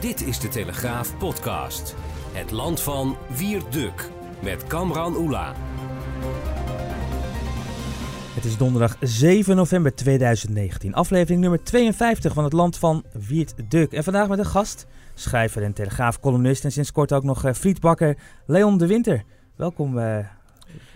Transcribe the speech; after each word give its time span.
Dit 0.00 0.26
is 0.26 0.38
de 0.38 0.48
Telegraaf 0.48 1.18
podcast. 1.18 1.94
Het 2.32 2.50
land 2.50 2.80
van 2.80 3.16
Wierduk 3.36 4.10
met 4.42 4.66
Kamran 4.66 5.16
Oela. 5.16 5.54
Het 8.34 8.44
is 8.44 8.56
donderdag 8.56 8.96
7 9.00 9.56
november 9.56 9.94
2019, 9.94 10.94
aflevering 10.94 11.40
nummer 11.40 11.64
52 11.64 12.34
van 12.34 12.44
het 12.44 12.52
land 12.52 12.78
van 12.78 13.04
Wiert 13.12 13.54
Duk. 13.70 13.92
En 13.92 14.04
vandaag 14.04 14.28
met 14.28 14.38
een 14.38 14.46
gast, 14.46 14.86
schrijver 15.14 15.62
en 15.62 15.72
telegraafcolumnist 15.72 16.64
en 16.64 16.72
sinds 16.72 16.92
kort 16.92 17.12
ook 17.12 17.24
nog 17.24 17.46
uh, 17.46 17.52
frietbakker 17.52 18.16
Leon 18.46 18.78
de 18.78 18.86
Winter. 18.86 19.24
Welkom, 19.56 19.98
uh, 19.98 20.18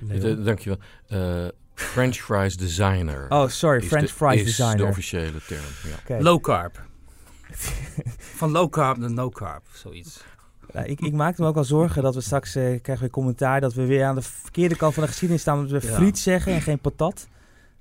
Leon. 0.09 0.39
Uh, 0.39 0.45
dankjewel. 0.45 0.79
Uh, 1.09 1.49
French 1.75 2.17
fries 2.17 2.57
designer. 2.57 3.27
Oh, 3.29 3.49
sorry, 3.49 3.83
French 3.83 4.07
de, 4.07 4.13
fries 4.13 4.41
is 4.41 4.45
designer. 4.45 4.77
de 4.77 4.85
officiële 4.85 5.41
term. 5.47 5.63
Ja. 5.85 5.97
Okay. 6.03 6.21
Low 6.21 6.41
carb. 6.41 6.83
Van 8.39 8.51
low 8.51 8.71
carb 8.71 8.97
naar 8.97 9.11
no 9.11 9.29
carb, 9.29 9.63
zoiets. 9.73 10.25
Ik, 10.85 11.01
ik 11.01 11.13
maakte 11.13 11.43
me 11.43 11.49
ook 11.49 11.57
al 11.57 11.65
zorgen 11.65 12.03
dat 12.03 12.15
we 12.15 12.21
straks 12.21 12.57
uh, 12.57 12.81
krijgen 12.83 13.05
we 13.07 13.11
commentaar 13.11 13.61
dat 13.61 13.75
we 13.75 13.87
weer 13.87 14.05
aan 14.05 14.15
de 14.15 14.23
verkeerde 14.23 14.77
kant 14.77 14.95
van 14.95 15.03
de 15.03 15.09
geschiedenis 15.09 15.43
staan. 15.43 15.69
Dat 15.69 15.83
we 15.83 15.89
ja. 15.89 15.95
friet 15.95 16.19
zeggen 16.19 16.53
en 16.53 16.63
geen 16.63 16.79
patat. 16.79 17.29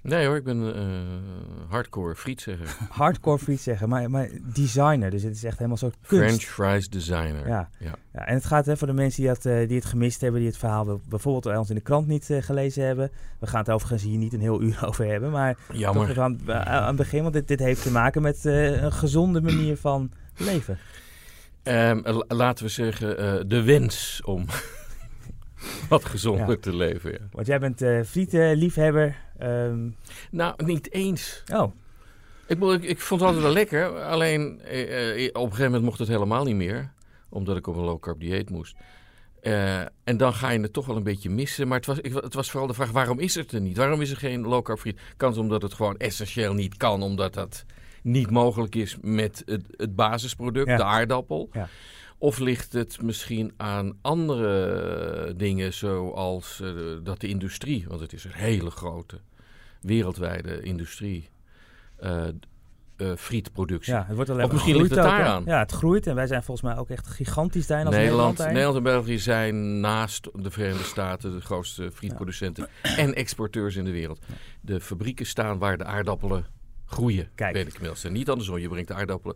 Nee 0.04 0.26
hoor, 0.26 0.36
ik 0.36 0.44
ben 0.44 0.62
uh, 0.62 1.72
hardcore 1.72 2.16
frietzegger. 2.16 2.76
hardcore 2.90 3.40
frietzegger, 3.40 3.88
maar, 3.88 4.10
maar 4.10 4.30
designer. 4.42 5.10
Dus 5.10 5.24
het 5.24 5.36
is 5.36 5.44
echt 5.44 5.58
helemaal 5.58 5.78
zo 5.78 5.92
kunst. 6.08 6.26
French 6.26 6.42
fries 6.42 6.90
designer. 6.90 7.48
Ja. 7.48 7.70
ja. 7.80 7.96
ja 8.14 8.26
en 8.26 8.34
het 8.34 8.46
gaat 8.46 8.66
hè, 8.66 8.78
voor 8.78 8.88
de 8.88 8.94
mensen 8.94 9.22
die 9.22 9.32
het, 9.32 9.46
uh, 9.46 9.68
die 9.68 9.78
het 9.78 9.86
gemist 9.86 10.22
hebben, 10.22 10.40
die 10.40 10.50
het 10.50 10.58
verhaal 10.58 11.02
bijvoorbeeld 11.10 11.44
bij 11.44 11.58
ons 11.58 11.70
in 11.70 11.76
de 11.76 11.82
krant 11.82 12.08
niet 12.08 12.30
uh, 12.30 12.42
gelezen 12.42 12.86
hebben. 12.86 13.12
We 13.40 13.48
gaan 13.48 13.60
het 13.60 13.70
overigens 13.70 14.04
hier 14.04 14.18
niet 14.18 14.34
een 14.34 14.40
heel 14.40 14.62
uur 14.62 14.80
over 14.88 15.06
hebben, 15.06 15.32
maar 15.32 15.58
Jammer. 15.72 16.08
toch 16.08 16.18
aan, 16.18 16.52
aan 16.54 16.88
het 16.88 16.96
begin, 16.96 17.22
want 17.22 17.34
dit, 17.34 17.48
dit 17.48 17.60
heeft 17.60 17.84
te 17.84 17.92
maken 17.92 18.22
met 18.22 18.46
een 18.46 18.92
gezonde 18.92 19.42
manier 19.42 19.78
van 19.78 20.12
leven. 20.38 20.78
Um, 21.64 22.04
laten 22.28 22.66
we 22.66 22.72
zeggen, 22.72 23.50
de 23.50 23.64
wens 23.64 24.22
om 24.24 24.46
wat 25.90 26.06
gezonder 26.06 26.50
ja. 26.50 26.58
te 26.62 26.76
leven. 26.76 27.12
Ja. 27.12 27.18
Want 27.32 27.48
jij 27.48 27.60
bent 27.60 27.82
uh, 27.82 28.04
frietenliefhebber. 28.04 29.16
Um... 29.42 29.96
Nou, 30.32 30.64
niet 30.66 30.92
eens. 30.92 31.44
Oh. 31.54 31.72
Ik, 32.48 32.62
ik, 32.62 32.84
ik 32.84 33.00
vond 33.00 33.22
het 33.22 33.30
altijd 33.30 33.46
wel 33.46 33.56
lekker. 33.56 34.04
Alleen 34.04 34.42
uh, 34.42 35.28
op 35.28 35.36
een 35.36 35.42
gegeven 35.42 35.64
moment 35.64 35.84
mocht 35.84 36.00
het 36.00 36.08
helemaal 36.08 36.44
niet 36.44 36.56
meer. 36.56 36.92
Omdat 37.30 37.58
ik 37.58 37.68
op 37.68 37.76
een 37.76 37.84
low 37.84 38.00
carb 38.00 38.20
dieet 38.20 38.50
moest. 38.50 38.76
en 40.04 40.18
dan 40.18 40.34
ga 40.34 40.50
je 40.50 40.60
het 40.60 40.74
toch 40.74 40.86
wel 40.86 40.96
een 40.96 41.04
beetje 41.04 41.30
missen. 41.30 41.68
Maar 41.68 41.78
het 41.78 41.86
was, 41.86 42.00
ik, 42.00 42.14
het 42.14 42.34
was 42.34 42.52
vooral 42.52 42.68
de 42.68 42.74
vraag, 42.74 42.92
waarom 42.92 43.20
is 43.20 43.36
het 43.36 43.52
er 43.52 43.62
niet? 43.62 43.78
Waarom 43.78 44.02
is 44.02 44.12
er 44.12 44.18
geen 44.18 44.42
low 44.42 44.64
carb 44.64 44.80
friet? 44.80 45.00
Kan 45.18 45.30
het 45.30 45.38
omdat 45.40 45.62
het 45.62 45.74
gewoon 45.74 45.98
essentieel 45.98 46.54
niet 46.54 46.78
kan. 46.78 47.02
Omdat 47.02 47.34
dat 47.34 47.66
niet 48.02 48.30
mogelijk 48.30 48.76
is 48.76 48.98
met 49.02 49.44
het, 49.46 49.64
het 49.78 49.96
basisproduct, 49.96 50.68
ja. 50.68 50.78
de 50.78 50.84
aardappel? 50.84 51.50
Ja. 51.54 51.70
Of 52.22 52.40
ligt 52.40 52.74
het 52.74 53.02
misschien 53.02 53.54
aan 53.58 53.98
andere 54.02 55.36
dingen, 55.36 55.74
zoals 55.74 56.60
uh, 56.64 56.98
dat 57.04 57.20
de 57.20 57.28
industrie, 57.28 57.86
want 57.88 58.02
het 58.02 58.14
is 58.14 58.24
een 58.24 58.34
hele 58.34 58.70
grote 58.70 59.20
wereldwijde 59.80 60.62
industrie, 60.62 61.30
uh, 62.04 62.24
uh, 62.98 63.16
frietproductie. 63.16 63.94
Ja, 63.94 64.06
het 64.08 64.16
wordt 64.16 64.30
alleen 64.30 64.46
of 64.46 64.52
misschien 64.52 64.76
ligt 64.76 64.90
het 64.90 65.00
ook, 65.00 65.06
daar 65.06 65.26
aan. 65.26 65.44
Ja, 65.46 65.60
het 65.60 65.72
groeit 65.72 66.08
en 66.08 66.16
wij 66.16 66.28
zijn 66.28 66.44
volgens 66.44 66.68
mij 66.68 66.78
ook 66.78 66.90
echt 66.90 67.08
gigantisch 67.08 67.68
daarin 67.68 67.88
als 67.88 67.96
Nederland, 67.96 68.38
Nederland, 68.38 68.54
Nederland 68.56 68.86
en 68.86 68.94
België 68.94 69.20
zijn 69.20 69.80
naast 69.80 70.30
de 70.34 70.52
Verenigde 70.52 70.84
Staten 70.84 71.32
de 71.32 71.42
grootste 71.42 71.92
frietproducenten 71.94 72.68
ja. 72.84 72.98
en 72.98 73.16
exporteurs 73.16 73.76
in 73.76 73.84
de 73.84 73.92
wereld. 73.92 74.20
De 74.62 74.82
fabrieken 74.82 75.26
staan 75.26 75.58
waar 75.58 75.78
de 75.78 75.86
aardappelen 75.86 76.46
groeien, 76.86 77.30
Kijk. 77.36 77.54
weet 77.54 77.68
ik 77.68 77.74
inmiddels. 77.74 78.04
En 78.04 78.14
niet 78.14 78.30
andersom, 78.30 78.58
je 78.58 78.70
brengt 78.70 78.88
de 78.88 78.94
aardappelen. 78.94 79.36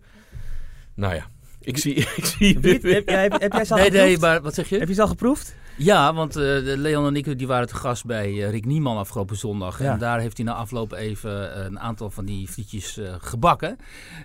Nou 0.93 1.15
ja, 1.15 1.29
ik 1.71 1.77
zie... 1.77 1.95
Ik 1.95 2.25
zie 2.25 2.59
Wiet, 2.59 2.83
heb, 2.83 3.09
jij, 3.09 3.21
heb, 3.21 3.41
heb 3.41 3.53
jij 3.53 3.65
ze 3.65 3.73
al 3.73 3.79
nee, 3.79 3.85
geproefd? 3.85 4.07
nee, 4.07 4.17
maar 4.17 4.41
wat 4.41 4.53
zeg 4.53 4.69
je? 4.69 4.77
Heb 4.77 4.87
je 4.87 4.93
ze 4.93 5.01
al 5.01 5.07
geproefd? 5.07 5.55
Ja, 5.77 6.13
want 6.13 6.37
uh, 6.37 6.43
Leon 6.61 7.05
en 7.05 7.15
ik 7.15 7.37
die 7.37 7.47
waren 7.47 7.67
te 7.67 7.75
gast 7.75 8.05
bij 8.05 8.31
uh, 8.31 8.49
Rick 8.49 8.65
Nieman 8.65 8.97
afgelopen 8.97 9.35
zondag. 9.35 9.79
Ja. 9.79 9.91
En 9.91 9.99
daar 9.99 10.19
heeft 10.19 10.37
hij 10.37 10.45
na 10.45 10.53
afloop 10.53 10.93
even 10.93 11.57
uh, 11.57 11.63
een 11.65 11.79
aantal 11.79 12.09
van 12.09 12.25
die 12.25 12.47
frietjes 12.47 12.99
gebakken. 13.19 13.77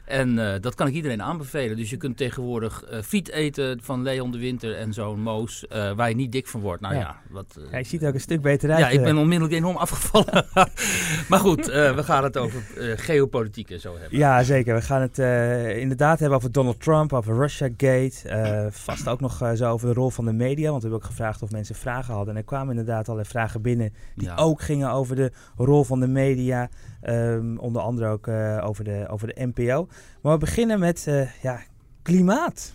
En 0.05 0.59
dat 0.61 0.75
kan 0.75 0.87
ik 0.87 0.95
iedereen 0.95 1.23
aanbevelen. 1.23 1.77
Dus 1.77 1.91
je 1.91 1.97
kunt 1.97 2.17
tegenwoordig 2.17 2.85
friet 3.05 3.31
eten 3.31 3.79
van 3.83 4.03
Leon 4.03 4.31
de 4.31 4.39
Winter 4.39 4.77
en 4.77 4.93
zo'n 4.93 5.21
Moos, 5.21 5.65
waar 5.97 6.09
je 6.09 6.15
niet 6.15 6.33
dik 6.33 6.47
van 6.47 6.61
wordt. 6.61 6.83
Nou 6.83 6.95
ja, 6.95 7.01
Ja. 7.01 7.17
wat... 7.31 7.59
Ja, 7.71 7.79
je 7.79 7.85
ziet 7.85 8.03
er 8.03 8.09
ook 8.09 8.15
een 8.15 8.21
stuk 8.21 8.43
beter 8.43 8.71
uit. 8.71 8.79
ja, 8.79 8.89
ik 8.89 8.99
eh. 8.99 9.05
ben 9.05 9.17
onmiddellijk 9.17 9.57
enorm 9.57 9.77
afgevallen. 9.77 10.47
maar 11.29 11.39
goed, 11.39 11.67
we 11.67 12.03
gaan 12.03 12.25
het 12.25 12.37
over 12.37 12.63
geopolitiek 12.97 13.71
en 13.71 13.81
zo 13.81 13.97
hebben. 13.99 14.19
Ja, 14.19 14.43
zeker. 14.43 14.75
We 14.75 14.83
gaan 14.83 15.01
het 15.01 15.19
inderdaad 15.77 16.19
hebben 16.19 16.39
over 16.39 16.53
Donald 16.53 16.81
Trump, 16.81 17.13
over 17.13 17.37
Russiagate. 17.37 18.13
Uh, 18.25 18.67
vast 18.71 19.09
ook 19.09 19.21
nog 19.21 19.51
zo 19.55 19.71
over 19.71 19.89
de 19.89 19.95
rol 19.95 20.11
van 20.11 20.25
de 20.25 20.33
media. 20.33 20.71
Want 20.71 20.83
we 20.83 20.89
hebben 20.89 21.07
ook 21.07 21.15
gevraagd 21.15 21.40
of 21.43 21.51
mensen 21.51 21.75
vragen 21.75 22.15
hadden. 22.15 22.35
En 22.35 22.41
er 22.41 22.47
kwamen 22.47 22.71
inderdaad 22.71 23.09
allerlei 23.09 23.29
vragen 23.29 23.63
binnen 23.63 23.93
die 24.15 24.29
Ja. 24.29 24.37
ook 24.37 24.61
gingen 24.61 24.91
over 24.91 25.17
de 25.17 25.33
rol 25.57 25.85
van 25.85 26.01
de 26.01 26.09
media. 26.09 26.69
Um, 27.03 27.59
onder 27.59 27.83
andere 27.83 28.09
ook 28.09 28.27
uh, 28.27 28.65
over, 28.65 28.85
de, 28.85 29.07
over 29.11 29.27
de 29.27 29.51
NPO. 29.55 29.89
Maar 30.23 30.33
we 30.33 30.39
beginnen 30.39 30.79
met 30.79 31.07
uh, 31.09 31.43
ja, 31.43 31.61
klimaat. 32.03 32.75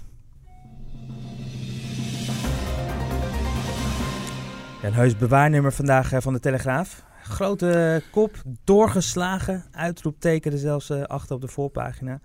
Ja, 4.81 4.88
een 4.88 4.94
heus 4.94 5.18
bewaarnummer 5.18 5.74
vandaag 5.74 6.14
uh, 6.14 6.20
van 6.22 6.34
de 6.34 6.40
Telegraaf. 6.40 7.04
Grote 7.24 8.02
kop, 8.12 8.42
doorgeslagen. 8.64 9.64
Uitroepteken 9.72 10.52
er 10.52 10.58
zelfs 10.58 10.92
achter 10.92 11.36
op 11.36 11.42
de 11.42 11.48
voorpagina. 11.48 12.20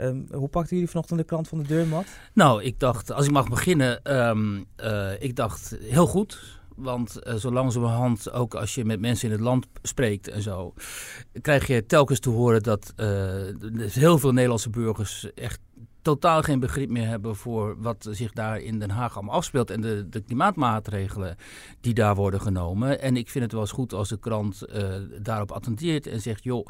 Um, 0.00 0.26
hoe 0.32 0.48
pakten 0.48 0.76
jullie 0.76 0.90
vanochtend 0.90 1.18
de 1.18 1.24
krant 1.24 1.48
van 1.48 1.58
de 1.58 1.66
deurmat? 1.66 2.06
Nou, 2.32 2.62
ik 2.62 2.80
dacht, 2.80 3.12
als 3.12 3.26
ik 3.26 3.32
mag 3.32 3.48
beginnen, 3.48 4.16
um, 4.28 4.66
uh, 4.84 5.22
ik 5.22 5.36
dacht 5.36 5.76
heel 5.80 6.06
goed. 6.06 6.54
Want 6.74 7.18
uh, 7.22 7.34
zo 7.34 7.52
langzamerhand, 7.52 8.32
ook 8.32 8.54
als 8.54 8.74
je 8.74 8.84
met 8.84 9.00
mensen 9.00 9.28
in 9.28 9.34
het 9.34 9.42
land 9.42 9.66
spreekt 9.82 10.28
en 10.28 10.42
zo, 10.42 10.74
krijg 11.40 11.66
je 11.66 11.86
telkens 11.86 12.20
te 12.20 12.30
horen 12.30 12.62
dat 12.62 12.92
uh, 12.96 13.06
heel 13.76 14.18
veel 14.18 14.32
Nederlandse 14.32 14.70
burgers 14.70 15.34
echt 15.34 15.60
totaal 16.02 16.42
geen 16.42 16.60
begrip 16.60 16.90
meer 16.90 17.06
hebben 17.06 17.36
voor 17.36 17.76
wat 17.78 18.08
zich 18.10 18.32
daar 18.32 18.60
in 18.60 18.78
Den 18.78 18.90
Haag 18.90 19.16
allemaal 19.16 19.34
afspeelt 19.34 19.70
en 19.70 19.80
de, 19.80 20.08
de 20.08 20.20
klimaatmaatregelen 20.20 21.36
die 21.80 21.94
daar 21.94 22.14
worden 22.14 22.40
genomen. 22.40 23.00
En 23.00 23.16
ik 23.16 23.30
vind 23.30 23.44
het 23.44 23.52
wel 23.52 23.62
eens 23.62 23.70
goed 23.70 23.92
als 23.92 24.08
de 24.08 24.18
krant 24.18 24.62
daarop 25.22 25.52
attendeert 25.52 26.06
en 26.06 26.20
zegt, 26.20 26.44
joh, 26.44 26.66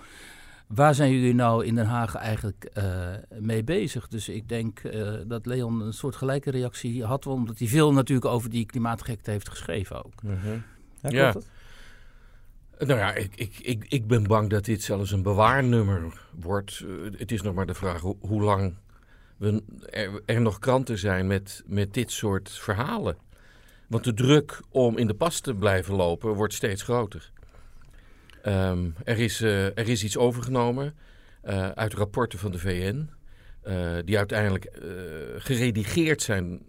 waar 0.67 0.95
zijn 0.95 1.13
jullie 1.13 1.35
nou 1.35 1.65
in 1.65 1.75
Den 1.75 1.87
Haag 1.87 2.15
eigenlijk 2.15 2.71
uh, 2.79 2.85
mee 3.39 3.65
bezig? 3.65 4.09
Dus 4.09 4.29
ik 4.29 4.49
denk 4.49 4.83
uh, 4.83 5.13
dat 5.27 5.47
Leon 5.47 5.81
een 5.81 5.93
soort 5.93 6.17
gelijke 6.17 6.51
reactie 6.51 7.05
had, 7.05 7.27
omdat 7.27 7.59
hij 7.59 7.69
veel 7.69 7.93
natuurlijk 7.93 8.27
over 8.27 8.51
die 8.51 8.67
klimaatgekte 8.67 9.31
heeft 9.31 9.49
geschreven 9.49 10.05
ook. 10.05 10.23
Mm 10.23 10.39
-hmm. 10.39 10.63
Ja, 11.11 11.35
Nou 12.79 12.99
ja, 12.99 13.15
ik, 13.15 13.37
ik, 13.37 13.59
ik, 13.59 13.85
ik 13.89 14.07
ben 14.07 14.23
bang 14.23 14.51
dat 14.51 14.65
dit 14.65 14.83
zelfs 14.83 15.11
een 15.11 15.23
bewaarnummer 15.23 16.21
wordt. 16.35 16.83
Uh, 16.85 17.19
het 17.19 17.33
is 17.33 17.43
nog 17.43 17.55
maar 17.55 17.67
de 17.67 17.75
vraag 17.75 18.01
hoe, 18.01 18.17
hoe 18.21 18.43
lang 18.43 18.75
we, 19.37 19.63
er, 19.91 20.23
er, 20.27 20.41
nog 20.41 20.59
kranten 20.59 20.99
zijn 20.99 21.27
met, 21.27 21.63
met 21.67 21.95
dit 21.95 22.13
soort 22.13 22.51
verhalen. 22.51 23.17
Want 23.87 24.05
de 24.05 24.15
druk 24.15 24.63
om 24.71 24.97
in 24.97 25.07
de 25.07 25.15
pas 25.15 25.41
te 25.41 25.55
blijven 25.55 25.95
lopen 25.95 26.35
wordt 26.35 26.55
steeds 26.55 26.83
groter. 26.83 27.33
Um, 28.47 28.95
er, 29.05 29.19
is, 29.19 29.41
uh, 29.41 29.65
er 29.65 29.89
is 29.89 30.05
iets 30.05 30.17
overgenomen 30.17 30.95
uh, 31.45 31.69
uit 31.69 31.95
rapporten 31.95 32.39
van 32.39 32.51
de 32.51 32.59
VN. 32.59 33.11
Uh, 33.65 33.97
die 34.05 34.19
uiteindelijk 34.19 34.71
geredigeerd 35.37 36.23
zijn 36.23 36.63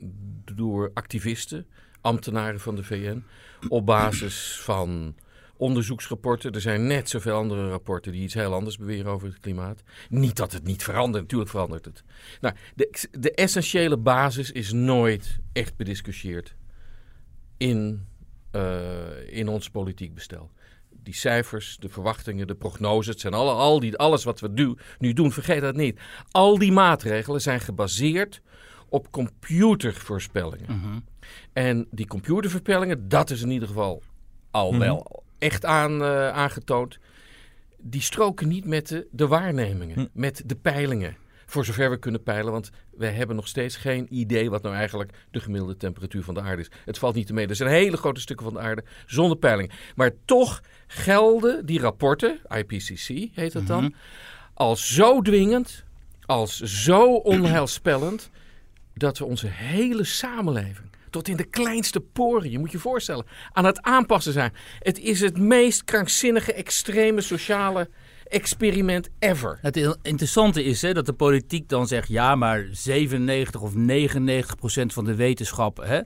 door 0.56 0.92
activisten, 0.94 1.68
ambtenaren 2.02 2.60
van 2.60 2.76
de 2.76 2.84
VN. 2.84 3.24
Op 3.70 3.86
basis 3.86 4.60
van 4.62 5.16
onderzoeksrapporten. 5.58 6.52
Er 6.52 6.62
zijn 6.62 6.88
net 6.88 7.10
zoveel 7.10 7.36
andere 7.36 7.70
rapporten 7.70 8.12
die 8.12 8.22
iets 8.22 8.34
heel 8.34 8.54
anders 8.54 8.78
beweren 8.78 9.12
over 9.12 9.28
het 9.28 9.40
klimaat. 9.40 9.84
Niet 10.10 10.36
dat 10.36 10.52
het 10.52 10.64
niet 10.64 10.84
verandert, 10.84 11.24
natuurlijk 11.24 11.50
verandert 11.50 11.86
het. 11.86 12.04
Nou, 12.42 12.56
de, 12.76 13.08
de 13.12 13.32
essentiële 13.32 13.98
basis 13.98 14.52
is 14.52 14.72
nooit 14.72 15.40
echt 15.54 15.76
bediscussieerd 15.76 16.56
in, 17.58 18.08
in 19.28 19.48
ons 19.48 19.70
politiek 19.70 20.14
bestel. 20.14 20.52
Die 21.08 21.16
cijfers, 21.16 21.78
de 21.80 21.90
verwachtingen, 21.90 22.48
de 22.48 22.56
prognoses, 22.56 23.08
het 23.08 23.20
zijn 23.20 23.34
alle, 23.34 23.52
al 23.52 23.80
die, 23.80 23.98
alles 23.98 24.24
wat 24.24 24.40
we 24.40 24.48
nu, 24.48 24.76
nu 25.00 25.14
doen, 25.14 25.32
vergeet 25.32 25.62
dat 25.62 25.76
niet. 25.76 26.00
Al 26.32 26.58
die 26.58 26.72
maatregelen 26.72 27.42
zijn 27.42 27.60
gebaseerd 27.60 28.42
op 28.90 29.12
computervoorspellingen. 29.12 30.76
Mhm. 30.80 31.00
En 31.54 31.88
die 31.92 32.08
computervoorspellingen, 32.08 33.10
dat 33.10 33.30
is 33.30 33.42
in 33.42 33.50
ieder 33.52 33.68
geval 33.68 34.02
al 34.52 34.72
Mhm. 34.72 34.80
wel 34.80 35.24
echt 35.38 35.66
aan, 35.66 36.04
eh, 36.04 36.30
aangetoond. 36.30 36.98
Die 37.78 38.02
stroken 38.02 38.48
niet 38.48 38.66
met 38.66 38.88
de, 38.88 39.08
de 39.12 39.28
waarnemingen, 39.28 39.96
Hm. 39.96 40.06
met 40.14 40.44
de 40.46 40.56
peilingen. 40.56 41.16
Voor 41.50 41.66
zover 41.66 41.90
we 41.90 41.98
kunnen 41.98 42.24
peilen, 42.24 42.52
want 42.52 42.70
we 42.98 43.06
hebben 43.06 43.36
nog 43.36 43.48
steeds 43.48 43.76
geen 43.76 44.08
idee 44.10 44.50
wat 44.50 44.62
nou 44.62 44.76
eigenlijk 44.76 45.12
de 45.32 45.40
gemiddelde 45.40 45.78
temperatuur 45.78 46.24
van 46.24 46.34
de 46.34 46.42
aarde 46.42 46.62
is. 46.62 46.72
Het 46.86 46.98
valt 46.98 47.16
niet 47.16 47.28
te 47.28 47.34
meten. 47.34 47.50
Er 47.50 47.56
zijn 47.56 47.70
hele 47.70 47.98
grote 47.98 48.20
stukken 48.20 48.46
van 48.46 48.54
de 48.54 48.60
aarde 48.60 48.84
zonder 49.06 49.38
peiling. 49.38 49.72
Maar 49.96 50.12
toch 50.26 50.62
gelden 50.88 51.66
die 51.66 51.80
rapporten, 51.80 52.40
IPCC 52.50 53.08
heet 53.34 53.52
dat 53.52 53.68
dan, 53.68 53.84
Mhm. 53.84 53.92
als 54.54 54.94
zo 54.94 55.22
dwingend, 55.22 55.84
als 56.26 56.60
zo 56.60 57.14
onheilspellend, 57.16 58.30
dat 58.94 59.18
we 59.18 59.26
onze 59.26 59.48
hele 59.48 60.04
samenleving 60.04 60.86
tot 61.10 61.28
in 61.28 61.38
de 61.38 61.44
kleinste 61.46 62.00
poren, 62.00 62.52
je 62.52 62.60
moet 62.60 62.72
je 62.72 62.80
voorstellen, 62.80 63.26
aan 63.52 63.66
het 63.66 63.82
aanpassen 63.82 64.34
zijn. 64.34 64.54
Het 64.80 65.00
is 65.00 65.20
het 65.22 65.38
meest 65.38 65.84
krankzinnige, 65.84 66.54
extreme 66.54 67.22
sociale 67.22 67.90
experiment 68.28 69.10
ever. 69.20 69.60
Het 69.62 69.98
interessante 70.02 70.64
is 70.64 70.82
hè, 70.82 70.94
dat 70.94 71.06
de 71.06 71.14
politiek 71.14 71.70
dan 71.70 71.88
zegt: 71.88 72.08
ja, 72.08 72.36
maar 72.36 72.68
97 72.72 73.62
of 73.62 73.76
99 73.76 74.56
procent 74.56 74.94
van 74.94 75.06
de 75.06 75.16
wetenschap 75.16 75.78
hè, 75.78 76.00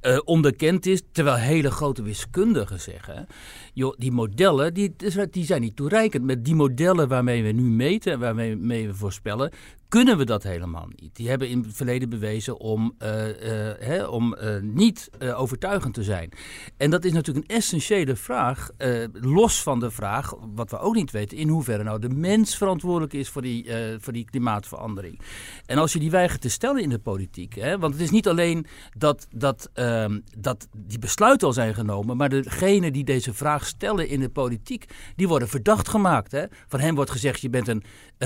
eh, 0.00 0.18
onderkend 0.24 0.86
is. 0.86 1.02
Terwijl 1.12 1.36
hele 1.36 1.70
grote 1.70 2.02
wiskundigen 2.02 2.80
zeggen: 2.80 3.26
joh, 3.72 3.94
die 3.98 4.12
modellen 4.12 4.74
die, 4.74 4.94
die 5.30 5.44
zijn 5.44 5.60
niet 5.60 5.76
toereikend. 5.76 6.24
Met 6.24 6.44
die 6.44 6.54
modellen 6.54 7.08
waarmee 7.08 7.42
we 7.42 7.50
nu 7.50 7.62
meten 7.62 8.12
en 8.12 8.18
waarmee 8.18 8.56
mee 8.56 8.86
we 8.86 8.94
voorspellen, 8.94 9.50
kunnen 9.88 10.18
we 10.18 10.24
dat 10.24 10.42
helemaal 10.42 10.88
niet. 11.00 11.16
Die 11.16 11.28
hebben 11.28 11.48
in 11.48 11.58
het 11.58 11.76
verleden 11.76 12.08
bewezen 12.08 12.58
om, 12.58 12.94
eh, 12.98 13.70
eh, 13.70 13.76
hè, 13.78 14.04
om 14.04 14.36
niet 14.60 15.10
overtuigend 15.34 15.94
te 15.94 16.02
zijn. 16.02 16.30
En 16.76 16.90
dat 16.90 17.04
is 17.04 17.12
natuurlijk 17.12 17.48
een 17.48 17.56
essentiële 17.56 18.16
vraag, 18.16 18.70
los 19.12 19.62
van 19.62 19.80
de 19.80 19.90
vraag, 19.90 20.34
wat 20.54 20.70
we 20.70 20.78
ook 20.78 20.94
niet 20.94 21.10
weten, 21.10 21.36
in 21.36 21.48
hoeverre 21.48 21.82
nou 21.82 21.98
de 21.98 22.08
mens 22.08 22.56
verantwoordelijk 22.56 23.12
is 23.12 23.28
voor 23.28 23.42
die, 23.42 23.70
voor 23.98 24.12
die 24.12 24.24
klimaatverandering. 24.24 25.20
En 25.66 25.78
als 25.78 25.92
je 25.92 25.98
die 25.98 26.10
weigert 26.10 26.40
te 26.40 26.48
stellen 26.48 26.82
in 26.82 26.90
de 26.90 26.98
politiek, 26.98 27.54
hè, 27.54 27.78
want 27.78 27.92
het 27.92 28.02
is 28.02 28.10
niet 28.10 28.28
alleen 28.28 28.66
dat, 28.96 29.26
dat, 29.30 29.70
ehm, 29.90 30.20
dat 30.38 30.68
die 30.76 30.98
besluiten 30.98 31.46
al 31.46 31.52
zijn 31.52 31.74
genomen, 31.74 32.16
maar 32.16 32.28
degenen 32.28 32.92
die 32.92 33.04
deze 33.04 33.34
vraag 33.34 33.66
stellen 33.66 34.08
in 34.08 34.20
de 34.20 34.28
politiek, 34.28 34.84
die 35.16 35.28
worden 35.28 35.48
verdacht 35.48 35.88
gemaakt. 35.88 36.32
Hè. 36.32 36.44
Van 36.68 36.80
hen 36.80 36.94
wordt 36.94 37.10
gezegd, 37.10 37.40
je 37.40 37.50
bent 37.50 37.68
een, 37.68 37.82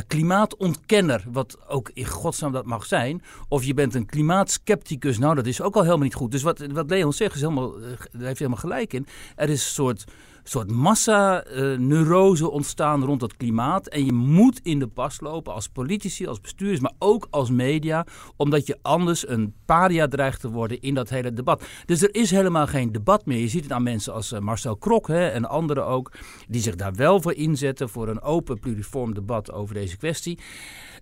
klimaatontkenner, 0.06 1.24
wat 1.32 1.58
ook 1.68 1.90
in 1.92 2.06
godsnaam 2.06 2.52
dat 2.52 2.66
mag 2.66 2.86
zijn. 2.86 3.22
Of 3.48 3.64
je 3.64 3.74
bent 3.74 3.94
een 3.94 4.06
klimaatskepticus. 4.06 5.18
Nou, 5.18 5.34
dat 5.34 5.46
is 5.46 5.60
ook 5.60 5.74
al 5.74 5.82
helemaal 5.82 6.04
niet 6.04 6.14
goed. 6.14 6.30
Dus 6.30 6.42
wat, 6.42 6.66
wat 6.72 6.90
Leon 6.90 7.12
zegt, 7.12 7.34
is 7.34 7.40
helemaal, 7.40 7.76
eh, 7.76 7.82
daar 8.12 8.26
heeft 8.26 8.38
helemaal 8.38 8.60
gelijk 8.60 8.92
in. 8.92 9.06
Er 9.36 9.48
is 9.48 9.64
een 9.64 9.72
soort, 9.72 10.04
soort 10.44 10.70
massa-neurose 10.70 12.50
ontstaan 12.50 13.04
rond 13.04 13.20
dat 13.20 13.36
klimaat. 13.36 13.86
En 13.86 14.04
je 14.04 14.12
moet 14.12 14.60
in 14.62 14.78
de 14.78 14.86
pas 14.86 15.20
lopen 15.20 15.52
als 15.52 15.68
politici, 15.68 16.26
als 16.26 16.40
bestuurders, 16.40 16.80
maar 16.80 16.92
ook 16.98 17.26
als 17.30 17.50
media. 17.50 18.06
Omdat 18.36 18.66
je 18.66 18.78
anders 18.82 19.28
een 19.28 19.54
paria 19.64 20.08
dreigt 20.08 20.40
te 20.40 20.50
worden 20.50 20.80
in 20.80 20.94
dat 20.94 21.08
hele 21.08 21.32
debat. 21.32 21.64
Dus 21.86 22.02
er 22.02 22.14
is 22.14 22.30
helemaal 22.30 22.66
geen 22.66 22.92
debat 22.92 23.26
meer. 23.26 23.38
Je 23.38 23.48
ziet 23.48 23.62
het 23.62 23.72
aan 23.72 23.82
mensen 23.82 24.12
als 24.12 24.32
eh, 24.32 24.40
Marcel 24.40 24.76
Krok 24.76 25.08
hè, 25.08 25.28
en 25.28 25.48
anderen 25.48 25.86
ook. 25.86 26.12
Die 26.48 26.60
zich 26.60 26.74
daar 26.74 26.94
wel 26.94 27.22
voor 27.22 27.34
inzetten 27.34 27.88
voor 27.88 28.08
een 28.08 28.20
open, 28.20 28.60
pluriform 28.60 29.14
debat 29.14 29.52
over 29.52 29.74
deze 29.74 29.96
kwestie. 29.96 30.38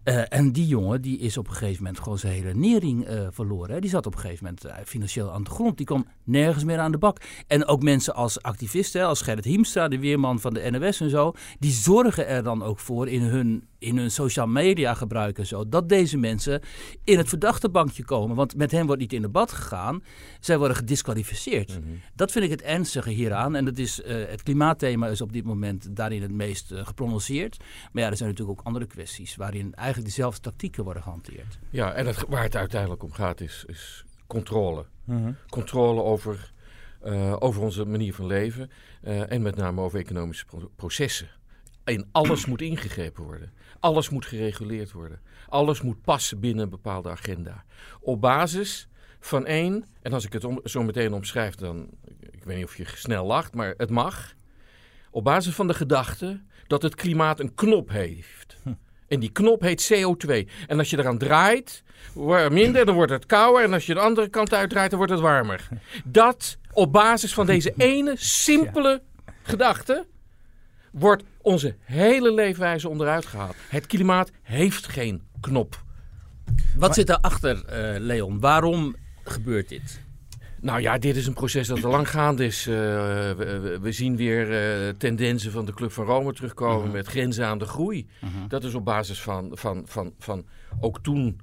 Eh, 0.02 0.22
en 0.28 0.52
die 0.52 0.66
jongen 0.66 1.02
die 1.02 1.18
is 1.18 1.36
op 1.36 1.48
een 1.48 1.54
gegeven 1.54 1.82
moment 1.82 2.02
gewoon 2.02 2.18
zijn 2.18 2.32
hele 2.32 2.54
nering 2.54 3.04
eh, 3.04 3.26
verloren. 3.30 3.74
Hè. 3.74 3.80
Die 3.80 3.90
zat 3.90 4.06
op 4.06 4.14
een 4.14 4.20
gegeven 4.20 4.44
moment 4.44 4.64
eh, 4.64 4.74
financieel 4.84 5.32
aan 5.32 5.44
de 5.44 5.50
grond. 5.50 5.76
Die 5.76 5.86
kwam 5.86 6.06
nergens 6.24 6.64
meer 6.64 6.78
aan 6.78 6.92
de 6.92 6.98
bak. 6.98 7.20
En 7.46 7.66
ook 7.66 7.82
mensen 7.82 8.14
als 8.14 8.42
activisten, 8.42 9.06
als 9.06 9.20
Gerrit 9.20 9.44
Hiemstra, 9.44 9.88
de 9.88 9.98
weerman 9.98 10.40
van 10.40 10.54
de 10.54 10.70
NOS 10.70 11.00
en 11.00 11.10
zo, 11.10 11.32
die 11.58 11.72
zorgen 11.72 12.26
er 12.26 12.42
dan 12.42 12.62
ook 12.62 12.78
voor 12.78 13.08
in 13.08 13.22
hun, 13.22 13.66
in 13.82 13.96
hun 13.98 14.10
social 14.10 14.46
media 14.46 14.94
gebruik 14.94 15.38
en 15.38 15.46
zo, 15.46 15.68
dat 15.68 15.88
deze 15.88 16.16
mensen 16.18 16.60
in 17.04 17.18
het 17.18 17.28
verdachte 17.28 17.68
bankje 17.70 18.04
komen. 18.04 18.36
Want 18.36 18.56
met 18.56 18.70
hen 18.70 18.86
wordt 18.86 19.00
niet 19.00 19.12
in 19.12 19.22
debat 19.22 19.52
gegaan. 19.52 20.02
Zij 20.40 20.58
worden 20.58 20.76
gedisqualificeerd. 20.76 21.78
Dat 22.14 22.32
vind 22.32 22.44
ik 22.44 22.50
het 22.50 22.62
ernstige 22.62 23.10
hieraan. 23.10 23.54
En 23.54 23.64
dat 23.64 23.78
is, 23.78 24.02
eh, 24.02 24.16
het 24.28 24.42
klimaatthema 24.42 25.06
is 25.08 25.20
op 25.20 25.32
dit 25.32 25.44
moment 25.44 25.96
daarin 25.96 26.22
het 26.22 26.32
meest 26.32 26.70
eh, 26.72 26.86
geprononceerd. 26.86 27.56
Maar 27.92 28.02
ja, 28.02 28.10
er 28.10 28.16
zijn 28.16 28.28
natuurlijk 28.28 28.58
ook 28.58 28.66
andere 28.66 28.86
kwesties 28.86 29.36
waarin 29.36 29.74
eigenlijk 29.74 30.08
dezelfde 30.08 30.40
tactieken 30.40 30.84
worden 30.84 31.02
gehanteerd. 31.02 31.58
Ja, 31.70 31.92
en 31.92 32.06
het, 32.06 32.24
waar 32.28 32.42
het 32.42 32.56
uiteindelijk 32.56 33.02
om 33.02 33.12
gaat 33.12 33.40
is, 33.40 33.64
is 33.66 34.04
controle. 34.26 34.84
Mhm. 35.04 35.32
Controle 35.48 36.02
over, 36.02 36.52
eh, 37.00 37.36
over 37.38 37.62
onze 37.62 37.84
manier 37.84 38.14
van 38.14 38.26
leven 38.26 38.70
en 39.02 39.42
met 39.42 39.56
name 39.56 39.80
over 39.80 39.98
economische 39.98 40.44
pro- 40.44 40.70
processen. 40.76 41.28
In 41.84 42.08
alles 42.12 42.46
moet 42.46 42.60
ingegrepen 42.60 43.24
worden. 43.24 43.52
Alles 43.80 44.08
moet 44.08 44.26
gereguleerd 44.26 44.92
worden. 44.92 45.20
Alles 45.48 45.82
moet 45.82 46.02
passen 46.02 46.40
binnen 46.40 46.64
een 46.64 46.70
bepaalde 46.70 47.10
agenda. 47.10 47.64
Op 48.00 48.20
basis 48.20 48.88
van 49.20 49.46
één, 49.46 49.84
en 50.02 50.12
als 50.12 50.24
ik 50.24 50.32
het 50.32 50.44
om, 50.44 50.60
zo 50.64 50.82
meteen 50.82 51.12
omschrijf, 51.12 51.54
dan, 51.54 51.88
ik 52.30 52.44
weet 52.44 52.56
niet 52.56 52.64
of 52.64 52.76
je 52.76 52.84
snel 52.86 53.26
lacht, 53.26 53.54
maar 53.54 53.74
het 53.76 53.90
mag. 53.90 54.34
Op 55.10 55.24
basis 55.24 55.54
van 55.54 55.66
de 55.66 55.74
gedachte 55.74 56.40
dat 56.66 56.82
het 56.82 56.94
klimaat 56.94 57.40
een 57.40 57.54
knop 57.54 57.90
heeft. 57.90 58.56
En 59.08 59.20
die 59.20 59.32
knop 59.32 59.60
heet 59.60 59.92
CO2. 59.92 60.48
En 60.66 60.78
als 60.78 60.90
je 60.90 60.98
eraan 60.98 61.18
draait, 61.18 61.82
wordt 62.14 62.42
het 62.42 62.52
minder, 62.52 62.84
dan 62.86 62.94
wordt 62.94 63.12
het 63.12 63.26
kouder. 63.26 63.64
En 63.64 63.72
als 63.72 63.86
je 63.86 63.94
de 63.94 64.00
andere 64.00 64.28
kant 64.28 64.54
uitdraait, 64.54 64.90
dan 64.90 64.98
wordt 64.98 65.12
het 65.12 65.22
warmer. 65.22 65.68
Dat 66.04 66.58
op 66.72 66.92
basis 66.92 67.34
van 67.34 67.46
deze 67.46 67.74
ene 67.76 68.14
simpele 68.46 69.02
gedachte 69.42 70.06
wordt 70.92 71.22
onze 71.42 71.76
hele 71.80 72.32
leefwijze 72.32 72.88
onderuit 72.88 73.26
gehaald. 73.26 73.54
Het 73.68 73.86
klimaat 73.86 74.30
heeft 74.42 74.86
geen 74.86 75.22
knop. 75.40 75.82
Wat 76.76 76.94
zit 76.94 77.06
daarachter, 77.06 77.64
eh 77.64 78.00
Leon? 78.00 78.40
Waarom 78.40 78.96
gebeurt 79.24 79.68
dit? 79.68 80.00
Nou 80.60 80.80
ja, 80.80 80.98
dit 80.98 81.16
is 81.16 81.26
een 81.26 81.32
proces 81.32 81.66
dat 81.66 81.84
al 81.84 81.90
lang 81.90 82.10
gaande 82.10 82.44
is. 82.44 82.66
Eh, 82.66 82.74
we, 82.74 83.88
zien 83.88 84.16
weer 84.16 84.52
eh, 84.52 84.88
tendensen 84.98 85.52
van 85.52 85.64
de 85.64 85.74
Club 85.74 85.92
van 85.92 86.04
Rome 86.04 86.32
terugkomen 86.32 86.90
met 86.90 87.06
grenzen 87.06 87.46
aan 87.46 87.58
de 87.58 87.64
groei. 87.64 88.08
Dat 88.48 88.64
is 88.64 88.74
op 88.74 88.84
basis 88.84 89.20
van, 89.20 89.50
van, 89.52 89.82
van, 89.86 90.12
van 90.18 90.44
ook 90.80 90.98
toen 91.02 91.40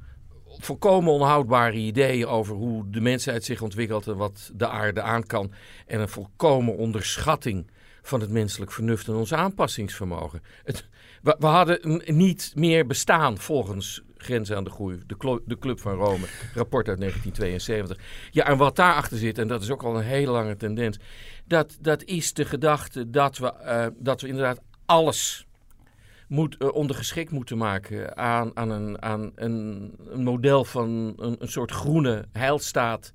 volkomen 0.58 1.14
onhoudbare 1.14 1.78
ideeën 1.78 2.28
over 2.28 2.56
hoe 2.56 2.90
de 2.90 3.02
mensheid 3.02 3.44
zich 3.44 3.62
ontwikkelt 3.62 4.08
en 4.08 4.16
wat 4.16 4.52
de 4.56 4.68
aarde 4.68 5.02
aan 5.02 5.26
kan. 5.26 5.52
En 5.88 6.00
een 6.00 6.10
volkomen 6.10 6.78
onderschatting 6.78 7.72
van 8.10 8.22
het 8.22 8.30
menselijk 8.30 8.72
vernuft 8.72 9.08
en 9.08 9.14
ons 9.14 9.34
aanpassingsvermogen. 9.34 10.42
Het, 10.64 10.88
we, 11.22 11.46
hadden 11.46 12.02
niet 12.06 12.52
meer 12.56 12.86
bestaan 12.86 13.38
volgens 13.38 14.02
Grenzen 14.18 14.56
aan 14.56 14.64
de 14.64 14.70
Groei, 14.70 15.00
de, 15.06 15.42
de 15.46 15.58
Club 15.58 15.80
van 15.80 15.94
Rome, 15.94 16.26
rapport 16.54 16.88
uit 16.88 17.00
1972. 17.00 17.98
Ja, 18.32 18.46
en 18.46 18.58
wat 18.58 18.76
daarachter 18.76 19.18
zit, 19.18 19.38
en 19.38 19.48
dat 19.48 19.62
is 19.62 19.70
ook 19.70 19.84
al 19.84 19.96
een 19.96 20.04
hele 20.04 20.32
lange 20.32 20.56
tendens, 20.56 21.00
dat, 21.46 21.78
dat 21.82 22.04
is 22.04 22.34
de 22.34 22.46
gedachte 22.46 23.10
dat 23.10 23.38
we, 23.38 23.54
eh, 23.54 23.88
dat 23.98 24.22
we 24.22 24.28
inderdaad 24.28 24.62
alles 24.86 25.48
moet, 26.28 26.58
eh, 26.58 26.74
ondergeschikt 26.74 27.32
moeten 27.32 27.58
maken 27.58 28.18
aan, 28.18 28.52
aan, 28.58 28.70
een, 28.70 29.02
aan 29.02 29.32
een, 29.36 29.94
een 30.08 30.24
model 30.24 30.66
van 30.66 31.14
een, 31.18 31.36
een 31.40 31.52
soort 31.52 31.72
groene 31.72 32.26
heilstaat. 32.32 33.14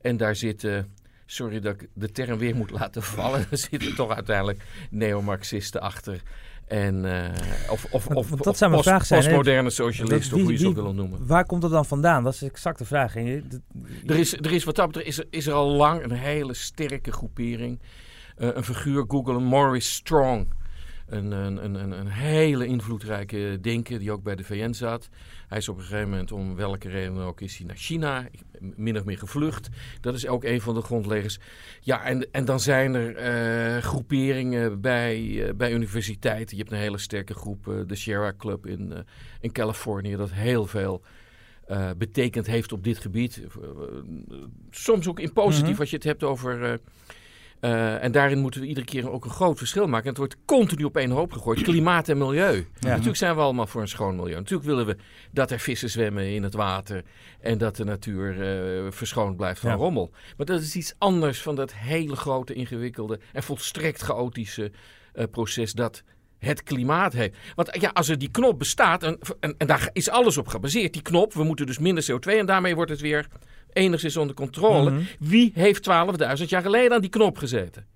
En 0.00 0.16
daar 0.16 0.36
zitten, 0.36 0.94
sorry 1.26 1.60
dat 1.60 1.74
ik 1.74 1.88
de 1.94 2.10
term 2.12 2.38
weer 2.38 2.56
moet 2.56 2.70
laten 2.70 3.02
vallen, 3.16 3.46
er 3.50 3.58
zitten 3.58 3.94
toch 3.94 4.10
uiteindelijk 4.14 4.62
neomarxisten 4.90 5.80
achter. 5.80 6.22
En, 6.66 7.04
eh, 7.24 7.30
of 7.70 7.86
of, 7.90 8.06
of, 8.06 8.28
dat 8.28 8.46
of 8.46 8.56
zou 8.56 8.70
mijn 8.70 8.82
post- 8.82 8.94
vraag 8.94 9.06
zijn, 9.06 9.20
postmoderne 9.22 9.70
socialisten, 9.70 10.36
of 10.36 10.42
hoe 10.42 10.52
je 10.52 10.58
ze 10.58 10.66
ook 10.66 10.74
wil 10.74 10.94
noemen. 10.94 11.26
Waar 11.26 11.44
komt 11.46 11.62
dat 11.62 11.70
dan 11.70 11.84
vandaan? 11.84 12.24
Dat 12.24 12.34
is 12.34 12.42
exact 12.42 12.78
de 12.78 12.84
vraag. 12.84 13.16
En 13.16 13.24
je- 13.24 13.42
dat- 13.48 13.60
Er 14.06 14.16
is, 14.16 14.32
er 14.32 14.52
is 14.52 14.64
wat 14.64 14.76
dat 14.76 14.86
betreft 14.86 15.06
is 15.08 15.18
er, 15.18 15.26
is 15.30 15.46
er 15.46 15.52
al 15.52 15.68
lang 15.70 16.02
een 16.02 16.10
hele 16.12 16.54
sterke 16.54 17.12
groepering. 17.12 17.80
Eh, 18.36 18.48
een 18.52 18.64
figuur, 18.64 19.04
Google, 19.08 19.40
Maurice 19.40 19.90
Strong. 19.90 20.46
Een, 21.06 21.30
een, 21.32 21.64
een, 21.64 21.90
een, 21.90 22.06
hele 22.06 22.66
invloedrijke 22.66 23.58
denker 23.60 23.98
die 23.98 24.12
ook 24.12 24.22
bij 24.22 24.36
de 24.36 24.44
VN 24.44 24.72
zat. 24.72 25.08
Hij 25.48 25.58
is 25.58 25.68
op 25.68 25.76
een 25.76 25.82
gegeven 25.82 26.08
moment, 26.08 26.32
om 26.32 26.54
welke 26.54 26.88
reden 26.88 27.16
ook, 27.16 27.40
is 27.40 27.56
hij 27.56 27.66
naar 27.66 27.76
China, 27.76 28.28
min 28.58 28.98
of 28.98 29.04
meer 29.04 29.18
gevlucht. 29.18 29.68
Dat 30.00 30.14
is 30.14 30.26
ook 30.26 30.44
een 30.44 30.60
van 30.60 30.74
de 30.74 30.80
grondleggers. 30.80 31.38
Ja, 31.80 32.04
en, 32.04 32.28
en 32.32 32.44
dan 32.44 32.60
zijn 32.60 32.94
er 32.94 33.16
eh, 33.16 33.82
groeperingen 33.82 34.80
bij, 34.80 35.46
eh, 35.46 35.54
bij 35.54 35.72
universiteiten. 35.72 36.56
Je 36.56 36.62
hebt 36.62 36.74
een 36.74 36.82
hele 36.82 36.98
sterke 36.98 37.34
groep, 37.34 37.68
eh, 37.68 37.74
de 37.86 37.94
Sierra 37.94 38.32
Club 38.38 38.66
in, 38.66 39.04
in 39.40 39.52
Californië, 39.52 40.16
dat 40.16 40.32
heel 40.32 40.66
veel 40.66 41.02
betekend 41.96 42.46
heeft 42.46 42.72
op 42.72 42.84
dit 42.84 42.98
gebied. 42.98 43.42
Soms 44.70 45.08
ook 45.08 45.20
in 45.20 45.32
positief 45.32 45.70
Mhm. 45.70 45.80
als 45.80 45.90
je 45.90 45.96
het 45.96 46.04
hebt 46.04 46.22
over, 46.22 46.80
Uh, 47.64 48.02
en 48.02 48.12
daarin 48.12 48.38
moeten 48.38 48.60
we 48.60 48.66
iedere 48.66 48.86
keer 48.86 49.10
ook 49.10 49.24
een 49.24 49.30
groot 49.30 49.58
verschil 49.58 49.86
maken. 49.86 50.02
En 50.02 50.08
het 50.08 50.18
wordt 50.18 50.36
continu 50.44 50.84
op 50.84 50.96
één 50.96 51.10
hoop 51.10 51.32
gegooid. 51.32 51.62
Klimaat 51.62 52.08
en 52.08 52.18
milieu. 52.18 52.66
Natuurlijk 52.80 53.16
zijn 53.16 53.34
we 53.34 53.40
allemaal 53.40 53.66
voor 53.66 53.80
een 53.80 53.88
schoon 53.88 54.16
milieu. 54.16 54.34
Natuurlijk 54.34 54.68
willen 54.68 54.86
we 54.86 54.96
dat 55.32 55.50
er 55.50 55.58
vissen 55.58 55.90
zwemmen 55.90 56.34
in 56.34 56.42
het 56.42 56.54
water. 56.54 57.02
En 57.40 57.58
dat 57.58 57.76
de 57.76 57.84
natuur 57.84 58.36
uh, 58.84 58.90
verschoond 58.90 59.36
blijft 59.36 59.60
van 59.60 59.72
rommel. 59.72 60.10
Maar 60.36 60.46
dat 60.46 60.60
is 60.60 60.76
iets 60.76 60.94
anders 60.98 61.42
van 61.42 61.54
dat 61.54 61.74
hele 61.74 62.16
grote, 62.16 62.54
ingewikkelde 62.54 63.20
en 63.32 63.42
volstrekt 63.42 64.00
chaotische 64.00 64.72
uh, 65.14 65.24
proces 65.30 65.72
dat 65.72 66.02
het 66.38 66.62
klimaat 66.62 67.12
heeft. 67.12 67.36
Want 67.54 67.76
ja, 67.80 67.90
als 67.92 68.08
er 68.08 68.18
die 68.18 68.30
knop 68.30 68.58
bestaat, 68.58 69.02
en, 69.02 69.18
en, 69.40 69.54
en, 69.58 69.66
daar 69.66 69.90
is 69.92 70.10
alles 70.10 70.36
op 70.36 70.48
gebaseerd, 70.48 70.92
die 70.92 71.02
knop, 71.02 71.32
we 71.32 71.44
moeten 71.44 71.66
dus 71.66 71.78
minder 71.78 72.04
CO2 72.12 72.38
en 72.38 72.46
daarmee 72.46 72.74
wordt 72.74 72.90
het 72.90 73.00
weer 73.00 73.26
enigszins 73.74 74.16
onder 74.16 74.36
controle. 74.36 74.90
Mhm. 74.90 75.02
Wie 75.18 75.52
heeft 75.54 75.88
12.000 76.38 76.44
jaar 76.44 76.62
geleden 76.62 76.92
aan 76.92 77.00
die 77.00 77.10
knop 77.10 77.38
gezeten? 77.38 77.86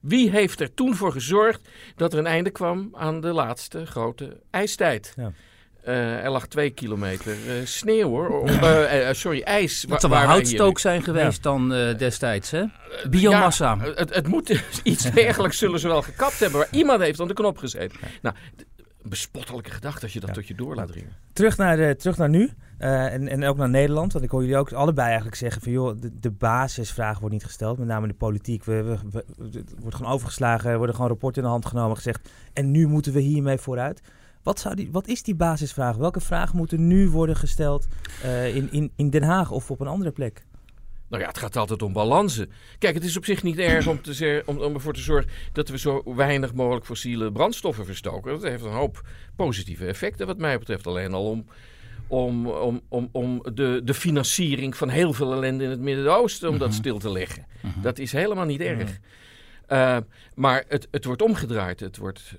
Wie 0.00 0.30
heeft 0.30 0.60
er 0.60 0.74
toen 0.74 0.94
voor 0.94 1.12
gezorgd 1.12 1.68
dat 1.96 2.12
er 2.12 2.18
een 2.18 2.26
einde 2.26 2.50
kwam 2.50 2.88
aan 2.92 3.20
de 3.20 3.32
laatste 3.32 3.86
grote 3.86 4.40
ijstijd? 4.50 5.14
Ja. 5.16 5.32
Uh, 5.86 6.24
er 6.24 6.30
lag 6.30 6.46
twee 6.46 6.70
kilometer 6.70 7.32
uh, 7.46 7.52
sneeuw 7.64 8.08
hoor. 8.08 8.48
Uh, 8.48 9.08
sorry, 9.10 9.42
ijs. 9.42 9.84
Het 9.88 10.00
zou 10.00 10.12
wel 10.12 10.22
houtstook 10.22 10.78
zijn 10.78 11.02
geweest 11.02 11.42
dan 11.42 11.68
destijds, 11.96 12.50
hè? 12.50 12.64
Biomassa. 13.10 13.78
Ja, 13.80 13.92
het, 13.94 14.14
het, 14.14 14.26
moet 14.26 14.62
iets 14.82 15.10
dergelijks 15.10 15.58
zullen 15.58 15.80
ze 15.80 15.88
wel 15.88 16.02
gekapt 16.02 16.38
hebben. 16.38 16.58
Maar 16.58 16.68
iemand 16.70 17.00
heeft 17.00 17.20
aan 17.20 17.28
de 17.28 17.34
knop 17.34 17.58
gezeten. 17.58 17.98
Nou, 18.22 18.36
bespottelijke 19.08 19.70
gedachte 19.70 20.02
als 20.02 20.12
je 20.12 20.20
dat 20.20 20.34
tot 20.34 20.46
je 20.48 20.54
door 20.54 20.74
laat 20.74 20.88
dringen. 20.88 21.12
Terug 21.32 21.56
naar, 21.56 21.76
de, 21.76 21.96
terug 21.98 22.16
naar 22.16 22.28
nu. 22.28 22.50
en, 22.78 23.28
en 23.28 23.44
ook 23.44 23.56
naar 23.56 23.68
Nederland. 23.68 24.12
Want 24.12 24.24
ik 24.24 24.30
hoor 24.30 24.40
jullie 24.40 24.56
ook 24.56 24.72
allebei 24.72 25.06
eigenlijk 25.06 25.36
zeggen 25.36 25.62
van 25.62 25.72
joh, 25.72 26.00
de, 26.00 26.18
de 26.20 26.30
basisvraag 26.30 27.18
wordt 27.18 27.34
niet 27.34 27.44
gesteld. 27.44 27.78
Met 27.78 27.86
name 27.86 28.06
de 28.06 28.14
politiek. 28.14 28.64
We, 28.64 28.82
we, 28.82 28.98
we, 29.10 29.24
het 29.58 29.74
wordt 29.80 29.96
gewoon 29.96 30.12
overgeslagen. 30.12 30.70
Er 30.70 30.76
worden 30.76 30.94
gewoon 30.94 31.10
rapporten 31.10 31.42
in 31.42 31.48
de 31.48 31.52
hand 31.52 31.66
genomen. 31.66 31.96
Gezegd. 31.96 32.28
En 32.52 32.70
nu 32.70 32.86
moeten 32.86 33.12
we 33.12 33.20
hiermee 33.20 33.58
vooruit. 33.58 34.00
Wat, 34.42 34.60
zou 34.60 34.74
die, 34.74 34.88
wat 34.92 35.06
is 35.06 35.22
die 35.22 35.34
basisvraag? 35.34 35.96
Welke 35.96 36.20
vraag 36.20 36.54
moeten 36.54 36.86
nu 36.86 37.08
worden 37.08 37.36
gesteld 37.36 37.86
uh, 38.24 38.56
in, 38.56 38.72
in, 38.72 38.92
in 38.96 39.10
Den 39.10 39.22
Haag 39.22 39.50
of 39.50 39.70
op 39.70 39.80
een 39.80 39.86
andere 39.86 40.10
plek? 40.10 40.44
Nou 41.14 41.26
ja, 41.26 41.32
het 41.32 41.42
gaat 41.42 41.56
altijd 41.56 41.82
om 41.82 41.92
balansen. 41.92 42.50
Kijk, 42.78 42.94
het 42.94 43.04
is 43.04 43.16
op 43.16 43.24
zich 43.24 43.42
niet 43.42 43.58
erg 43.58 43.86
om, 43.86 44.02
te, 44.02 44.42
om, 44.46 44.58
om 44.58 44.74
ervoor 44.74 44.94
te 44.94 45.00
zorgen 45.00 45.30
dat 45.52 45.68
we 45.68 45.78
zo 45.78 46.02
weinig 46.16 46.54
mogelijk 46.54 46.86
fossiele 46.86 47.32
brandstoffen 47.32 47.84
verstoken. 47.84 48.32
Dat 48.32 48.42
heeft 48.42 48.64
een 48.64 48.70
hoop 48.70 49.02
positieve 49.36 49.86
effecten, 49.86 50.26
wat 50.26 50.38
mij 50.38 50.58
betreft. 50.58 50.86
Alleen 50.86 51.12
al 51.12 51.30
om, 51.30 51.46
om, 52.06 52.46
om, 52.46 52.80
om, 52.88 53.08
om 53.12 53.42
de, 53.54 53.80
de 53.84 53.94
financiering 53.94 54.76
van 54.76 54.88
heel 54.88 55.12
veel 55.12 55.32
ellende 55.32 55.64
in 55.64 55.70
het 55.70 55.80
Midden-Oosten, 55.80 56.48
om 56.48 56.58
dat 56.58 56.68
mhm. 56.68 56.78
stil 56.78 56.98
te 56.98 57.12
leggen. 57.12 57.46
Mhm. 57.60 57.80
Dat 57.80 57.98
is 57.98 58.12
helemaal 58.12 58.46
niet 58.46 58.60
erg. 58.60 58.90
Mhm. 58.90 59.78
Uh, 59.78 59.96
maar 60.34 60.64
het, 60.68 60.88
het 60.90 61.04
wordt 61.04 61.22
omgedraaid. 61.22 61.80
Het 61.80 61.96
wordt, 61.96 62.34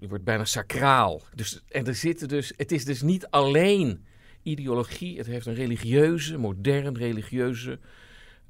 het 0.00 0.08
wordt 0.08 0.24
bijna 0.24 0.44
sacraal. 0.44 1.22
Dus, 1.34 1.60
en 1.68 1.86
er 1.86 1.94
zitten 1.94 2.28
dus, 2.28 2.52
het 2.56 2.72
is 2.72 2.84
dus 2.84 3.02
niet 3.02 3.26
alleen 3.26 4.04
ideologie. 4.44 5.18
Het 5.18 5.26
heeft 5.26 5.46
een 5.46 5.54
religieuze, 5.54 6.38
modern 6.38 6.96
religieuze 6.96 7.78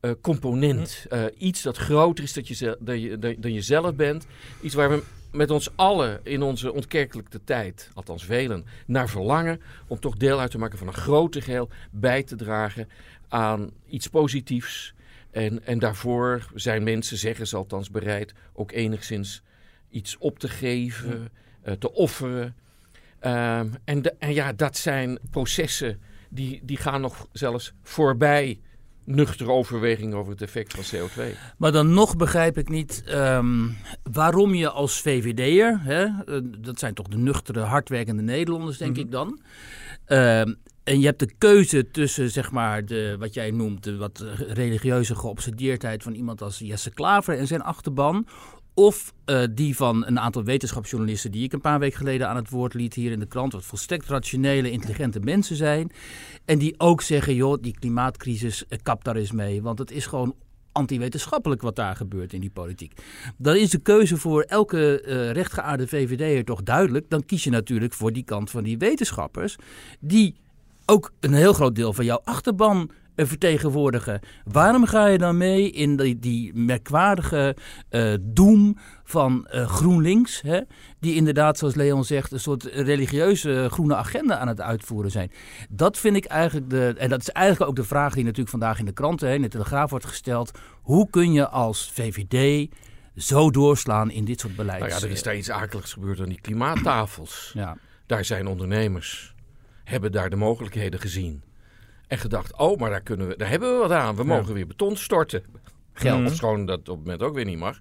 uh, 0.05 0.11
component. 0.21 1.07
iets 1.39 1.63
dat 1.63 1.77
groter 1.77 2.25
is 2.25 2.33
dat 2.33 2.49
je, 2.49 2.77
dat 2.81 3.03
je, 3.03 3.37
dan 3.39 3.53
je 3.53 3.63
zelf 3.63 3.95
bent. 3.95 4.27
Iets 4.63 4.75
waar 4.75 4.91
we 4.91 5.03
met 5.33 5.51
ons 5.51 5.71
allen 5.75 6.21
in 6.23 6.43
onze 6.43 6.73
ontkerkelijke 6.73 7.41
tijd, 7.45 7.91
althans 7.95 8.25
velen, 8.25 8.65
naar 8.87 9.09
verlangen. 9.09 9.61
Om 9.87 10.01
toch 10.01 10.17
deel 10.17 10.41
uit 10.41 10.51
te 10.51 10.59
maken 10.59 10.79
van 10.79 10.87
een 10.87 10.95
groter 10.95 11.43
geheel. 11.43 11.69
Bij 11.91 12.23
te 12.23 12.37
dragen 12.37 12.89
aan 13.29 13.71
iets 13.89 14.09
positiefs 14.09 14.95
en, 15.31 15.67
en 15.67 15.79
daarvoor 15.79 16.47
zijn 16.55 16.83
mensen, 16.83 17.17
zeggen 17.19 17.47
ze 17.47 17.57
althans, 17.57 17.91
bereid 17.91 18.35
ook 18.53 18.73
enigszins 18.73 19.43
iets 19.91 20.19
op 20.19 20.39
te 20.39 20.49
geven, 20.49 21.31
uh, 21.65 21.73
te 21.73 21.93
offeren. 21.93 22.57
Um, 23.21 23.75
en, 23.85 24.03
de, 24.03 24.15
en 24.19 24.35
ja, 24.35 24.53
dat 24.53 24.77
zijn 24.77 25.19
processen 25.31 26.01
die, 26.29 26.61
die 26.63 26.77
gaan 26.77 27.01
nog 27.01 27.29
zelfs 27.33 27.73
voorbij 27.83 28.61
nuchtere 29.05 29.51
overweging 29.51 30.15
over 30.15 30.33
het 30.33 30.43
effect 30.43 30.75
van 30.75 31.01
CO2. 31.01 31.23
Maar 31.57 31.73
dan 31.73 31.93
nog 31.93 32.17
begrijp 32.17 32.59
ik 32.59 32.69
niet 32.69 33.05
um, 33.09 33.77
waarom 34.13 34.55
je 34.55 34.71
als 34.71 35.01
VVD'er, 35.01 35.81
uh, 35.89 36.41
dat 36.59 36.79
zijn 36.79 36.95
toch 36.95 37.09
de 37.09 37.19
nuchtere, 37.19 37.61
hardwerkende 37.61 38.23
Nederlanders, 38.23 38.79
denk 38.79 38.91
mm 38.91 38.97
-hmm. 38.97 39.05
ik 39.05 39.11
dan. 39.11 39.41
Uh, 40.09 40.41
en 40.85 41.01
je 41.01 41.07
hebt 41.07 41.19
de 41.19 41.33
keuze 41.39 41.91
tussen, 41.91 42.31
zeg 42.31 42.51
maar, 42.51 42.87
de, 42.87 43.17
wat 43.19 43.35
jij 43.35 43.51
noemt, 43.51 43.85
de 43.85 43.97
wat 43.97 44.25
religieuze 44.49 45.15
geobsedeerdheid 45.15 46.03
van 46.03 46.15
iemand 46.15 46.43
als 46.43 46.59
Jesse 46.59 46.91
Klaver 46.91 47.39
en 47.39 47.47
zijn 47.47 47.63
achterban. 47.63 48.27
Of 48.75 49.13
uh, 49.27 49.43
die 49.51 49.77
van 49.77 50.07
een 50.07 50.21
aantal 50.21 50.45
wetenschapsjournalisten 50.45 51.31
die 51.31 51.45
ik 51.45 51.53
een 51.53 51.61
paar 51.61 51.79
weken 51.79 51.99
geleden 51.99 52.29
aan 52.29 52.37
het 52.37 52.51
woord 52.51 52.75
liet 52.75 52.95
hier 52.95 53.13
in 53.13 53.21
de 53.21 53.27
krant. 53.27 53.53
Wat 53.53 53.65
volstrekt 53.65 54.07
rationele, 54.07 54.71
intelligente 54.71 55.21
mensen 55.21 55.57
zijn. 55.57 55.91
En 56.45 56.59
die 56.59 56.75
ook 56.81 57.03
zeggen, 57.03 57.35
joh, 57.35 57.63
die 57.63 57.79
klimaatcrisis, 57.79 58.65
uh, 58.69 58.79
kap 58.83 59.05
daar 59.05 59.17
eens 59.17 59.33
mee. 59.33 59.63
Want 59.63 59.79
het 59.79 59.91
is 59.91 60.07
gewoon 60.07 60.35
antiwetenschappelijk 60.73 61.63
wat 61.63 61.77
daar 61.77 61.97
gebeurt 61.97 62.33
in 62.33 62.41
die 62.41 62.51
politiek. 62.51 63.01
Dan 63.37 63.57
is 63.57 63.71
de 63.71 63.79
keuze 63.79 64.17
voor 64.17 64.43
elke 64.43 65.03
uh, 65.07 65.31
rechtgeaarde 65.31 65.87
VVD'er 65.87 66.45
toch 66.45 66.63
duidelijk. 66.63 67.11
Dan 67.11 67.25
kies 67.25 67.45
je 67.45 67.51
natuurlijk 67.51 67.93
voor 67.93 68.13
die 68.13 68.25
kant 68.25 68.51
van 68.51 68.63
die 68.63 68.79
wetenschappers. 68.79 69.57
Die 70.01 70.35
ook 70.87 71.13
een 71.21 71.33
heel 71.33 71.53
groot 71.53 71.75
deel 71.75 71.93
van 71.93 72.05
jouw 72.05 72.21
achterban 72.25 72.91
vertegenwoordigen. 73.17 74.21
Waarom 74.45 74.87
ga 74.87 75.07
je 75.07 75.19
dan 75.19 75.37
mee 75.37 75.71
in 75.71 75.97
die, 75.97 76.19
die 76.19 76.55
merkwaardige 76.55 77.57
uh, 77.91 78.15
doem 78.21 78.79
van 79.05 79.49
uh, 79.55 79.69
GroenLinks, 79.69 80.41
hè? 80.43 80.61
die 81.01 81.15
inderdaad, 81.15 81.59
zoals 81.59 81.75
Leon 81.75 82.05
zegt, 82.05 82.33
een 82.33 82.41
soort 82.41 82.65
religieuze 82.65 83.69
groene 83.71 83.95
agenda 83.95 84.39
aan 84.39 84.49
het 84.49 84.61
uitvoeren 84.61 85.11
zijn? 85.11 85.31
Dat 85.71 85.99
vind 85.99 86.17
ik 86.17 86.25
eigenlijk 86.25 86.71
de, 86.71 86.95
en 86.99 87.09
dat 87.09 87.21
is 87.21 87.31
eigenlijk 87.31 87.71
ook 87.71 87.77
de 87.77 87.85
vraag 87.85 88.15
die 88.15 88.25
natuurlijk 88.25 88.51
vandaag 88.51 88.79
in 88.79 88.85
de 88.85 88.93
kranten, 88.93 89.29
hè, 89.29 89.35
in 89.35 89.43
de 89.43 89.49
Telegraaf 89.49 89.91
wordt 89.91 90.07
gesteld. 90.07 90.59
Hoe 90.83 91.11
kun 91.11 91.33
je 91.33 91.49
als 91.49 91.91
VVD 91.95 92.69
zo 93.17 93.51
doorslaan 93.51 94.11
in 94.11 94.25
dit 94.25 94.41
soort 94.41 94.57
beleid? 94.57 94.81
Nou 94.81 94.93
ja, 94.93 95.01
er 95.01 95.11
is 95.11 95.23
daar 95.23 95.37
iets 95.37 95.51
akeligs 95.51 95.93
gebeurd 95.93 96.21
aan 96.21 96.29
die 96.29 96.41
klimaattafels. 96.41 97.51
Ja. 97.55 97.77
Daar 98.07 98.25
zijn 98.25 98.47
ondernemers 98.47 99.35
hebben 99.85 100.13
daar 100.13 100.31
de 100.31 100.37
mogelijkheden 100.37 101.01
gezien. 101.01 101.43
En 102.07 102.19
gedacht, 102.19 102.57
oh, 102.57 102.79
maar 102.79 102.91
daar, 102.91 103.01
kunnen 103.01 103.29
we, 103.29 103.37
daar 103.37 103.49
hebben 103.49 103.73
we 103.73 103.79
wat 103.79 103.91
aan. 103.91 104.17
We 104.17 104.25
mogen 104.25 104.55
weer 104.55 104.67
beton 104.67 104.97
storten. 104.97 105.45
Geld, 105.93 106.21
mm. 106.21 106.29
schoon 106.29 106.67
dat 106.67 106.79
op 106.79 106.97
het 106.97 107.05
moment 107.05 107.23
ook 107.23 107.35
weer 107.35 107.45
niet 107.45 107.59
mag. 107.59 107.79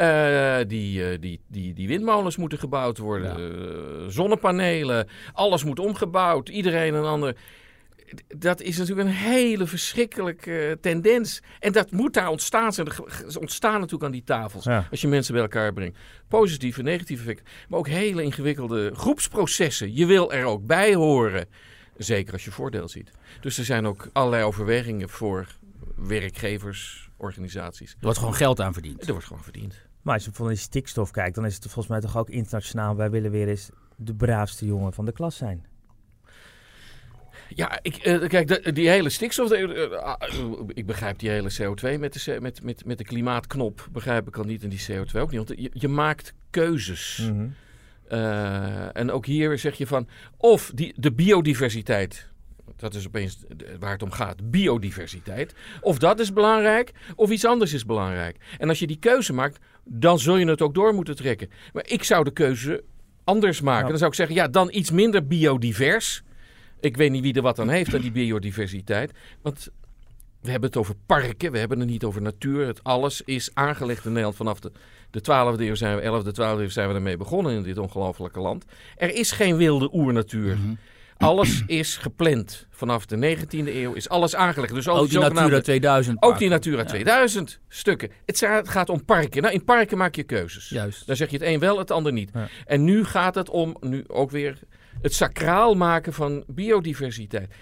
Uh, 0.00 0.56
die, 0.66 1.12
uh, 1.12 1.18
die, 1.20 1.40
die, 1.48 1.74
die 1.74 1.88
windmolens 1.88 2.36
moeten 2.36 2.58
gebouwd 2.58 2.98
worden. 2.98 3.40
Ja. 3.40 3.48
Uh, 3.48 4.08
zonnepanelen. 4.08 5.08
Alles 5.32 5.64
moet 5.64 5.78
omgebouwd. 5.78 6.48
Iedereen 6.48 6.94
een 6.94 7.04
ander 7.04 7.36
dat 8.36 8.60
is 8.60 8.78
natuurlijk 8.78 9.08
een 9.08 9.14
hele 9.14 9.66
verschrikkelijke 9.66 10.78
tendens. 10.80 11.42
En 11.60 11.72
dat 11.72 11.90
moet 11.90 12.14
daar 12.14 12.28
ontstaan 12.28 12.72
zijn. 12.72 12.86
Er 12.86 13.38
ontstaan 13.38 13.72
natuurlijk 13.72 14.04
aan 14.04 14.10
die 14.10 14.24
tafels. 14.24 14.66
Als 14.90 15.00
je 15.00 15.08
mensen 15.08 15.32
bij 15.32 15.42
elkaar 15.42 15.72
brengt. 15.72 15.98
Positieve, 16.28 16.82
negatieve 16.82 17.22
effecten. 17.22 17.46
Maar 17.68 17.78
ook 17.78 17.88
hele 17.88 18.22
ingewikkelde 18.22 18.90
groepsprocessen. 18.94 19.94
Je 19.94 20.06
wil 20.06 20.32
er 20.32 20.44
ook 20.44 20.66
bij 20.66 20.94
horen. 20.94 21.48
Zeker 21.96 22.32
als 22.32 22.44
je 22.44 22.50
voordeel 22.50 22.88
ziet. 22.88 23.10
Dus 23.40 23.58
er 23.58 23.64
zijn 23.64 23.86
ook 23.86 24.08
allerlei 24.12 24.44
overwegingen 24.44 25.08
voor 25.08 25.46
werkgevers, 25.96 27.10
organisaties. 27.16 27.90
Er 27.90 27.98
wordt 28.00 28.18
gewoon 28.18 28.34
geld 28.34 28.60
aan 28.60 28.72
verdiend. 28.72 29.06
Er 29.06 29.12
wordt 29.12 29.26
gewoon 29.26 29.42
verdiend. 29.42 29.74
Maar 30.02 30.14
als 30.14 30.24
je 30.24 30.30
van 30.32 30.48
die 30.48 30.56
stikstof 30.56 31.10
kijkt, 31.10 31.34
dan 31.34 31.44
is 31.44 31.54
het 31.54 31.62
volgens 31.62 31.86
mij 31.86 32.00
toch 32.00 32.16
ook 32.16 32.30
internationaal. 32.30 32.96
Wij 32.96 33.10
willen 33.10 33.30
weer 33.30 33.48
eens 33.48 33.70
de 33.96 34.14
braafste 34.14 34.66
jongen 34.66 34.92
van 34.92 35.04
de 35.04 35.12
klas 35.12 35.36
zijn. 35.36 35.66
Ja, 37.48 37.78
ik, 37.82 38.06
uh, 38.06 38.28
kijk, 38.28 38.74
die 38.74 38.88
hele 38.88 39.08
stikstof. 39.08 39.52
Uh, 39.52 39.60
uh, 39.60 40.14
ik 40.68 40.86
begrijp 40.86 41.18
die 41.18 41.30
hele 41.30 41.52
CO2 41.52 41.98
met 41.98 42.12
de, 42.12 42.38
met, 42.40 42.62
met, 42.62 42.84
met 42.84 42.98
de 42.98 43.04
klimaatknop. 43.04 43.88
Begrijp 43.92 44.28
ik 44.28 44.36
al 44.36 44.44
niet 44.44 44.62
en 44.62 44.68
die 44.68 44.86
CO2 44.90 45.20
ook 45.20 45.30
niet. 45.30 45.48
Want 45.48 45.60
je, 45.60 45.70
je 45.72 45.88
maakt 45.88 46.34
keuzes. 46.50 47.18
Mm 47.22 47.38
-hmm. 47.38 47.54
En 48.92 49.10
ook 49.10 49.26
hier 49.26 49.58
zeg 49.58 49.74
je 49.74 49.86
van. 49.86 50.08
Of 50.36 50.70
die, 50.74 50.94
de 50.96 51.12
biodiversiteit. 51.12 52.30
Dat 52.76 52.94
is 52.94 53.06
opeens 53.06 53.38
waar 53.78 53.92
het 53.92 54.02
om 54.02 54.10
gaat. 54.10 54.50
Biodiversiteit. 54.50 55.54
Of 55.80 55.98
dat 55.98 56.20
is 56.20 56.32
belangrijk, 56.32 56.92
of 57.16 57.30
iets 57.30 57.44
anders 57.44 57.72
is 57.72 57.84
belangrijk. 57.84 58.36
En 58.58 58.68
als 58.68 58.78
je 58.78 58.86
die 58.86 58.98
keuze 58.98 59.32
maakt, 59.32 59.58
dan 59.84 60.18
zul 60.18 60.36
je 60.36 60.46
het 60.46 60.62
ook 60.62 60.74
door 60.74 60.94
moeten 60.94 61.16
trekken. 61.16 61.50
Maar 61.72 61.86
ik 61.86 62.04
zou 62.04 62.24
de 62.24 62.32
keuze 62.32 62.84
anders 63.24 63.60
maken. 63.60 63.82
Ja. 63.82 63.88
Dan 63.88 63.98
zou 63.98 64.10
ik 64.10 64.16
zeggen, 64.16 64.36
ja, 64.36 64.48
dan 64.48 64.68
iets 64.72 64.90
minder 64.90 65.26
biodivers. 65.26 66.22
Ik 66.80 66.96
weet 66.96 67.10
niet 67.10 67.22
wie 67.22 67.34
er 67.34 67.42
wat 67.42 67.58
aan 67.58 67.68
heeft 67.68 67.94
aan 67.94 68.00
die 68.00 68.12
biodiversiteit. 68.12 69.12
Want 69.42 69.70
we 70.42 70.50
hebben 70.50 70.68
het 70.68 70.78
over 70.78 70.94
parken, 71.06 71.52
we 71.52 71.58
hebben 71.58 71.78
het 71.78 71.88
niet 71.88 72.04
over 72.04 72.22
natuur. 72.22 72.66
Het 72.66 72.84
alles 72.84 73.22
is 73.24 73.50
aangelegd 73.54 74.04
in 74.04 74.10
Nederland 74.10 74.36
vanaf 74.36 74.60
de, 74.60 74.72
de 75.10 75.20
12e 75.20 75.60
eeuw 75.60 75.74
zijn 75.74 75.96
we, 75.96 76.22
11e, 76.22 76.26
12e 76.26 76.60
eeuw 76.60 76.68
zijn 76.68 76.88
we 76.88 76.94
ermee 76.94 77.16
begonnen 77.16 77.54
in 77.54 77.62
dit 77.62 77.78
ongelofelijke 77.78 78.40
land. 78.40 78.64
Er 78.96 79.14
is 79.14 79.30
geen 79.30 79.56
wilde 79.56 79.92
oernatuur. 79.92 80.56
Mm 80.56 80.62
-hmm. 80.62 80.78
Alles 81.16 81.62
is 81.66 81.96
gepland. 81.96 82.66
Vanaf 82.70 83.06
de 83.06 83.36
19e 83.36 83.48
eeuw 83.50 83.92
is 83.92 84.08
alles 84.08 84.34
aangelegd. 84.34 84.74
Dus 84.74 84.88
ook 84.88 85.10
die 85.10 85.18
Natura 85.18 85.60
2000. 85.60 86.22
Ook 86.22 86.38
die 86.38 86.48
Natura 86.48 86.84
2000 86.84 87.60
stukken. 87.68 88.10
Het 88.26 88.46
gaat 88.64 88.88
om 88.88 89.04
parken. 89.04 89.42
Nou, 89.42 89.54
in 89.54 89.64
parken 89.64 89.98
maak 89.98 90.14
je 90.14 90.22
keuzes. 90.22 90.68
Juist. 90.68 91.06
Dan 91.06 91.16
zeg 91.16 91.30
je 91.30 91.36
het 91.36 91.46
een 91.46 91.58
wel, 91.58 91.78
het 91.78 91.90
ander 91.90 92.12
niet. 92.12 92.30
En 92.66 92.84
nu 92.84 93.04
gaat 93.04 93.34
het 93.34 93.50
om, 93.50 93.76
nu 93.80 94.04
ook 94.06 94.30
weer, 94.30 94.58
het 95.02 95.14
sacraal 95.14 95.74
maken 95.74 96.12
van 96.12 96.44
biodiversiteit. 96.46 97.54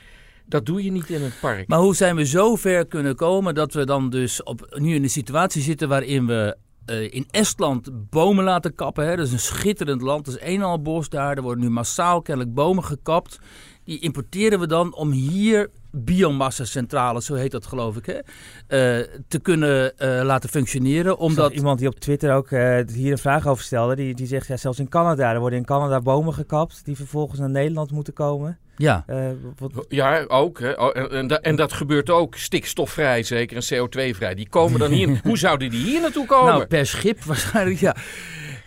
Dat 0.50 0.66
doe 0.66 0.84
je 0.84 0.92
niet 0.92 1.10
in 1.10 1.22
een 1.22 1.32
park. 1.40 1.68
Maar 1.68 1.78
hoe 1.78 1.94
zijn 1.94 2.16
we 2.16 2.26
zo 2.26 2.56
ver 2.56 2.86
kunnen 2.86 3.16
komen 3.16 3.54
dat 3.54 3.72
we 3.72 3.86
dan 3.86 4.10
dus 4.10 4.42
op, 4.42 4.76
nu 4.78 4.94
in 4.94 5.02
een 5.02 5.10
situatie 5.10 5.62
zitten 5.62 5.88
waarin 5.88 6.26
we 6.26 6.56
uh, 6.86 7.12
in 7.12 7.26
Estland 7.30 7.90
bomen 8.10 8.44
laten 8.44 8.74
kappen. 8.74 9.06
Hè? 9.06 9.16
Dat 9.16 9.26
is 9.26 9.32
een 9.32 9.38
schitterend 9.38 10.00
land. 10.00 10.24
Dat 10.24 10.34
is 10.34 10.40
een 10.40 10.60
en 10.60 10.62
al 10.62 10.82
bos 10.82 11.08
daar. 11.08 11.36
Er 11.36 11.42
worden 11.42 11.64
nu 11.64 11.70
massaal 11.70 12.22
kennelijk 12.22 12.54
bomen 12.54 12.84
gekapt. 12.84 13.38
Die 13.84 13.98
importeren 13.98 14.60
we 14.60 14.66
dan 14.66 14.94
om 14.94 15.10
hier 15.10 15.70
biomassa-centrales, 15.92 17.26
zo 17.26 17.34
heet 17.34 17.50
dat 17.50 17.66
geloof 17.66 17.96
ik, 17.96 18.06
hè, 18.06 18.14
uh, 18.14 19.06
te 19.28 19.38
kunnen 19.38 19.92
uh, 19.98 20.20
laten 20.22 20.48
functioneren. 20.48 21.18
Omdat... 21.18 21.52
Iemand 21.52 21.78
die 21.78 21.88
op 21.88 22.00
Twitter 22.00 22.34
ook 22.34 22.50
uh, 22.50 22.78
hier 22.92 23.12
een 23.12 23.18
vraag 23.18 23.46
over 23.46 23.64
stelde, 23.64 23.96
die, 23.96 24.14
die 24.14 24.26
zegt 24.26 24.46
ja, 24.46 24.56
zelfs 24.56 24.78
in 24.78 24.88
Canada, 24.88 25.32
er 25.32 25.40
worden 25.40 25.58
in 25.58 25.64
Canada 25.64 26.00
bomen 26.00 26.34
gekapt 26.34 26.84
die 26.84 26.96
vervolgens 26.96 27.40
naar 27.40 27.50
Nederland 27.50 27.90
moeten 27.90 28.12
komen. 28.12 28.58
Ja, 28.76 29.04
wat... 29.58 29.86
ja 29.88 30.24
ook. 30.28 30.60
Hè. 30.60 30.72
Oh, 30.72 30.96
en, 30.96 31.10
en, 31.10 31.42
en, 31.42 31.56
dat 31.56 31.72
gebeurt 31.72 32.10
ook 32.10 32.36
stikstofvrij, 32.36 33.22
zeker 33.22 33.56
en 33.56 33.62
CO2-vrij. 33.64 34.34
Die 34.34 34.48
komen 34.48 34.78
dan 34.78 34.90
hier. 34.98 35.20
Hoe 35.22 35.38
zouden 35.38 35.70
die 35.70 35.84
hier 35.84 36.00
naartoe 36.00 36.26
komen? 36.26 36.52
Nou, 36.52 36.66
per 36.66 36.86
schip 36.86 37.24
waarschijnlijk, 37.24 37.80
ja. 37.80 37.96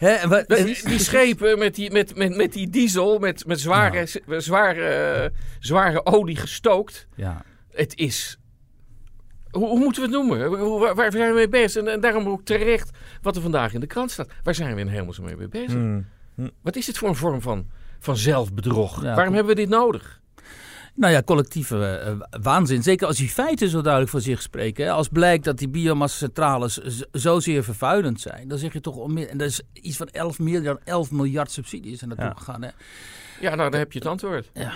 Hè, 0.03 0.27
wat, 0.27 0.47
die 0.47 0.99
schepen 1.09 1.59
met 1.59 1.75
die, 1.75 1.91
met, 1.91 2.15
met, 2.15 2.35
met 2.35 2.53
die 2.53 2.69
diesel, 2.69 3.19
met, 3.19 3.45
met 3.45 3.59
zware, 3.59 4.07
ja. 4.25 4.39
zware, 4.39 5.31
zware 5.59 6.05
olie 6.05 6.35
gestookt. 6.35 7.07
Ja. 7.15 7.41
Het 7.71 7.97
is 7.97 8.37
hoe, 9.51 9.67
hoe, 9.67 9.79
moeten 9.79 10.01
we 10.01 10.07
het 10.07 10.17
noemen? 10.17 10.45
Hoe, 10.45 10.79
waar, 10.79 10.95
waar, 10.95 11.11
zijn 11.11 11.29
we 11.29 11.35
mee 11.35 11.49
bezig? 11.49 11.81
En, 11.81 11.91
en, 11.91 11.99
daarom 11.99 12.27
ook 12.27 12.45
terecht 12.45 12.89
wat 13.21 13.35
er 13.35 13.41
vandaag 13.41 13.73
in 13.73 13.79
de 13.79 13.87
krant 13.87 14.11
staat. 14.11 14.29
Waar 14.43 14.55
zijn 14.55 14.75
we 14.75 14.81
in 14.81 14.87
hemelsnaam 14.87 15.37
mee 15.37 15.47
bezig? 15.47 15.73
Mm. 15.73 16.05
Wat 16.61 16.75
is 16.75 16.85
dit 16.85 16.97
voor 16.97 17.09
een 17.09 17.15
vorm 17.15 17.41
van, 17.41 17.67
van 17.99 18.17
zelfbedrog? 18.17 19.03
Ja, 19.03 19.15
Waarom 19.15 19.33
hebben 19.33 19.55
we 19.55 19.61
dit 19.61 19.69
nodig? 19.69 20.21
Nou 20.95 21.13
ja, 21.13 21.23
collectieve 21.23 22.03
uh, 22.07 22.39
waanzin. 22.41 22.83
Zeker 22.83 23.07
als 23.07 23.17
die 23.17 23.29
feiten 23.29 23.69
zo 23.69 23.81
duidelijk 23.81 24.11
voor 24.11 24.21
zich 24.21 24.41
spreken. 24.41 24.85
Hè. 24.85 24.91
Als 24.91 25.07
blijkt 25.07 25.43
dat 25.43 25.57
die 25.57 25.69
biomassa-centrales 25.69 26.77
zozeer 27.11 27.63
vervuilend 27.63 28.21
zijn, 28.21 28.47
dan 28.47 28.57
zeg 28.57 28.73
je 28.73 28.81
toch 28.81 28.95
om 28.95 29.17
En 29.17 29.37
dat 29.37 29.47
is 29.47 29.61
iets 29.73 29.97
van 29.97 30.07
11 30.07 30.39
miljard, 30.39 30.81
11 30.83 31.11
miljard 31.11 31.51
subsidies 31.51 32.01
er 32.01 32.07
naartoe 32.07 32.25
ja. 32.25 32.33
gegaan. 32.33 32.61
Hè. 32.61 32.69
Ja, 33.39 33.55
nou, 33.55 33.69
dan 33.69 33.79
heb 33.79 33.91
je 33.91 33.99
het 33.99 34.07
antwoord. 34.07 34.49
Ja. 34.53 34.71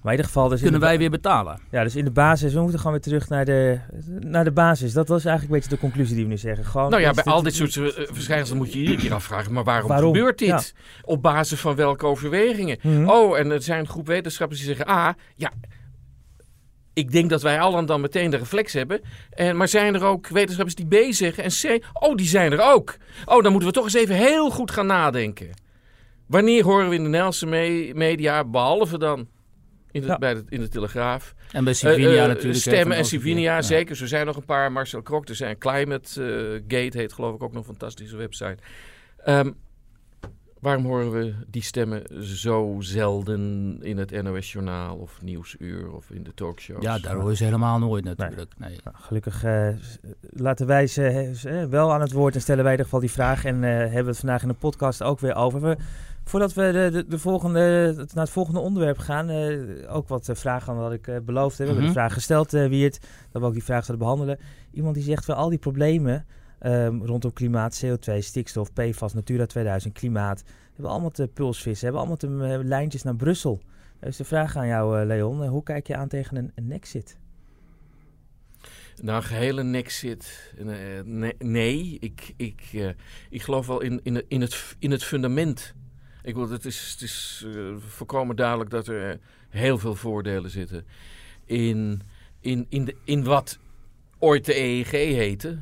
Maar 0.00 0.12
in 0.12 0.18
ieder 0.18 0.32
geval... 0.32 0.48
Dus 0.48 0.60
Kunnen 0.60 0.80
wij 0.80 0.98
weer 0.98 1.10
betalen? 1.10 1.60
Ja, 1.70 1.82
dus 1.82 1.96
in 1.96 2.04
de 2.04 2.10
basis, 2.10 2.52
we 2.52 2.60
moeten 2.60 2.78
gewoon 2.78 2.92
weer 2.92 3.02
terug 3.02 3.28
naar 3.28 3.44
de, 3.44 3.78
naar 4.20 4.44
de 4.44 4.52
basis. 4.52 4.92
Dat 4.92 5.08
was 5.08 5.24
eigenlijk 5.24 5.54
een 5.54 5.60
beetje 5.60 5.76
de 5.76 5.82
conclusie 5.82 6.14
die 6.14 6.24
we 6.24 6.30
nu 6.30 6.38
zeggen. 6.38 6.64
Gewoon 6.64 6.90
nou 6.90 7.02
ja, 7.02 7.12
bij 7.12 7.24
al 7.24 7.42
dit 7.42 7.54
soort 7.54 7.74
uh, 7.74 7.88
verschijnselen 7.94 8.58
moet 8.58 8.72
je 8.72 8.78
iedere 8.78 8.98
keer 8.98 9.14
afvragen, 9.14 9.52
maar 9.52 9.64
waarom, 9.64 9.88
waarom? 9.88 10.14
gebeurt 10.14 10.38
dit? 10.38 10.74
Op 11.02 11.22
basis 11.22 11.60
van 11.60 11.74
welke 11.74 12.06
overwegingen? 12.06 12.78
Mm 12.82 12.94
-hmm. 12.94 13.10
Oh, 13.10 13.38
en 13.38 13.50
er 13.50 13.62
zijn 13.62 13.80
een 13.80 13.88
groep 13.88 14.06
wetenschappers 14.06 14.60
die 14.60 14.68
zeggen, 14.68 14.86
ah, 14.86 15.14
ja, 15.36 15.52
ik 16.92 17.12
denk 17.12 17.30
dat 17.30 17.42
wij 17.42 17.60
allen 17.60 17.86
dan 17.86 18.00
meteen 18.00 18.30
de 18.30 18.36
reflex 18.36 18.72
hebben. 18.72 19.00
En, 19.30 19.56
maar 19.56 19.68
zijn 19.68 19.94
er 19.94 20.04
ook 20.04 20.28
wetenschappers 20.28 20.74
die 20.74 20.86
B 20.86 21.12
zeggen 21.12 21.44
en 21.44 21.50
C? 21.50 21.84
Oh, 21.92 22.14
die 22.14 22.26
zijn 22.26 22.52
er 22.52 22.62
ook. 22.62 22.96
Oh, 23.24 23.42
dan 23.42 23.52
moeten 23.52 23.68
we 23.68 23.74
toch 23.74 23.84
eens 23.84 23.94
even 23.94 24.14
heel 24.14 24.50
goed 24.50 24.70
gaan 24.70 24.86
nadenken. 24.86 25.50
Wanneer 26.26 26.64
horen 26.64 26.88
we 26.88 26.94
in 26.94 27.02
de 27.02 27.08
Nederlandse 27.08 27.46
me 27.46 27.90
media, 27.94 28.44
behalve 28.44 28.98
dan 28.98 29.28
in 29.92 30.00
de, 30.00 30.06
ja. 30.06 30.18
bij 30.18 30.34
de, 30.34 30.44
in 30.48 30.60
de 30.60 30.68
Telegraaf. 30.68 31.34
En 31.52 31.64
bij 31.64 31.72
Sivinia 31.72 32.08
uh, 32.08 32.14
uh, 32.14 32.26
natuurlijk. 32.26 32.58
Stemmen 32.58 32.96
en 32.96 33.04
Sivinia, 33.04 33.54
ja. 33.54 33.62
zeker. 33.62 34.00
Er 34.00 34.08
zijn 34.08 34.26
nog 34.26 34.36
een 34.36 34.44
paar. 34.44 34.72
Marcel 34.72 35.02
Krok, 35.02 35.28
er 35.28 35.34
zijn 35.34 35.58
Climate 35.58 36.22
uh, 36.22 36.62
Gate, 36.68 36.98
heet 36.98 37.12
geloof 37.12 37.34
ik 37.34 37.42
ook 37.42 37.52
nog 37.52 37.62
een 37.62 37.74
fantastische 37.76 38.16
website. 38.16 38.56
Um, 39.26 39.56
waarom 40.60 40.84
horen 40.84 41.10
we 41.10 41.34
die 41.46 41.62
stemmen 41.62 42.02
zo 42.24 42.76
zelden 42.78 43.78
in 43.82 43.98
het 43.98 44.22
NOS-journaal 44.22 44.96
of 44.96 45.22
Nieuwsuur 45.22 45.92
of 45.92 46.10
in 46.10 46.22
de 46.22 46.34
talkshows? 46.34 46.82
Ja, 46.82 46.98
daar 46.98 47.14
hoor 47.14 47.30
je 47.30 47.36
ze 47.36 47.44
helemaal 47.44 47.78
nooit 47.78 48.04
natuurlijk. 48.04 48.52
Nee. 48.58 48.78
Nou, 48.84 48.96
gelukkig 49.00 49.44
laten 50.20 50.66
wij 50.66 50.86
ze 50.86 51.66
wel 51.70 51.92
aan 51.92 52.00
het 52.00 52.12
woord 52.12 52.34
en 52.34 52.40
stellen 52.40 52.64
wij 52.64 52.72
in 52.72 52.78
ieder 52.78 52.92
geval 52.92 53.00
die 53.06 53.16
vraag. 53.16 53.44
En 53.44 53.62
hebben 53.62 54.02
we 54.02 54.10
het 54.10 54.18
vandaag 54.18 54.42
in 54.42 54.48
de 54.48 54.54
podcast 54.54 55.02
ook 55.02 55.20
weer 55.20 55.34
over. 55.34 55.60
We, 55.60 55.76
Voordat 56.30 56.54
we 56.54 56.72
de, 56.72 56.90
de, 56.90 57.06
de 57.06 57.18
volgende, 57.18 57.92
naar 57.96 58.24
het 58.24 58.30
volgende 58.30 58.60
onderwerp 58.60 58.98
gaan, 58.98 59.30
uh, 59.30 59.94
ook 59.94 60.08
wat 60.08 60.30
vragen 60.32 60.76
wat 60.76 60.92
ik 60.92 61.06
uh, 61.06 61.16
beloofd 61.18 61.58
heb. 61.58 61.66
We 61.66 61.72
hebben 61.72 61.92
de 61.92 61.98
vraag 61.98 62.12
gesteld, 62.12 62.54
uh, 62.54 62.68
Wiert, 62.68 63.00
dat 63.30 63.42
we 63.42 63.48
ook 63.48 63.52
die 63.52 63.64
vraag 63.64 63.84
zouden 63.84 64.06
behandelen. 64.06 64.38
Iemand 64.72 64.94
die 64.94 65.04
zegt, 65.04 65.26
wel 65.26 65.36
al 65.36 65.48
die 65.48 65.58
problemen 65.58 66.26
um, 66.62 67.04
rondom 67.04 67.32
klimaat, 67.32 67.84
CO2, 67.84 68.18
stikstof, 68.18 68.72
PFAS, 68.72 69.14
Natura 69.14 69.46
2000, 69.46 69.94
klimaat, 69.94 70.42
hebben 70.72 70.92
allemaal 70.92 71.10
te 71.10 71.28
pulsvissen, 71.34 71.84
hebben 71.84 72.00
allemaal 72.00 72.16
te 72.56 72.64
lijntjes 72.64 73.02
naar 73.02 73.16
Brussel. 73.16 73.60
Dus 74.00 74.16
de 74.16 74.24
vraag 74.24 74.56
aan 74.56 74.66
jou, 74.66 75.04
Leon, 75.04 75.46
hoe 75.46 75.62
kijk 75.62 75.86
je 75.86 75.96
aan 75.96 76.08
tegen 76.08 76.36
een, 76.36 76.52
een 76.54 76.66
Nexit? 76.66 77.18
Nou, 79.02 79.16
een 79.16 79.22
gehele 79.22 79.62
Nexit, 79.62 80.54
nee, 81.04 81.34
nee. 81.38 81.96
ik, 82.00 82.34
ik, 82.36 82.94
ik 83.30 83.42
geloof 83.42 83.66
wel 83.66 83.80
in, 83.80 84.00
in, 84.02 84.24
in, 84.28 84.40
het, 84.40 84.76
in 84.78 84.90
het 84.90 85.04
fundament 85.04 85.74
ik 86.22 86.34
wil, 86.34 86.50
het 86.50 86.64
is, 86.64 86.90
het 86.90 87.02
is 87.02 87.44
uh, 87.46 87.76
volkomen 87.78 88.36
duidelijk 88.36 88.70
dat 88.70 88.86
er 88.86 89.18
heel 89.48 89.78
veel 89.78 89.94
voordelen 89.94 90.50
zitten 90.50 90.86
in, 91.50 92.02
in, 92.40 92.66
in, 92.68 92.84
de, 92.84 92.96
in 93.04 93.24
wat 93.24 93.58
ooit 94.18 94.44
de 94.44 94.56
EEG 94.56 94.90
heette. 94.90 95.58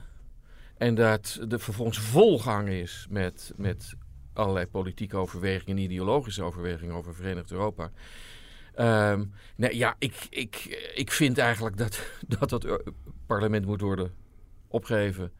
En 0.77 0.95
dat 0.95 1.41
de 1.49 1.59
vervolgens 1.59 1.99
volgang 1.99 2.69
is 2.69 3.07
met, 3.11 3.53
met 3.57 3.95
allerlei 4.33 4.67
politieke 4.67 5.17
overwegingen 5.17 5.77
en 5.77 5.83
ideologische 5.83 6.43
overwegingen 6.43 6.95
over 6.95 7.15
Verenigd 7.15 7.51
Europa. 7.51 7.91
Um, 8.77 9.33
nee, 9.57 9.77
ja, 9.77 9.95
ik, 9.99 10.27
ik, 10.31 10.57
ik 10.95 11.13
vind 11.13 11.39
eigenlijk 11.39 11.77
dat, 11.77 12.11
dat 12.39 12.51
het 12.51 12.83
parlement 13.27 13.67
moet 13.67 13.81
worden 13.81 14.13
opgegeven. 14.69 15.33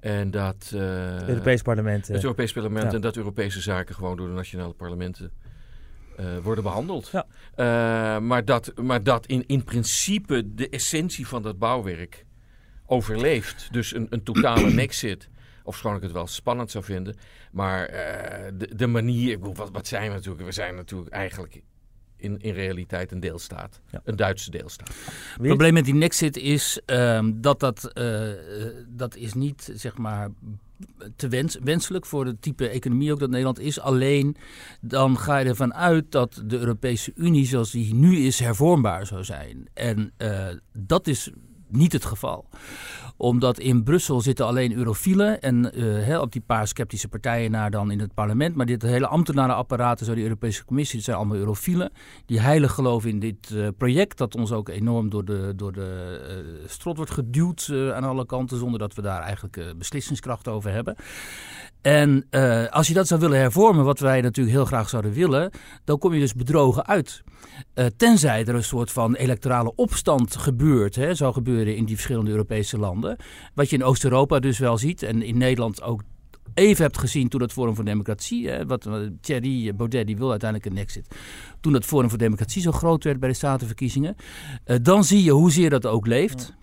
En 0.00 0.30
dat... 0.30 0.70
Uh, 0.74 0.80
het 1.14 1.28
Europees 1.28 1.62
parlement. 1.62 2.08
Het 2.08 2.22
Europees 2.22 2.52
parlement 2.52 2.94
en 2.94 3.00
dat 3.00 3.16
Europese 3.16 3.60
zaken 3.60 3.94
gewoon 3.94 4.16
door 4.16 4.28
de 4.28 4.34
nationale 4.34 4.72
parlementen 4.72 5.32
uh, 6.20 6.38
worden 6.42 6.64
behandeld. 6.64 7.10
Ja. 7.12 7.26
Uh, 7.56 8.22
maar 8.22 8.44
dat, 8.44 8.72
maar 8.82 9.02
dat 9.02 9.26
in, 9.26 9.44
in 9.46 9.64
principe 9.64 10.54
de 10.54 10.68
essentie 10.68 11.26
van 11.26 11.42
dat 11.42 11.58
bouwwerk 11.58 12.24
overleeft. 12.86 13.68
Dus 13.72 13.94
een, 13.94 14.06
een 14.10 14.22
totale 14.22 14.70
nexit. 14.82 15.28
Of 15.64 15.76
schoon 15.76 15.96
ik 15.96 16.02
het 16.02 16.12
wel 16.12 16.26
spannend 16.26 16.70
zou 16.70 16.84
vinden. 16.84 17.16
Maar 17.52 17.86
de, 18.54 18.74
de 18.76 18.86
manier... 18.86 19.38
Wat, 19.38 19.70
wat 19.70 19.86
zijn 19.86 20.08
we 20.08 20.14
natuurlijk? 20.14 20.44
We 20.44 20.52
zijn 20.52 20.74
natuurlijk 20.74 21.10
eigenlijk 21.10 21.62
in, 22.20 22.40
in 22.40 22.54
realiteit 22.54 23.12
een 23.12 23.20
deelstaat. 23.20 23.80
Ja. 23.90 24.00
Een 24.04 24.16
Duitse 24.16 24.50
deelstaat. 24.50 24.88
Het 24.88 25.42
probleem 25.42 25.72
met 25.72 25.84
die 25.84 25.94
Nexit 25.94 26.36
is 26.36 26.80
um, 26.86 27.40
dat 27.40 27.60
dat, 27.60 27.90
uh, 27.94 28.28
dat 28.88 29.16
is 29.16 29.34
niet 29.34 29.72
zeg 29.74 29.96
maar 29.96 30.28
te 31.16 31.28
wens, 31.28 31.58
wenselijk 31.62 32.06
voor 32.06 32.26
het 32.26 32.42
type 32.42 32.68
economie 32.68 33.12
ook 33.12 33.18
dat 33.18 33.30
Nederland 33.30 33.58
is. 33.58 33.80
Alleen 33.80 34.36
dan 34.80 35.18
ga 35.18 35.38
je 35.38 35.48
ervan 35.48 35.74
uit 35.74 36.12
dat 36.12 36.42
de 36.46 36.58
Europese 36.58 37.12
Unie 37.14 37.46
zoals 37.46 37.70
die 37.70 37.94
nu 37.94 38.16
is 38.16 38.38
hervormbaar 38.38 39.06
zou 39.06 39.24
zijn. 39.24 39.68
En 39.74 40.12
uh, 40.18 40.46
dat 40.72 41.06
is 41.06 41.30
niet 41.72 41.92
het 41.92 42.04
geval 42.04 42.46
omdat 43.20 43.58
in 43.58 43.82
Brussel 43.82 44.20
zitten 44.20 44.46
alleen 44.46 44.72
eurofielen 44.72 45.40
en 45.40 45.78
uh, 45.78 46.20
op 46.20 46.32
die 46.32 46.42
paar 46.46 46.68
sceptische 46.68 47.08
partijen 47.08 47.50
naar 47.50 47.70
dan 47.70 47.90
in 47.90 48.00
het 48.00 48.14
parlement. 48.14 48.54
Maar 48.54 48.66
dit 48.66 48.82
hele 48.82 49.06
ambtenarenapparaat, 49.06 49.98
zo 49.98 50.14
die 50.14 50.22
Europese 50.22 50.64
Commissie, 50.64 50.96
dat 50.96 51.04
zijn 51.04 51.16
allemaal 51.16 51.36
eurofielen. 51.36 51.92
Die 52.26 52.40
heilig 52.40 52.72
geloven 52.72 53.10
in 53.10 53.18
dit 53.18 53.50
uh, 53.50 53.68
project, 53.78 54.18
dat 54.18 54.34
ons 54.34 54.52
ook 54.52 54.68
enorm 54.68 55.10
door 55.10 55.24
de, 55.24 55.52
door 55.56 55.72
de 55.72 56.20
uh, 56.62 56.68
strot 56.68 56.96
wordt 56.96 57.10
geduwd 57.10 57.72
aan 57.94 58.04
alle 58.04 58.26
kanten, 58.26 58.58
zonder 58.58 58.78
dat 58.78 58.94
we 58.94 59.02
daar 59.02 59.22
eigenlijk 59.22 59.74
beslissingskracht 59.78 60.48
over 60.48 60.72
hebben. 60.72 60.96
En 61.82 62.26
uh, 62.30 62.66
als 62.66 62.88
je 62.88 62.94
dat 62.94 63.06
zou 63.06 63.20
willen 63.20 63.38
hervormen, 63.38 63.84
wat 63.84 63.98
wij 63.98 64.20
natuurlijk 64.20 64.56
heel 64.56 64.64
graag 64.64 64.88
zouden 64.88 65.12
willen, 65.12 65.50
dan 65.84 65.98
kom 65.98 66.14
je 66.14 66.20
dus 66.20 66.34
bedrogen 66.34 66.86
uit. 66.86 67.22
Uh, 67.74 67.86
tenzij 67.96 68.44
er 68.44 68.54
een 68.54 68.64
soort 68.64 68.92
van 68.92 69.14
electorale 69.14 69.74
opstand 69.74 70.36
gebeurt, 70.36 70.94
hè, 70.94 71.14
zou 71.14 71.32
gebeuren 71.32 71.76
in 71.76 71.84
die 71.84 71.94
verschillende 71.94 72.30
Europese 72.30 72.78
landen. 72.78 73.16
Wat 73.54 73.70
je 73.70 73.76
in 73.76 73.84
Oost-Europa 73.84 74.38
dus 74.38 74.58
wel 74.58 74.78
ziet 74.78 75.02
en 75.02 75.22
in 75.22 75.38
Nederland 75.38 75.82
ook 75.82 76.02
even 76.54 76.82
hebt 76.82 76.98
gezien 76.98 77.28
toen 77.28 77.40
het 77.40 77.52
Forum 77.52 77.74
voor 77.74 77.84
Democratie, 77.84 78.48
hè, 78.48 78.66
wat 78.66 78.88
Thierry 79.20 79.74
Baudet 79.74 80.06
die 80.06 80.16
wil 80.16 80.30
uiteindelijk 80.30 80.70
een 80.70 80.78
exit, 80.78 81.08
toen 81.60 81.74
het 81.74 81.84
Forum 81.84 82.08
voor 82.08 82.18
Democratie 82.18 82.62
zo 82.62 82.72
groot 82.72 83.04
werd 83.04 83.20
bij 83.20 83.28
de 83.28 83.34
statenverkiezingen, 83.34 84.16
uh, 84.66 84.76
dan 84.82 85.04
zie 85.04 85.22
je 85.22 85.30
hoezeer 85.30 85.70
dat 85.70 85.86
ook 85.86 86.06
leeft. 86.06 86.54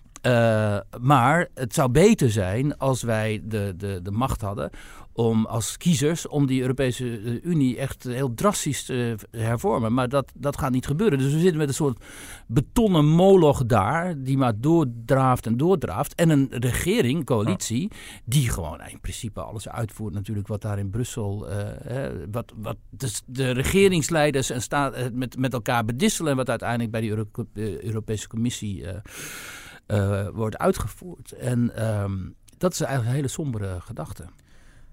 maar 1.00 1.48
het 1.54 1.74
zou 1.74 1.90
beter 1.90 2.30
zijn 2.30 2.78
als 2.78 3.02
wij 3.02 3.40
de, 3.44 3.74
de, 3.76 4.00
de 4.02 4.10
macht 4.10 4.40
hadden 4.40 4.70
om 5.18 5.46
als 5.46 5.76
kiezers 5.76 6.28
om 6.28 6.46
die 6.46 6.60
Europese 6.60 7.20
eh, 7.20 7.44
Unie 7.50 7.78
echt 7.78 8.02
heel 8.02 8.34
drastisch 8.34 8.84
te 8.84 9.16
hervormen. 9.30 9.94
Maar 9.94 10.08
dat, 10.08 10.32
dat 10.34 10.58
gaat 10.58 10.70
niet 10.70 10.86
gebeuren. 10.86 11.18
Dus 11.18 11.32
we 11.32 11.38
zitten 11.38 11.58
met 11.58 11.68
een 11.68 11.74
soort 11.74 12.04
betonnen 12.46 13.06
moloch 13.06 13.66
daar, 13.66 14.22
die 14.22 14.36
maar 14.36 14.60
doordraaft 14.60 15.46
en 15.46 15.56
doordraaft. 15.56 16.14
En 16.14 16.30
een 16.30 16.46
regering, 16.50 17.24
coalitie, 17.24 17.90
die 18.24 18.48
gewoon 18.50 18.80
in 18.80 19.00
principe 19.00 19.40
alles 19.40 19.68
uitvoert 19.68 20.14
natuurlijk 20.14 20.48
wat 20.48 20.62
daar 20.62 20.78
in 20.78 20.90
Brussel, 20.90 21.50
uh, 21.50 21.66
wat, 22.30 22.52
wat 22.56 22.76
dus 22.90 23.22
de 23.26 23.50
regeringsleiders 23.50 24.50
en 24.50 24.62
staat, 24.62 24.98
uh, 24.98 25.04
met, 25.12 25.36
met 25.36 25.52
elkaar 25.52 25.84
bedisselen. 25.84 26.30
En 26.30 26.36
wat 26.36 26.50
uiteindelijk 26.50 26.90
bij 26.90 27.08
Euro 27.08 27.24
Europese 27.54 28.28
Commissie 28.28 28.84
wordt 30.32 30.58
uitgevoerd. 30.58 31.32
En 31.32 31.88
um, 32.02 32.34
dat 32.58 32.72
is 32.72 32.80
eigenlijk 32.80 33.10
een 33.10 33.16
hele 33.16 33.28
sombere 33.28 33.80
gedachte. 33.80 34.24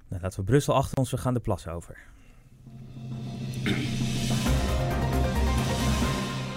Nou, 0.08 0.22
laten 0.22 0.40
we 0.40 0.46
Brussel 0.46 0.74
achter 0.74 0.98
ons, 0.98 1.12
we 1.12 1.18
gaan 1.18 1.34
de 1.34 1.40
plas 1.40 1.68
over. 1.68 1.98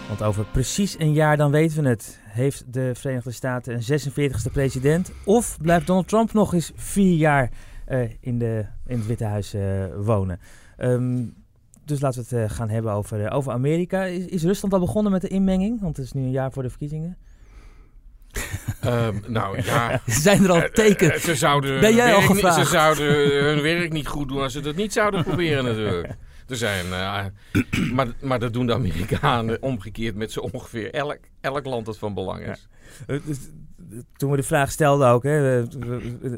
Want 0.09 0.23
over 0.23 0.45
precies 0.45 0.99
een 0.99 1.13
jaar, 1.13 1.37
dan 1.37 1.51
weten 1.51 1.83
we 1.83 1.89
het, 1.89 2.21
heeft 2.25 2.73
de 2.73 2.95
Verenigde 2.95 3.31
Staten 3.31 3.75
een 3.75 4.01
46e 4.01 4.53
president. 4.53 5.13
Of 5.25 5.59
blijft 5.63 5.87
Donald 5.87 6.09
Trump 6.09 6.33
nog 6.33 6.55
eens 6.55 6.73
vier 6.75 7.17
jaar 7.17 7.51
uh, 7.89 8.11
in, 8.21 8.39
de, 8.39 8.67
in 8.87 8.99
het 8.99 9.07
Witte 9.07 9.25
Huis 9.25 9.55
uh, 9.55 9.85
wonen. 9.97 10.41
Um, 10.79 11.35
dus 11.85 12.01
laten 12.01 12.25
we 12.29 12.37
het 12.37 12.51
uh, 12.51 12.57
gaan 12.57 12.69
hebben 12.69 12.93
over, 12.93 13.31
over 13.31 13.53
Amerika. 13.53 14.05
Is, 14.05 14.27
is 14.27 14.43
Rusland 14.43 14.75
al 14.75 14.81
begonnen 14.81 15.13
met 15.13 15.21
de 15.21 15.29
inmenging? 15.29 15.81
Want 15.81 15.97
het 15.97 16.07
is 16.07 16.13
nu 16.13 16.23
een 16.23 16.31
jaar 16.31 16.53
voor 16.53 16.63
de 16.63 16.69
verkiezingen. 16.69 17.17
Um, 18.85 19.23
nou 19.39 19.63
ja. 19.63 20.01
Zijn 20.07 20.45
er 20.45 20.51
al 20.51 20.63
eh, 20.63 20.71
tekenen? 20.71 21.15
Uh, 21.15 21.21
ze 21.21 21.35
zouden 21.35 21.81
ben 21.81 21.95
jij 21.95 22.15
al 22.15 22.21
gevraagd? 22.21 22.55
Ze 22.59 22.65
zouden 22.65 23.45
hun 23.45 23.63
werk 23.63 23.93
niet 23.93 24.07
goed 24.07 24.29
doen 24.29 24.41
als 24.43 24.53
ze 24.53 24.61
dat 24.61 24.77
niet 24.77 24.93
zouden 24.93 25.25
proberen 25.25 25.65
natuurlijk. 25.65 26.17
Er 26.49 26.57
zijn, 26.57 26.87
uh, 26.87 27.25
maar, 27.93 28.07
maar 28.21 28.39
dat 28.39 28.53
doen 28.53 28.67
de 28.67 28.75
Amerikanen 28.75 29.63
omgekeerd 29.63 30.15
met 30.15 30.33
zo 30.33 30.41
ongeveer 30.41 30.95
elk, 30.95 31.19
elk 31.41 31.67
land 31.67 31.87
dat 31.87 31.99
van 31.99 32.15
belang 32.15 32.47
is. 32.47 32.69
Ja. 33.07 33.19
Toen 34.17 34.31
we 34.31 34.37
de 34.37 34.43
vraag 34.43 34.71
stelden 34.71 35.09
ook, 35.09 35.23
hè, 35.23 35.63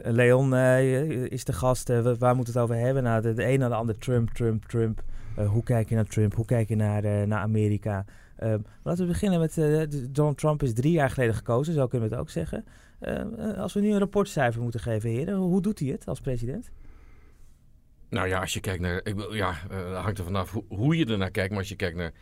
Leon 0.02 0.52
uh, 0.52 1.10
is 1.10 1.44
de 1.44 1.52
gast, 1.52 1.90
waar 2.18 2.36
moet 2.36 2.46
het 2.46 2.58
over 2.58 2.76
hebben? 2.76 3.02
Nou, 3.02 3.22
de, 3.22 3.32
de 3.32 3.48
een 3.48 3.58
naar 3.58 3.68
de 3.68 3.74
ander, 3.74 3.98
Trump, 3.98 4.30
Trump, 4.30 4.64
Trump. 4.64 5.02
hoe 5.36 5.62
kijk 5.62 5.88
je 5.88 5.94
naar 5.94 6.06
Trump? 6.06 6.34
Hoe 6.34 6.44
kijk 6.44 6.68
je 6.68 6.76
naar, 6.76 7.26
naar 7.26 7.40
Amerika? 7.40 8.04
Uh, 8.42 8.54
laten 8.82 9.04
we 9.04 9.12
beginnen 9.12 9.40
met 9.40 9.56
uh, 9.56 9.82
Donald 10.10 10.38
Trump 10.38 10.62
is 10.62 10.72
drie 10.72 10.92
jaar 10.92 11.10
geleden 11.10 11.34
gekozen, 11.34 11.74
zo 11.74 11.86
kunnen 11.86 12.08
we 12.08 12.14
het 12.14 12.24
ook 12.24 12.30
zeggen. 12.30 12.64
Uh, 13.00 13.58
als 13.58 13.72
we 13.72 13.80
nu 13.80 13.90
een 13.90 13.98
rapportcijfer 13.98 14.62
moeten 14.62 14.80
geven, 14.80 15.10
heren, 15.10 15.34
hoe 15.34 15.62
doet 15.62 15.78
hij 15.78 15.88
het 15.88 16.06
als 16.06 16.20
president? 16.20 16.70
Nou 18.08 18.28
ja, 18.28 18.40
als 18.40 18.54
je 18.54 18.60
kijkt 18.60 18.80
naar, 18.80 19.00
ik, 19.04 19.32
ja, 19.32 19.54
hangt 19.92 20.18
er 20.18 20.24
vanaf 20.24 20.52
hoe, 20.52 20.64
hoe, 20.68 20.96
je 20.96 21.06
ernaar 21.06 21.30
kijkt, 21.30 21.50
maar 21.50 21.58
als 21.58 21.68
je 21.68 21.76
kijkt 21.76 21.96
naar, 21.96 22.12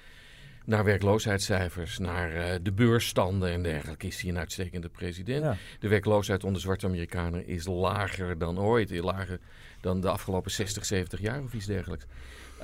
naar 0.64 0.85
werkloosheidscijfers, 0.85 1.98
naar 1.98 2.62
de 2.62 2.72
beursstanden 2.72 3.50
en 3.50 3.62
dergelijke, 3.62 4.07
is 4.07 4.20
hij 4.20 4.31
een 4.31 4.38
uitstekende 4.38 4.88
president. 4.88 5.44
Ja. 5.44 5.57
De 5.81 5.88
werkloosheid 5.88 6.44
onder 6.44 6.61
zwarte 6.61 6.87
Amerikanen 6.87 7.46
is 7.46 7.66
lager 7.66 8.38
dan 8.38 8.59
ooit, 8.59 8.90
lager 8.90 9.38
dan 9.81 10.00
de 10.00 10.09
afgelopen 10.09 10.50
60, 10.50 10.85
70 10.85 11.20
jaar 11.20 11.42
of 11.42 11.54
iets 11.54 11.66
dergelijks. 11.66 12.07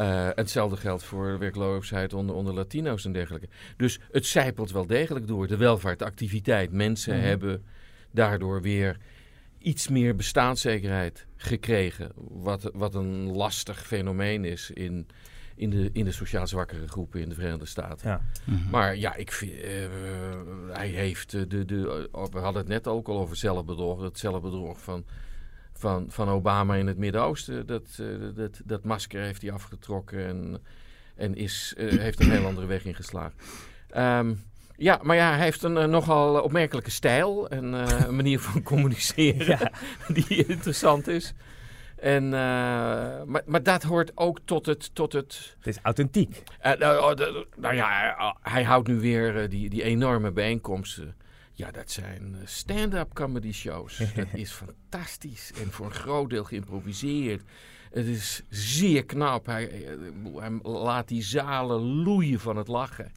Uh, 0.00 0.28
hetzelfde 0.34 0.76
geldt 0.76 1.02
voor 1.02 1.38
werkloosheid 1.38 2.12
onder, 2.12 2.34
onder 2.34 2.54
Latino's 2.54 3.04
en 3.04 3.12
dergelijke. 3.12 3.48
Dus 3.76 4.00
het 4.10 4.26
zijpelt 4.26 4.70
wel 4.70 4.86
degelijk 4.86 5.26
door. 5.26 5.46
De 5.46 5.56
welvaartactiviteit. 5.56 6.72
Mensen 6.72 7.16
mm. 7.16 7.22
hebben 7.22 7.64
daardoor 8.10 8.62
weer 8.62 8.96
iets 9.58 9.88
meer 9.88 10.16
bestaanszekerheid 10.16 11.26
gekregen. 11.36 12.12
Wat, 12.16 12.70
wat 12.72 12.94
een 12.94 13.30
lastig 13.30 13.86
fenomeen 13.86 14.44
is 14.44 14.70
in, 14.70 15.06
in, 15.56 15.70
de, 15.70 15.90
in 15.92 16.04
de 16.04 16.12
sociaal 16.12 16.46
zwakkere 16.46 16.88
groepen 16.88 17.20
in 17.20 17.28
de 17.28 17.34
Verenigde 17.34 17.66
Staten. 17.66 18.08
Ja. 18.08 18.20
Mm 18.44 18.56
-hmm. 18.56 18.70
Maar 18.70 18.96
ja, 18.96 19.14
ik 19.14 19.32
vind, 19.32 19.52
uh, 19.52 19.60
hij 20.70 20.88
heeft 20.88 21.30
de, 21.30 21.46
de, 21.46 21.64
de, 21.64 22.08
we 22.12 22.38
hadden 22.38 22.62
het 22.62 22.68
net 22.68 22.86
ook 22.86 23.08
al 23.08 23.18
over 23.18 23.36
zelfbedrog. 23.36 24.02
Het 24.02 24.18
zelfbedrog 24.18 24.80
van 24.80 25.04
van, 25.78 26.06
van 26.08 26.28
Obama 26.28 26.74
in 26.74 26.86
het 26.86 26.98
Midden-Oosten. 26.98 27.66
Dat, 27.66 27.98
uh, 28.00 28.06
dat, 28.34 28.60
dat 28.64 28.84
masker 28.84 29.20
heeft 29.20 29.42
hij 29.42 29.52
afgetrokken 29.52 30.26
en, 30.26 30.62
en 31.16 31.34
is, 31.34 31.74
uh, 31.76 32.00
heeft 32.00 32.20
een 32.20 32.30
heel 32.30 32.46
andere 32.46 32.66
weg 32.66 32.84
ingeslagen. 32.84 33.34
Um, 33.96 34.42
ja, 34.76 35.00
maar 35.02 35.16
ja, 35.16 35.34
hij 35.34 35.44
heeft 35.44 35.62
een 35.62 35.76
uh, 35.76 35.84
nogal 35.84 36.42
opmerkelijke 36.42 36.90
stijl 36.90 37.48
en 37.48 37.72
een 37.72 38.16
manier 38.16 38.40
van 38.40 38.62
communiceren 38.72 39.46
ja. 39.46 39.70
die 40.26 40.46
interessant 40.46 41.08
is. 41.08 41.34
En, 41.96 42.28
maar, 42.28 43.42
maar 43.46 43.62
dat 43.62 43.82
hoort 43.82 44.12
ook 44.14 44.38
tot 44.44 44.66
het... 44.66 44.94
Tot 44.94 45.12
het, 45.12 45.56
het 45.58 45.66
is 45.66 45.78
authentiek. 45.82 46.42
nou, 46.78 47.14
nou, 47.56 47.74
ja, 47.74 48.36
hij 48.42 48.64
houdt 48.64 48.88
nu 48.88 49.00
weer 49.00 49.48
die, 49.48 49.70
die 49.70 49.82
enorme 49.82 50.32
bijeenkomsten 50.32 51.14
ja, 51.54 51.70
dat 51.70 51.90
zijn 51.90 52.34
eh, 52.34 52.46
stand-up 52.46 53.12
comedy 53.12 53.52
shows. 53.52 53.98
dat 54.16 54.26
is 54.32 54.50
fantastisch 54.50 55.52
en 55.62 55.70
voor 55.70 55.86
een 55.86 55.92
groot 55.92 56.30
deel 56.30 56.44
geïmproviseerd. 56.44 57.42
Het 57.90 58.06
is 58.06 58.42
zeer 58.48 59.04
knap. 59.04 59.46
Hij, 59.46 59.70
eh, 59.70 59.88
hij, 60.34 60.50
laat 60.62 61.08
die 61.08 61.22
zalen 61.22 61.80
loeien 61.80 62.40
van 62.40 62.56
het 62.56 62.68
lachen. 62.68 63.12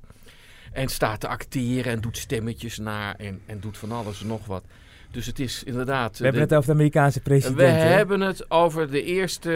En 0.72 0.88
staat 0.88 1.20
te 1.20 1.28
acteren 1.28 1.92
en 1.92 2.02
doet 2.02 2.18
stemmetjes 2.18 2.78
na 2.78 3.18
en, 3.18 3.42
en 3.46 3.60
doet 3.60 3.78
van 3.78 3.92
alles 3.92 4.22
en 4.22 4.28
nog 4.28 4.46
wat. 4.46 4.64
Dus 5.12 5.26
het 5.26 5.40
is 5.40 5.64
inderdaad... 5.64 6.18
We 6.18 6.24
hebben 6.24 6.42
het 6.42 6.54
over 6.54 6.66
de 6.66 6.72
Amerikaanse 6.72 7.20
president. 7.20 7.58
We 7.58 7.64
hebben 7.64 8.22
het 8.22 8.52
over 8.52 8.92
de 8.92 9.04
eerste 9.04 9.52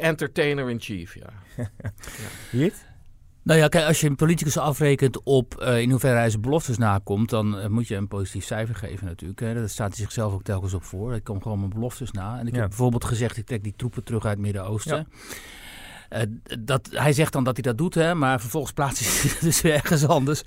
entertainer-in-chief, 0.00 1.14
ja. 1.14 1.32
ja. 2.50 2.70
Nou 3.42 3.58
ja, 3.58 3.68
kijk, 3.68 3.86
als 3.86 4.00
je 4.00 4.06
een 4.06 4.16
politicus 4.16 4.58
afrekent 4.58 5.22
op 5.22 5.62
uh, 5.62 5.80
in 5.80 5.90
hoeverre 5.90 6.16
hij 6.18 6.30
zijn 6.30 6.42
beloftes 6.42 6.78
nakomt, 6.78 7.30
dan 7.30 7.58
uh, 7.58 7.66
moet 7.66 7.88
je 7.88 7.96
een 7.96 8.08
positief 8.08 8.44
cijfer 8.44 8.74
geven 8.74 9.06
natuurlijk. 9.06 9.40
Hè. 9.40 9.54
Daar 9.54 9.68
staat 9.68 9.88
hij 9.88 9.96
zichzelf 9.96 10.32
ook 10.32 10.42
telkens 10.42 10.74
op 10.74 10.84
voor. 10.84 11.14
Ik 11.14 11.24
kom 11.24 11.42
gewoon 11.42 11.58
mijn 11.58 11.70
beloftes 11.70 12.10
na. 12.10 12.38
En 12.38 12.46
ik 12.46 12.54
ja. 12.54 12.60
heb 12.60 12.68
bijvoorbeeld 12.68 13.04
gezegd, 13.04 13.36
ik 13.36 13.46
trek 13.46 13.62
die 13.62 13.74
troepen 13.76 14.04
terug 14.04 14.24
uit 14.24 14.32
het 14.32 14.42
Midden-Oosten. 14.42 15.06
Ja. 16.10 16.26
Uh, 16.26 16.56
dat, 16.60 16.88
hij 16.90 17.12
zegt 17.12 17.32
dan 17.32 17.44
dat 17.44 17.54
hij 17.54 17.62
dat 17.62 17.78
doet, 17.78 17.94
hè, 17.94 18.14
maar 18.14 18.40
vervolgens 18.40 18.72
plaatst 18.72 18.98
hij 18.98 19.12
zich 19.28 19.38
dus 19.38 19.60
weer 19.60 19.74
ergens 19.74 20.06
anders. 20.06 20.42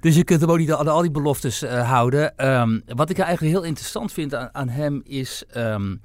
Dus 0.00 0.16
je 0.16 0.24
kunt 0.24 0.40
hem 0.40 0.50
ook 0.50 0.58
niet 0.58 0.72
aan 0.72 0.88
al 0.88 1.02
die 1.02 1.10
beloftes 1.10 1.62
houden. 1.62 2.46
Um, 2.60 2.82
wat 2.86 3.10
ik 3.10 3.18
eigenlijk 3.18 3.54
heel 3.54 3.64
interessant 3.64 4.12
vind 4.12 4.34
aan, 4.34 4.48
aan 4.52 4.68
hem 4.68 5.00
is... 5.04 5.44
Um, 5.56 6.00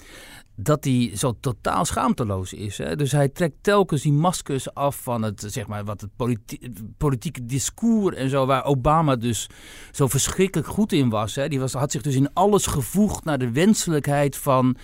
dat 0.55 0.83
hij 0.83 1.11
zo 1.15 1.33
totaal 1.39 1.85
schaamteloos 1.85 2.53
is. 2.53 2.77
Hè? 2.77 2.95
Dus 2.95 3.11
hij 3.11 3.29
trekt 3.29 3.55
telkens 3.61 4.01
die 4.01 4.13
maskers 4.13 4.73
af 4.73 4.95
van 4.95 5.21
het, 5.21 5.45
zeg 5.47 5.67
maar, 5.67 5.83
wat 5.83 6.01
het 6.01 6.15
politi 6.15 6.59
politieke 6.97 7.45
discours 7.45 8.15
en 8.15 8.29
zo, 8.29 8.45
waar 8.45 8.65
Obama 8.65 9.15
dus 9.15 9.49
zo 9.91 10.07
verschrikkelijk 10.07 10.69
goed 10.69 10.91
in 10.91 11.09
was. 11.09 11.35
Hè? 11.35 11.47
Die 11.47 11.59
was, 11.59 11.73
had 11.73 11.91
zich 11.91 12.01
dus 12.01 12.15
in 12.15 12.33
alles 12.33 12.65
gevoegd 12.65 13.23
naar 13.23 13.37
de 13.37 13.51
wenselijkheid 13.51 14.37
van 14.37 14.75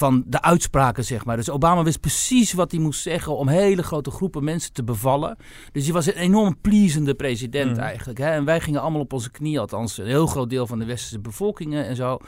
van 0.00 0.24
de 0.26 0.42
uitspraken, 0.42 1.04
zeg 1.04 1.24
maar. 1.24 1.36
Dus 1.36 1.50
Obama 1.50 1.82
wist 1.82 2.00
precies 2.00 2.52
wat 2.52 2.70
hij 2.70 2.80
moest 2.80 3.02
zeggen 3.02 3.36
om 3.36 3.48
hele 3.48 3.82
grote 3.82 4.10
groepen 4.10 4.44
mensen 4.44 4.72
te 4.72 4.84
bevallen. 4.84 5.36
Dus 5.72 5.84
hij 5.84 5.92
was 5.92 6.06
een 6.06 6.12
enorm 6.12 6.60
pleasende 6.60 7.14
president 7.14 7.76
mm. 7.76 7.82
eigenlijk. 7.82 8.18
Hè? 8.18 8.30
En 8.30 8.44
wij 8.44 8.60
gingen 8.60 8.80
allemaal 8.80 9.00
op 9.00 9.12
onze 9.12 9.30
knieën, 9.30 9.58
althans 9.58 9.98
een 9.98 10.06
heel 10.06 10.26
groot 10.26 10.50
deel 10.50 10.66
van 10.66 10.78
de 10.78 10.84
westerse 10.84 11.20
bevolkingen 11.20 11.86
en 11.86 11.96
zo. 11.96 12.18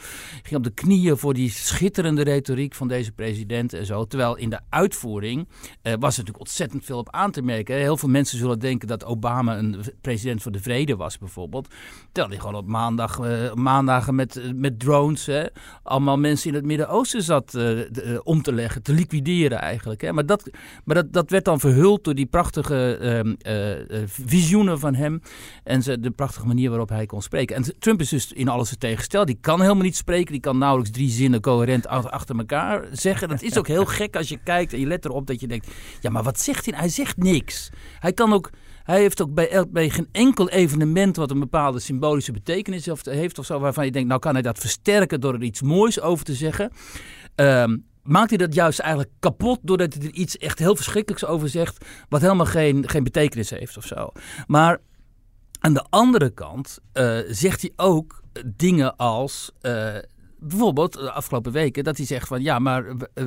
Ging 0.43 0.57
op 0.57 0.65
de 0.65 0.71
knieën 0.71 1.17
voor 1.17 1.35
die 1.35 1.51
schitterende 1.51 2.23
retoriek 2.23 2.75
van 2.75 2.89
deze 2.89 3.13
president 3.13 3.73
en 3.73 3.87
zo. 3.87 4.05
Terwijl 4.05 4.37
in 4.37 4.51
de 4.51 4.61
uitvoering 4.69 5.49
eh, 5.83 5.93
was 5.93 5.93
er 5.93 6.19
natuurlijk 6.19 6.39
ontzettend 6.39 6.85
veel 6.85 6.99
op 6.99 7.11
aan 7.11 7.31
te 7.31 7.43
merken. 7.43 7.77
Heel 7.77 7.97
veel 7.97 8.09
mensen 8.09 8.39
zullen 8.39 8.59
denken 8.59 8.89
dat 8.89 9.05
Obama 9.05 9.59
een 9.59 9.77
president 10.01 10.43
voor 10.43 10.53
de 10.53 10.63
vrede 10.63 10.97
was, 10.97 11.19
bijvoorbeeld. 11.19 11.69
Terwijl 12.13 12.29
hij 12.29 12.39
gewoon 12.39 12.61
op 12.63 12.67
maandag, 12.67 13.19
uh, 13.19 13.55
maandagen 13.55 14.15
met, 14.15 14.53
met 14.55 14.79
drones, 14.79 15.27
hè, 15.27 15.47
allemaal 15.83 16.19
mensen 16.19 16.49
in 16.49 16.55
het 16.55 16.65
Midden-Oosten 16.65 17.23
zat 17.23 17.61
uh, 17.62 18.18
om 18.22 18.42
te 18.42 18.53
leggen, 18.53 18.83
te 18.83 18.92
liquideren 18.92 19.61
eigenlijk. 19.61 20.01
Hè. 20.01 20.12
Maar, 20.12 20.27
dat, 20.27 20.51
maar 20.85 20.94
dat, 20.94 21.12
dat 21.12 21.31
werd 21.31 21.44
dan 21.44 21.61
verhuld 21.61 22.05
door 22.05 22.14
die 22.14 22.27
prachtige 22.27 22.98
uh, 23.46 24.05
visioenen 24.07 24.79
van 24.79 24.94
hem 24.94 25.22
en 25.64 25.81
de 25.81 26.11
prachtige 26.11 26.46
manier 26.46 26.68
waarop 26.68 26.88
hij 26.88 27.07
kon 27.07 27.22
spreken. 27.22 27.57
En 27.57 27.79
Trump 27.79 28.01
is 28.01 28.09
dus 28.09 28.33
in 28.33 28.48
alles 28.48 28.77
tegengesteld. 28.79 29.27
Die 29.27 29.38
kan 29.40 29.61
helemaal 29.61 29.83
niet 29.83 29.96
spreken, 29.96 30.33
die 30.33 30.40
kan 30.40 30.59
nauwelijks 30.59 30.92
drie 30.92 31.11
zinnen 31.11 31.40
coherent 31.40 31.87
achter 31.87 32.38
elkaar 32.38 32.87
zeggen. 32.92 33.29
Dat 33.29 33.42
is 33.42 33.59
ook 33.59 33.66
heel 33.66 33.85
gek 33.85 34.16
als 34.16 34.29
je 34.29 34.38
kijkt 34.44 34.72
en 34.72 34.81
je 34.81 34.87
let 34.87 35.05
erop 35.05 35.27
dat 35.27 35.40
je 35.40 35.46
denkt, 35.46 35.68
ja 36.01 36.11
maar 36.11 36.22
wat 36.22 36.40
zegt 36.40 36.66
hij? 36.66 36.79
Hij 36.79 36.88
zegt 36.88 37.16
niks. 37.16 37.70
Hij 37.98 38.12
kan 38.12 38.33
ook... 38.33 38.51
Hij 38.83 39.01
heeft 39.01 39.22
ook 39.22 39.35
bij, 39.35 39.64
bij 39.68 39.90
geen 39.90 40.09
enkel 40.12 40.48
evenement 40.48 41.16
wat 41.16 41.31
een 41.31 41.38
bepaalde 41.38 41.81
symbolische 41.81 42.33
betekenis 42.33 42.88
heeft 43.03 43.38
of 43.38 43.46
zo, 43.46 43.59
waarvan 43.59 43.85
je 43.85 43.90
denkt, 43.90 44.09
nou 44.09 44.20
kan 44.20 44.33
hij 44.33 44.42
dat 44.42 44.59
versterken 44.59 45.20
door 45.20 45.35
er 45.35 45.42
iets 45.42 45.62
moois 45.62 46.01
over 46.01 46.25
te 46.25 46.35
zeggen. 46.35 46.72
Um, 47.35 47.85
maakt 48.03 48.29
hij 48.29 48.38
dat 48.38 48.55
juist 48.55 48.79
eigenlijk 48.79 49.11
kapot 49.18 49.59
doordat 49.62 49.95
hij 49.95 50.03
er 50.03 50.12
iets 50.12 50.37
echt 50.37 50.59
heel 50.59 50.77
verschrikkelijks 50.77 51.25
over 51.25 51.49
zegt, 51.49 51.85
wat 52.09 52.21
helemaal 52.21 52.47
geen, 52.47 52.88
geen 52.88 53.05
betekenis 53.05 53.51
heeft 53.51 53.77
of 53.77 53.87
zo. 53.87 54.09
Maar 54.47 54.81
Aan 55.62 55.75
de 55.75 55.87
andere 55.90 56.31
kant 56.31 56.79
uh, 56.95 57.18
zegt 57.29 57.61
hij 57.61 57.73
ook 57.77 58.23
dingen 58.45 58.97
als. 58.97 59.53
Uh, 59.61 59.95
bijvoorbeeld 60.43 60.93
de 60.93 61.13
afgelopen 61.13 61.53
weken 61.53 61.85
dat 61.85 61.97
hij 61.97 62.07
zegt 62.07 62.29
van 62.29 62.43
ja, 62.43 62.59
maar 62.59 62.85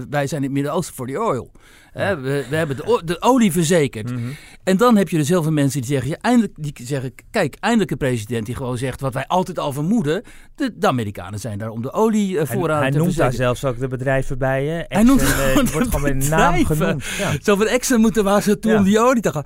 wij 0.09 0.27
zijn 0.27 0.41
in 0.41 0.47
het 0.47 0.55
Midden-Oosten 0.55 0.95
voor 0.95 1.07
die 1.07 1.21
oil. 1.21 1.51
Ja. 1.93 2.19
We, 2.19 2.45
we, 2.49 2.55
hebben 2.55 2.75
de, 2.75 3.01
de 3.05 3.21
olie 3.21 3.51
verzekerd. 3.51 4.11
Mm 4.11 4.17
-hmm. 4.17 4.35
En 4.63 4.77
dan 4.77 4.97
heb 4.97 5.09
je 5.09 5.17
er 5.17 5.25
zoveel 5.25 5.51
mensen 5.51 5.81
die 5.81 5.89
zeggen, 5.89 6.09
ja, 6.09 6.17
eindelijk, 6.21 6.53
die 6.55 6.73
zeggen, 6.85 7.13
kijk, 7.31 7.55
eindelijk 7.59 7.91
een 7.91 7.97
president 7.97 8.45
die 8.45 8.55
gewoon 8.55 8.77
zegt 8.77 9.01
wat 9.01 9.13
wij 9.13 9.27
altijd 9.27 9.59
al 9.59 9.71
vermoeden. 9.71 10.23
De, 10.55 10.71
de 10.75 10.87
Amerikanen 10.87 11.39
zijn 11.39 11.57
daar 11.57 11.69
om 11.69 11.81
de 11.81 11.91
olie 11.91 12.33
uh, 12.33 12.45
voorraad 12.45 12.81
hij 12.81 12.91
te 12.91 12.97
noemt 12.97 13.15
daar 13.15 13.33
zelfs 13.33 13.65
ook 13.65 13.79
de 13.79 13.87
bedrijven 13.87 14.37
bij. 14.37 14.65
Hè? 14.65 14.79
Exxon, 14.79 15.19
hij 15.19 15.53
noemt 15.55 15.71
wordt 15.71 15.89
gewoon 15.89 16.17
met 16.17 16.29
naam 16.29 16.65
genoemd. 16.65 17.05
Ja. 17.17 17.33
Zo 17.41 17.55
van 17.55 17.67
Exxon 17.67 18.01
moeten 18.01 18.23
waar 18.23 18.41
ze 18.41 18.59
toe 18.59 18.71
ja. 18.71 18.77
om 18.77 18.83
die 18.83 18.99
olie 18.99 19.21
te 19.21 19.31
gaan. 19.31 19.45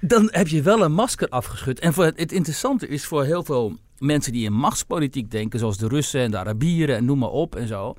Dan 0.00 0.28
heb 0.30 0.48
je 0.48 0.62
wel 0.62 0.82
een 0.82 0.92
masker 0.92 1.28
afgeschud. 1.28 1.78
En 1.78 1.92
voor 1.92 2.04
het, 2.04 2.18
het 2.18 2.32
interessante 2.32 2.88
is 2.88 3.06
voor 3.06 3.24
heel 3.24 3.44
veel 3.44 3.76
mensen 3.98 4.32
die 4.32 4.44
in 4.44 4.52
machtspolitiek 4.52 5.30
denken, 5.30 5.58
zoals 5.58 5.76
de 5.76 5.88
Russen 5.88 6.20
en 6.20 6.30
de 6.30 6.38
Arabieren 6.38 6.96
en 6.96 7.04
noem 7.04 7.18
maar 7.18 7.30
op 7.30 7.56
en 7.56 7.66
zo. 7.66 7.94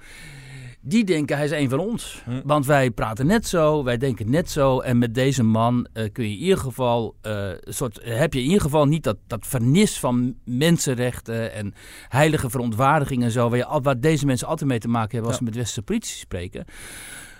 Die 0.81 1.03
denken 1.03 1.35
hij 1.35 1.45
is 1.45 1.51
een 1.51 1.69
van 1.69 1.79
ons. 1.79 2.21
Hm. 2.25 2.41
Want 2.43 2.65
wij 2.65 2.91
praten 2.91 3.25
net 3.25 3.47
zo, 3.47 3.83
wij 3.83 3.97
denken 3.97 4.29
net 4.29 4.49
zo. 4.49 4.79
En 4.79 4.97
met 4.97 5.13
deze 5.13 5.43
man 5.43 5.87
uh, 5.93 6.03
kun 6.11 6.23
je 6.23 6.35
in 6.35 6.37
ieder 6.37 6.57
geval, 6.57 7.15
uh, 7.27 7.49
soort, 7.63 7.99
heb 8.03 8.33
je 8.33 8.39
in 8.39 8.45
ieder 8.45 8.61
geval 8.61 8.85
niet 8.85 9.03
dat, 9.03 9.17
dat 9.27 9.47
vernis 9.47 9.99
van 9.99 10.35
mensenrechten 10.43 11.53
en 11.53 11.73
heilige 12.07 12.49
verontwaardiging 12.49 13.23
en 13.23 13.31
zo. 13.31 13.49
Waar, 13.49 13.57
je, 13.57 13.79
waar 13.81 13.99
deze 13.99 14.25
mensen 14.25 14.47
altijd 14.47 14.69
mee 14.69 14.79
te 14.79 14.87
maken 14.87 15.11
hebben 15.11 15.31
als 15.31 15.39
ja. 15.39 15.39
ze 15.39 15.43
met 15.43 15.55
westerse 15.55 15.81
politici 15.81 16.17
spreken. 16.17 16.65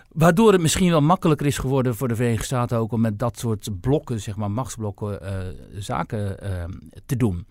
Waardoor 0.10 0.52
het 0.52 0.62
misschien 0.62 0.90
wel 0.90 1.02
makkelijker 1.02 1.46
is 1.46 1.58
geworden 1.58 1.96
voor 1.96 2.08
de 2.08 2.16
Verenigde 2.16 2.46
Staten 2.46 2.78
ook 2.78 2.92
om 2.92 3.02
met 3.02 3.20
dat 3.20 3.40
soort 3.40 3.70
blokken, 3.82 4.20
zeg 4.22 4.36
maar 4.36 4.52
machtsblokken, 4.52 5.20
uh, 5.24 5.82
zaken 5.82 6.38
uh, 6.44 6.64
te 7.06 7.16
doen. 7.16 7.48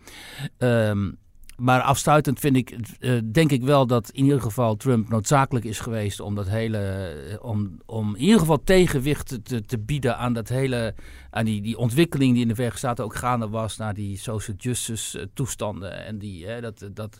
Um, 0.59 1.18
maar 1.59 1.81
afsluitend 1.81 2.38
vind 2.38 2.57
ik, 2.57 2.77
uh, 3.01 3.21
denk 3.33 3.51
ik 3.51 3.62
wel 3.62 3.87
dat 3.87 4.11
in 4.11 4.25
ieder 4.25 4.40
geval 4.40 4.77
Trump 4.77 5.09
noodzakelijk 5.09 5.64
is 5.64 5.81
geweest 5.81 6.21
om 6.21 6.35
dat 6.35 6.49
hele, 6.49 7.38
om, 7.42 7.79
om 7.87 8.14
in 8.14 8.23
ieder 8.23 8.38
geval 8.38 8.62
tegenwicht 8.64 9.38
te, 9.44 9.64
te 9.64 9.79
bieden 9.79 10.16
aan 10.16 10.33
dat 10.33 10.49
hele, 10.49 10.94
aan 11.31 11.44
die, 11.44 11.62
die 11.62 11.79
ontwikkeling 11.79 12.33
die 12.33 12.42
in 12.42 12.49
de 12.49 12.55
Verenigde 12.55 12.81
Staten 12.81 13.05
ook 13.05 13.14
gaande 13.14 13.49
was 13.49 13.77
naar 13.77 13.94
die 13.94 14.18
social 14.18 14.57
justice 14.57 15.31
toestanden 15.35 16.05
en 16.05 16.18
die, 16.18 16.47
hè, 16.47 16.61
dat, 16.61 16.88
dat, 16.92 17.18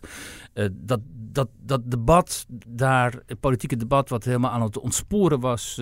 dat, 0.72 1.01
dat, 1.33 1.48
dat 1.61 1.90
debat 1.90 2.46
daar, 2.68 3.22
het 3.27 3.40
politieke 3.40 3.77
debat 3.77 4.09
wat 4.09 4.24
helemaal 4.24 4.51
aan 4.51 4.62
het 4.62 4.79
ontsporen 4.79 5.40
was 5.40 5.81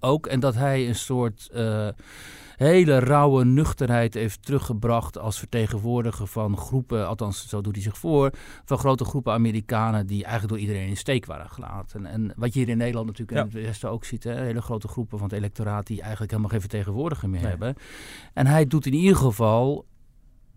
ook. 0.00 0.26
En 0.26 0.40
dat 0.40 0.54
hij 0.54 0.88
een 0.88 0.94
soort 0.94 1.50
hele 2.56 2.98
rauwe 2.98 3.44
nuchterheid 3.44 4.14
heeft 4.14 4.42
teruggebracht 4.42 5.18
als 5.18 5.38
vertegenwoordiger 5.38 6.26
van 6.26 6.56
groepen, 6.56 7.08
althans 7.08 7.48
zo 7.48 7.60
doet 7.60 7.74
hij 7.74 7.82
zich 7.82 7.98
voor, 7.98 8.30
van 8.64 8.78
grote 8.78 9.04
groepen 9.04 9.32
Amerikanen 9.32 10.06
die 10.06 10.22
eigenlijk 10.22 10.52
door 10.52 10.62
iedereen 10.62 10.88
in 10.88 10.96
steek 10.96 11.26
waren 11.26 11.50
gelaten. 11.50 12.06
En 12.06 12.32
wat 12.36 12.52
je 12.52 12.58
hier 12.58 12.68
in 12.68 12.76
Nederland 12.76 13.06
natuurlijk 13.06 13.38
ja. 13.38 13.44
en 13.44 13.50
het 13.56 13.66
Westen 13.66 13.90
ook 13.90 14.04
ziet, 14.04 14.24
hè, 14.24 14.40
hele 14.40 14.62
grote 14.62 14.88
groepen 14.88 15.18
van 15.18 15.28
het 15.28 15.36
electoraat 15.36 15.86
die 15.86 16.00
eigenlijk 16.00 16.30
helemaal 16.30 16.50
geen 16.50 16.60
vertegenwoordiger 16.60 17.28
meer 17.30 17.40
nee. 17.40 17.50
hebben. 17.50 17.74
En 18.32 18.46
hij 18.46 18.66
doet 18.66 18.86
in 18.86 18.94
ieder 18.94 19.16
geval, 19.16 19.86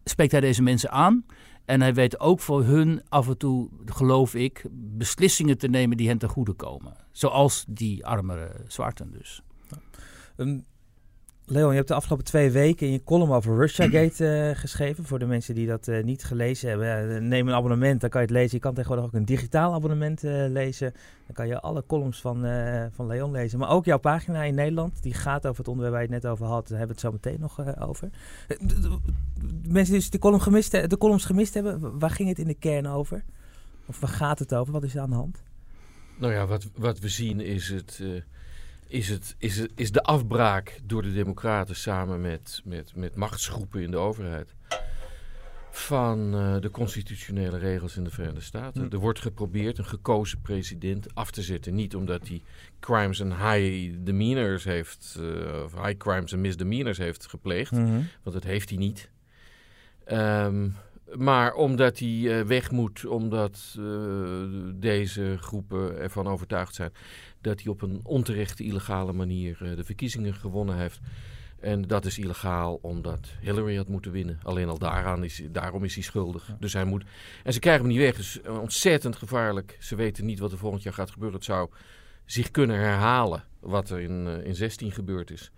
spreekt 0.03 0.31
hij 0.31 0.41
deze 0.41 0.61
mensen 0.61 0.91
aan. 0.91 1.25
En 1.65 1.81
hij 1.81 1.93
weet 1.93 2.19
ook 2.19 2.39
voor 2.39 2.63
hun 2.63 3.01
af 3.09 3.27
en 3.27 3.37
toe, 3.37 3.69
geloof 3.85 4.35
ik, 4.35 4.65
beslissingen 4.71 5.57
te 5.57 5.67
nemen 5.67 5.97
die 5.97 6.07
hen 6.07 6.17
ten 6.17 6.29
goede 6.29 6.53
komen. 6.53 6.93
Zoals 7.11 7.65
die 7.67 8.05
armere 8.05 8.51
zwarten 8.67 9.11
dus. 9.11 9.41
Um, 10.37 10.65
Leon, 11.49 11.69
je 11.69 11.75
hebt 11.75 11.87
de 11.87 11.93
afgelopen 11.93 12.25
twee 12.25 12.51
weken 12.51 12.87
in 12.87 12.93
je 12.93 13.03
column 13.03 13.31
over 13.31 13.57
Russiagate 13.57 14.23
uh, 14.49 14.59
geschreven. 14.59 15.05
Voor 15.05 15.19
de 15.19 15.25
mensen 15.25 15.55
die 15.55 15.67
dat 15.67 15.87
uh, 15.87 16.03
niet 16.03 16.23
gelezen 16.23 16.69
hebben, 16.69 17.11
uh, 17.11 17.21
neem 17.21 17.47
een 17.47 17.53
abonnement, 17.53 18.01
dan 18.01 18.09
kan 18.09 18.21
je 18.21 18.27
het 18.27 18.35
lezen. 18.35 18.55
Je 18.55 18.61
kan 18.61 18.73
tegenwoordig 18.73 19.05
ook 19.05 19.13
een 19.13 19.25
digitaal 19.25 19.73
abonnement 19.73 20.21
lezen. 20.49 20.93
Dan 21.25 21.33
kan 21.33 21.47
je 21.47 21.59
alle 21.59 21.83
columns 21.87 22.21
van, 22.21 22.45
van 22.91 23.07
Leon 23.07 23.31
lezen. 23.31 23.59
Maar 23.59 23.69
ook 23.69 23.85
jouw 23.85 23.97
pagina 23.97 24.43
in 24.43 24.55
Nederland, 24.55 25.03
die 25.03 25.13
gaat 25.13 25.47
over 25.47 25.57
het 25.57 25.67
onderwerp 25.67 25.93
waar 25.93 26.03
je 26.07 26.13
het 26.13 26.23
net 26.23 26.31
over 26.31 26.45
had. 26.45 26.67
Daar 26.67 26.77
hebben 26.77 26.95
we 26.95 27.07
het 27.07 27.11
zo 27.11 27.11
meteen 27.11 27.39
nog 27.39 27.79
over. 27.79 28.09
De, 28.47 28.97
mensen 29.67 29.93
die 29.93 30.01
dus 30.01 30.09
de, 30.09 30.19
column 30.19 30.41
gemist, 30.41 30.71
de 30.71 30.97
columns 30.97 31.25
gemist 31.25 31.53
hebben, 31.53 31.99
waar 31.99 32.11
ging 32.11 32.29
het 32.29 32.39
in 32.39 32.47
de 32.47 32.53
kern 32.53 32.87
over? 32.87 33.23
Of 33.85 33.99
waar 33.99 34.09
gaat 34.09 34.39
het 34.39 34.55
over? 34.55 34.73
Wat 34.73 34.83
is 34.83 34.95
er 34.95 35.01
aan 35.01 35.09
de 35.09 35.15
hand? 35.15 35.43
Nou 36.17 36.33
ja, 36.33 36.45
wat, 36.45 36.69
wat 36.75 36.99
we 36.99 37.09
zien 37.09 37.39
is 37.39 37.69
het 37.69 38.01
is, 38.87 39.09
het, 39.09 39.35
is, 39.37 39.57
het, 39.57 39.71
is 39.75 39.91
de 39.91 40.03
afbraak 40.03 40.79
door 40.83 41.01
de 41.01 41.13
Democraten 41.13 41.75
samen 41.75 42.21
met, 42.21 42.61
met, 42.65 42.95
met 42.95 43.15
machtsgroepen 43.15 43.81
in 43.81 43.91
de 43.91 43.97
overheid 43.97 44.55
van 45.77 46.35
uh, 46.35 46.59
de 46.59 46.69
constitutionele 46.69 47.57
regels 47.57 47.97
in 47.97 48.03
de 48.03 48.09
Verenigde 48.09 48.41
Staten. 48.41 48.81
Hm. 48.85 48.93
Er 48.93 48.99
wordt 48.99 49.19
geprobeerd 49.19 49.77
een 49.77 49.85
gekozen 49.85 50.41
president 50.41 51.15
af 51.15 51.31
te 51.31 51.41
zetten. 51.41 51.75
Niet 51.75 51.95
omdat 51.95 52.27
hij 52.27 52.41
crimes 52.79 53.19
en 53.19 53.51
high 53.51 53.95
demeanors 53.99 54.63
heeft, 54.63 55.17
uh, 55.19 55.63
of 55.63 55.73
high 55.73 55.97
crimes 55.97 56.31
en 56.31 56.41
misdemeanors 56.41 56.97
heeft 56.97 57.27
gepleegd, 57.27 57.71
mm 57.71 57.85
-hmm. 57.85 58.07
want 58.23 58.35
dat 58.35 58.43
heeft 58.43 58.69
hij 58.69 58.77
niet. 58.77 59.09
Um, 60.11 60.75
maar 61.15 61.53
omdat 61.53 61.99
hij 61.99 62.07
uh, 62.09 62.41
weg 62.41 62.71
moet, 62.71 63.05
omdat 63.05 63.75
uh, 63.79 63.85
deze 64.75 65.37
groepen 65.39 65.99
ervan 65.99 66.27
overtuigd 66.27 66.75
zijn 66.75 66.91
dat 67.41 67.61
hij 67.61 67.71
op 67.71 67.81
een 67.81 67.99
onterechte, 68.03 68.63
illegale 68.63 69.13
manier 69.13 69.57
uh, 69.61 69.75
de 69.75 69.83
verkiezingen 69.83 70.33
gewonnen 70.33 70.77
heeft. 70.77 70.99
En 71.59 71.81
dat 71.81 72.05
is 72.05 72.19
illegaal 72.19 72.79
omdat 72.81 73.27
Hillary 73.41 73.75
had 73.75 73.87
moeten 73.87 74.11
winnen. 74.11 74.39
Alleen 74.43 74.67
al 74.67 74.77
daaraan 74.77 75.23
is, 75.23 75.41
daarom 75.51 75.83
is 75.83 75.93
hij 75.93 76.03
schuldig. 76.03 76.47
Ja. 76.47 76.57
Dus 76.59 76.73
hij 76.73 76.85
moet. 76.85 77.03
En 77.43 77.53
ze 77.53 77.59
krijgen 77.59 77.83
hem 77.83 77.91
niet 77.91 78.01
weg. 78.01 78.15
Dus 78.15 78.41
ontzettend 78.41 79.15
gevaarlijk. 79.15 79.77
Ze 79.79 79.95
weten 79.95 80.25
niet 80.25 80.39
wat 80.39 80.51
er 80.51 80.57
volgend 80.57 80.83
jaar 80.83 80.93
gaat 80.93 81.11
gebeuren. 81.11 81.37
Het 81.37 81.45
zou 81.45 81.69
zich 82.25 82.51
kunnen 82.51 82.77
herhalen 82.77 83.43
wat 83.59 83.89
er 83.89 83.99
in, 83.99 84.27
in 84.43 84.55
16 84.55 84.91
gebeurd 84.91 85.31
is. 85.31 85.51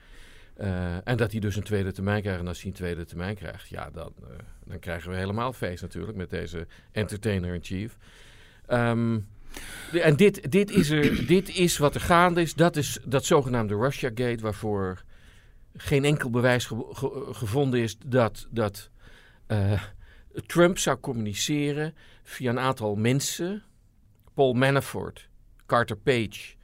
Uh, 0.61 1.07
en 1.07 1.17
dat 1.17 1.31
hij 1.31 1.39
dus 1.39 1.55
een 1.55 1.63
tweede 1.63 1.91
termijn 1.91 2.21
krijgt. 2.21 2.39
En 2.39 2.47
als 2.47 2.61
hij 2.61 2.67
een 2.71 2.77
tweede 2.77 3.05
termijn 3.05 3.35
krijgt, 3.35 3.67
ja, 3.67 3.89
dan, 3.89 4.13
uh, 4.21 4.27
dan 4.65 4.79
krijgen 4.79 5.11
we 5.11 5.17
helemaal 5.17 5.53
feest 5.53 5.81
natuurlijk 5.81 6.17
met 6.17 6.29
deze 6.29 6.67
entertainer-in-chief. 6.91 7.97
Um, 8.67 9.27
en 9.91 10.15
dit, 10.15 10.51
dit, 10.51 10.71
is 10.71 10.89
er, 10.89 11.25
dit 11.35 11.49
is 11.49 11.77
wat 11.77 11.95
er 11.95 12.01
gaande 12.01 12.41
is. 12.41 12.53
Dat 12.53 12.75
is 12.75 12.99
dat 13.05 13.25
zogenaamde 13.25 13.75
Russiagate, 13.75 14.41
waarvoor 14.41 15.03
geen 15.75 16.05
enkel 16.05 16.29
bewijs 16.29 16.65
ge 16.65 16.85
ge 16.91 17.27
gevonden 17.31 17.79
is 17.79 17.97
dat, 18.05 18.47
dat 18.49 18.89
uh, 19.47 19.81
Trump 20.45 20.77
zou 20.77 20.99
communiceren 20.99 21.95
via 22.23 22.49
een 22.49 22.59
aantal 22.59 22.95
mensen. 22.95 23.63
Paul 24.33 24.53
Manafort, 24.53 25.29
Carter 25.65 25.97
Page 25.97 26.57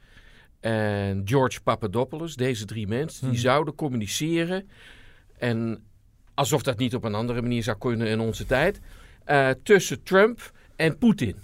en 0.60 1.22
George 1.24 1.62
Papadopoulos, 1.62 2.34
deze 2.34 2.64
drie 2.64 2.86
mensen, 2.86 3.20
die 3.20 3.30
hmm. 3.30 3.38
zouden 3.38 3.74
communiceren. 3.74 4.68
En 5.38 5.84
alsof 6.34 6.62
dat 6.62 6.78
niet 6.78 6.94
op 6.94 7.04
een 7.04 7.14
andere 7.14 7.42
manier 7.42 7.62
zou 7.62 7.78
kunnen 7.78 8.06
in 8.06 8.20
onze 8.20 8.46
tijd. 8.46 8.80
Uh, 9.26 9.50
tussen 9.62 10.02
Trump 10.02 10.52
en 10.76 10.98
Poetin. 10.98 11.36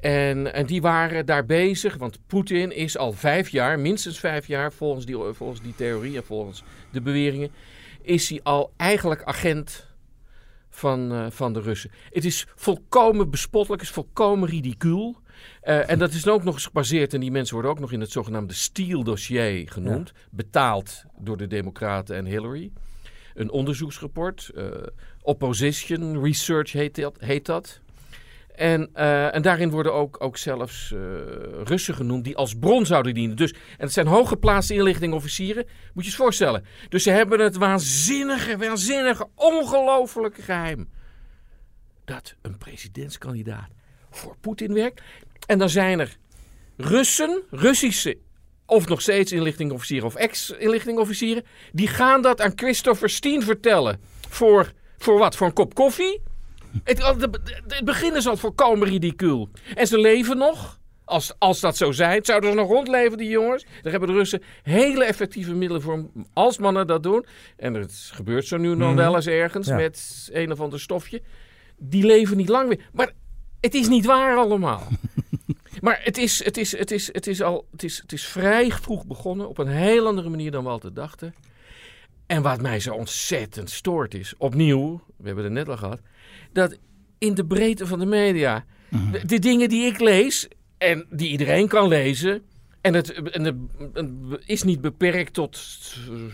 En, 0.00 0.52
en 0.54 0.66
die 0.66 0.80
waren 0.80 1.26
daar 1.26 1.46
bezig, 1.46 1.96
want 1.96 2.18
Poetin 2.26 2.72
is 2.72 2.98
al 2.98 3.12
vijf 3.12 3.48
jaar, 3.48 3.78
minstens 3.78 4.18
vijf 4.18 4.46
jaar, 4.46 4.72
volgens 4.72 5.06
die, 5.06 5.16
volgens 5.32 5.62
die 5.62 5.74
theorie 5.74 6.16
en 6.16 6.24
volgens 6.24 6.62
de 6.92 7.00
beweringen, 7.00 7.50
is 8.02 8.28
hij 8.28 8.40
al 8.42 8.72
eigenlijk 8.76 9.22
agent 9.22 9.86
van, 10.70 11.12
uh, 11.12 11.26
van 11.30 11.52
de 11.52 11.60
Russen. 11.60 11.90
Het 12.10 12.24
is 12.24 12.46
volkomen 12.54 13.30
bespottelijk, 13.30 13.80
het 13.80 13.90
is 13.90 13.96
volkomen 13.96 14.48
ridicuul. 14.48 15.16
Uh, 15.64 15.90
en 15.90 15.98
dat 15.98 16.12
is 16.12 16.28
ook 16.28 16.44
nog 16.44 16.54
eens 16.54 16.66
gebaseerd, 16.66 17.14
en 17.14 17.20
die 17.20 17.30
mensen 17.30 17.54
worden 17.54 17.70
ook 17.72 17.80
nog 17.80 17.92
in 17.92 18.00
het 18.00 18.10
zogenaamde 18.10 18.54
Steele-dossier 18.54 19.70
genoemd, 19.70 20.12
ja. 20.14 20.20
betaald 20.30 21.04
door 21.18 21.36
de 21.36 21.46
Democraten 21.46 22.16
en 22.16 22.24
Hillary. 22.24 22.72
Een 23.34 23.50
onderzoeksrapport, 23.50 24.50
uh, 24.54 24.66
Opposition 25.22 26.22
Research 26.22 26.72
heet 26.72 26.94
dat. 26.94 27.16
Heet 27.18 27.46
dat. 27.46 27.80
En, 28.54 28.90
uh, 28.94 29.34
en 29.34 29.42
daarin 29.42 29.70
worden 29.70 29.94
ook, 29.94 30.16
ook 30.18 30.36
zelfs 30.36 30.94
Russen 31.64 31.94
genoemd 31.94 32.24
die 32.24 32.36
als 32.36 32.54
bron 32.54 32.86
zouden 32.86 33.14
dienen. 33.14 33.36
Dus, 33.36 33.52
en 33.52 33.58
het 33.78 33.92
zijn 33.92 34.06
hooggeplaatste 34.06 34.74
inlichtingofficieren, 34.74 35.66
moet 35.92 36.04
je 36.04 36.10
je 36.10 36.16
voorstellen. 36.16 36.64
Dus 36.88 37.02
ze 37.02 37.10
hebben 37.10 37.40
het 37.40 37.56
waanzinnige, 37.56 38.56
waanzinnige, 38.56 39.28
ongelofelijke 39.34 40.42
geheim. 40.42 40.88
Dat 42.04 42.34
een 42.42 42.58
presidentskandidaat 42.58 43.68
voor 44.10 44.36
Poetin 44.40 44.72
werkt. 44.72 45.02
En 45.46 45.58
dan 45.58 45.68
zijn 45.70 46.00
er 46.00 46.16
Russen, 46.76 47.42
Russische 47.50 48.18
of 48.66 48.88
nog 48.88 49.00
steeds 49.00 49.32
inlichtingofficieren 49.32 50.06
of 50.06 50.14
ex-inlichtingofficieren, 50.14 51.44
die 51.72 51.88
gaan 51.88 52.22
dat 52.22 52.40
aan 52.40 52.52
Christopher 52.54 53.10
Steen 53.10 53.42
vertellen. 53.42 54.00
Voor, 54.28 54.72
voor 54.98 55.18
wat? 55.18 55.36
Voor 55.36 55.46
een 55.46 55.52
kop 55.52 55.74
koffie? 55.74 56.20
Het, 56.84 57.02
het 57.68 57.84
begin 57.84 58.16
is 58.16 58.26
al 58.26 58.36
volkomen 58.36 58.88
ridicuul. 58.88 59.48
En 59.74 59.86
ze 59.86 59.98
leven 59.98 60.38
nog. 60.38 60.78
Als, 61.04 61.32
als 61.38 61.60
dat 61.60 61.76
zo 61.76 61.92
zijn, 61.92 62.24
zouden 62.24 62.50
ze 62.50 62.56
nog 62.56 62.68
rondleven, 62.68 63.18
die 63.18 63.28
jongens? 63.28 63.64
Daar 63.82 63.90
hebben 63.90 64.08
de 64.08 64.14
Russen 64.14 64.42
hele 64.62 65.04
effectieve 65.04 65.54
middelen 65.54 65.82
voor 65.82 66.06
als 66.32 66.58
mannen 66.58 66.86
dat 66.86 67.02
doen. 67.02 67.26
En 67.56 67.74
het 67.74 68.10
gebeurt 68.12 68.46
zo 68.46 68.56
nu 68.56 68.68
nog 68.74 68.88
Mhm. 68.88 68.96
wel 68.96 69.14
eens 69.14 69.26
ergens 69.26 69.66
Ja. 69.66 69.76
met 69.76 70.28
een 70.32 70.52
of 70.52 70.60
ander 70.60 70.80
stofje. 70.80 71.22
Die 71.78 72.04
leven 72.06 72.36
niet 72.36 72.48
lang 72.48 72.68
meer. 72.68 72.88
Maar 72.92 73.12
het 73.60 73.74
is 73.74 73.88
niet 73.88 74.04
waar 74.06 74.36
allemaal. 74.36 74.86
maar 75.80 76.00
het 76.02 76.18
is, 76.18 76.44
het, 76.44 76.56
is, 76.56 76.78
het, 76.78 76.90
is, 76.90 77.12
het, 77.12 77.26
is 77.26 77.42
al, 77.42 77.66
het, 77.70 77.82
is, 77.82 77.98
het 77.98 78.12
is 78.12 78.24
vrij 78.24 78.70
vroeg 78.70 79.06
begonnen. 79.06 79.48
Op 79.48 79.58
een 79.58 79.68
heel 79.68 80.06
andere 80.06 80.28
manier 80.28 80.50
dan 80.50 80.64
we 80.64 80.70
altijd 80.70 80.94
dachten. 80.94 81.34
En 82.26 82.42
wat 82.42 82.60
mij 82.60 82.80
zo 82.80 82.94
ontzettend 82.94 83.70
stoort 83.70 84.14
is, 84.14 84.34
opnieuw, 84.38 85.00
we 85.16 85.26
hebben 85.26 85.44
het 85.44 85.52
net 85.52 85.68
al 85.68 85.76
gehad, 85.76 86.00
dat 86.52 86.78
in 87.18 87.34
de 87.34 87.46
breedte 87.46 87.86
van 87.86 87.98
de 87.98 88.06
media, 88.06 88.64
de, 89.12 89.26
de 89.26 89.38
dingen 89.38 89.68
die 89.68 89.86
ik 89.86 90.00
lees 90.00 90.48
en 90.78 91.06
die 91.10 91.30
iedereen 91.30 91.68
kan 91.68 91.88
lezen, 91.88 92.42
en 92.86 92.94
het, 92.94 93.12
en 93.12 93.44
het, 93.44 93.56
is 94.46 94.62
niet 94.62 94.80
beperkt 94.80 95.32
tot, 95.34 95.56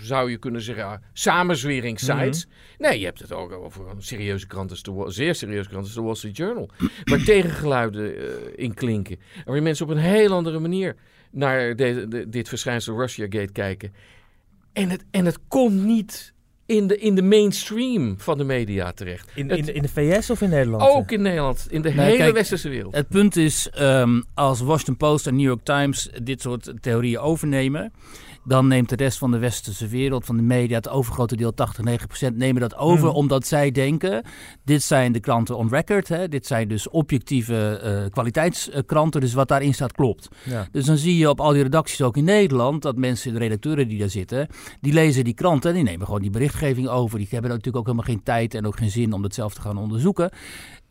zou 0.02 0.30
je 0.30 0.36
kunnen 0.36 0.60
zeggen, 0.60 1.02
samenzweringssites. 1.12 2.46
Nee, 2.78 2.98
je 2.98 3.04
hebt 3.04 3.18
het 3.18 3.32
ook 3.32 3.52
over 3.52 3.88
een 3.88 4.02
serieuze 4.02 4.46
krant 4.46 4.70
als 4.70 4.82
de, 4.82 5.04
zeer 5.06 5.34
serieuze 5.34 5.68
krant 5.68 5.84
als 5.84 5.94
de 5.94 6.02
Wall 6.02 6.14
Street 6.14 6.36
Journal, 6.36 6.70
waar 7.04 7.22
tegengeluiden 7.34 8.16
eh, 8.16 8.24
in 8.64 8.74
klinken. 8.74 9.16
En 9.44 9.52
waar 9.52 9.62
mensen 9.62 9.86
op 9.86 9.92
een 9.92 9.98
heel 9.98 10.32
andere 10.32 10.58
manier 10.58 10.96
naar 11.30 11.76
de- 11.76 12.06
de- 12.08 12.28
dit 12.28 12.48
verschijnsel 12.48 12.96
Russiagate 12.98 13.52
kijken. 13.52 13.92
En 14.72 14.90
het, 14.90 15.04
en 15.10 15.24
het 15.24 15.38
komt 15.48 15.82
niet 15.84 16.31
in 16.76 16.86
de, 16.86 16.98
in 16.98 17.14
de 17.14 17.22
mainstream 17.22 18.14
van 18.18 18.38
de 18.38 18.44
media 18.44 18.92
terecht. 18.92 19.30
In, 19.34 19.48
Het- 19.50 19.58
in, 19.58 19.64
de- 19.64 19.72
in 19.72 19.82
de 19.82 19.88
VS 19.88 20.30
of 20.30 20.40
in 20.40 20.50
Nederland? 20.50 20.82
ook 20.82 21.10
in 21.10 21.22
Nederland, 21.22 21.66
in 21.70 21.82
de 21.82 21.90
Nee, 21.90 22.04
hele 22.06 22.16
kijk, 22.16 22.34
westerse 22.34 22.68
wereld. 22.68 22.94
Het 22.94 23.08
punt 23.08 23.36
is, 23.36 23.68
ehm, 23.70 24.20
als 24.34 24.60
Washington 24.60 24.96
Post 24.96 25.26
en 25.26 25.36
New 25.36 25.44
York 25.46 25.64
Times 25.64 26.08
dit 26.22 26.40
soort 26.40 26.72
theorieën 26.80 27.18
overnemen, 27.18 27.92
dan 28.44 28.66
neemt 28.66 28.88
de 28.88 28.96
rest 28.96 29.18
van 29.18 29.30
de 29.30 29.38
westerse 29.38 29.86
wereld, 29.88 30.24
van 30.24 30.36
de 30.36 30.42
media, 30.42 30.76
het 30.76 30.88
overgrote 30.88 31.36
deel, 31.36 31.54
80, 31.54 31.84
90 31.84 32.06
procent, 32.08 32.36
nemen 32.36 32.60
dat 32.60 32.76
over 32.76 33.06
Mhm. 33.06 33.16
omdat 33.16 33.46
zij 33.46 33.70
denken, 33.70 34.24
dit 34.64 34.82
zijn 34.82 35.12
de 35.12 35.20
kranten 35.20 35.56
on 35.56 35.68
record, 35.68 36.08
hè, 36.08 36.28
dit 36.28 36.46
zijn 36.46 36.68
dus 36.68 36.88
objectieve 36.88 37.78
eh, 37.82 38.10
kwaliteitskranten, 38.10 39.20
dus 39.20 39.32
wat 39.34 39.48
daarin 39.48 39.74
staat 39.74 39.92
klopt. 39.92 40.28
Ja. 40.44 40.66
Dus 40.72 40.84
dan 40.84 40.96
zie 40.96 41.16
je 41.16 41.28
op 41.28 41.40
al 41.40 41.52
die 41.52 41.62
redacties 41.62 42.02
ook 42.02 42.16
in 42.16 42.24
Nederland 42.24 42.82
dat 42.82 42.96
mensen, 42.96 43.32
de 43.32 43.38
redacteuren 43.38 43.88
die 43.88 43.98
daar 43.98 44.08
zitten, 44.08 44.48
die 44.80 44.92
lezen 44.92 45.24
die 45.24 45.34
kranten 45.34 45.70
en 45.70 45.76
die 45.76 45.84
nemen 45.84 46.06
gewoon 46.06 46.22
die 46.22 46.30
berichtgeving 46.30 46.88
over. 46.88 47.18
Die 47.18 47.28
hebben 47.30 47.50
natuurlijk 47.50 47.76
ook 47.76 47.86
helemaal 47.86 48.06
geen 48.06 48.22
tijd 48.22 48.54
en 48.54 48.66
ook 48.66 48.76
geen 48.76 48.90
zin 48.90 49.12
om 49.12 49.22
dat 49.22 49.34
zelf 49.34 49.54
te 49.54 49.60
gaan 49.60 49.76
onderzoeken. 49.78 50.30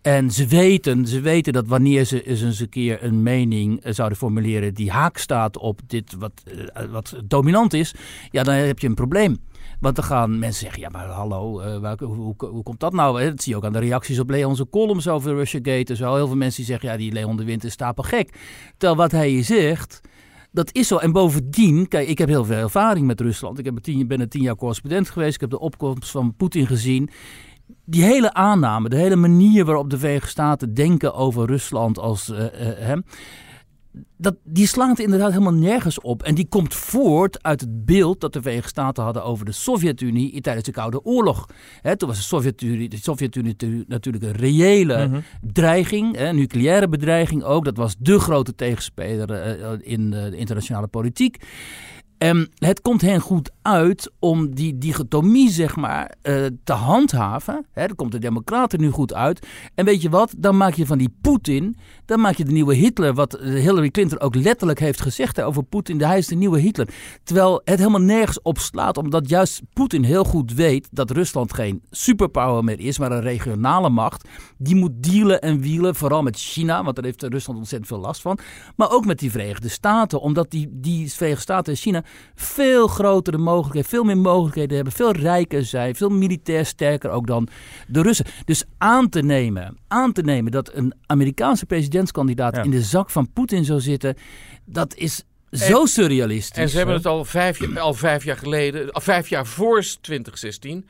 En 0.01 0.31
ze 0.31 0.47
weten, 0.47 1.07
ze 1.07 1.21
weten 1.21 1.53
dat 1.53 1.67
wanneer 1.67 2.05
ze 2.05 2.23
eens 2.23 2.59
een 2.59 2.69
keer 2.69 3.03
een 3.03 3.23
mening 3.23 3.81
eh, 3.81 3.93
zouden 3.93 4.17
formuleren 4.17 4.73
die 4.73 4.91
haak 4.91 5.17
staat 5.17 5.57
op 5.57 5.79
dit 5.87 6.13
wat, 6.13 6.31
eh, 6.73 6.85
wat 6.85 7.15
dominant 7.25 7.73
is, 7.73 7.93
ja, 8.29 8.43
dan 8.43 8.53
heb 8.53 8.79
je 8.79 8.87
een 8.87 8.95
probleem. 8.95 9.37
Want 9.79 9.95
dan 9.95 10.05
gaan 10.05 10.39
mensen 10.39 10.61
zeggen, 10.61 10.81
ja 10.81 10.89
maar 10.89 11.07
hallo, 11.07 11.59
eh, 11.59 11.93
hoe, 11.99 12.33
hoe, 12.37 12.63
komt 12.63 12.79
dat 12.79 12.93
nou? 12.93 13.29
Dat 13.29 13.41
zie 13.41 13.51
je 13.51 13.57
ook 13.57 13.65
aan 13.65 13.73
de 13.73 13.79
reacties 13.79 14.19
op 14.19 14.29
Leon's 14.29 14.63
columns 14.69 15.07
over 15.07 15.35
Russiagate 15.35 15.91
en 15.91 15.97
zo. 15.97 16.15
Heel 16.15 16.27
veel 16.27 16.35
mensen 16.35 16.57
die 16.57 16.71
zeggen, 16.71 16.89
ja 16.89 16.97
die 16.97 17.11
Leon 17.11 17.37
de 17.37 17.43
Winter 17.43 17.67
is 17.67 17.73
stapelgek. 17.73 18.37
Terwijl 18.77 18.99
wat 18.99 19.11
hij 19.11 19.31
je 19.31 19.41
zegt, 19.41 20.01
dat 20.51 20.69
is 20.75 20.87
zo. 20.87 20.97
En 20.97 21.11
bovendien, 21.11 21.87
kijk, 21.87 22.07
ik 22.07 22.17
heb 22.17 22.27
heel 22.27 22.45
veel 22.45 22.57
ervaring 22.57 23.07
met 23.07 23.21
Rusland. 23.21 23.59
Ik 23.59 23.65
heb 23.65 23.77
tien, 23.77 24.07
ben 24.07 24.21
een 24.21 24.29
tien 24.29 24.41
jaar 24.41 24.55
correspondent 24.55 25.09
geweest. 25.09 25.35
Ik 25.35 25.41
heb 25.41 25.49
de 25.49 25.59
opkomst 25.59 26.11
van 26.11 26.35
Poetin 26.35 26.67
gezien. 26.67 27.09
Die 27.85 28.03
hele 28.03 28.33
aanname, 28.33 28.89
de 28.89 28.95
hele 28.95 29.15
manier 29.15 29.65
waarop 29.65 29.89
de 29.89 29.97
Verenigde 29.97 30.29
Staten 30.29 30.73
denken 30.73 31.13
over 31.13 31.45
Rusland 31.47 31.99
als 31.99 32.29
eh, 32.29 32.45
eh, 32.69 32.77
hem. 32.77 33.03
Dat, 34.17 34.35
die 34.43 34.67
slaat 34.67 34.99
inderdaad 34.99 35.31
helemaal 35.31 35.53
nergens 35.53 36.01
op. 36.01 36.23
En 36.23 36.35
die 36.35 36.47
komt 36.47 36.73
voort 36.73 37.43
uit 37.43 37.61
het 37.61 37.85
beeld 37.85 38.21
dat 38.21 38.33
de 38.33 38.41
Verenigde 38.41 38.69
Staten 38.69 39.03
hadden 39.03 39.23
over 39.23 39.45
de 39.45 39.51
Sovjet-Unie 39.51 40.41
tijdens 40.41 40.65
de 40.65 40.71
Koude 40.71 41.03
Oorlog. 41.05 41.45
Hè, 41.81 41.97
toen 41.97 42.07
was 42.07 42.17
de 42.17 42.23
Sovjet-Unie, 42.23 42.89
de 42.89 42.97
Sovjet-Unie 42.97 43.55
tu- 43.55 43.83
natuurlijk 43.87 44.23
een 44.23 44.31
reële 44.31 45.07
Mhm. 45.07 45.19
dreiging, 45.41 46.19
een 46.19 46.35
nucleaire 46.35 46.89
bedreiging 46.89 47.43
ook. 47.43 47.65
Dat 47.65 47.77
was 47.77 47.95
de 47.99 48.19
grote 48.19 48.55
tegenspeler 48.55 49.31
eh, 49.31 49.69
in 49.81 50.13
eh, 50.13 50.23
de 50.29 50.37
internationale 50.37 50.87
politiek. 50.87 51.43
En 52.21 52.49
het 52.55 52.81
komt 52.81 53.01
hen 53.01 53.19
goed 53.19 53.51
uit 53.61 54.11
om 54.19 54.55
die 54.55 54.77
dichotomie, 54.77 55.49
zeg 55.49 55.75
maar, 55.75 56.15
eh, 56.21 56.45
te 56.63 56.73
handhaven. 56.73 57.65
Hè, 57.71 57.87
dat 57.87 57.95
komt 57.95 58.11
de 58.11 58.19
Democraten 58.19 58.79
nu 58.79 58.89
goed 58.89 59.13
uit. 59.13 59.47
En 59.75 59.85
weet 59.85 60.01
je 60.01 60.09
wat? 60.09 60.33
Dan 60.37 60.57
maak 60.57 60.73
je 60.73 60.85
van 60.85 60.97
die 60.97 61.15
Poetin, 61.21 61.77
dan 62.05 62.19
maak 62.19 62.35
je 62.35 62.45
de 62.45 62.51
nieuwe 62.51 62.73
Hitler. 62.73 63.13
Wat 63.13 63.37
Hillary 63.39 63.89
Clinton 63.89 64.19
ook 64.19 64.35
letterlijk 64.35 64.79
heeft 64.79 65.01
gezegd 65.01 65.41
over 65.41 65.63
Poetin. 65.63 66.01
Hij 66.01 66.17
is 66.17 66.27
de 66.27 66.35
nieuwe 66.35 66.59
Hitler. 66.59 66.87
Terwijl 67.23 67.61
het 67.63 67.79
helemaal 67.79 68.01
nergens 68.01 68.41
op 68.41 68.57
slaat, 68.57 68.97
omdat 68.97 69.29
juist 69.29 69.61
Poetin 69.73 70.03
heel 70.03 70.23
goed 70.23 70.53
weet 70.53 70.87
dat 70.91 71.11
Rusland 71.11 71.53
geen 71.53 71.81
superpower 71.89 72.63
meer 72.63 72.79
is, 72.79 72.99
maar 72.99 73.11
een 73.11 73.21
regionale 73.21 73.89
macht. 73.89 74.27
Die 74.57 74.75
moet 74.75 75.03
dealen 75.03 75.41
en 75.41 75.61
wielen, 75.61 75.95
vooral 75.95 76.23
met 76.23 76.37
China, 76.37 76.83
want 76.83 76.95
daar 76.95 77.05
heeft 77.05 77.23
Rusland 77.23 77.59
ontzettend 77.59 77.91
veel 77.91 77.99
last 77.99 78.21
van. 78.21 78.37
Maar 78.75 78.91
ook 78.91 79.05
met 79.05 79.19
die 79.19 79.31
Verenigde 79.31 79.69
Staten, 79.69 80.21
omdat 80.21 80.51
die, 80.51 80.69
die 80.71 81.11
Verenigde 81.11 81.41
Staten 81.41 81.73
en 81.73 81.79
China 81.79 82.03
veel 82.35 82.87
grotere 82.87 83.37
mogelijkheden, 83.37 83.89
veel 83.89 84.03
meer 84.03 84.17
mogelijkheden 84.17 84.75
hebben, 84.75 84.93
veel 84.93 85.11
rijker 85.11 85.65
zijn, 85.65 85.95
veel 85.95 86.09
militair 86.09 86.65
sterker 86.65 87.09
ook 87.09 87.27
dan 87.27 87.47
de 87.87 88.01
Russen. 88.01 88.25
Dus 88.45 88.63
aan 88.77 89.09
te 89.09 89.21
nemen, 89.21 89.77
aan 89.87 90.11
te 90.11 90.21
nemen 90.21 90.51
dat 90.51 90.73
een 90.73 90.93
Amerikaanse 91.05 91.65
presidentskandidaat 91.65 92.55
Ja. 92.55 92.63
in 92.63 92.71
de 92.71 92.81
zak 92.81 93.09
van 93.09 93.31
Poetin 93.33 93.65
zou 93.65 93.79
zitten, 93.79 94.15
dat 94.65 94.95
is 94.95 95.23
zo 95.51 95.85
surrealistisch. 95.85 96.57
En 96.63 96.69
ze 96.69 96.77
hebben 96.77 96.95
het 96.95 97.05
al 97.05 97.25
vijf, 97.25 97.59
jaar- 97.59 97.79
al 97.79 97.93
vijf 97.93 98.23
jaar 98.23 98.37
geleden, 98.37 98.91
al 98.91 99.01
vijf 99.01 99.27
jaar 99.27 99.45
voor 99.45 99.83
2016, 100.01 100.87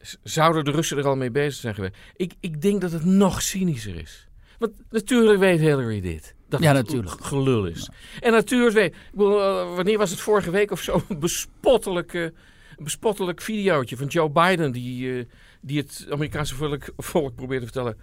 z- 0.00 0.14
zouden 0.22 0.64
de 0.64 0.70
Russen 0.70 0.98
er 0.98 1.06
al 1.06 1.16
mee 1.16 1.30
bezig 1.30 1.60
zijn 1.60 1.74
geweest. 1.74 1.94
Ik, 2.16 2.32
ik 2.40 2.62
denk 2.62 2.80
dat 2.80 2.92
het 2.92 3.04
nog 3.04 3.42
cynischer 3.42 3.96
is. 3.96 4.28
Want 4.60 4.72
natuurlijk 4.90 5.38
weet 5.38 5.60
Hillary 5.60 6.00
dit. 6.00 6.34
Dat 6.48 6.60
Ja, 6.60 6.74
het 6.74 6.86
natuurlijk. 6.86 7.24
gelul 7.24 7.66
is. 7.66 7.88
En 8.20 8.32
natuurlijk 8.32 8.74
weet, 8.74 8.94
eh, 9.12 9.74
wanneer 9.74 9.98
was 9.98 10.10
het 10.10 10.20
vorige 10.20 10.50
week 10.50 10.70
of 10.70 10.80
zo, 10.82 11.02
een 11.08 11.18
bespottelijke, 11.18 12.32
bespottelijk 12.78 13.40
videootje 13.40 13.96
van 13.96 14.06
Joe 14.06 14.30
Biden 14.30 14.72
die, 14.72 15.18
eh, 15.18 15.24
die 15.60 15.78
het 15.78 16.06
Amerikaanse 16.10 16.54
volk, 16.54 16.84
volk 16.96 17.34
probeert 17.34 17.60
te 17.60 17.66
vertellen. 17.66 17.96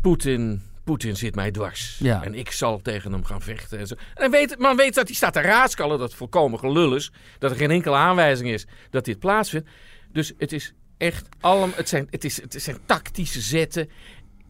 Poetin, 0.00 0.62
Poetin 0.84 1.16
zit 1.16 1.34
mij 1.34 1.50
dwars. 1.50 1.98
Ja. 1.98 2.24
En 2.24 2.34
ik 2.34 2.50
zal 2.50 2.82
tegen 2.82 3.12
hem 3.12 3.24
gaan 3.24 3.42
vechten. 3.42 3.78
En 3.78 3.86
zo. 3.86 3.94
En 4.14 4.30
weet, 4.30 4.58
man 4.58 4.76
weet 4.76 4.94
dat 4.94 5.06
hij 5.06 5.16
staat 5.16 5.32
te 5.32 5.40
raaskallen 5.40 5.98
dat 5.98 6.08
het 6.08 6.18
volkomen 6.18 6.58
gelul 6.58 6.94
is. 6.94 7.12
Dat 7.38 7.50
er 7.50 7.56
geen 7.56 7.70
enkele 7.70 7.96
aanwijzing 7.96 8.48
is 8.50 8.66
dat 8.90 9.04
dit 9.04 9.18
plaatsvindt. 9.18 9.68
Dus 10.12 10.32
het 10.38 10.52
is 10.52 10.72
echt 10.96 11.28
allemaal. 11.40 11.76
Het 11.76 11.88
zijn, 11.88 12.06
het 12.10 12.24
is, 12.24 12.40
het 12.40 12.62
zijn 12.62 12.78
tactische 12.86 13.40
zetten 13.40 13.90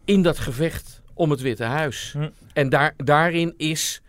in 0.05 0.21
dat 0.21 0.39
gevecht 0.39 0.96
om 1.17 1.31
het 1.31 1.41
Witte 1.41 1.63
Huis. 1.63 2.11
Hm. 2.13 2.29
En 2.53 2.69
daar, 2.69 2.93
daarin 2.97 3.53
is 3.57 4.01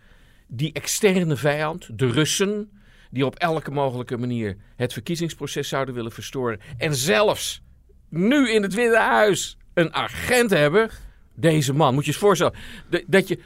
die 0.47 0.73
externe 0.73 1.35
vijand, 1.35 1.89
de 1.99 2.11
Russen, 2.11 2.69
die 3.11 3.25
op 3.25 3.35
elke 3.35 3.71
mogelijke 3.71 4.17
manier 4.17 4.57
het 4.75 4.93
verkiezingsproces 4.93 5.67
zouden 5.67 5.95
willen 5.95 6.11
verstoren. 6.11 6.59
En 6.77 6.95
zelfs 6.95 7.61
nu 8.09 8.49
in 8.51 8.61
het 8.61 8.73
Witte 8.73 8.97
Huis 8.99 9.57
een 9.73 9.93
agent 9.93 10.49
hebben. 10.49 10.89
Deze 11.35 11.73
man, 11.73 11.93
moet 11.93 12.05
je 12.05 12.11
eens 12.11 12.19
voorstellen. 12.19 12.53
Dat 13.07 13.27
je, 13.27 13.39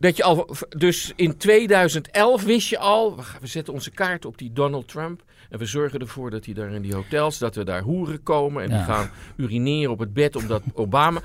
dat 0.00 0.16
je 0.16 0.22
al. 0.22 0.56
Dus 0.68 1.12
in 1.16 1.36
2011 1.36 2.42
wist 2.44 2.68
je 2.68 2.78
al. 2.78 3.16
We, 3.16 3.22
we 3.40 3.46
zetten 3.46 3.74
onze 3.74 3.90
kaart 3.90 4.24
op 4.24 4.38
die 4.38 4.52
Donald 4.52 4.88
Trump. 4.88 5.22
En 5.50 5.58
we 5.58 5.66
zorgen 5.66 6.00
ervoor 6.00 6.30
dat 6.30 6.44
hij 6.44 6.54
daar 6.54 6.72
in 6.72 6.82
die 6.82 6.94
hotels. 6.94 7.38
dat 7.38 7.56
er 7.56 7.64
daar 7.64 7.82
hoeren 7.82 8.22
komen. 8.22 8.62
En 8.62 8.68
Ja. 8.70 8.76
die 8.76 8.84
gaan 8.84 9.10
urineren 9.36 9.90
op 9.92 9.98
het 9.98 10.12
bed 10.12 10.36
omdat 10.36 10.62
Obama. 10.72 11.20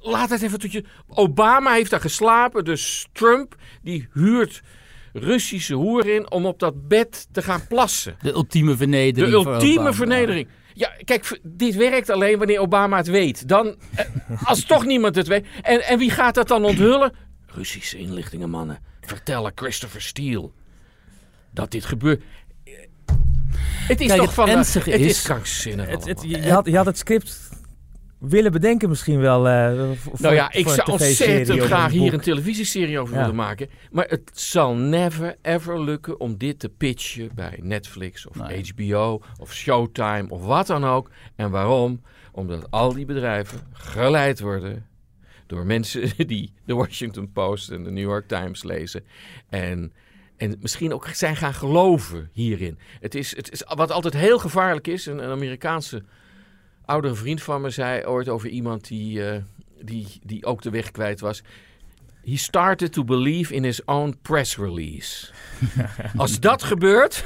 Laat 0.00 0.30
het 0.30 0.42
even 0.42 0.58
tot 0.58 0.72
je. 0.72 0.84
Obama 1.08 1.72
heeft 1.72 1.90
daar 1.90 2.00
geslapen. 2.00 2.64
Dus 2.64 3.06
Trump 3.12 3.54
die 3.82 4.08
huurt 4.12 4.62
Russische 5.12 5.74
hoeren 5.74 6.14
in 6.14 6.30
om 6.30 6.46
op 6.46 6.58
dat 6.58 6.88
bed 6.88 7.28
te 7.32 7.42
gaan 7.42 7.66
plassen. 7.66 8.16
De 8.22 8.32
ultieme 8.32 8.70
De 8.70 8.76
vernedering. 8.76 9.34
voor 9.42 9.52
ultieme 9.52 9.74
Obama. 9.78 9.92
vernedering. 9.92 10.48
Ja, 10.74 10.92
kijk, 11.04 11.40
dit 11.42 11.74
werkt 11.74 12.10
alleen 12.10 12.38
wanneer 12.38 12.60
Obama 12.60 12.96
het 12.96 13.06
weet. 13.06 13.48
Dan, 13.48 13.76
eh, 13.94 14.06
als 14.44 14.64
toch 14.64 14.84
niemand 14.86 15.14
het 15.14 15.26
weet. 15.26 15.46
En, 15.62 15.82
en 15.86 15.98
wie 15.98 16.10
gaat 16.10 16.34
dat 16.34 16.48
dan 16.48 16.64
onthullen? 16.64 17.12
Russische 17.46 17.98
inlichtingenmannen 17.98 18.78
vertellen 19.00 19.52
Christopher 19.54 20.02
Steele 20.02 20.50
dat 21.50 21.70
dit 21.70 21.84
gebeurt. 21.84 22.22
Eh, 22.64 22.74
Het 23.88 24.00
is 24.00 24.06
Kijk, 24.06 24.18
toch 24.18 24.26
het 24.26 24.34
van... 24.34 24.44
de- 24.46 24.90
het 24.90 25.00
is, 25.00 25.06
is- 25.06 25.22
krankzinnig 25.22 25.88
je 26.22 26.50
had, 26.52 26.66
je 26.66 26.76
had 26.76 26.86
het 26.86 26.98
script 26.98 27.49
willen 28.20 28.52
bedenken 28.52 28.88
misschien 28.88 29.20
wel. 29.20 29.48
eh, 29.48 29.90
voor- 29.96 30.12
Nou 30.18 30.34
ja, 30.34 30.52
ik 30.52 30.68
zou 30.68 30.90
ontzettend 30.92 31.60
graag 31.62 31.90
hier 31.90 32.12
een 32.12 32.20
televisieserie 32.20 32.98
over 32.98 33.14
Ja. 33.14 33.20
willen 33.20 33.34
maken. 33.36 33.68
Maar 33.90 34.06
het 34.08 34.30
zal 34.34 34.74
never 34.74 35.36
ever 35.42 35.82
lukken 35.82 36.20
om 36.20 36.36
dit 36.38 36.58
te 36.58 36.68
pitchen 36.68 37.30
bij 37.34 37.58
Netflix 37.62 38.26
of 38.28 38.36
Nee. 38.36 38.62
HBO 38.76 39.20
of 39.38 39.54
Showtime 39.54 40.24
of 40.28 40.44
wat 40.44 40.66
dan 40.66 40.84
ook. 40.84 41.10
En 41.36 41.50
waarom? 41.50 42.02
Omdat 42.32 42.70
al 42.70 42.92
die 42.92 43.04
bedrijven 43.06 43.60
geleid 43.72 44.40
worden 44.40 44.86
door 45.46 45.66
mensen 45.66 46.10
die 46.26 46.52
de 46.64 46.74
Washington 46.74 47.32
Post 47.32 47.70
en 47.70 47.84
de 47.84 47.90
New 47.90 48.04
York 48.08 48.28
Times 48.28 48.62
lezen. 48.62 49.04
En, 49.48 49.92
en 50.36 50.56
misschien 50.60 50.92
ook 50.94 51.06
zijn 51.06 51.36
gaan 51.36 51.54
geloven 51.54 52.28
hierin. 52.32 52.78
Het 53.00 53.14
is, 53.14 53.36
het 53.36 53.52
is 53.52 53.62
wat 53.74 53.90
altijd 53.90 54.14
heel 54.14 54.38
gevaarlijk 54.38 54.86
is. 54.86 55.06
Een, 55.06 55.18
een 55.18 55.30
Amerikaanse 55.30 56.02
oudere 56.90 57.14
vriend 57.14 57.42
van 57.42 57.60
me 57.60 57.70
zei 57.70 58.06
ooit 58.06 58.28
over 58.28 58.48
iemand 58.48 58.88
die, 58.88 59.18
uh, 59.18 59.36
die, 59.80 60.06
die 60.22 60.44
ook 60.44 60.62
de 60.62 60.70
weg 60.70 60.90
kwijt 60.90 61.20
was. 61.20 61.42
He 62.30 62.36
started 62.36 62.92
to 62.92 63.04
believe 63.04 63.54
in 63.54 63.64
his 63.64 63.84
own 63.84 64.14
press 64.22 64.56
release. 64.56 65.32
Als 66.16 66.40
dat 66.40 66.62
gebeurt, 66.62 67.24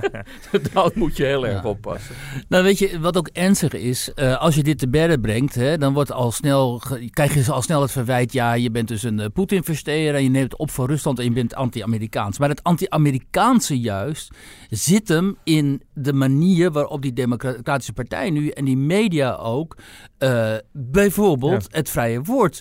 dan 0.72 0.90
moet 0.94 1.16
je 1.16 1.24
heel 1.24 1.46
erg 1.46 1.64
oppassen. 1.64 2.14
Nou, 2.48 2.64
weet 2.64 2.78
je, 2.78 3.00
wat 3.00 3.16
ook 3.16 3.28
ernstig 3.32 3.72
is, 3.72 4.12
uh, 4.16 4.40
als 4.40 4.54
je 4.54 4.62
dit 4.62 4.78
te 4.78 4.88
berden 4.88 5.20
brengt, 5.20 5.54
hè, 5.54 5.78
dan 5.78 5.92
wordt 5.92 6.12
al 6.12 6.32
snel, 6.32 6.82
krijg 7.10 7.34
je 7.34 7.52
al 7.52 7.62
snel 7.62 7.82
het 7.82 7.90
verwijt, 7.90 8.32
ja, 8.32 8.52
je 8.52 8.70
bent 8.70 8.88
dus 8.88 9.02
een 9.02 9.18
uh, 9.18 9.26
Poetin-versteer 9.32 10.14
en 10.14 10.22
je 10.22 10.30
neemt 10.30 10.56
op 10.56 10.70
voor 10.70 10.86
Rusland 10.86 11.18
en 11.18 11.24
je 11.24 11.32
bent 11.32 11.54
anti-Amerikaans. 11.54 12.38
Maar 12.38 12.48
het 12.48 12.62
anti-Amerikaanse 12.62 13.80
juist 13.80 14.34
zit 14.70 15.08
hem 15.08 15.36
in 15.44 15.82
de 15.94 16.12
manier 16.12 16.70
waarop 16.70 17.02
die 17.02 17.12
Democratische 17.12 17.92
Partij 17.92 18.30
nu 18.30 18.48
en 18.48 18.64
die 18.64 18.76
media 18.76 19.34
ook, 19.34 19.76
uh, 20.18 20.54
bijvoorbeeld 20.72 21.62
ja. 21.70 21.78
het 21.78 21.90
vrije 21.90 22.22
woord 22.22 22.60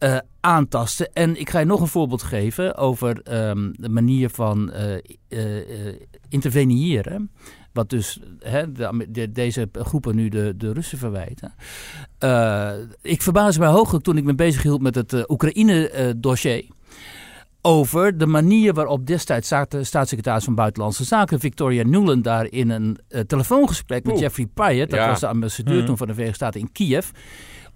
uh, 0.00 0.18
aantasten. 0.40 1.12
En 1.12 1.40
ik 1.40 1.50
ga 1.50 1.58
je 1.58 1.64
nog 1.64 1.80
een 1.80 1.86
voorbeeld 1.86 2.22
geven 2.22 2.76
over 2.76 3.48
um, 3.48 3.72
de 3.76 3.88
manier 3.88 4.30
van 4.30 4.72
uh, 4.74 4.94
uh, 5.28 5.94
interveneren. 6.28 7.30
Wat 7.72 7.90
dus 7.90 8.20
hè, 8.38 8.72
de, 8.72 9.06
de, 9.08 9.32
deze 9.32 9.68
groepen 9.72 10.16
nu 10.16 10.28
de, 10.28 10.54
de 10.56 10.72
Russen 10.72 10.98
verwijten. 10.98 11.54
ik 13.02 13.22
verbaas 13.22 13.58
mij 13.58 13.68
hooglijk 13.68 14.04
toen 14.04 14.16
ik 14.16 14.24
me 14.24 14.34
bezig 14.34 14.62
hield 14.62 14.82
met 14.82 14.94
het 14.94 15.30
Oekraïne-dossier. 15.30 16.64
over 17.62 18.18
de 18.18 18.26
manier 18.26 18.74
waarop 18.74 19.06
destijds 19.06 19.54
staatssecretaris 19.80 20.44
van 20.44 20.54
Buitenlandse 20.54 21.04
Zaken 21.04 21.40
Victoria 21.40 21.82
Nuland 21.82 22.24
daar 22.24 22.46
in 22.46 22.70
een 22.70 22.98
telefoongesprek 23.26 24.04
met 24.04 24.18
Jeffrey 24.18 24.46
Pyatt, 24.54 24.90
dat 24.90 24.98
ja. 24.98 25.08
was 25.08 25.20
de 25.20 25.28
ambassadeur 25.28 25.80
mm. 25.80 25.86
toen 25.86 25.96
van 25.96 26.06
de 26.06 26.12
Verenigde 26.12 26.44
Staten 26.44 26.60
in 26.60 26.72
Kiev, 26.72 27.10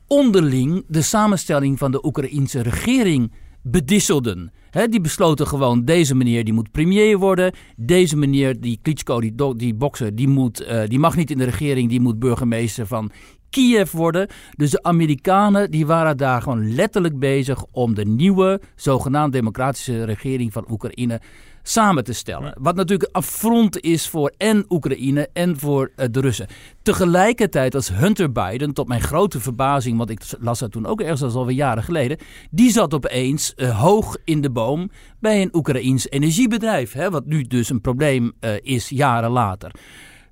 onderling 0.06 0.84
de 0.88 1.02
samenstelling 1.02 1.78
van 1.78 1.90
de 1.90 2.04
Oekraïense 2.04 2.62
regering 2.62 3.32
bedisselden. 3.62 4.52
Die 4.88 5.00
besloten 5.00 5.46
gewoon, 5.46 5.84
deze 5.84 6.14
meneer 6.14 6.44
die 6.44 6.52
moet 6.52 6.70
premier 6.70 7.18
worden. 7.18 7.52
Deze 7.76 8.16
meneer, 8.16 8.60
die 8.60 8.78
Klitschko, 8.82 9.20
die, 9.20 9.34
die 9.56 9.74
bokser, 9.74 10.14
die, 10.14 10.28
moet, 10.28 10.62
uh, 10.62 10.82
die 10.86 10.98
mag 10.98 11.16
niet 11.16 11.30
in 11.30 11.38
de 11.38 11.44
regering. 11.44 11.88
Die 11.88 12.00
moet 12.00 12.18
burgemeester 12.18 12.86
van 12.86 13.10
Kiev 13.50 13.90
worden. 13.90 14.28
Dus 14.56 14.70
de 14.70 14.82
Amerikanen 14.82 15.70
die 15.70 15.86
waren 15.86 16.16
daar 16.16 16.42
gewoon 16.42 16.74
letterlijk 16.74 17.18
bezig 17.18 17.64
om 17.70 17.94
de 17.94 18.04
nieuwe 18.04 18.60
zogenaamd 18.76 19.32
democratische 19.32 20.04
regering 20.04 20.52
van 20.52 20.66
Oekraïne 20.70 21.20
samen 21.66 22.04
te 22.04 22.12
stellen. 22.12 22.54
Wat 22.60 22.74
natuurlijk 22.74 23.08
een 23.08 23.22
affront 23.22 23.80
is 23.80 24.08
voor 24.08 24.32
en 24.36 24.64
Oekraïne 24.68 25.28
en 25.32 25.58
voor 25.58 25.92
uh, 25.96 26.06
de 26.10 26.20
Russen. 26.20 26.46
Tegelijkertijd 26.82 27.74
als 27.74 27.88
Hunter 27.88 28.32
Biden, 28.32 28.72
tot 28.72 28.88
mijn 28.88 29.00
grote 29.00 29.40
verbazing, 29.40 29.98
want 29.98 30.10
ik 30.10 30.20
las 30.40 30.58
dat 30.58 30.70
toen 30.70 30.86
ook 30.86 31.00
ergens 31.00 31.22
al 31.22 31.40
alweer 31.40 31.56
jaren 31.56 31.82
geleden, 31.82 32.18
die 32.50 32.70
zat 32.70 32.94
opeens 32.94 33.52
uh, 33.56 33.80
hoog 33.80 34.16
in 34.24 34.40
de 34.40 34.50
boom 34.50 34.90
bij 35.20 35.42
een 35.42 35.54
Oekraïns 35.54 36.08
energiebedrijf. 36.10 36.92
Hè, 36.92 37.10
wat 37.10 37.26
nu 37.26 37.42
dus 37.42 37.70
een 37.70 37.80
probleem 37.80 38.32
uh, 38.40 38.50
is 38.62 38.88
jaren 38.88 39.30
later. 39.30 39.70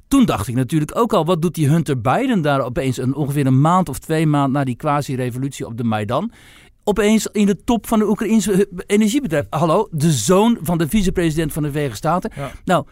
Toen 0.09 0.25
dacht 0.25 0.49
ik 0.49 0.55
natuurlijk 0.55 0.99
ook 0.99 1.13
al, 1.13 1.25
wat 1.25 1.43
doet 1.43 1.55
die 1.55 1.69
Hunter 1.69 2.01
Biden 2.01 2.43
daar 2.43 2.61
opeens 2.61 2.97
een, 2.97 3.15
ongeveer 3.15 3.47
een 3.47 3.61
maand 3.61 3.89
of 3.89 3.99
twee 3.99 4.27
maanden 4.27 4.53
na 4.53 4.65
die 4.65 4.77
quasi-revolutie 4.77 5.67
op 5.67 5.77
de 5.77 5.85
Maidan? 5.85 6.33
Opeens 6.85 7.27
in 7.27 7.47
de 7.47 7.65
top 7.65 7.87
van 7.87 7.99
de 7.99 8.09
Oekraïnse 8.09 8.69
energiebedrijf. 8.87 9.47
Hallo, 9.51 9.89
de 9.91 10.11
zoon 10.13 10.59
van 10.63 10.79
de 10.79 10.89
vicepresident 10.89 11.53
van 11.53 11.63
de 11.63 11.71
Verenigde 11.71 11.97
Staten. 11.97 12.31
Nou, 12.65 12.85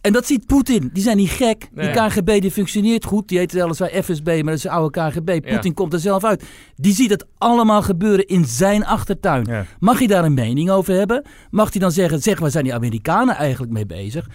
en 0.00 0.12
dat 0.12 0.26
ziet 0.26 0.46
Poetin. 0.46 0.90
Die 0.92 1.02
zijn 1.02 1.16
niet 1.16 1.30
gek. 1.30 1.68
Die 1.74 1.90
KGB 1.90 2.40
die 2.40 2.50
functioneert 2.50 3.04
goed. 3.04 3.28
Die 3.28 3.38
heet 3.38 3.52
weliswaar 3.52 4.02
FSB, 4.02 4.26
maar 4.26 4.44
dat 4.44 4.54
is 4.54 4.62
de 4.62 4.70
oude 4.70 5.00
KGB. 5.00 5.40
Poetin 5.50 5.74
komt 5.74 5.92
er 5.92 6.00
zelf 6.00 6.24
uit. 6.24 6.44
Die 6.76 6.94
ziet 6.94 7.10
het 7.10 7.26
allemaal 7.38 7.82
gebeuren 7.82 8.26
in 8.26 8.44
zijn 8.44 8.84
achtertuin. 8.84 9.66
Mag 9.78 9.98
hij 9.98 10.06
daar 10.06 10.24
een 10.24 10.34
mening 10.34 10.70
over 10.70 10.94
hebben? 10.94 11.24
Mag 11.50 11.70
hij 11.72 11.80
dan 11.80 11.92
zeggen, 11.92 12.22
zeg 12.22 12.38
waar 12.38 12.50
zijn 12.50 12.64
die 12.64 12.74
Amerikanen 12.74 13.34
eigenlijk 13.36 13.72
mee 13.72 13.86
bezig? 13.86 14.28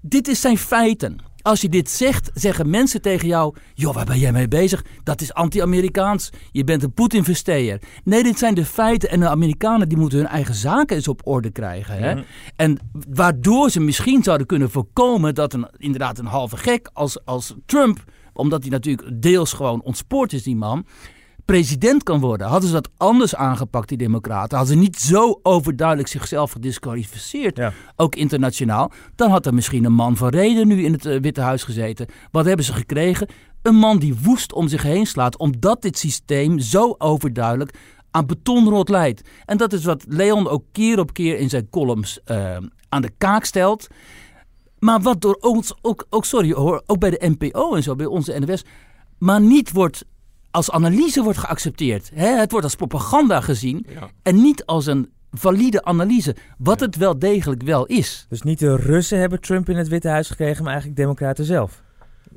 Dit 0.00 0.28
is 0.28 0.40
zijn 0.40 0.58
feiten. 0.58 1.18
Als 1.44 1.60
je 1.60 1.68
dit 1.68 1.90
zegt, 1.90 2.30
zeggen 2.34 2.70
mensen 2.70 3.02
tegen 3.02 3.28
jou: 3.28 3.54
joh, 3.74 3.94
waar 3.94 4.04
ben 4.04 4.18
jij 4.18 4.32
mee 4.32 4.48
bezig? 4.48 4.84
Dat 5.02 5.20
is 5.20 5.34
anti-Amerikaans. 5.34 6.30
Je 6.52 6.64
bent 6.64 6.82
een 6.82 6.92
Poetin-versteer. 6.92 7.80
Nee, 8.04 8.22
dit 8.22 8.38
zijn 8.38 8.54
de 8.54 8.64
feiten. 8.64 9.10
En 9.10 9.20
de 9.20 9.28
Amerikanen 9.28 9.88
die 9.88 9.98
moeten 9.98 10.18
hun 10.18 10.26
eigen 10.26 10.54
zaken 10.54 10.96
eens 10.96 11.08
op 11.08 11.20
orde 11.24 11.50
krijgen. 11.50 11.98
Hè? 11.98 12.22
En 12.56 12.78
waardoor 13.08 13.70
ze 13.70 13.80
misschien 13.80 14.22
zouden 14.22 14.46
kunnen 14.46 14.70
voorkomen 14.70 15.34
dat 15.34 15.52
een, 15.52 15.68
inderdaad 15.76 16.18
een 16.18 16.26
halve 16.26 16.56
gek 16.56 16.90
als, 16.92 17.24
als 17.24 17.54
Trump 17.66 18.04
omdat 18.34 18.62
hij 18.62 18.70
natuurlijk 18.70 19.22
deels 19.22 19.52
gewoon 19.52 19.82
ontspoord 19.82 20.32
is, 20.32 20.42
die 20.42 20.56
man 20.56 20.86
president 21.44 22.02
kan 22.02 22.20
worden. 22.20 22.46
Hadden 22.46 22.68
ze 22.68 22.74
dat 22.74 22.90
anders 22.96 23.34
aangepakt, 23.34 23.88
die 23.88 23.98
democraten, 23.98 24.58
hadden 24.58 24.76
ze 24.76 24.82
niet 24.82 24.98
zo 25.00 25.40
overduidelijk 25.42 26.08
zichzelf 26.08 26.52
gedisqualificeerd, 26.52 27.60
ook 27.96 28.14
internationaal, 28.14 28.92
dan 29.14 29.30
had 29.30 29.46
er 29.46 29.54
misschien 29.54 29.84
een 29.84 29.92
man 29.92 30.16
van 30.16 30.28
reden 30.28 30.68
nu 30.68 30.84
in 30.84 30.92
het 30.92 31.04
uh, 31.04 31.20
Witte 31.20 31.40
Huis 31.40 31.62
gezeten. 31.62 32.06
Wat 32.30 32.44
hebben 32.44 32.64
ze 32.64 32.72
gekregen? 32.72 33.28
Een 33.62 33.74
man 33.74 33.98
die 33.98 34.14
woest 34.22 34.52
om 34.52 34.68
zich 34.68 34.82
heen 34.82 35.06
slaat, 35.06 35.38
omdat 35.38 35.82
dit 35.82 35.98
systeem 35.98 36.58
zo 36.58 36.94
overduidelijk 36.98 37.74
aan 38.10 38.26
betonrot 38.26 38.88
leidt. 38.88 39.28
En 39.44 39.56
dat 39.56 39.72
is 39.72 39.84
wat 39.84 40.04
Leon 40.08 40.48
ook 40.48 40.64
keer 40.72 40.98
op 40.98 41.12
keer 41.12 41.38
in 41.38 41.48
zijn 41.48 41.68
columns 41.70 42.20
uh, 42.26 42.56
aan 42.88 43.02
de 43.02 43.10
kaak 43.18 43.44
stelt. 43.44 43.86
Maar 44.78 45.00
wat 45.00 45.20
door 45.20 45.38
ons, 45.40 45.74
ook, 45.82 46.06
ook, 46.10 46.24
sorry 46.24 46.52
hoor, 46.52 46.82
ook 46.86 46.98
bij 46.98 47.10
de 47.10 47.34
NPO 47.38 47.74
en 47.74 47.82
zo, 47.82 47.94
bij 47.94 48.06
onze 48.06 48.38
NWS, 48.38 48.64
maar 49.18 49.40
niet 49.40 49.72
wordt 49.72 50.04
als 50.54 50.70
analyse 50.70 51.22
wordt 51.22 51.38
geaccepteerd. 51.38 52.10
Hè? 52.14 52.28
Het 52.28 52.50
wordt 52.50 52.66
als 52.66 52.74
propaganda 52.74 53.40
gezien 53.40 53.86
en 54.22 54.34
niet 54.42 54.66
als 54.66 54.86
een 54.86 55.12
valide 55.30 55.84
analyse, 55.84 56.36
wat 56.58 56.80
het 56.80 56.96
wel 56.96 57.18
degelijk 57.18 57.62
wel 57.62 57.86
is. 57.86 58.26
Dus 58.28 58.42
niet 58.42 58.58
de 58.58 58.76
Russen 58.76 59.18
hebben 59.18 59.40
Trump 59.40 59.68
in 59.68 59.76
het 59.76 59.88
Witte 59.88 60.08
Huis 60.08 60.28
gekregen, 60.28 60.62
maar 60.62 60.72
eigenlijk 60.72 61.00
democraten 61.00 61.44
zelf. 61.44 61.82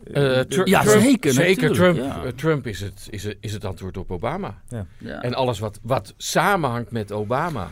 Uh, 0.08 0.44
ja, 0.64 0.84
zeker. 0.84 1.34
Zeker, 1.34 1.74
Trump, 1.74 1.98
ja. 1.98 2.24
Uh, 2.26 2.32
Trump 2.32 2.68
is, 2.68 2.80
het, 2.80 3.08
is, 3.10 3.24
het, 3.24 3.38
is 3.40 3.54
het 3.54 3.66
antwoord 3.66 3.98
op 3.98 4.12
Obama. 4.12 4.62
Ja. 4.70 4.86
Ja. 4.98 5.22
En 5.22 5.34
alles 5.34 5.60
wat, 5.60 5.80
wat 5.82 6.14
samenhangt 6.18 6.92
met 6.92 7.12
Obama. 7.12 7.70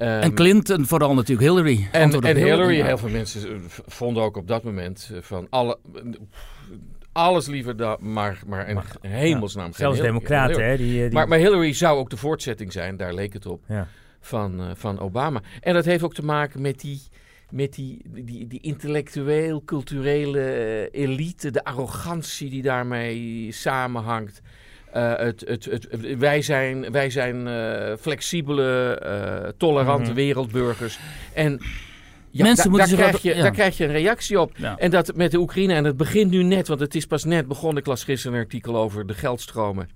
Um, 0.00 0.06
en 0.06 0.34
Clinton, 0.34 0.86
vooral 0.86 1.14
natuurlijk 1.14 1.48
Hillary. 1.48 1.88
En, 1.92 2.02
en 2.02 2.36
Hillary, 2.36 2.40
Hillary 2.40 2.82
heel 2.82 2.98
veel 2.98 3.08
mensen 3.08 3.62
vonden 3.86 4.22
ook 4.22 4.36
op 4.36 4.48
dat 4.48 4.62
moment 4.62 5.10
van 5.20 5.46
alle 5.50 5.78
alles 7.18 7.46
liever 7.46 7.76
dan, 7.76 7.96
maar, 8.00 8.38
maar 8.46 8.68
een 8.68 8.82
hemelsnaam. 9.00 9.66
Ja, 9.66 9.76
zelfs 9.76 10.00
democraten, 10.00 10.64
hè? 10.64 10.76
Die, 10.76 11.02
die... 11.02 11.12
Maar, 11.12 11.28
maar 11.28 11.38
Hillary 11.38 11.72
zou 11.72 11.98
ook 11.98 12.10
de 12.10 12.16
voortzetting 12.16 12.72
zijn, 12.72 12.96
daar 12.96 13.14
leek 13.14 13.32
het 13.32 13.46
op, 13.46 13.62
ja. 13.68 13.88
van, 14.20 14.60
uh, 14.60 14.66
van 14.74 14.98
Obama. 14.98 15.40
En 15.60 15.74
dat 15.74 15.84
heeft 15.84 16.02
ook 16.02 16.14
te 16.14 16.24
maken 16.24 16.60
met 16.60 16.80
die, 16.80 17.00
met 17.50 17.74
die, 17.74 18.02
die, 18.08 18.46
die 18.46 18.60
intellectueel, 18.60 19.62
culturele 19.64 20.40
eh, 20.40 21.02
elite, 21.02 21.50
de 21.50 21.64
arrogantie 21.64 22.50
die 22.50 22.62
daarmee 22.62 23.52
samenhangt. 23.52 24.40
Uh, 24.96 25.16
het, 25.16 25.44
het, 25.46 25.64
het, 25.64 26.16
wij 26.18 26.42
zijn, 26.42 26.92
wij 26.92 27.10
zijn 27.10 27.46
uh, 27.46 27.96
flexibele, 28.00 29.54
tolerante 29.56 30.00
mm 30.00 30.06
-hmm. 30.06 30.14
wereldburgers. 30.14 30.98
En 31.34 31.60
ja, 32.30 32.44
Mensen 32.44 32.70
moeten 32.70 32.88
daar, 32.96 32.98
krijg 32.98 33.22
je, 33.22 33.34
daar 33.34 33.50
krijg 33.50 33.76
je 33.76 33.84
een 33.84 33.92
reactie 33.92 34.40
op. 34.40 34.52
En 34.76 34.90
dat 34.90 35.16
met 35.16 35.30
de 35.30 35.38
Oekraïne, 35.38 35.74
en 35.74 35.84
het 35.84 35.96
begint 35.96 36.30
nu 36.30 36.42
net, 36.42 36.68
want 36.68 36.80
het 36.80 36.94
is 36.94 37.06
pas 37.06 37.24
net 37.24 37.48
begonnen. 37.48 37.78
Ik 37.78 37.86
las 37.86 38.04
gisteren 38.04 38.36
een 38.36 38.42
artikel 38.42 38.76
over 38.76 39.06
de 39.06 39.14
geldstromen 39.14 39.88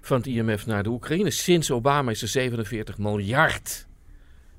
van 0.00 0.16
het 0.16 0.26
IMF 0.26 0.66
naar 0.66 0.82
de 0.82 0.88
Oekraïne. 0.88 1.30
Sinds 1.30 1.70
Obama 1.70 2.10
is 2.10 2.22
er 2.22 2.28
47 2.28 2.98
miljard 2.98 3.86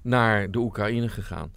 naar 0.02 0.52
de 0.52 0.58
Oekraïne 0.58 1.10
gegaan. 1.10 1.52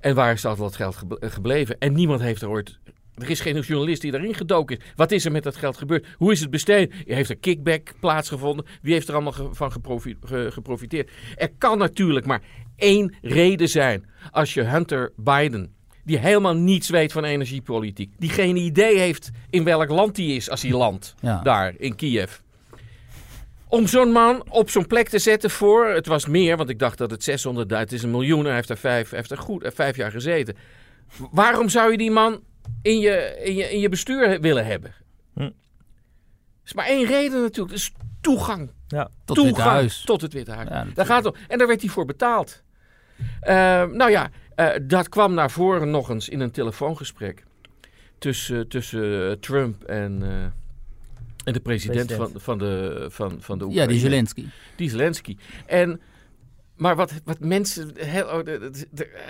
En 0.00 0.14
waar 0.14 0.32
is 0.32 0.44
al 0.44 0.56
dat 0.56 0.76
geld 0.76 0.96
gebleven? 1.20 1.78
En 1.78 1.92
niemand 1.92 2.20
heeft 2.20 2.42
er 2.42 2.48
ooit 2.48 2.78
er 3.14 3.30
is 3.30 3.40
geen 3.40 3.60
journalist 3.60 4.02
die 4.02 4.10
daarin 4.10 4.34
gedoken 4.34 4.76
is. 4.76 4.84
Wat 4.96 5.12
is 5.12 5.24
er 5.24 5.32
met 5.32 5.42
dat 5.42 5.56
geld 5.56 5.76
gebeurd? 5.76 6.06
Hoe 6.16 6.32
is 6.32 6.40
het 6.40 6.50
besteed? 6.50 6.94
Heeft 7.06 7.30
er 7.30 7.36
kickback 7.36 7.92
plaatsgevonden? 8.00 8.66
Wie 8.82 8.92
heeft 8.92 9.08
er 9.08 9.14
allemaal 9.14 9.54
van 9.54 9.72
geprofiteerd? 10.52 11.10
Er 11.36 11.50
kan 11.58 11.78
natuurlijk 11.78 12.26
maar 12.26 12.42
één 12.76 13.14
reden 13.22 13.68
zijn. 13.68 14.06
Als 14.30 14.54
je 14.54 14.62
Hunter 14.62 15.12
Biden, 15.16 15.74
die 16.04 16.18
helemaal 16.18 16.54
niets 16.54 16.88
weet 16.88 17.12
van 17.12 17.24
energiepolitiek, 17.24 18.12
die 18.18 18.30
geen 18.30 18.56
idee 18.56 18.98
heeft 18.98 19.30
in 19.50 19.64
welk 19.64 19.88
land 19.88 20.16
hij 20.16 20.26
is 20.26 20.50
als 20.50 20.62
hij 20.62 20.72
landt, 20.72 21.14
daar 21.42 21.74
in 21.78 21.94
Kiev. 21.94 22.36
Om 23.68 23.86
zo'n 23.86 24.12
man 24.12 24.44
op 24.50 24.70
zo'n 24.70 24.86
plek 24.86 25.08
te 25.08 25.18
zetten 25.18 25.50
voor, 25.50 25.86
het 25.86 26.06
was 26.06 26.26
meer, 26.26 26.56
want 26.56 26.68
ik 26.68 26.78
dacht 26.78 26.98
dat 26.98 27.10
het 27.10 27.30
600.000 27.30 27.92
is, 27.92 28.02
een 28.02 28.10
miljoen, 28.10 28.44
hij 28.44 28.54
heeft 28.54 28.70
er 28.70 28.76
vijf, 28.76 29.10
heeft 29.10 29.30
er 29.30 29.38
goed, 29.38 29.70
vijf 29.74 29.96
jaar 29.96 30.10
gezeten. 30.10 30.56
Waarom 31.30 31.68
zou 31.68 31.90
je 31.90 31.98
die 31.98 32.10
man 32.10 32.40
in 32.82 32.98
je, 32.98 33.40
in 33.44 33.54
je, 33.54 33.70
in 33.70 33.80
je 33.80 33.88
bestuur 33.88 34.40
willen 34.40 34.66
hebben? 34.66 34.94
Hm. 35.34 35.40
Er 35.40 35.52
is 36.64 36.72
maar 36.72 36.86
één 36.86 37.06
reden 37.06 37.40
natuurlijk, 37.40 37.68
dat 37.68 37.78
is 37.78 37.92
toegang. 38.20 38.70
Ja. 38.88 39.04
Tot 39.24 39.36
het 39.36 39.44
Witte 39.44 39.52
toegang 39.52 39.70
Huis. 39.76 40.02
tot 40.04 40.20
het 40.20 40.32
Witte 40.32 40.52
Huis. 40.52 40.68
Ja, 40.68 40.86
daar 40.94 41.06
gaat 41.06 41.24
het 41.24 41.34
om. 41.34 41.40
En 41.48 41.58
daar 41.58 41.66
werd 41.66 41.80
hij 41.80 41.90
voor 41.90 42.04
betaald. 42.04 42.62
Eh, 43.40 43.54
nou 43.84 44.10
ja, 44.10 44.30
eh, 44.54 44.68
dat 44.82 45.08
kwam 45.08 45.34
naar 45.34 45.50
voren 45.50 45.90
nog 45.90 46.08
eens 46.08 46.28
in 46.28 46.40
een 46.40 46.50
telefoongesprek 46.50 47.44
tussen, 48.18 48.68
tussen 48.68 49.30
eh, 49.30 49.36
Trump 49.36 49.82
en, 49.82 50.22
eh, 50.22 50.42
en 51.44 51.52
de 51.52 51.60
president, 51.60 52.06
President. 52.06 52.32
Van, 52.32 52.40
van, 52.40 52.58
de, 52.58 53.06
van, 53.10 53.36
van 53.40 53.58
de 53.58 53.64
Ja, 53.64 53.70
Oekraïne. 53.70 53.92
die 53.92 54.00
Zelensky. 54.00 54.46
Die 54.76 54.90
Zelensky. 54.90 55.36
En, 55.66 56.00
maar 56.76 56.96
wat, 56.96 57.12
wat 57.24 57.38
mensen... 57.40 57.90
Heel, 57.96 58.26
oh, 58.26 58.48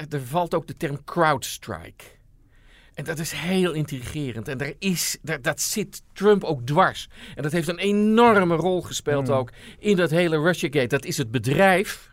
er 0.09 0.23
valt 0.25 0.55
ook 0.55 0.67
de 0.67 0.77
term 0.77 1.05
crowdstrike. 1.05 2.05
En 2.95 3.05
dat 3.05 3.19
is 3.19 3.33
heel 3.33 3.73
intrigerend. 3.73 4.49
En 4.49 4.59
daar 4.59 4.73
is, 4.79 5.19
daar, 5.23 5.43
dat 5.43 5.61
zit 5.61 6.03
Trump 6.13 6.45
ook 6.45 6.67
dwars. 6.67 7.09
En 7.35 7.43
dat 7.43 7.53
heeft 7.53 7.69
een 7.69 7.79
enorme 7.79 8.55
rol 8.55 8.83
gespeeld 8.83 9.27
Hmm. 9.27 9.37
ook 9.37 9.51
in 9.79 9.97
dat 9.97 10.11
hele 10.11 10.41
Russiagate. 10.41 10.87
Dat 10.87 11.05
is 11.05 11.17
het 11.17 11.31
bedrijf 11.31 12.13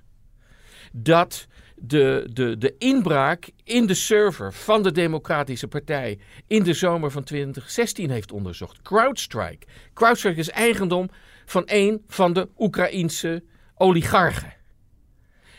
dat 0.91 1.47
de, 1.75 2.29
de, 2.34 2.57
de 2.57 2.75
inbraak 2.77 3.49
in 3.63 3.86
de 3.86 3.93
server 3.93 4.53
van 4.53 4.84
de 4.84 4.91
Democratische 4.91 5.67
Partij 5.67 6.19
in 6.47 6.63
de 6.63 6.73
zomer 6.73 7.11
van 7.11 7.23
2016 7.23 8.09
heeft 8.09 8.32
onderzocht. 8.32 8.82
CrowdStrike. 8.82 9.67
CrowdStrike 9.93 10.39
is 10.39 10.49
eigendom 10.49 11.09
van 11.45 11.63
een 11.65 12.03
van 12.07 12.34
de 12.34 12.49
Oekraïense 12.57 13.43
oligarchen. 13.75 14.53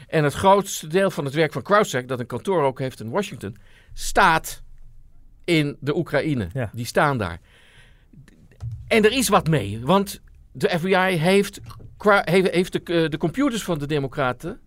En 0.07 0.25
het 0.25 0.35
grootste 0.35 0.87
deel 0.87 1.11
van 1.11 1.25
het 1.25 1.35
werk 1.35 1.53
van 1.53 1.63
CrowdStrike, 1.63 2.07
dat 2.07 2.21
een 2.21 2.27
kantoor 2.27 2.63
ook 2.63 2.79
heeft 2.79 3.01
in 3.01 3.11
Washington, 3.11 3.57
staat 3.93 4.63
in 5.45 5.77
de 5.81 5.97
Oekraïne. 5.97 6.49
Ja. 6.53 6.71
Die 6.73 6.87
staan 6.87 7.19
daar. 7.19 7.41
En 8.89 9.05
er 9.05 9.13
is 9.13 9.29
wat 9.29 9.49
mee, 9.49 9.81
want 9.85 10.21
de 10.53 10.69
FBI 10.79 10.97
heeft, 10.97 11.61
heeft, 12.25 12.73
de, 12.73 12.81
eh, 12.85 13.09
de 13.09 13.17
computers 13.17 13.63
van 13.63 13.79
de 13.79 13.87
Democraten, 13.87 14.61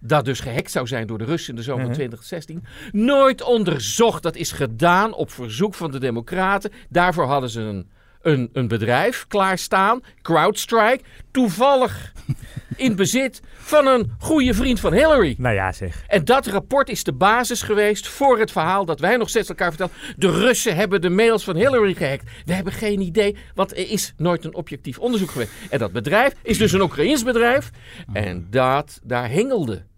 dat 0.00 0.24
dus 0.24 0.40
gehackt 0.40 0.70
zou 0.70 0.86
zijn 0.86 1.06
door 1.06 1.18
de 1.18 1.24
Russen 1.24 1.50
in 1.50 1.56
de 1.56 1.62
zomer 1.62 1.80
van 1.80 1.90
Mhm. 1.90 1.98
2016, 2.00 2.64
nooit 2.92 3.42
onderzocht. 3.42 4.22
Dat 4.22 4.36
is 4.36 4.52
gedaan 4.52 5.14
op 5.14 5.30
verzoek 5.30 5.74
van 5.74 5.90
de 5.90 5.98
Democraten. 5.98 6.70
Daarvoor 6.88 7.24
hadden 7.26 7.50
ze 7.50 7.60
een, 7.60 7.90
een, 8.22 8.50
een 8.52 8.68
bedrijf 8.68 9.24
klaarstaan, 9.28 10.00
CrowdStrike, 10.22 11.00
toevallig 11.30 12.12
in 12.76 12.96
bezit 12.96 13.40
van 13.56 13.86
een 13.86 14.12
goede 14.18 14.54
vriend 14.54 14.80
van 14.80 14.92
Hillary. 14.92 15.34
Nou 15.38 15.54
ja, 15.54 15.72
zeg. 15.72 16.04
En 16.06 16.24
dat 16.24 16.46
rapport 16.46 16.88
is 16.88 17.04
de 17.04 17.12
basis 17.12 17.62
geweest 17.62 18.08
voor 18.08 18.38
het 18.38 18.52
verhaal 18.52 18.84
dat 18.84 19.00
wij 19.00 19.16
nog 19.16 19.28
steeds 19.28 19.48
elkaar 19.48 19.68
vertellen. 19.68 19.92
De 20.16 20.30
Russen 20.30 20.76
hebben 20.76 21.00
de 21.00 21.10
mails 21.10 21.44
van 21.44 21.56
Hillary 21.56 21.94
gehackt. 21.94 22.30
We 22.44 22.52
hebben 22.52 22.72
geen 22.72 23.00
idee, 23.00 23.36
want 23.54 23.72
er 23.72 23.90
is 23.90 24.12
nooit 24.16 24.44
een 24.44 24.54
objectief 24.54 24.98
onderzoek 24.98 25.30
geweest. 25.30 25.52
En 25.70 25.78
dat 25.78 25.92
bedrijf 25.92 26.34
is 26.42 26.58
dus 26.58 26.72
een 26.72 26.80
Oekraïns 26.80 27.22
bedrijf. 27.22 27.70
En 28.12 28.46
dat, 28.50 29.00
daar 29.02 29.30
hengelde 29.30 29.88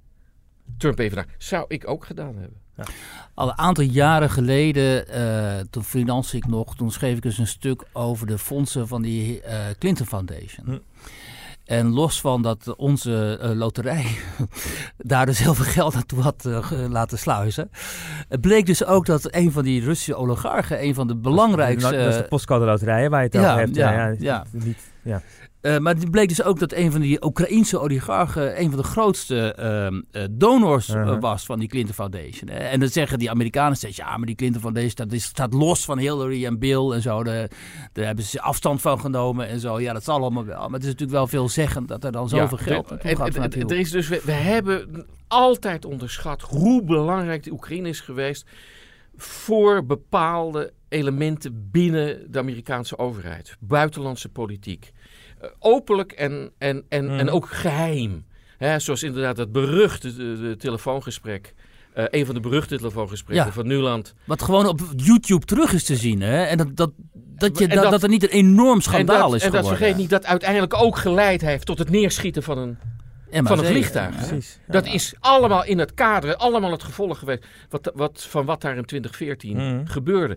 Trump 0.78 0.98
even 0.98 1.16
naar. 1.16 1.26
Zou 1.38 1.64
ik 1.68 1.88
ook 1.88 2.04
gedaan 2.04 2.36
hebben. 2.36 2.60
Al 3.34 3.48
een 3.48 3.58
aantal 3.58 3.84
jaren 3.84 4.30
geleden, 4.30 5.08
eh, 5.08 5.64
toen 5.70 5.84
freelance 5.84 6.36
ik 6.36 6.46
nog, 6.46 6.76
toen 6.76 6.90
schreef 6.90 7.16
ik 7.16 7.22
dus 7.22 7.38
een 7.38 7.46
stuk 7.46 7.84
over 7.92 8.26
de 8.26 8.38
fondsen 8.38 8.88
van 8.88 9.02
die 9.02 9.42
eh, 9.42 9.58
Clinton 9.78 10.06
Foundation. 10.06 10.66
Hm. 10.66 10.78
En 11.64 11.92
los 11.92 12.20
van 12.20 12.42
dat 12.42 12.76
onze 12.76 13.38
eh, 13.40 13.50
loterij 13.50 14.06
daar 14.96 15.26
dus 15.26 15.38
heel 15.38 15.54
veel 15.54 15.72
geld 15.72 15.94
naartoe 15.94 16.20
had 16.20 16.48
laten 16.88 17.18
sluizen. 17.18 17.70
Het 18.28 18.40
bleek 18.40 18.66
dus 18.66 18.84
ook 18.84 19.06
dat 19.06 19.34
een 19.34 19.52
van 19.52 19.62
die 19.62 19.84
Russische 19.84 20.14
oligarchen, 20.14 20.82
een 20.84 20.94
van 20.94 21.06
de 21.06 21.16
belangrijkste... 21.16 21.96
Dat 21.96 22.06
is 22.06 22.16
de 22.16 22.26
postcode 22.28 22.64
loterij 22.64 23.10
waar 23.10 23.20
je 23.20 23.26
het 23.26 23.34
ja, 23.34 23.50
over 23.50 23.58
hebt. 23.58 23.76
Ja, 23.76 23.92
ja, 23.92 24.14
ja. 24.18 24.44
Niet, 24.50 24.78
ja. 25.02 25.22
Eh, 25.62 25.78
maar 25.78 25.94
het 25.94 26.10
bleek 26.10 26.28
dus 26.28 26.42
ook 26.42 26.58
dat 26.58 26.72
een 26.72 26.92
van 26.92 27.00
die 27.00 27.24
Oekraïense 27.24 27.78
oligarchen 27.80 28.60
een 28.60 28.68
van 28.70 28.78
de 28.80 28.84
grootste 28.86 29.54
eh, 29.54 30.22
donors 30.30 30.88
eh, 30.88 30.96
Uh-huh. 30.96 31.20
was 31.20 31.44
van 31.44 31.58
die 31.58 31.68
Clinton 31.68 31.94
Foundation. 31.94 32.48
En 32.48 32.80
dan 32.80 32.88
zeggen 32.88 33.18
die 33.18 33.30
Amerikanen 33.30 33.76
steeds, 33.76 33.96
ja, 33.96 34.16
maar 34.16 34.26
die 34.26 34.34
Clinton 34.34 34.60
Foundation 34.60 34.92
dat 34.94 35.12
is, 35.12 35.24
staat 35.24 35.52
los 35.54 35.84
van 35.84 35.98
Hillary 35.98 36.44
en 36.46 36.58
Bill 36.58 36.90
en 36.90 37.02
zo. 37.02 37.22
Daar, 37.24 37.50
daar 37.92 38.04
hebben 38.04 38.24
ze 38.24 38.40
afstand 38.40 38.80
van 38.80 39.00
genomen 39.00 39.48
en 39.48 39.60
zo. 39.60 39.80
Ja, 39.80 39.92
dat 39.92 40.04
zal 40.04 40.20
allemaal 40.20 40.44
wel. 40.44 40.56
Maar 40.62 40.72
het 40.72 40.82
is 40.82 40.86
natuurlijk 40.86 41.10
wel 41.18 41.26
veel 41.26 41.48
zeggen 41.48 41.86
dat 41.86 42.04
er 42.04 42.12
dan 42.12 42.28
zoveel 42.28 42.58
Ja, 42.58 42.64
geld 42.64 42.88
de- 42.88 42.94
naartoe 42.94 43.16
gaat 43.42 43.54
en- 43.54 43.68
er 43.68 43.78
is 43.78 43.90
dus, 43.90 44.08
we, 44.08 44.20
we 44.24 44.32
hebben 44.32 45.06
altijd 45.28 45.84
onderschat 45.84 46.42
hoe 46.42 46.82
belangrijk 46.84 47.42
de 47.42 47.50
Oekraïne 47.52 47.88
is 47.88 48.00
geweest 48.00 48.46
voor 49.16 49.86
bepaalde 49.86 50.72
elementen 50.92 51.68
binnen 51.70 52.30
de 52.32 52.38
Amerikaanse 52.38 52.98
overheid, 52.98 53.56
buitenlandse 53.60 54.28
politiek. 54.28 54.92
Eh, 55.40 55.48
openlijk 55.58 56.12
en, 56.12 56.50
en, 56.58 56.84
en, 56.88 57.04
Mhm. 57.04 57.18
en 57.18 57.30
ook 57.30 57.46
geheim. 57.48 58.24
Hè, 58.58 58.78
zoals 58.78 59.02
inderdaad 59.02 59.36
dat 59.36 59.52
beruchte 59.52 60.16
de, 60.16 60.38
de 60.40 60.56
telefoongesprek. 60.56 61.54
eh, 61.94 62.04
een 62.10 62.26
van 62.26 62.34
de 62.34 62.40
beruchte 62.40 62.76
telefoongesprekken 62.76 63.46
Ja. 63.46 63.52
van 63.52 63.66
Nuland. 63.66 64.14
Wat 64.24 64.42
gewoon 64.42 64.66
op 64.66 64.80
YouTube 64.96 65.44
terug 65.46 65.72
is 65.72 65.84
te 65.84 65.96
zien. 65.96 66.20
Hè? 66.20 66.42
En 66.42 66.56
dat, 66.58 66.76
dat, 66.76 66.90
dat, 67.14 67.58
je, 67.58 67.66
En 67.66 67.76
dat, 67.76 67.90
dat- 67.90 68.02
er 68.02 68.08
niet 68.08 68.22
een 68.22 68.28
enorm 68.28 68.80
schandaal 68.80 69.16
en 69.16 69.22
dat, 69.30 69.34
is 69.34 69.42
en 69.42 69.50
dat 69.50 69.60
geworden. 69.60 69.78
vergeet 69.78 69.96
niet 70.00 70.10
dat 70.10 70.24
uiteindelijk 70.26 70.74
ook 70.74 70.96
geleid 70.96 71.40
heeft 71.40 71.66
tot 71.66 71.78
het 71.78 71.90
neerschieten 71.90 72.42
van 72.42 72.58
een 72.58 72.76
van 73.30 73.58
een 73.58 73.64
zeker. 73.64 73.66
vliegtuig. 73.72 74.14
Ja. 74.20 74.26
Precies. 74.26 74.58
Ja. 74.66 74.72
Dat 74.72 74.86
is 74.86 75.14
allemaal 75.20 75.64
in 75.64 75.78
het 75.78 75.94
kader, 75.94 76.36
allemaal 76.36 76.70
het 76.70 76.82
gevolg 76.82 77.18
geweest 77.18 77.46
wat, 77.68 77.90
wat, 77.94 78.22
van 78.28 78.44
wat 78.44 78.60
daar 78.60 78.76
in 78.76 78.84
2014 78.84 79.56
Mhm. 79.56 79.86
gebeurde. 79.86 80.36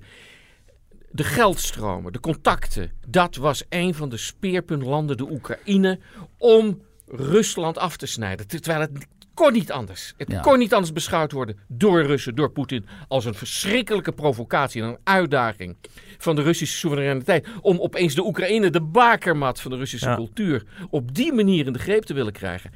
De 1.16 1.24
geldstromen, 1.24 2.14
de 2.14 2.20
contacten, 2.20 2.92
dat 3.08 3.36
was 3.36 3.64
een 3.70 3.94
van 3.94 4.10
de 4.10 4.18
speerpuntlanden, 4.18 5.18
de 5.18 5.32
Oekraïne, 5.32 6.00
om 6.38 6.82
Rusland 7.08 7.78
af 7.78 7.98
te 7.98 8.06
snijden. 8.06 8.48
Terwijl 8.48 8.80
het 8.80 8.92
kon 9.34 9.54
niet 9.54 9.72
anders. 9.72 10.14
Het 10.18 10.32
Ja. 10.32 10.40
kon 10.40 10.60
niet 10.60 10.74
anders 10.74 10.94
beschouwd 10.94 11.32
worden 11.32 11.58
door 11.68 12.04
Russen, 12.04 12.36
door 12.36 12.52
Poetin, 12.52 12.86
als 13.08 13.26
een 13.26 13.34
verschrikkelijke 13.34 14.12
provocatie 14.12 14.82
en 14.82 14.88
een 14.88 14.98
uitdaging 15.04 15.76
van 16.18 16.36
de 16.36 16.42
Russische 16.42 16.78
soevereiniteit. 16.78 17.48
Om 17.62 17.80
opeens 17.80 18.16
de 18.16 18.26
Oekraïne, 18.26 18.70
de 18.70 18.82
bakermat 18.82 19.62
van 19.62 19.72
de 19.72 19.78
Russische 19.78 20.10
Ja. 20.10 20.16
cultuur, 20.16 20.64
op 20.90 21.16
die 21.16 21.34
manier 21.34 21.66
in 21.66 21.74
de 21.74 21.80
greep 21.80 22.04
te 22.04 22.14
willen 22.14 22.34
krijgen. 22.34 22.72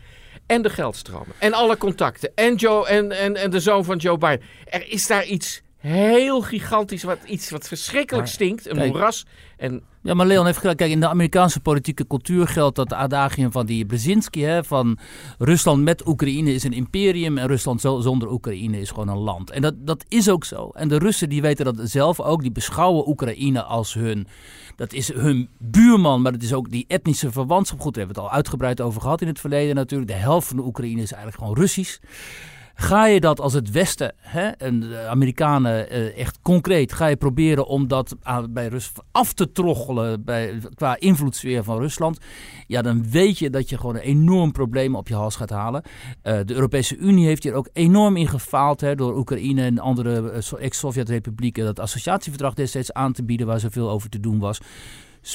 En 0.45 0.61
de 0.61 0.69
geldstromen. 0.69 1.35
En 1.39 1.53
alle 1.53 1.77
contacten. 1.77 2.31
En, 2.35 2.55
Joe, 2.55 2.87
en, 2.87 3.11
en, 3.11 3.35
en 3.35 3.49
de 3.49 3.59
zoon 3.59 3.83
van 3.85 3.97
Joe 3.97 4.17
Biden. 4.17 4.41
Er 4.65 4.91
is 4.91 5.07
daar 5.07 5.25
iets 5.25 5.61
heel 5.79 6.41
gigantisch. 6.41 7.03
Wat, 7.03 7.17
iets 7.25 7.49
wat 7.49 7.67
verschrikkelijk 7.67 8.23
Maar, 8.25 8.33
stinkt. 8.33 8.69
Een 8.69 8.75
kijk. 8.75 8.91
moeras. 8.91 9.25
En 9.57 9.83
Ja, 10.01 10.13
maar 10.13 10.25
Leon 10.25 10.45
heeft 10.45 10.57
gelijk. 10.57 10.77
Kijk, 10.77 10.91
in 10.91 10.99
de 10.99 11.07
Amerikaanse 11.07 11.59
politieke 11.59 12.07
cultuur 12.07 12.47
geldt 12.47 12.75
dat 12.75 12.93
adagium 12.93 13.51
van 13.51 13.65
die 13.65 13.85
Brzezinski, 13.85 14.43
hè, 14.43 14.63
van 14.63 14.97
Rusland 15.37 15.83
met 15.83 16.07
Oekraïne 16.07 16.53
is 16.53 16.63
een 16.63 16.73
imperium 16.73 17.37
en 17.37 17.47
Rusland 17.47 17.81
zo- 17.81 17.99
zonder 18.01 18.31
Oekraïne 18.31 18.79
is 18.79 18.89
gewoon 18.89 19.07
een 19.07 19.17
land. 19.17 19.49
En 19.51 19.61
dat, 19.61 19.73
dat 19.77 20.05
is 20.07 20.29
ook 20.29 20.45
zo. 20.45 20.69
En 20.73 20.87
de 20.87 20.97
Russen 20.97 21.29
die 21.29 21.41
weten 21.41 21.65
dat 21.65 21.75
zelf 21.83 22.19
ook. 22.19 22.41
Die 22.41 22.51
beschouwen 22.51 23.07
Oekraïne 23.07 23.63
als 23.63 23.93
hun, 23.93 24.27
dat 24.75 24.93
is 24.93 25.13
hun 25.13 25.49
buurman, 25.57 26.21
maar 26.21 26.31
het 26.31 26.43
is 26.43 26.53
ook 26.53 26.69
die 26.71 26.85
etnische 26.87 27.31
verwantschap. 27.31 27.79
Goed, 27.79 27.93
daar 27.93 28.03
hebben 28.05 28.21
we 28.21 28.21
het 28.21 28.31
al 28.31 28.37
uitgebreid 28.37 28.81
over 28.81 29.01
gehad 29.01 29.21
in 29.21 29.27
het 29.27 29.39
verleden 29.39 29.75
natuurlijk. 29.75 30.11
De 30.11 30.17
helft 30.17 30.47
van 30.47 30.57
de 30.57 30.63
Oekraïne 30.63 31.01
is 31.01 31.11
eigenlijk 31.11 31.43
gewoon 31.43 31.57
Russisch. 31.59 31.99
Ga 32.81 33.05
je 33.05 33.19
dat 33.19 33.39
als 33.39 33.53
het 33.53 33.71
Westen 33.71 34.13
hè, 34.17 34.47
en 34.47 34.79
de 34.79 35.07
Amerikanen 35.07 35.89
eh, 35.89 36.17
echt 36.17 36.39
concreet, 36.41 36.93
ga 36.93 37.05
je 37.05 37.15
proberen 37.15 37.67
om 37.67 37.87
dat 37.87 38.15
bij 38.49 38.67
Rus 38.67 38.91
af 39.11 39.33
te 39.33 39.51
troggelen 39.51 40.23
bij, 40.23 40.59
qua 40.73 40.99
invloedssfeer 40.99 41.63
van 41.63 41.77
Rusland, 41.77 42.19
ja, 42.67 42.81
dan 42.81 43.09
weet 43.09 43.39
je 43.39 43.49
dat 43.49 43.69
je 43.69 43.77
gewoon 43.77 43.95
een 43.95 44.01
enorm 44.01 44.51
probleem 44.51 44.95
op 44.95 45.07
je 45.07 45.15
hals 45.15 45.35
gaat 45.35 45.49
halen. 45.49 45.83
Eh, 46.21 46.39
de 46.45 46.53
Europese 46.53 46.97
Unie 46.97 47.25
heeft 47.25 47.43
hier 47.43 47.53
ook 47.53 47.69
enorm 47.73 48.17
in 48.17 48.27
gefaald 48.27 48.81
hè, 48.81 48.95
door 48.95 49.17
Oekraïne 49.17 49.63
en 49.63 49.79
andere 49.79 50.31
eh, 50.31 50.41
so- 50.41 50.57
ex-Sovjet-republieken 50.57 51.65
dat 51.65 51.79
associatieverdrag 51.79 52.53
destijds 52.53 52.93
aan 52.93 53.13
te 53.13 53.23
bieden 53.23 53.47
waar 53.47 53.59
zoveel 53.59 53.89
over 53.89 54.09
te 54.09 54.19
doen 54.19 54.39
was 54.39 54.59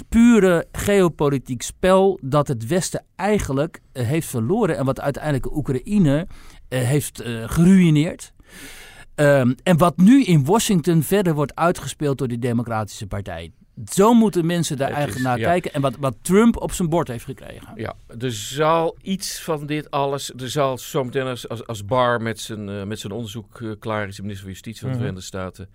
pure 0.09 0.67
geopolitiek 0.73 1.63
spel 1.63 2.19
dat 2.23 2.49
het 2.49 2.67
Westen 2.67 3.05
eigenlijk 3.17 3.81
heeft 3.93 4.29
verloren 4.29 4.77
en 4.77 4.85
wat 4.85 5.01
uiteindelijk 5.01 5.57
Oekraïne 5.57 6.27
heeft 6.79 7.21
eh, 7.21 7.49
geruïneerd. 7.49 8.33
Ehm, 9.15 9.53
en 9.63 9.79
wat 9.79 9.97
nu 9.97 10.25
in 10.25 10.45
Washington 10.45 11.03
verder 11.03 11.35
wordt 11.35 11.55
uitgespeeld 11.55 12.19
door 12.19 12.29
die 12.29 12.39
Democratische 12.39 13.07
Partij. 13.07 13.53
Zo 13.93 14.15
moeten 14.15 14.47
mensen 14.47 14.77
daar 14.77 14.89
Het 14.89 14.97
eigenlijk 14.97 15.27
is- 15.27 15.31
naar 15.31 15.39
ja. 15.41 15.47
kijken. 15.51 15.73
En 15.73 15.81
wat, 15.81 15.97
wat 15.99 16.17
Trump 16.23 16.57
op 16.57 16.73
zijn 16.73 16.89
bord 16.89 17.09
heeft 17.09 17.25
gekregen. 17.25 17.69
ja, 17.77 17.95
er 18.19 18.33
zal 18.33 18.97
iets 19.03 19.41
van 19.43 19.67
dit 19.67 19.91
alles. 19.91 20.33
Er 20.37 20.51
zal 20.51 20.79
zometeen 20.79 21.27
als, 21.27 21.49
als, 21.49 21.67
als 21.67 21.85
Barr 21.85 22.23
met 22.23 22.41
zijn, 22.41 22.69
eh, 22.69 22.83
met 22.85 22.99
zijn 23.01 23.13
onderzoek 23.13 23.61
eh, 23.61 23.71
klaar 23.79 24.09
is, 24.09 24.17
de 24.17 24.23
minister 24.23 24.45
van 24.45 24.53
Justitie 24.55 24.81
van 24.81 24.89
de 24.91 24.95
Mhm. 24.95 25.05
Verenigde 25.05 25.27
Staten. 25.27 25.69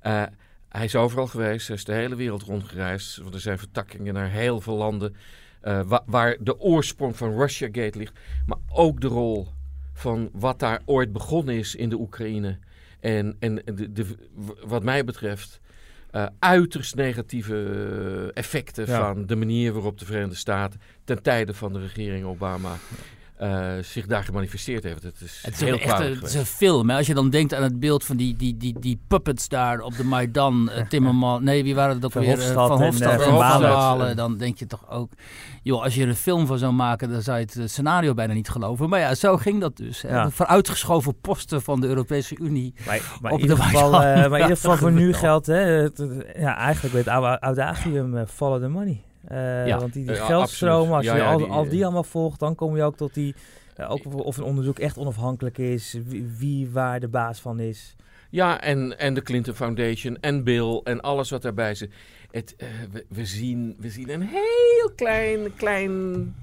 eh, 0.00 0.22
hij 0.68 0.84
is 0.84 0.96
overal 0.96 1.26
geweest, 1.26 1.66
hij 1.66 1.76
is 1.76 1.84
de 1.84 1.92
hele 1.92 2.14
wereld 2.16 2.42
rondgereisd. 2.42 3.16
Want 3.16 3.34
er 3.34 3.40
zijn 3.40 3.58
vertakkingen 3.58 4.14
naar 4.14 4.30
heel 4.30 4.60
veel 4.60 4.76
landen. 4.76 5.14
eh, 5.60 5.80
wa- 5.86 6.02
waar 6.06 6.36
de 6.40 6.58
oorsprong 6.60 7.16
van 7.16 7.36
Russiagate 7.38 7.98
ligt. 7.98 8.18
Maar 8.46 8.58
ook 8.72 9.00
de 9.00 9.06
rol 9.06 9.48
van 9.98 10.30
wat 10.32 10.58
daar 10.58 10.82
ooit 10.84 11.12
begonnen 11.12 11.54
is 11.54 11.74
in 11.74 11.88
de 11.88 11.98
Oekraïne. 11.98 12.58
En, 13.00 13.36
en 13.38 13.54
de, 13.54 13.92
de, 13.92 14.06
wat 14.66 14.82
mij 14.82 15.04
betreft 15.04 15.60
uh, 16.12 16.26
uiterst 16.38 16.94
negatieve 16.94 17.54
uh, 17.54 18.30
effecten 18.34 18.86
Ja. 18.86 18.98
van 19.12 19.26
de 19.26 19.36
manier 19.36 19.72
waarop 19.72 19.98
de 19.98 20.04
Verenigde 20.04 20.34
Staten 20.36 20.80
ten 21.04 21.22
tijde 21.22 21.54
van 21.54 21.72
de 21.72 21.80
regering 21.80 22.24
Obama 22.24 22.76
uh, 23.42 23.68
zich 23.82 24.06
daar 24.06 24.24
gemanifesteerd 24.24 24.82
heeft. 24.82 25.02
Het 25.02 25.20
is, 25.20 25.38
Het 25.42 25.54
is 25.54 25.60
heel 25.60 25.78
echt 25.78 26.00
een, 26.00 26.14
het 26.14 26.22
is 26.22 26.34
een 26.34 26.44
film. 26.46 26.90
Hè? 26.90 26.96
Als 26.96 27.06
je 27.06 27.14
dan 27.14 27.30
denkt 27.30 27.54
aan 27.54 27.62
het 27.62 27.80
beeld 27.80 28.04
van 28.04 28.16
die, 28.16 28.36
die, 28.36 28.56
die, 28.56 28.78
die 28.80 29.00
puppets 29.08 29.48
daar 29.48 29.80
op 29.80 29.96
de 29.96 30.04
Maidan. 30.04 30.70
eh, 30.70 30.86
Timmerman, 30.88 31.44
nee, 31.44 31.62
wie 31.62 31.74
waren 31.74 31.94
het 31.94 32.04
ook 32.04 32.12
weer? 32.12 32.22
Eh, 32.22 32.28
Verhofstadt 32.28 32.68
van 32.68 32.82
Hofstad 32.82 33.20
eh, 33.20 33.26
en 33.26 33.98
Van. 34.06 34.16
Dan 34.16 34.36
denk 34.36 34.58
je 34.58 34.66
toch 34.66 34.90
ook, 34.90 35.10
joh, 35.62 35.82
als 35.82 35.94
je 35.94 36.02
er 36.02 36.08
een 36.08 36.14
film 36.16 36.46
van 36.46 36.58
zou 36.58 36.72
maken, 36.72 37.10
dan 37.10 37.22
zou 37.22 37.38
je 37.38 37.44
het 37.44 37.56
eh, 37.56 37.66
scenario 37.66 38.14
bijna 38.14 38.32
niet 38.32 38.48
geloven. 38.48 38.88
Maar 38.88 39.00
ja, 39.00 39.14
zo 39.14 39.36
ging 39.36 39.60
dat 39.60 39.76
dus. 39.76 40.00
Ja. 40.00 40.30
Vooruitgeschoven 40.30 41.20
posten 41.20 41.62
van 41.62 41.80
de 41.80 41.86
Europese 41.86 42.36
Unie. 42.40 42.74
Maar, 42.86 43.00
maar 43.20 43.32
Op 43.32 43.38
in 43.38 43.42
ieder 43.44 43.56
de 43.56 43.62
geval, 43.62 43.90
Maidan. 43.90 44.22
eh, 44.24 44.30
maar 44.30 44.38
in 44.38 44.42
ieder 44.44 44.56
geval 44.56 44.76
voor 44.76 44.92
nu 44.92 45.12
geldt, 45.14 45.46
hè, 45.46 45.54
het, 45.54 46.04
ja, 46.38 46.56
eigenlijk 46.56 46.94
met 46.94 47.04
het 47.04 47.14
oude 47.14 47.40
adagium 47.40 48.16
eh, 48.16 48.26
follow 48.26 48.62
the 48.62 48.68
money. 48.68 49.00
Eh, 49.28 49.66
Ja. 49.66 49.78
Want 49.78 49.92
die, 49.92 50.04
die 50.04 50.14
geldstromen, 50.14 50.94
als 50.94 51.04
je 51.04 51.10
Ja, 51.10 51.16
ja, 51.16 51.30
al, 51.30 51.38
die, 51.38 51.46
al 51.46 51.68
die 51.68 51.82
allemaal 51.84 52.04
volgt, 52.04 52.38
dan 52.40 52.54
kom 52.54 52.76
je 52.76 52.82
ook 52.82 52.96
tot 52.96 53.14
die, 53.14 53.34
eh, 53.76 53.90
ook 53.90 54.06
of- 54.06 54.14
of 54.14 54.36
een 54.36 54.44
onderzoek 54.44 54.78
echt 54.78 54.98
onafhankelijk 54.98 55.58
is, 55.58 55.96
wie, 56.06 56.26
wie 56.38 56.70
waar 56.70 57.00
de 57.00 57.08
baas 57.08 57.40
van 57.40 57.60
is. 57.60 57.96
Ja, 58.30 58.60
en, 58.60 58.98
en 58.98 59.14
de 59.14 59.22
Clinton 59.22 59.54
Foundation 59.54 60.16
en 60.20 60.44
Bill 60.44 60.80
en 60.84 61.00
alles 61.00 61.30
wat 61.30 61.42
daarbij 61.42 61.74
zit. 61.74 61.92
Het, 62.30 62.54
eh, 62.56 62.68
we, 62.92 63.04
we, 63.08 63.24
zien, 63.26 63.76
we 63.78 63.88
zien 63.90 64.10
een 64.10 64.22
heel 64.22 64.90
klein, 64.96 65.54
klein 65.56 65.90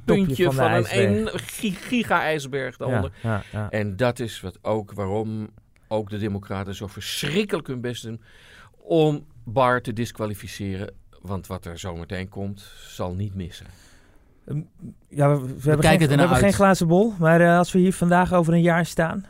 puntje 0.06 0.52
van 0.52 0.66
een 0.66 0.72
ijsberg. 0.72 1.34
een 1.34 1.40
gi- 1.40 1.72
giga-ijsberg 1.72 2.78
daaronder. 2.78 3.12
Ja, 3.22 3.30
ja, 3.32 3.44
ja. 3.52 3.70
En 3.70 3.96
dat 3.96 4.20
is 4.20 4.42
wat 4.42 4.58
ook 4.62 4.92
waarom 4.94 5.50
ook 5.88 6.10
de 6.10 6.18
Democraten 6.18 6.76
zo 6.76 6.88
verschrikkelijk 6.88 7.68
hun 7.68 7.82
best 7.82 8.04
doen 8.04 8.22
om 8.78 9.26
Barr 9.44 9.82
te 9.82 9.94
disqualificeren. 9.94 10.94
Want 11.26 11.48
wat 11.48 11.66
er 11.66 11.80
zometeen 11.80 12.30
komt, 12.30 12.72
zal 12.88 13.14
niet 13.14 13.36
missen. 13.36 13.66
Ja, 15.10 15.30
we, 15.30 15.46
we 15.46 15.70
hebben, 15.70 15.86
geen, 15.86 15.98
we 15.98 16.06
hebben 16.06 16.30
uit. 16.30 16.44
geen 16.44 16.54
glazen 16.54 16.88
bol, 16.88 17.14
maar 17.20 17.42
eh, 17.42 17.58
als 17.58 17.72
we 17.72 17.80
hier 17.80 17.94
vandaag 17.94 18.34
over 18.34 18.54
een 18.54 18.62
jaar 18.62 18.86
staan, 18.86 19.26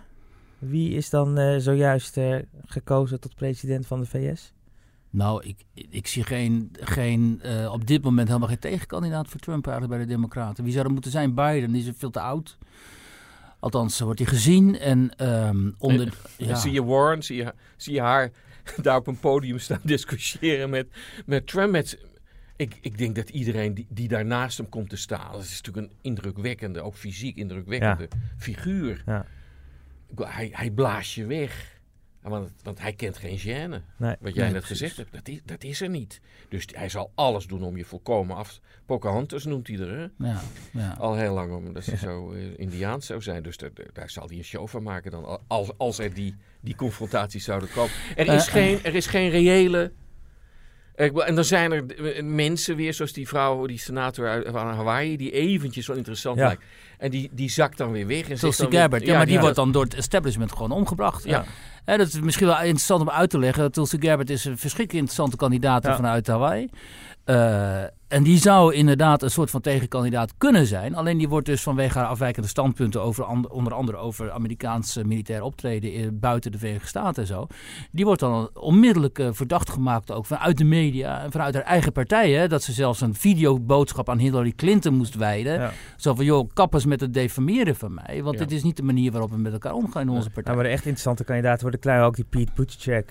wie 0.60 0.96
is 0.96 1.10
dan 1.10 1.38
eh, 1.38 1.58
zojuist 1.58 2.18
eh, 2.18 2.36
gekozen 2.66 3.20
tot 3.20 3.36
president 3.36 3.88
van 3.88 4.00
de 4.00 4.06
VS? 4.06 4.54
Nou, 5.10 5.43
ik, 5.43 5.58
ik 5.89 6.08
zie 6.08 6.24
geen, 6.24 6.72
geen, 6.80 7.39
eh, 7.41 7.72
op 7.72 7.88
dit 7.88 8.04
moment 8.04 8.28
helemaal 8.28 8.48
geen 8.48 8.60
tegenkandidaat 8.60 9.28
voor 9.28 9.39
Trump 9.39 9.68
eigenlijk 9.68 9.98
bij 9.98 10.08
de 10.08 10.14
Democraten. 10.14 10.64
Wie 10.64 10.74
zou 10.74 10.86
er 10.86 10.91
moeten 10.91 11.12
zijn? 11.12 11.34
Biden, 11.34 11.72
die 11.72 11.88
is 11.88 11.91
veel 11.98 12.10
te 12.10 12.20
oud. 12.20 12.58
Althans, 13.60 13.98
zo 13.98 14.06
wordt 14.06 14.20
hij 14.20 14.28
gezien. 14.28 14.80
En 14.80 15.18
ehm, 15.18 15.72
onder... 15.78 16.14
En 16.38 16.48
ja. 16.48 16.56
zie 16.56 16.72
je 16.72 16.84
Warren, 16.84 17.24
zie 17.24 17.36
je, 17.38 17.54
zie 17.78 17.93
je 17.93 18.02
haar 18.02 18.32
daar 18.82 18.97
op 18.97 19.07
een 19.07 19.20
podium 19.20 19.59
staan 19.59 19.80
discussiëren 19.95 20.70
met, 20.70 20.88
met 21.26 21.47
Trump. 21.47 21.72
Met, 21.72 21.99
ik, 22.55 22.78
ik 22.82 22.97
denk 22.97 23.16
dat 23.16 23.30
iedereen 23.30 23.74
die, 23.74 23.88
die 23.89 24.07
daar 24.07 24.26
naast 24.26 24.57
hem 24.57 24.70
komt 24.70 24.89
te 24.89 24.97
staan, 24.97 25.32
dat 25.32 25.43
is 25.43 25.61
natuurlijk 25.61 25.88
een 25.88 25.97
indrukwekkende, 26.01 26.82
ook 26.82 26.95
fysiek 26.95 27.38
indrukwekkende 27.38 28.07
figuur. 28.38 29.03
Ja. 29.05 29.26
Bedoel, 30.09 30.28
Hij, 30.28 30.49
hij 30.51 30.72
blaast 30.72 31.13
je 31.13 31.26
weg. 31.26 31.75
Want, 32.30 32.52
want 32.64 32.80
hij 32.80 32.94
kent 32.94 33.18
geen 33.18 33.40
gêne. 33.40 33.82
Nee. 33.98 34.16
Wat 34.20 34.34
jij 34.36 34.44
Nee, 34.44 34.54
net 34.54 34.64
precies. 34.64 34.68
gezegd 34.80 34.98
hebt, 34.98 35.12
dat 35.14 35.28
is, 35.28 35.40
dat 35.46 35.64
is 35.64 35.82
er 35.82 35.90
niet. 35.90 36.22
Dus 36.50 36.66
hij 36.72 36.90
zal 36.90 37.12
alles 37.16 37.46
doen 37.48 37.64
om 37.64 37.78
je 37.78 37.86
volkomen 37.86 38.36
af. 38.36 38.60
Pocahontas 38.86 39.46
noemt 39.46 39.68
hij 39.68 39.78
er, 39.78 39.90
hè? 39.98 40.28
Ja, 40.28 40.42
ja. 40.72 40.96
Al 41.00 41.16
heel 41.16 41.34
lang, 41.34 41.54
omdat 41.54 41.84
ze 41.84 41.98
zo 41.98 42.32
eh, 42.34 42.42
Indiaans 42.60 43.06
zou 43.06 43.22
zijn. 43.22 43.44
Dus 43.44 43.58
daar, 43.58 43.70
daar- 43.94 44.10
zal 44.10 44.28
hij 44.28 44.38
een 44.38 44.44
show 44.44 44.68
van 44.68 44.84
maken 44.84 45.12
dan. 45.12 45.40
Als, 45.48 45.70
als 45.78 46.00
er 46.00 46.14
die, 46.14 46.36
die 46.62 46.76
confrontaties 46.76 47.44
zouden 47.44 47.70
komen. 47.72 47.92
Er 48.16 48.28
is, 48.28 48.46
Eh, 48.48 48.54
geen, 48.54 48.80
er 48.84 48.96
is 48.96 49.08
geen 49.08 49.30
reële... 49.30 49.92
En 50.96 51.36
dan 51.36 51.44
zijn 51.46 51.72
er 51.72 51.86
eh, 52.16 52.24
mensen 52.24 52.76
weer, 52.76 52.94
zoals 52.94 53.14
die 53.14 53.28
vrouw, 53.28 53.66
die 53.66 53.78
senator 53.80 54.28
uit, 54.28 54.48
van 54.48 54.68
Hawaii, 54.68 55.18
die 55.18 55.32
eventjes 55.32 55.88
wel 55.88 55.96
interessant 55.98 56.38
Ja. 56.38 56.46
lijkt. 56.46 56.64
En 56.98 57.12
die, 57.12 57.30
die 57.34 57.50
zakt 57.50 57.78
dan 57.78 57.91
weer 57.91 58.08
weg. 58.08 58.30
En 58.30 58.38
dan 58.58 58.70
weer- 58.70 58.80
Gabbard. 58.80 59.06
Ja, 59.06 59.18
maar 59.18 59.26
die, 59.26 59.39
wordt 59.39 59.56
dan 59.56 59.72
door 59.72 59.84
het 59.84 59.93
establishment 59.96 60.52
gewoon 60.52 60.72
omgebracht. 60.72 61.24
Ja. 61.24 61.43
Dat 61.86 62.08
is 62.08 62.20
misschien 62.20 62.48
wel 62.48 62.56
interessant 62.62 63.02
om 63.02 63.10
uit 63.10 63.30
te 63.30 63.39
leggen. 63.39 63.72
Tulsi 63.72 63.98
Gabbard 64.00 64.30
is 64.30 64.46
een 64.46 64.52
verschrikkelijk 64.58 64.93
interessante 64.93 65.36
kandidaat 65.38 65.84
vanuit 65.96 66.28
Hawaii. 66.28 66.70
Eh, 67.24 67.82
en 68.08 68.24
die 68.24 68.38
zou 68.38 68.74
inderdaad 68.74 69.22
een 69.22 69.30
soort 69.32 69.50
van 69.50 69.62
tegenkandidaat 69.62 70.34
kunnen 70.38 70.66
zijn. 70.68 70.96
Alleen 70.96 71.18
die 71.18 71.30
wordt 71.30 71.46
dus 71.46 71.62
vanwege 71.64 71.98
haar 71.98 72.08
afwijkende 72.08 72.48
standpunten 72.48 73.02
over 73.02 73.24
and- 73.24 73.48
onder 73.48 73.74
andere 73.74 73.98
over 73.98 74.32
Amerikaanse 74.32 75.04
militair 75.06 75.41
optreden 75.43 75.93
in- 75.93 76.20
buiten 76.20 76.52
de 76.52 76.58
Verenigde 76.58 76.88
Staten 76.88 77.22
en 77.22 77.28
zo. 77.28 77.48
Die 77.91 78.06
wordt 78.06 78.20
dan 78.20 78.50
onmiddellijk 78.54 79.20
eh, 79.20 79.28
verdacht 79.32 79.70
gemaakt 79.70 80.12
ook 80.12 80.26
vanuit 80.26 80.58
de 80.58 80.64
media 80.64 81.22
en 81.24 81.32
vanuit 81.32 81.54
haar 81.54 81.64
eigen 81.64 81.91
partij. 81.91 82.32
Hè, 82.32 82.48
dat 82.48 82.64
ze 82.64 82.72
zelfs 82.72 83.02
een 83.02 83.16
videoboodschap 83.16 84.10
aan 84.10 84.18
Hillary 84.20 84.52
Clinton 84.56 84.93
moest 84.93 85.16
wijden. 85.16 85.54
Ja. 85.60 85.72
Zo 85.98 86.14
van, 86.16 86.26
joh, 86.26 86.50
kappers 86.54 86.85
met 86.86 87.02
het 87.02 87.14
defameren 87.14 87.76
van 87.76 87.94
mij. 87.94 88.24
Want 88.24 88.40
Ja. 88.40 88.46
dit 88.46 88.52
is 88.52 88.64
niet 88.64 88.78
de 88.78 88.84
manier 88.84 89.12
waarop 89.12 89.30
we 89.32 89.38
met 89.38 89.54
elkaar 89.54 89.74
omgaan 89.74 90.02
in 90.02 90.10
onze 90.10 90.30
partij. 90.30 90.44
Nou, 90.44 90.56
maar 90.56 90.66
de 90.66 90.72
echt 90.72 90.84
interessante 90.84 91.24
kandidaten 91.24 91.62
worden 91.62 91.80
klein. 91.80 92.02
Ook 92.02 92.16
die 92.16 92.26
Pete 92.30 92.52
Buttigieg, 92.56 93.04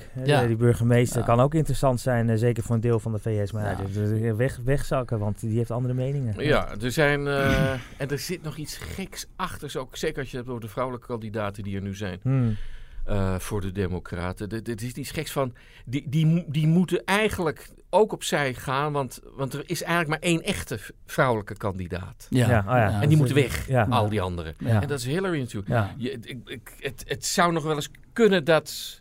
die 0.47 0.57
burgemeester, 0.57 1.19
Ja. 1.21 1.27
kan 1.27 1.41
ook 1.41 1.55
interessant 1.55 2.01
zijn. 2.01 2.31
eh, 2.31 2.37
zeker 2.37 2.63
voor 2.63 2.75
een 2.75 2.81
deel 2.81 3.01
van 3.01 3.13
de 3.13 3.19
VS. 3.19 3.53
Maar 3.53 3.65
ja. 3.65 3.71
Ja. 3.71 4.01
dus, 4.01 4.37
weg, 4.37 4.61
wegzakken, 4.65 5.19
want 5.19 5.41
die 5.41 5.57
heeft 5.57 5.71
andere 5.71 5.95
meningen. 5.95 6.45
Ja, 6.45 6.69
er 6.81 6.91
zijn. 6.93 7.27
eh, 7.27 7.71
en 7.97 8.09
er 8.09 8.19
zit 8.19 8.43
nog 8.43 8.57
iets 8.57 8.77
geks 8.77 9.27
achter. 9.37 9.71
Zo, 9.71 9.81
ook 9.81 9.97
zeker 9.97 10.19
als 10.19 10.31
je 10.31 10.37
het 10.37 10.47
hebt 10.47 10.49
over 10.57 10.61
de 10.67 10.73
vrouwelijke 10.73 11.07
kandidaten 11.07 11.63
die 11.63 11.77
er 11.77 11.83
nu 11.83 11.95
zijn. 11.95 12.19
Hmm. 12.23 12.57
eh, 13.05 13.39
voor 13.39 13.61
de 13.61 13.73
Democraten. 13.73 14.49
Er 14.49 14.61
er 14.63 14.83
is 14.83 14.93
iets 14.93 15.11
geks 15.11 15.33
van. 15.33 15.55
Die, 15.85 16.09
die, 16.09 16.45
die 16.49 16.67
moeten 16.67 17.05
eigenlijk 17.05 17.69
ook 17.95 18.13
opzij 18.13 18.55
gaan. 18.55 18.93
Want, 18.93 19.21
want 19.37 19.55
er 19.55 19.63
is 19.67 19.83
eigenlijk 19.83 20.11
maar 20.21 20.31
één 20.31 20.43
echte 20.43 20.79
vrouwelijke 21.07 21.57
kandidaat. 21.57 22.27
Ja, 22.31 22.49
Ja, 22.49 22.59
oh 22.59 22.65
ja. 22.65 23.01
en 23.03 23.09
die 23.09 23.17
moeten 23.17 23.35
weg, 23.37 23.69
Ja. 23.69 23.87
al 23.91 24.09
die 24.09 24.21
anderen. 24.21 24.55
Ja. 24.59 24.83
En 24.83 24.89
dat 24.89 24.99
is 24.99 25.05
Hillary 25.07 25.39
natuurlijk. 25.39 25.69
Ja. 25.69 25.95
Je, 25.97 26.11
ik, 26.11 26.39
ik- 26.45 26.73
het, 26.79 27.05
het 27.07 27.25
zou 27.27 27.53
nog 27.53 27.63
wel 27.65 27.75
eens 27.75 27.91
kunnen 28.13 28.45
dat, 28.45 29.01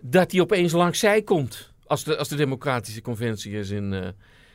dat 0.00 0.30
die 0.30 0.40
opeens 0.42 0.72
langs 0.72 0.98
zij 0.98 1.22
komt. 1.22 1.72
Als 1.86 2.04
de, 2.04 2.16
als 2.16 2.28
de 2.28 2.36
Democratische 2.36 3.00
Conventie 3.02 3.52
is 3.52 3.70
in, 3.70 3.92
eh, 3.92 4.08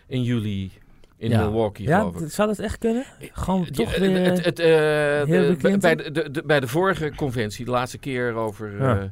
in 0.08 0.24
juli 0.24 0.72
in 1.18 1.30
Ja. 1.30 1.40
Milwaukee, 1.42 1.88
Ja, 1.88 2.00
geloof 2.00 2.22
ik. 2.22 2.28
d- 2.28 2.32
zou 2.34 2.48
dat 2.48 2.60
echt 2.60 2.78
kunnen? 2.78 3.06
Gewoon 3.20 3.62
Ja, 3.66 3.72
toch 3.72 3.90
het- 3.92 4.00
weer... 4.00 4.26
het, 4.26 4.46
het, 4.46 4.60
eh, 4.60 5.22
Clinton? 5.58 5.80
bij, 5.80 5.96
de, 5.96 6.12
de, 6.12 6.32
de- 6.32 6.44
bij 6.46 6.60
de 6.60 6.68
vorige 6.68 7.12
conventie, 7.16 7.66
de 7.66 7.72
laatste 7.72 7.98
keer 7.98 8.34
over. 8.34 8.78
Ja. 8.80 8.98
eh, 9.00 9.04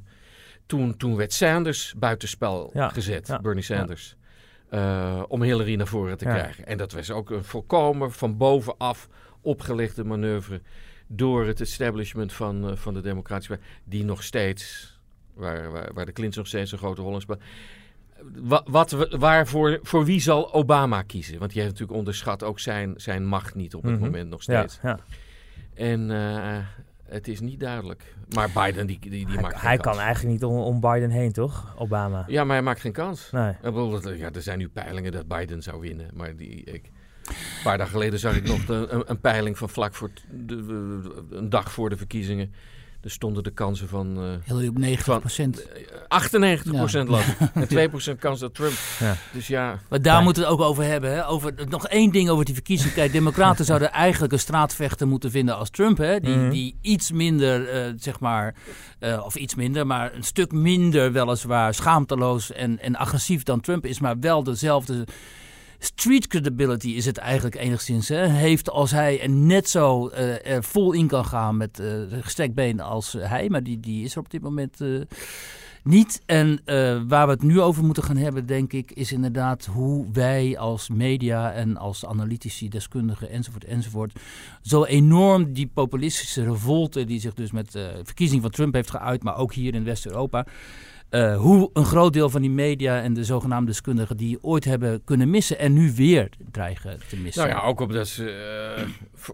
toen, 0.65 0.97
toen 0.97 1.15
werd 1.15 1.33
Sanders 1.33 1.93
buitenspel 1.97 2.69
Ja, 2.73 2.89
gezet, 2.89 3.27
ja, 3.27 3.39
Bernie 3.39 3.63
Sanders. 3.63 4.15
Eh, 4.73 5.23
om 5.27 5.41
Hillary 5.41 5.75
naar 5.75 5.87
voren 5.87 6.17
te 6.17 6.25
Ja. 6.25 6.33
krijgen. 6.33 6.65
En 6.65 6.77
dat 6.77 6.91
was 6.91 7.11
ook 7.11 7.29
een 7.29 7.43
volkomen 7.43 8.11
van 8.11 8.37
bovenaf 8.37 9.07
opgelegde 9.41 10.03
manoeuvre. 10.03 10.61
door 11.07 11.45
het 11.45 11.61
establishment 11.61 12.33
van, 12.33 12.69
eh, 12.69 12.75
van 12.75 12.93
de 12.93 13.01
Democratische 13.01 13.53
Partij. 13.53 13.73
die 13.83 14.03
nog 14.03 14.23
steeds. 14.23 14.91
waar, 15.33 15.71
waar, 15.71 15.93
waar 15.93 16.05
de 16.05 16.11
Clintons 16.11 16.37
nog 16.37 16.47
steeds 16.47 16.71
een 16.71 16.77
grote 16.77 17.01
rol 17.01 17.13
in 17.13 17.21
spelen. 17.21 17.41
Wa- 18.35 18.63
Wat, 18.65 18.91
we- 18.91 19.15
waarvoor, 19.19 19.79
voor 19.81 20.05
wie 20.05 20.19
zal 20.21 20.53
Obama 20.53 21.01
kiezen? 21.01 21.39
Want 21.39 21.51
die 21.51 21.61
heeft 21.61 21.71
natuurlijk 21.73 21.99
onderschat 21.99 22.43
ook 22.43 22.59
zijn, 22.59 22.93
zijn 22.97 23.25
macht 23.25 23.55
niet 23.55 23.75
op 23.75 23.83
het 23.83 23.91
Mhm. 23.91 24.01
moment 24.03 24.29
nog 24.29 24.41
steeds. 24.41 24.79
ja. 24.83 24.99
En 25.73 26.11
eh, 26.11 26.57
het 27.13 27.27
is 27.27 27.39
niet 27.39 27.59
duidelijk. 27.59 28.15
Maar 28.35 28.49
Biden, 28.53 28.87
die, 28.87 28.99
die, 28.99 29.09
die 29.09 29.25
Hij, 29.25 29.41
maakt 29.41 29.53
geen 29.59 29.67
hij 29.69 29.77
kans. 29.77 29.95
kan 29.95 30.05
eigenlijk 30.05 30.33
niet 30.33 30.43
om, 30.43 30.57
om 30.57 30.79
Biden 30.79 31.09
heen, 31.09 31.31
toch? 31.31 31.73
Obama. 31.77 32.23
Ja, 32.27 32.43
maar 32.43 32.55
hij 32.55 32.65
maakt 32.65 32.79
geen 32.79 32.91
kans. 32.91 33.31
Nee. 33.31 33.49
Ik 33.49 33.61
bedoel, 33.61 33.89
dat- 34.01 34.17
ja, 34.17 34.31
er 34.31 34.41
zijn 34.41 34.57
nu 34.57 34.69
peilingen 34.69 35.11
dat 35.11 35.27
Biden 35.27 35.61
zou 35.63 35.79
winnen. 35.81 36.09
Maar 36.13 36.35
die, 36.35 36.63
ik, 36.63 36.91
een 37.27 37.33
paar 37.63 37.77
dagen 37.77 37.93
geleden 37.93 38.19
zag 38.19 38.35
ik 38.35 38.47
nog 38.47 38.65
de- 38.65 38.87
een, 38.89 39.03
een 39.05 39.19
peiling 39.19 39.57
van 39.57 39.69
vlak 39.69 39.93
voor 39.93 40.09
de- 40.31 41.25
een 41.29 41.49
dag 41.49 41.71
voor 41.71 41.89
de 41.89 41.97
verkiezingen. 41.97 42.53
Er 43.03 43.11
stonden 43.11 43.43
de 43.43 43.51
kansen 43.51 43.87
van 43.87 44.17
eh, 44.17 44.23
Hillary 44.45 44.67
op 44.67 44.77
90 44.77 45.19
procent. 45.19 45.63
98% 45.63 45.67
land. 47.07 47.23
En 47.53 47.89
2% 48.15 48.19
kans 48.19 48.39
dat 48.39 48.55
Trump. 48.55 48.73
Ja. 48.99 49.15
Dus 49.33 49.47
ja, 49.47 49.79
Maar 49.89 50.01
daar 50.01 50.11
Fijn. 50.13 50.23
moeten 50.23 50.43
we 50.43 50.49
het 50.49 50.57
ook 50.59 50.65
over 50.65 50.83
hebben. 50.83 51.11
Hè? 51.13 51.27
Over, 51.27 51.53
nog 51.69 51.87
één 51.87 52.11
ding 52.11 52.29
over 52.29 52.45
die 52.45 52.53
verkiezingen. 52.53 52.93
Kijk, 52.93 53.11
democraten 53.11 53.65
zouden 53.65 53.91
eigenlijk 54.05 54.33
een 54.33 54.39
straatvechter 54.39 55.07
moeten 55.07 55.31
vinden 55.31 55.57
als 55.57 55.69
Trump. 55.69 55.97
Hè? 55.97 56.19
Die, 56.19 56.35
Mhm. 56.35 56.49
die 56.49 56.75
iets 56.81 57.11
minder, 57.11 57.69
eh, 57.69 57.93
zeg 57.97 58.19
maar, 58.19 58.55
eh, 58.99 59.21
of 59.25 59.35
iets 59.35 59.55
minder, 59.55 59.87
maar 59.87 60.13
een 60.13 60.23
stuk 60.23 60.51
minder 60.51 61.11
weliswaar 61.11 61.73
schaamteloos 61.73 62.51
en, 62.51 62.79
en 62.79 62.95
agressief 62.95 63.43
dan 63.43 63.61
Trump 63.61 63.85
is. 63.85 63.99
Maar 63.99 64.19
wel 64.19 64.43
dezelfde 64.43 65.05
street 65.83 66.27
credibility 66.27 66.89
is 66.89 67.05
het 67.05 67.17
eigenlijk 67.17 67.55
enigszins. 67.55 68.07
Hè? 68.07 68.27
Heeft 68.27 68.69
als 68.69 68.91
hij 68.91 69.21
er 69.21 69.29
net 69.29 69.69
zo 69.69 70.07
eh, 70.07 70.51
er 70.53 70.63
vol 70.63 70.91
in 70.91 71.07
kan 71.07 71.25
gaan 71.25 71.57
met 71.57 71.79
eh 71.79 71.87
gestrekt 72.21 72.53
been 72.53 72.79
als 72.79 73.15
hij. 73.19 73.49
Maar 73.49 73.63
die, 73.63 73.79
die 73.79 74.03
is 74.03 74.13
er 74.13 74.19
op 74.19 74.29
dit 74.29 74.41
moment... 74.41 74.81
eh, 74.81 75.01
niet. 75.83 76.21
En 76.25 76.61
waar 77.07 77.25
we 77.25 77.33
het 77.33 77.41
nu 77.41 77.61
over 77.61 77.83
moeten 77.83 78.03
gaan 78.03 78.17
hebben, 78.17 78.45
denk 78.45 78.73
ik, 78.73 78.91
is 78.91 79.11
inderdaad 79.11 79.65
hoe 79.65 80.07
wij 80.13 80.57
als 80.57 80.89
media 80.89 81.51
en 81.51 81.77
als 81.77 82.05
analytici, 82.05 82.69
deskundigen 82.69 83.29
enzovoort 83.29 83.63
enzovoort, 83.63 84.19
zo 84.61 84.83
enorm 84.83 85.53
die 85.53 85.69
populistische 85.73 86.43
revolte 86.43 87.05
die 87.05 87.19
zich 87.19 87.33
dus 87.33 87.51
met 87.51 87.71
de 87.71 88.01
verkiezing 88.03 88.41
van 88.41 88.51
Trump 88.51 88.73
heeft 88.73 88.89
geuit, 88.89 89.23
maar 89.23 89.37
ook 89.37 89.53
hier 89.53 89.73
in 89.73 89.83
West-Europa, 89.83 90.45
eh, 91.13 91.37
hoe 91.37 91.69
een 91.73 91.85
groot 91.85 92.13
deel 92.13 92.29
van 92.29 92.41
die 92.41 92.49
media 92.49 93.01
en 93.01 93.13
de 93.13 93.23
zogenaamde 93.23 93.65
deskundigen 93.71 94.17
die 94.17 94.43
ooit 94.43 94.65
hebben 94.65 95.03
kunnen 95.03 95.29
missen 95.29 95.59
en 95.59 95.73
nu 95.73 95.93
weer 95.95 96.29
dreigen 96.51 96.99
te 97.09 97.17
missen. 97.17 97.47
Nou 97.47 97.55
ja, 97.59 97.65
ook 97.65 97.79
omdat 97.79 98.07
ze 98.07 98.29
eh, 98.77 98.87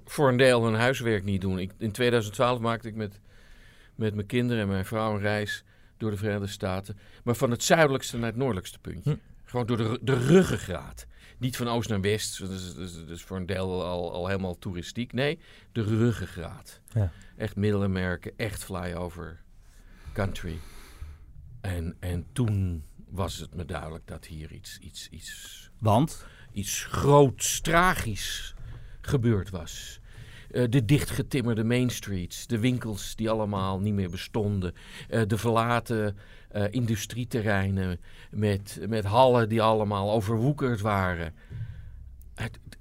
voor 0.05 0.30
een 0.30 0.38
deel 0.38 0.63
hun 0.65 0.73
huiswerk 0.73 1.23
niet 1.23 1.41
doen. 1.41 1.59
Ik, 1.59 1.71
in 1.77 1.91
2012 1.91 2.59
maakte 2.59 2.88
ik 2.88 2.95
met, 2.95 3.19
met 3.95 4.13
mijn 4.15 4.27
kinderen 4.27 4.61
en 4.63 4.67
mijn 4.69 4.86
vrouw 4.86 5.13
een 5.13 5.19
reis 5.19 5.63
door 5.97 6.11
de 6.11 6.17
Verenigde 6.17 6.47
Staten. 6.47 6.97
Maar 7.23 7.36
van 7.36 7.51
het 7.51 7.63
zuidelijkste 7.63 8.17
naar 8.17 8.27
het 8.30 8.38
noordelijkste 8.38 8.80
puntje. 8.80 9.11
Hm. 9.11 9.17
Gewoon 9.45 9.65
door 9.65 9.77
de, 9.77 9.99
de 10.01 10.17
ruggengraat. 10.27 11.07
Niet 11.38 11.57
van 11.57 11.67
oost 11.67 11.89
naar 11.89 12.01
west, 12.01 12.39
dat 12.39 12.49
is, 12.49 12.73
dat 12.75 12.84
is- 12.88 12.93
dat 12.95 13.09
is 13.09 13.21
voor 13.23 13.38
een 13.38 13.45
deel 13.45 13.84
al, 13.86 14.13
al 14.13 14.27
helemaal 14.27 14.57
toeristiek. 14.57 15.13
Nee, 15.13 15.39
de 15.71 15.84
ruggengraat. 15.84 16.80
Ja. 16.93 17.11
Echt 17.38 17.55
Middelemerken, 17.55 18.32
echt 18.38 18.63
flyover 18.63 19.39
country. 20.13 20.57
En, 21.62 21.95
en 21.99 22.26
toen 22.32 22.84
was 23.10 23.38
het 23.38 23.55
me 23.55 23.66
duidelijk 23.66 24.07
dat 24.07 24.26
hier 24.26 24.51
iets, 24.51 24.78
iets, 24.78 25.07
iets 25.10 25.70
Want? 25.78 26.26
iets 26.51 26.84
groots, 26.84 27.62
tragisch 27.62 28.55
gebeurd 29.01 29.49
was. 29.49 29.99
Eh, 30.51 30.64
de 30.70 30.86
dichtgetimmerde 30.86 31.64
Main 31.64 31.89
Streets, 31.89 32.47
de 32.47 32.60
winkels 32.60 33.16
die 33.16 33.30
allemaal 33.30 33.80
niet 33.80 33.93
meer 33.93 34.10
bestonden, 34.10 34.74
eh, 35.10 35.22
de 35.28 35.38
verlaten 35.38 36.18
eh, 36.49 36.64
industrieterreinen 36.70 37.99
met, 38.32 38.80
met 38.88 39.03
hallen 39.03 39.49
die 39.49 39.62
allemaal 39.62 40.12
overwoekerd 40.12 40.82
waren. 40.82 41.34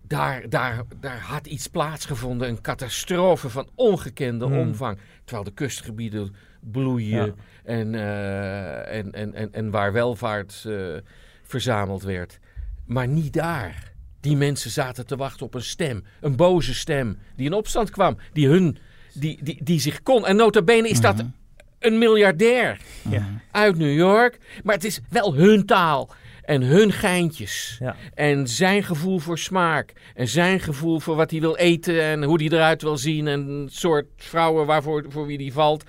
Daar, 0.07 0.49
daar, 0.49 0.85
daar 1.01 1.20
had 1.20 1.47
iets 1.47 1.66
plaatsgevonden, 1.66 2.49
een 2.49 2.61
catastrofe 2.61 3.51
van 3.51 3.68
ongekende 3.74 4.45
Hmm. 4.45 4.59
omvang. 4.59 4.99
Terwijl 5.24 5.45
de 5.45 5.55
kustgebieden 5.55 6.35
bloeien 6.61 7.25
Ja. 7.27 7.33
en, 7.65 7.95
eh, 7.95 8.97
en, 8.99 9.13
en, 9.13 9.35
en, 9.35 9.53
en 9.53 9.71
waar 9.71 9.93
welvaart 9.93 10.65
eh, 10.67 10.75
verzameld 11.43 12.03
werd. 12.03 12.39
Maar 12.87 13.09
niet 13.09 13.33
daar. 13.33 13.93
Die 14.21 14.37
mensen 14.37 14.71
zaten 14.71 15.07
te 15.07 15.17
wachten 15.17 15.47
op 15.47 15.55
een 15.55 15.63
stem. 15.63 16.05
Een 16.21 16.37
boze 16.37 16.75
stem. 16.75 17.19
Die 17.37 17.47
in 17.47 17.53
opstand 17.53 17.91
kwam. 17.91 18.19
Die, 18.33 18.49
hun, 18.49 18.79
die, 19.15 19.39
die, 19.43 19.65
die 19.65 19.81
zich 19.81 20.03
kon. 20.03 20.27
En 20.27 20.37
nota 20.37 20.63
bene 20.63 20.89
is 20.89 21.01
dat 21.01 21.25
een 21.79 21.99
miljardair 21.99 22.81
Ja. 23.11 23.27
uit 23.51 23.77
New 23.79 23.97
York. 23.97 24.39
Maar 24.63 24.75
het 24.75 24.85
is 24.85 25.01
wel 25.09 25.35
hun 25.35 25.67
taal. 25.67 26.11
En 26.43 26.63
hun 26.63 26.93
geintjes. 26.93 27.77
Ja. 27.81 27.97
En 28.15 28.49
zijn 28.49 28.83
gevoel 28.83 29.19
voor 29.19 29.39
smaak. 29.39 29.93
En 30.15 30.29
zijn 30.29 30.61
gevoel 30.61 31.01
voor 31.01 31.17
wat 31.17 31.31
hij 31.31 31.41
wil 31.41 31.57
eten. 31.57 32.03
En 32.03 32.23
hoe 32.25 32.43
hij 32.43 32.59
eruit 32.59 32.83
wil 32.83 32.97
zien. 32.97 33.27
En 33.27 33.47
het 33.49 33.75
soort 33.75 34.07
vrouwen 34.17 34.67
waarvoor, 34.67 35.05
voor 35.09 35.27
wie 35.27 35.37
hij 35.39 35.53
valt. 35.53 35.85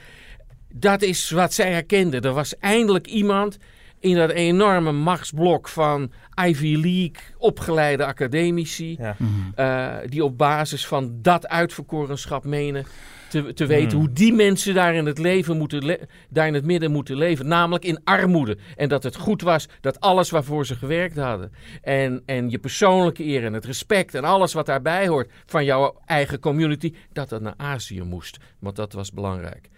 Dat 0.74 1.02
is 1.02 1.30
wat 1.30 1.54
zij 1.54 1.72
herkenden. 1.72 2.22
Er 2.22 2.34
was 2.34 2.58
eindelijk 2.58 3.08
iemand 3.08 3.58
in 4.00 4.16
dat 4.16 4.30
enorme 4.30 4.92
machtsblok 4.92 5.68
van 5.68 6.12
Ivy 6.46 6.76
League 6.76 7.36
opgeleide 7.38 8.06
academici. 8.06 8.98
Ja. 9.00 9.16
eh, 9.56 10.10
die 10.10 10.24
op 10.24 10.38
basis 10.38 10.88
van 10.88 11.22
dat 11.22 11.48
uitverkorenschap 11.48 12.44
menen 12.44 12.86
te, 13.30 13.54
te 13.54 13.66
weten 13.66 13.90
Hmm. 13.90 14.00
hoe 14.00 14.12
die 14.14 14.34
mensen 14.34 14.74
daar 14.74 14.96
in 14.96 15.06
het 15.06 15.18
leven 15.18 15.58
moeten 15.58 15.98
daar 16.30 16.48
in 16.48 16.54
het 16.54 16.66
midden 16.66 16.92
moeten 16.92 17.18
leven, 17.18 17.48
namelijk 17.48 17.86
in 17.86 18.04
armoede. 18.04 18.58
En 18.76 18.90
dat 18.90 19.04
het 19.04 19.16
goed 19.16 19.42
was 19.42 19.68
dat 19.82 20.00
alles 20.00 20.30
waarvoor 20.30 20.66
ze 20.66 20.76
gewerkt 20.76 21.18
hadden 21.18 21.52
en, 21.82 22.24
en 22.26 22.50
je 22.50 22.60
persoonlijke 22.60 23.24
eer 23.24 23.46
en 23.46 23.54
het 23.54 23.66
respect 23.66 24.14
en 24.14 24.24
alles 24.24 24.54
wat 24.54 24.66
daarbij 24.66 25.08
hoort 25.08 25.32
van 25.46 25.66
jouw 25.66 26.00
eigen 26.06 26.40
community, 26.40 26.94
dat 27.14 27.30
dat 27.30 27.42
naar 27.42 27.54
Azië 27.58 28.02
moest, 28.02 28.38
want 28.60 28.76
dat 28.76 28.94
was 28.94 29.12
belangrijk. 29.12 29.70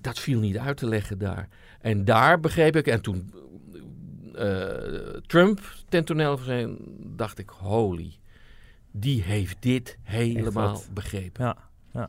Dat 0.00 0.18
viel 0.18 0.40
niet 0.40 0.58
uit 0.58 0.76
te 0.76 0.86
leggen 0.88 1.18
daar. 1.18 1.48
En 1.80 2.04
daar 2.04 2.40
begreep 2.40 2.76
ik, 2.76 2.86
en 2.86 3.00
toen 3.00 3.32
eh, 4.34 4.58
Trump 5.26 5.60
ten 5.88 6.04
toneel 6.04 6.36
verscheen, 6.36 6.78
dacht 7.16 7.38
ik, 7.38 7.48
holy, 7.48 8.18
die 8.90 9.22
heeft 9.22 9.56
dit 9.60 9.98
helemaal 10.02 10.82
begrepen. 10.92 11.44
Ja. 11.44 11.56
ja. 11.92 12.08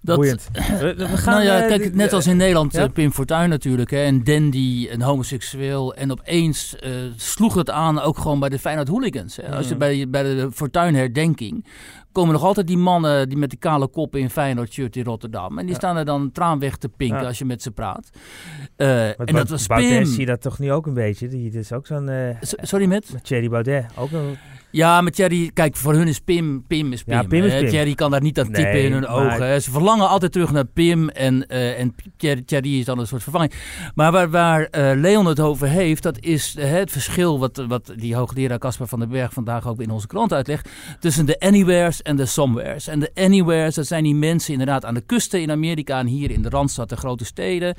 Dat, 0.00 0.16
Boeiend. 0.16 0.48
We, 0.80 0.94
we 0.96 1.06
gaan, 1.06 1.34
nou 1.34 1.44
ja, 1.46 1.62
eh, 1.62 1.68
kijk, 1.68 1.94
net 1.94 2.12
als 2.12 2.26
in 2.26 2.36
Nederland, 2.36 2.72
ja? 2.72 2.82
eh, 2.82 2.90
Pim 2.90 3.12
Fortuyn 3.12 3.48
natuurlijk, 3.48 3.90
hè, 3.90 4.04
een 4.04 4.24
dandy, 4.24 4.88
een 4.90 5.02
homoseksueel. 5.02 5.94
En 5.94 6.10
opeens 6.10 6.76
eh, 6.76 6.90
sloeg 7.16 7.54
het 7.54 7.70
aan 7.70 8.00
ook 8.00 8.18
gewoon 8.18 8.40
bij 8.40 8.48
de 8.48 8.58
Feyenoord 8.58 8.88
hooligans. 8.88 9.36
Hè. 9.36 9.56
Als 9.56 9.66
je 9.68 9.72
Mm. 9.72 9.78
bij, 9.78 10.08
bij 10.08 10.22
de 10.22 10.48
Fortuyn 10.52 10.94
herdenking, 10.94 11.66
komen 12.14 12.32
nog 12.32 12.42
altijd 12.44 12.66
die 12.66 12.76
mannen 12.76 13.28
die 13.28 13.38
met 13.38 13.50
die 13.50 13.58
kale 13.58 13.88
koppen 13.88 14.20
in 14.20 14.30
Feyenoord 14.30 14.72
shirt 14.72 14.96
in 14.96 15.04
Rotterdam. 15.04 15.50
En 15.58 15.64
die 15.64 15.72
Ja. 15.72 15.78
staan 15.78 15.96
er 15.96 16.04
dan 16.04 16.32
traan 16.32 16.58
weg 16.58 16.76
te 16.76 16.88
pinken 16.88 17.20
Ja. 17.20 17.26
als 17.26 17.38
je 17.38 17.44
met 17.44 17.62
ze 17.62 17.70
praat. 17.70 18.10
Eh, 18.76 18.88
Met 18.88 19.16
en 19.24 19.34
dat 19.34 19.48
was 19.48 19.66
Baudet 19.66 19.90
Pim. 19.90 20.04
zie 20.06 20.20
je 20.20 20.26
dat 20.26 20.40
toch 20.42 20.58
nu 20.58 20.72
ook 20.72 20.86
een 20.86 20.94
beetje? 20.94 21.28
Die 21.28 21.50
is 21.50 21.72
ook 21.72 21.86
zo'n... 21.86 22.08
eh 22.08 22.36
Sorry, 22.40 22.86
met? 22.86 23.12
met 23.12 23.24
Thierry 23.24 23.48
Baudet. 23.48 23.86
Ook 23.96 24.10
een... 24.12 24.36
Ja, 24.70 25.00
maar 25.00 25.10
Thierry, 25.12 25.50
kijk, 25.54 25.76
voor 25.76 25.92
hun 25.94 26.08
is 26.08 26.20
Pim, 26.20 26.64
Pim 26.66 26.92
is 26.92 27.02
Pim. 27.04 27.14
Ja, 27.14 27.22
Pim 27.22 27.44
is. 27.44 27.58
Pim. 27.58 27.68
Thierry 27.68 27.94
kan 27.94 28.10
daar 28.10 28.20
niet 28.20 28.38
aan 28.40 28.50
Nee, 28.50 28.84
in 28.84 28.92
hun 28.92 29.00
maar- 29.00 29.10
ogen. 29.34 29.62
Ze 29.62 29.70
verlangen 29.70 30.08
altijd 30.08 30.32
terug 30.32 30.52
naar 30.52 30.64
Pim 30.66 31.08
en, 31.08 31.46
eh, 31.46 31.80
en 31.80 31.94
Thierry, 32.46 32.78
is 32.78 32.84
dan 32.84 32.98
een 32.98 33.06
soort 33.06 33.22
vervanging. 33.22 33.52
Maar 33.94 34.12
waar, 34.12 34.30
waar 34.30 34.68
Leon 34.96 35.26
het 35.26 35.40
over 35.40 35.68
heeft, 35.68 36.02
dat 36.02 36.18
is 36.20 36.56
het 36.60 36.90
verschil 36.90 37.38
wat, 37.38 37.64
wat 37.68 37.92
die 37.96 38.14
hoogleraar 38.14 38.58
Casper 38.58 38.86
van 38.88 38.98
den 38.98 39.08
Berg 39.08 39.32
vandaag 39.32 39.66
ook 39.68 39.80
in 39.80 39.90
onze 39.90 40.06
krant 40.06 40.32
uitlegt, 40.32 40.68
tussen 41.00 41.26
de 41.26 41.38
anywheres 41.40 42.02
en 42.04 42.16
de 42.16 42.26
somewheres. 42.26 42.86
En 42.86 43.00
de 43.00 43.10
anywheres, 43.14 43.74
dat 43.74 43.86
zijn 43.86 44.04
die 44.04 44.14
mensen 44.14 44.52
inderdaad 44.52 44.84
aan 44.84 44.94
de 44.94 45.00
kusten 45.00 45.40
in 45.40 45.50
Amerika 45.50 45.98
en 45.98 46.06
hier 46.06 46.30
in 46.30 46.42
de 46.42 46.48
Randstad, 46.48 46.88
de 46.88 46.96
grote 46.96 47.24
steden, 47.24 47.76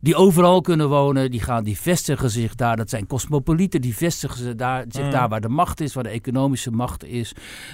die 0.00 0.14
overal 0.14 0.60
kunnen 0.60 0.88
wonen, 0.88 1.30
die, 1.30 1.40
gaan, 1.40 1.64
die 1.64 1.78
vestigen 1.78 2.30
zich 2.30 2.54
daar. 2.54 2.76
Dat 2.76 2.90
zijn 2.90 3.06
cosmopolieten, 3.06 3.80
die 3.80 3.96
vestigen 3.96 4.38
zich 4.38 4.54
daar, 4.54 4.84
zich 4.88 5.04
Mm. 5.04 5.10
daar 5.10 5.28
waar 5.28 5.40
de 5.40 5.48
macht 5.48 5.80
is, 5.80 5.94
waar 5.94 6.04
de 6.04 6.10
economische 6.10 6.70
macht 6.70 7.04
is, 7.04 7.32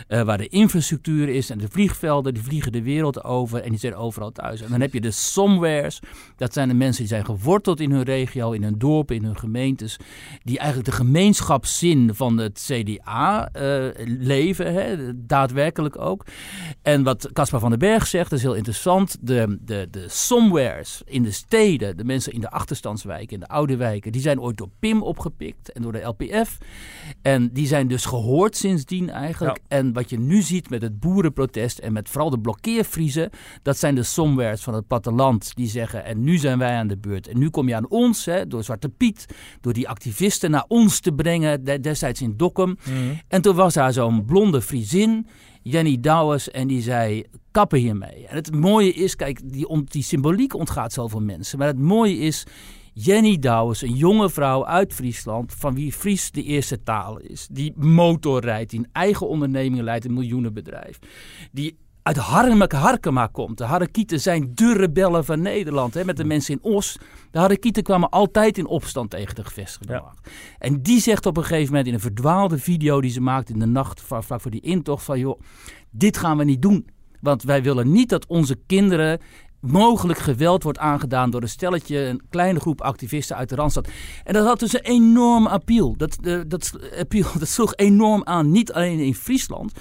eh, 0.08 0.22
waar 0.22 0.38
de 0.38 0.48
infrastructuur 0.48 1.28
is 1.28 1.50
en 1.50 1.58
de 1.58 1.68
vliegvelden, 1.68 2.34
die 2.34 2.42
vliegen 2.42 2.72
de 2.72 2.82
wereld 2.82 3.24
over 3.24 3.62
en 3.62 3.70
die 3.70 3.78
zijn 3.78 3.94
overal 3.94 4.30
thuis. 4.32 4.60
En 4.60 4.70
dan 4.70 4.80
heb 4.80 4.92
je 4.92 5.00
de 5.00 5.10
somewheres, 5.10 6.00
dat 6.36 6.52
zijn 6.52 6.68
de 6.68 6.74
mensen 6.74 7.02
die 7.02 7.12
zijn 7.12 7.24
geworteld 7.24 7.80
in 7.80 7.90
hun 7.90 8.02
regio, 8.02 8.52
in 8.52 8.62
hun 8.62 8.78
dorpen, 8.78 9.16
in 9.16 9.24
hun 9.24 9.38
gemeentes, 9.38 9.96
die 10.42 10.58
eigenlijk 10.58 10.88
de 10.88 10.96
gemeenschapszin 10.96 12.14
van 12.14 12.38
het 12.38 12.70
CDA 12.70 13.48
eh, 13.52 13.84
leven, 14.04 14.72
hè, 14.72 14.96
daadwerkelijk 15.26 15.93
ook. 15.98 16.24
En 16.82 17.02
wat 17.02 17.28
Caspar 17.32 17.60
van 17.60 17.70
den 17.70 17.78
Berg 17.78 18.06
zegt, 18.06 18.30
dat 18.30 18.38
is 18.38 18.44
heel 18.44 18.54
interessant. 18.54 19.16
De, 19.20 19.58
de, 19.60 19.88
de 19.90 20.04
somewheres 20.08 21.02
in 21.04 21.22
de 21.22 21.30
steden, 21.30 21.96
de 21.96 22.04
mensen 22.04 22.32
in 22.32 22.40
de 22.40 22.50
achterstandswijken, 22.50 23.34
in 23.34 23.40
de 23.40 23.48
oude 23.48 23.76
wijken, 23.76 24.12
die 24.12 24.20
zijn 24.20 24.40
ooit 24.40 24.56
door 24.56 24.68
PIM 24.78 25.02
opgepikt 25.02 25.72
en 25.72 25.82
door 25.82 25.92
de 25.92 26.00
LPF. 26.00 26.58
En 27.22 27.52
die 27.52 27.66
zijn 27.66 27.88
dus 27.88 28.04
gehoord 28.04 28.56
sindsdien 28.56 29.10
eigenlijk. 29.10 29.58
En 29.68 29.92
wat 29.92 30.10
je 30.10 30.18
nu 30.18 30.42
ziet 30.42 30.70
met 30.70 30.82
het 30.82 31.00
boerenprotest 31.00 31.78
en 31.78 31.92
met 31.92 32.08
vooral 32.08 32.30
de 32.30 32.38
blokkeervriezen, 32.38 33.30
dat 33.62 33.78
zijn 33.78 33.94
de 33.94 34.02
somewheres 34.02 34.62
van 34.62 34.74
het 34.74 34.86
platteland 34.86 35.54
die 35.54 35.68
zeggen, 35.68 36.04
en 36.04 36.22
nu 36.22 36.38
zijn 36.38 36.58
wij 36.58 36.76
aan 36.76 36.86
de 36.88 36.98
beurt. 36.98 37.28
En 37.28 37.38
nu 37.38 37.50
kom 37.50 37.68
je 37.68 37.74
aan 37.74 37.88
ons, 37.88 38.24
hè, 38.24 38.46
door 38.46 38.64
Zwarte 38.64 38.88
Piet, 38.88 39.26
door 39.60 39.72
die 39.72 39.88
activisten 39.88 40.50
naar 40.50 40.64
ons 40.68 41.00
te 41.00 41.12
brengen, 41.12 41.64
de- 41.64 41.80
destijds 41.80 42.22
in 42.22 42.36
Dokkum. 42.36 42.76
En 43.28 43.42
toen 43.42 43.54
was 43.56 43.74
daar 43.74 43.92
zo'n 43.92 44.24
blonde 44.24 44.62
Friesin, 44.62 45.26
Jenny 45.64 46.00
Douwes, 46.00 46.50
en 46.50 46.66
die 46.66 46.82
zei: 46.82 47.24
kappen 47.50 47.78
hiermee. 47.78 48.26
En 48.26 48.36
het 48.36 48.54
mooie 48.54 48.92
is, 48.92 49.16
kijk, 49.16 49.40
die, 49.44 49.84
die 49.84 50.02
symboliek 50.02 50.54
ontgaat 50.54 50.92
zoveel 50.92 51.20
mensen. 51.20 51.58
Maar 51.58 51.66
het 51.66 51.78
mooie 51.78 52.18
is. 52.18 52.46
Jenny 52.96 53.38
Douwes, 53.38 53.82
een 53.82 53.94
jonge 53.94 54.30
vrouw 54.30 54.66
uit 54.66 54.94
Friesland, 54.94 55.52
van 55.52 55.74
wie 55.74 55.92
Fries 55.92 56.30
de 56.30 56.42
eerste 56.42 56.82
taal 56.82 57.18
is. 57.18 57.48
Die 57.50 57.72
motor 57.76 58.40
rijdt, 58.40 58.70
die 58.70 58.78
een 58.78 58.88
eigen 58.92 59.28
onderneming 59.28 59.82
leidt, 59.82 60.04
een 60.04 60.12
miljoenenbedrijf. 60.12 60.98
Die 61.52 61.76
uit 62.04 62.16
Harmek 62.16 62.72
Harkema 62.72 63.26
komt. 63.26 63.58
De 63.58 63.64
Harakieten 63.64 64.20
zijn 64.20 64.50
de 64.54 64.72
rebellen 64.76 65.24
van 65.24 65.40
Nederland. 65.42 65.94
Hè, 65.94 66.04
met 66.04 66.16
de 66.16 66.24
mensen 66.24 66.54
in 66.54 66.72
Os. 66.72 66.98
De 67.30 67.38
Harakieten 67.38 67.82
kwamen 67.82 68.08
altijd 68.10 68.58
in 68.58 68.66
opstand 68.66 69.10
tegen 69.10 69.34
de 69.34 69.44
gevestigde 69.44 69.92
Ja. 69.92 70.00
macht. 70.00 70.28
En 70.58 70.82
die 70.82 71.00
zegt 71.00 71.26
op 71.26 71.36
een 71.36 71.42
gegeven 71.44 71.66
moment 71.68 71.86
in 71.86 71.94
een 71.94 72.00
verdwaalde 72.00 72.58
video 72.58 73.00
die 73.00 73.10
ze 73.10 73.20
maakt 73.20 73.50
in 73.50 73.58
de 73.58 73.66
nacht 73.66 74.00
vlak 74.00 74.40
voor 74.40 74.50
die 74.50 74.60
intocht 74.60 75.04
van 75.04 75.18
joh, 75.18 75.40
dit 75.90 76.16
gaan 76.16 76.36
we 76.38 76.44
niet 76.44 76.62
doen. 76.62 76.86
Want 77.20 77.42
wij 77.42 77.62
willen 77.62 77.92
niet 77.92 78.08
dat 78.08 78.26
onze 78.26 78.56
kinderen 78.66 79.20
mogelijk 79.60 80.18
geweld 80.18 80.62
wordt 80.62 80.78
aangedaan 80.78 81.30
door 81.30 81.42
een 81.42 81.48
stelletje, 81.48 81.98
een 81.98 82.22
kleine 82.30 82.60
groep 82.60 82.80
activisten 82.80 83.36
uit 83.36 83.48
de 83.48 83.54
Randstad. 83.54 83.88
En 84.24 84.32
dat 84.32 84.46
had 84.46 84.58
dus 84.58 84.74
een 84.74 84.80
enorm 84.84 85.46
appeal. 85.46 85.96
Dat, 85.96 86.18
eh, 86.22 86.40
dat, 86.46 86.72
appeal, 86.98 87.28
dat 87.38 87.48
sloeg 87.48 87.76
enorm 87.76 88.24
aan, 88.24 88.50
niet 88.50 88.72
alleen 88.72 88.98
in 88.98 89.14
Friesland, 89.14 89.72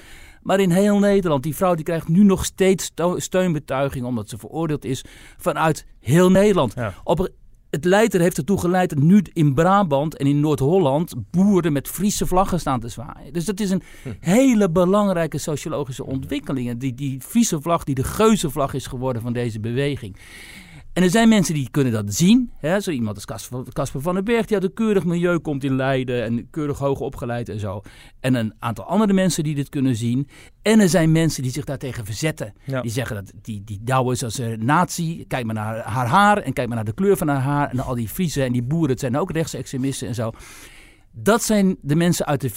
maar 0.44 0.60
in 0.60 0.72
heel 0.72 1.00
Nederland. 1.00 1.44
Die 1.44 1.56
vrouw 1.56 1.76
die 1.76 1.86
krijgt 1.86 2.08
nu 2.08 2.24
nog 2.24 2.46
steeds 2.46 2.91
steunbetuiging 3.16 4.06
omdat 4.06 4.30
ze 4.30 4.38
veroordeeld 4.38 4.86
is 4.86 5.04
vanuit 5.38 5.86
heel 6.00 6.32
Nederland. 6.32 6.74
Ja. 6.76 6.94
Op 7.04 7.30
het 7.70 7.86
leidt 7.86 8.14
er 8.14 8.22
heeft 8.22 8.38
ertoe 8.38 8.60
geleid 8.60 8.89
dat 8.89 9.00
nu 9.00 9.22
in 9.34 9.54
Brabant 9.54 10.18
en 10.18 10.26
in 10.26 10.39
Noord-Holland 10.39 11.14
boeren 11.32 11.74
met 11.74 11.88
Friese 11.88 12.26
vlaggen 12.26 12.60
staan 12.60 12.80
te 12.80 12.88
zwaaien. 12.88 13.34
Dus 13.34 13.46
dat 13.46 13.60
is 13.60 13.70
een 13.70 13.84
hele 14.20 14.70
belangrijke 14.70 15.38
sociologische 15.38 16.06
ontwikkeling. 16.06 16.70
En 16.70 16.78
Die, 16.78 16.94
die 16.94 17.22
Friese 17.22 17.62
vlag 17.62 17.84
die 17.84 17.96
de 17.96 18.04
geuzenvlag 18.04 18.74
is 18.74 18.88
geworden 18.88 19.22
van 19.22 19.34
deze 19.34 19.60
beweging. 19.60 20.18
En 20.94 21.04
er 21.04 21.10
zijn 21.10 21.30
mensen 21.30 21.54
die 21.54 21.70
kunnen 21.72 21.94
dat 21.94 22.14
zien. 22.14 22.52
Hè? 22.58 22.80
Zo 22.80 22.91
iemand 22.91 23.16
als 23.16 23.50
Casper 23.74 24.02
van 24.02 24.16
den 24.16 24.24
Berg, 24.24 24.46
die 24.46 24.56
uit 24.56 24.66
een 24.66 24.74
keurig 24.74 25.06
milieu 25.06 25.39
komt 25.39 25.64
in 25.64 25.76
Leiden 25.76 26.24
en 26.24 26.50
keurig 26.50 26.78
hoog 26.78 27.00
opgeleid 27.00 27.50
en 27.50 27.60
zo. 27.60 27.82
En 28.20 28.36
een 28.36 28.54
aantal 28.60 28.86
andere 28.86 29.14
mensen 29.14 29.44
die 29.44 29.56
dit 29.56 29.70
kunnen 29.70 29.96
zien. 29.96 30.28
En 30.62 30.80
er 30.80 30.89
zijn 30.89 31.12
mensen 31.12 31.44
die 31.44 31.52
zich 31.52 31.66
daartegen 31.66 32.06
verzetten. 32.06 32.54
Ja. 32.66 32.82
Die 32.82 32.91
zeggen 32.91 33.16
dat 33.16 33.34
die, 33.41 33.64
die 33.64 33.80
Douwe 33.82 34.12
is 34.12 34.24
als 34.24 34.38
een 34.38 34.66
nazi. 34.66 35.26
Kijk 35.28 35.46
maar 35.46 35.56
naar 35.56 35.78
haar 35.78 36.08
haar 36.08 36.38
en 36.38 36.54
kijk 36.54 36.68
maar 36.68 36.76
naar 36.76 36.86
de 36.86 36.94
kleur 36.94 37.18
van 37.18 37.28
haar 37.28 37.41
haar. 37.41 37.70
En 37.70 37.80
al 37.80 37.96
die 37.96 38.10
Friesen 38.10 38.46
en 38.46 38.52
die 38.52 38.64
boeren, 38.64 38.89
het 38.89 39.00
zijn 39.00 39.18
ook 39.18 39.32
rechtsextremisten 39.32 40.08
en 40.08 40.16
zo. 40.16 40.32
Dat 41.12 41.44
zijn 41.44 41.78
de 41.82 41.96
mensen 41.96 42.26
uit 42.26 42.41
de 42.41 42.52
14% 42.52 42.54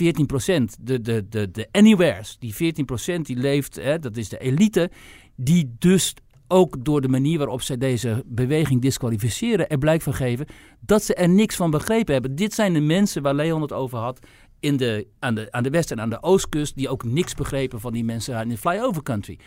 De, 0.80 1.00
de, 1.00 1.28
de, 1.28 1.50
de 1.50 1.68
anywheres. 1.72 2.36
Die 2.38 2.74
14% 3.18 3.20
die 3.20 3.36
leeft, 3.36 3.76
hè, 3.76 3.98
dat 3.98 4.16
is 4.16 4.28
de 4.28 4.38
elite. 4.38 4.90
Die 5.36 5.74
dus 5.78 6.14
ook 6.48 6.84
door 6.84 7.00
de 7.00 7.08
manier 7.08 7.38
waarop 7.38 7.62
zij 7.62 7.76
deze 7.76 8.22
beweging 8.26 8.82
disqualificeren... 8.82 9.68
er 9.68 9.78
blijk 9.78 10.02
van 10.02 10.14
geven 10.14 10.46
dat 10.80 11.02
ze 11.02 11.14
er 11.14 11.28
niks 11.28 11.56
van 11.56 11.70
begrepen 11.70 12.12
hebben. 12.12 12.34
Dit 12.34 12.54
zijn 12.54 12.72
de 12.72 12.80
mensen 12.80 13.22
waar 13.22 13.34
Leon 13.34 13.62
het 13.62 13.72
over 13.72 13.98
had... 13.98 14.18
In 14.60 14.76
de, 14.76 15.06
aan, 15.18 15.34
de, 15.34 15.52
aan 15.52 15.62
de 15.62 15.70
west- 15.70 15.90
en 15.90 16.00
aan 16.00 16.10
de 16.10 16.22
oostkust... 16.22 16.76
die 16.76 16.88
ook 16.88 17.04
niks 17.04 17.34
begrepen 17.34 17.80
van 17.80 17.92
die 17.92 18.04
mensen 18.04 18.40
in 18.40 18.48
de 18.48 18.58
flyover 18.58 19.02
country. 19.02 19.38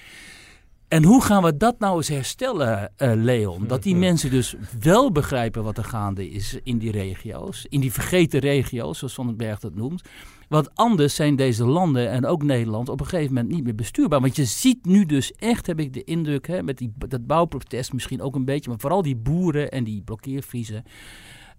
En 0.89 1.03
hoe 1.03 1.23
gaan 1.23 1.43
we 1.43 1.57
dat 1.57 1.79
nou 1.79 1.97
eens 1.97 2.07
herstellen, 2.07 2.91
eh, 2.97 3.11
Leon? 3.15 3.67
Dat 3.67 3.83
die 3.83 3.95
mensen 3.95 4.29
dus 4.29 4.55
wel 4.79 5.11
begrijpen 5.11 5.63
wat 5.63 5.77
er 5.77 5.83
gaande 5.83 6.29
is 6.29 6.57
in 6.63 6.77
die 6.77 6.91
regio's. 6.91 7.65
In 7.69 7.79
die 7.79 7.91
vergeten 7.91 8.39
regio's, 8.39 8.97
zoals 8.97 9.13
Van 9.13 9.25
den 9.27 9.37
Berg 9.37 9.59
dat 9.59 9.75
noemt. 9.75 10.01
Want 10.47 10.75
anders 10.75 11.15
zijn 11.15 11.35
deze 11.35 11.65
landen 11.65 12.09
en 12.09 12.25
ook 12.25 12.43
Nederland 12.43 12.89
op 12.89 12.99
een 12.99 13.05
gegeven 13.07 13.33
moment 13.33 13.53
niet 13.53 13.63
meer 13.63 13.75
bestuurbaar. 13.75 14.21
Want 14.21 14.35
je 14.35 14.45
ziet 14.45 14.85
nu 14.85 15.05
dus 15.05 15.33
echt, 15.33 15.67
heb 15.67 15.79
ik 15.79 15.93
de 15.93 16.03
indruk, 16.03 16.47
hè, 16.47 16.63
met 16.63 16.77
die, 16.77 16.93
dat 17.07 17.27
bouwprotest 17.27 17.93
misschien 17.93 18.21
ook 18.21 18.35
een 18.35 18.45
beetje. 18.45 18.69
Maar 18.69 18.79
vooral 18.79 19.01
die 19.01 19.15
boeren 19.15 19.71
en 19.71 19.83
die 19.83 20.01
blokkeervriezen. 20.01 20.83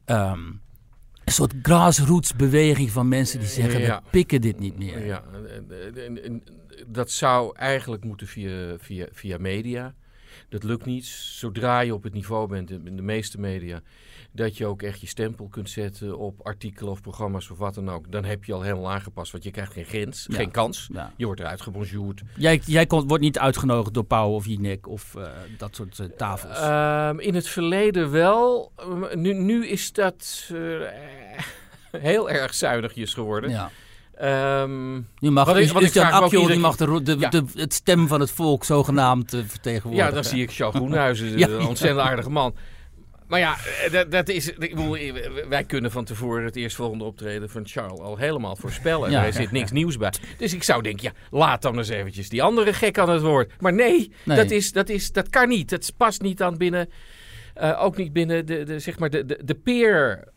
ehm, 0.05 0.39
een 1.25 1.33
soort 1.33 1.55
grassroots 1.63 2.35
beweging 2.37 2.91
van 2.91 3.09
mensen 3.09 3.39
die 3.39 3.49
zeggen, 3.49 3.81
Ja. 3.81 4.01
we 4.05 4.11
pikken 4.11 4.41
dit 4.41 4.59
niet 4.59 4.79
meer. 4.79 5.07
Ja, 5.07 5.23
dat 6.87 7.11
zou 7.11 7.57
eigenlijk 7.57 8.05
moeten 8.05 8.27
via, 8.27 8.77
via, 8.79 9.07
via 9.13 9.39
media. 9.39 9.95
Dat 10.49 10.63
lukt 10.63 10.85
niet. 10.85 11.07
Zodra 11.07 11.81
je 11.81 11.95
op 11.95 12.03
het 12.03 12.13
niveau 12.13 12.49
bent 12.49 12.71
in 12.71 12.97
de 12.97 13.03
meeste 13.03 13.41
media, 13.41 13.81
dat 14.33 14.57
je 14.57 14.67
ook 14.67 14.83
echt 14.83 15.01
je 15.01 15.07
stempel 15.07 15.49
kunt 15.49 15.71
zetten 15.71 16.19
op 16.19 16.41
artikelen 16.47 16.93
of 16.93 17.01
programma's 17.01 17.51
of 17.51 17.59
wat 17.59 17.75
dan 17.75 17.91
ook, 17.91 18.13
dan 18.13 18.25
heb 18.25 18.45
je 18.45 18.53
al 18.53 18.63
helemaal 18.63 18.91
aangepast. 18.91 19.33
Want 19.33 19.45
je 19.45 19.51
krijgt 19.51 19.73
geen 19.73 19.85
grens, 19.85 20.27
Ja. 20.31 20.37
geen 20.37 20.51
kans. 20.51 20.89
Ja. 20.93 21.13
Je 21.17 21.25
wordt 21.25 21.41
eruit 21.41 21.61
gebonjourd. 21.61 22.23
Jij, 22.37 22.61
jij 22.65 22.87
kon, 22.87 23.09
wordt 23.09 23.23
niet 23.23 23.39
uitgenodigd 23.39 23.95
door 23.95 24.05
Pauw 24.05 24.31
of 24.35 24.47
Jinek 24.47 24.89
of 24.89 25.15
eh, 25.15 25.31
dat 25.59 25.77
soort 25.77 25.99
eh, 25.99 26.07
tafels. 26.07 26.59
Ehm, 26.59 27.19
in 27.19 27.35
het 27.35 27.49
verleden 27.49 28.11
wel. 28.11 28.73
Nu, 29.15 29.33
nu 29.33 29.67
is 29.67 29.93
dat 29.93 30.51
eh, 30.53 30.81
heel 32.11 32.31
erg 32.31 32.55
zuinigjes 32.55 33.15
geworden. 33.15 33.51
ja. 33.51 33.71
Ehm, 34.21 34.95
Nu 35.19 35.31
mag 35.31 35.47
Wat 35.47 35.57
ik- 35.57 35.71
ik 35.81 35.91
vraag 35.91 36.13
Akjol, 36.23 36.47
die 36.47 36.59
mag 36.59 36.77
de, 36.77 37.03
de, 37.03 37.17
Ja. 37.19 37.29
de, 37.29 37.45
het 37.55 37.75
stem 37.75 38.09
van 38.09 38.21
het 38.21 38.31
volk 38.31 38.65
zogenaamd 38.65 39.33
eh, 39.35 39.41
vertegenwoordigen. 39.47 40.07
Ja, 40.09 40.15
dan 40.15 40.25
zie 40.25 40.43
ik 40.43 40.51
Charles 40.53 40.77
Groenhuizen, 40.81 41.39
Ja. 41.39 41.49
een 41.49 41.67
ontzettend 41.67 42.01
aardige 42.01 42.31
man. 42.31 42.55
Maar 43.29 43.39
ja, 43.39 43.57
eh, 43.85 43.93
dat, 43.93 44.11
dat 44.11 44.29
is, 44.29 44.49
ik 44.53 44.75
bedoel, 44.75 44.97
eh, 44.97 45.13
wij 45.49 45.65
kunnen 45.65 45.91
van 45.91 46.05
tevoren 46.05 46.45
het 46.45 46.57
eerstvolgende 46.57 47.05
optreden 47.05 47.51
van 47.51 47.67
Charles 47.67 47.99
al 48.01 48.17
helemaal 48.17 48.57
voorspellen. 48.57 49.11
Ja. 49.11 49.25
Er 49.27 49.33
zit 49.33 49.51
niks 49.51 49.71
nieuws 49.71 49.97
bij. 49.97 50.13
Dus 50.39 50.55
ik 50.55 50.63
zou 50.63 50.83
denken, 50.83 51.03
ja, 51.05 51.39
laat 51.39 51.63
dan 51.63 51.79
eens 51.79 51.89
eventjes 51.89 52.29
die 52.29 52.43
andere 52.43 52.73
gek 52.73 52.99
aan 52.99 53.11
het 53.11 53.23
woord. 53.23 53.53
Maar 53.61 53.73
nee, 53.73 54.13
Nee. 54.25 54.37
Dat, 54.37 54.51
is, 54.51 54.73
dat, 54.73 54.89
is, 54.89 55.13
dat 55.13 55.29
kan 55.29 55.49
niet. 55.49 55.71
Dat 55.71 55.93
past 55.97 56.21
niet 56.23 56.43
aan 56.43 56.57
binnen, 56.57 56.89
ook 57.79 57.97
niet 57.97 58.13
binnen 58.13 58.47
de, 58.47 58.63
de, 58.65 58.79
zeg 58.79 58.99
maar 58.99 59.11
de, 59.11 59.25
de, 59.25 59.41
de 59.45 59.55
peer 59.55 60.29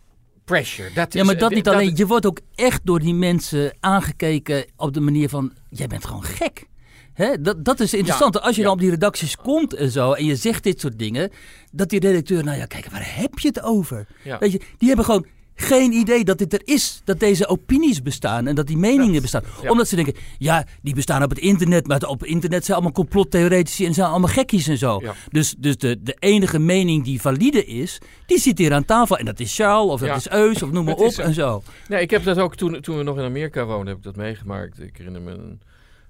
pressure. 0.45 0.89
Dat 0.93 1.13
Ja, 1.13 1.23
maar 1.23 1.37
dat 1.37 1.49
eh, 1.49 1.55
niet 1.55 1.67
alleen. 1.67 1.95
Je 1.95 2.07
wordt 2.07 2.25
ook 2.25 2.39
echt 2.55 2.81
door 2.83 2.99
die 2.99 3.13
mensen 3.13 3.75
aangekeken 3.79 4.65
op 4.75 4.93
de 4.93 4.99
manier 4.99 5.29
van... 5.29 5.53
Jij 5.69 5.87
bent 5.87 6.05
gewoon 6.05 6.23
gek. 6.23 6.67
Hè? 7.13 7.41
Dat, 7.41 7.65
dat 7.65 7.79
is 7.79 7.93
interessant. 7.93 8.41
Als 8.41 8.55
je 8.55 8.61
ja. 8.61 8.67
dan 8.67 8.75
op 8.75 8.81
die 8.81 8.89
redacties 8.89 9.35
komt 9.35 9.73
en 9.73 9.91
zo... 9.91 10.11
en 10.11 10.25
je 10.25 10.35
zegt 10.35 10.63
dit 10.63 10.79
soort 10.79 10.99
dingen... 10.99 11.31
dat 11.71 11.89
die 11.89 11.99
redacteur... 11.99 12.43
nou 12.43 12.57
ja, 12.57 12.65
kijk, 12.65 12.89
waar 12.89 13.15
heb 13.15 13.39
je 13.39 13.47
het 13.47 13.61
over? 13.61 14.07
Ja. 14.23 14.37
Weet 14.37 14.51
je, 14.51 14.61
die 14.77 14.87
hebben 14.87 15.05
gewoon 15.05 15.25
geen 15.55 15.91
idee 15.91 16.23
dat 16.23 16.37
dit 16.37 16.53
er 16.53 16.61
is. 16.63 17.01
Dat 17.03 17.19
deze 17.19 17.47
opinies 17.47 18.01
bestaan 18.01 18.47
en 18.47 18.55
dat 18.55 18.67
die 18.67 18.77
meningen 18.77 19.21
bestaan. 19.21 19.43
ja. 19.61 19.69
Omdat 19.69 19.87
ze 19.87 19.95
denken, 19.95 20.13
ja, 20.37 20.65
die 20.81 20.95
bestaan 20.95 21.23
op 21.23 21.29
het 21.29 21.39
internet... 21.39 21.87
maar 21.87 22.01
op 22.03 22.19
het 22.19 22.29
internet 22.29 22.65
zijn 22.65 22.77
allemaal 22.77 22.95
complottheoretici... 22.95 23.85
en 23.85 23.93
zijn 23.93 24.07
allemaal 24.09 24.29
gekkies 24.29 24.67
en 24.67 24.77
zo. 24.77 24.99
Ja. 25.01 25.13
Dus, 25.31 25.55
dus 25.57 25.77
de, 25.77 26.03
de 26.03 26.15
enige 26.19 26.59
mening 26.59 27.03
die 27.03 27.21
valide 27.21 27.65
is... 27.65 27.99
die 28.25 28.39
zit 28.39 28.57
hier 28.57 28.73
aan 28.73 28.85
tafel. 28.85 29.17
En 29.17 29.25
dat 29.25 29.39
is 29.39 29.55
Charles 29.55 29.91
of 29.91 29.99
dat 29.99 30.17
is 30.17 30.29
Eus 30.29 30.63
of 30.63 30.71
noem 30.71 30.85
maar 30.85 30.95
op 30.95 31.05
is 31.05 31.17
en 31.17 31.33
zo. 31.33 31.63
Nee, 31.87 32.01
ik 32.01 32.09
heb 32.09 32.23
dat 32.23 32.37
ook 32.37 32.55
toen, 32.55 32.81
toen 32.81 32.97
we 32.97 33.03
nog 33.03 33.17
in 33.17 33.23
Amerika 33.23 33.65
woonden, 33.65 33.87
heb 33.87 33.97
ik 33.97 34.03
dat 34.03 34.15
meegemaakt. 34.15 34.81
Ik 34.81 34.97
herinner 34.97 35.21
me 35.21 35.31
een 35.31 35.61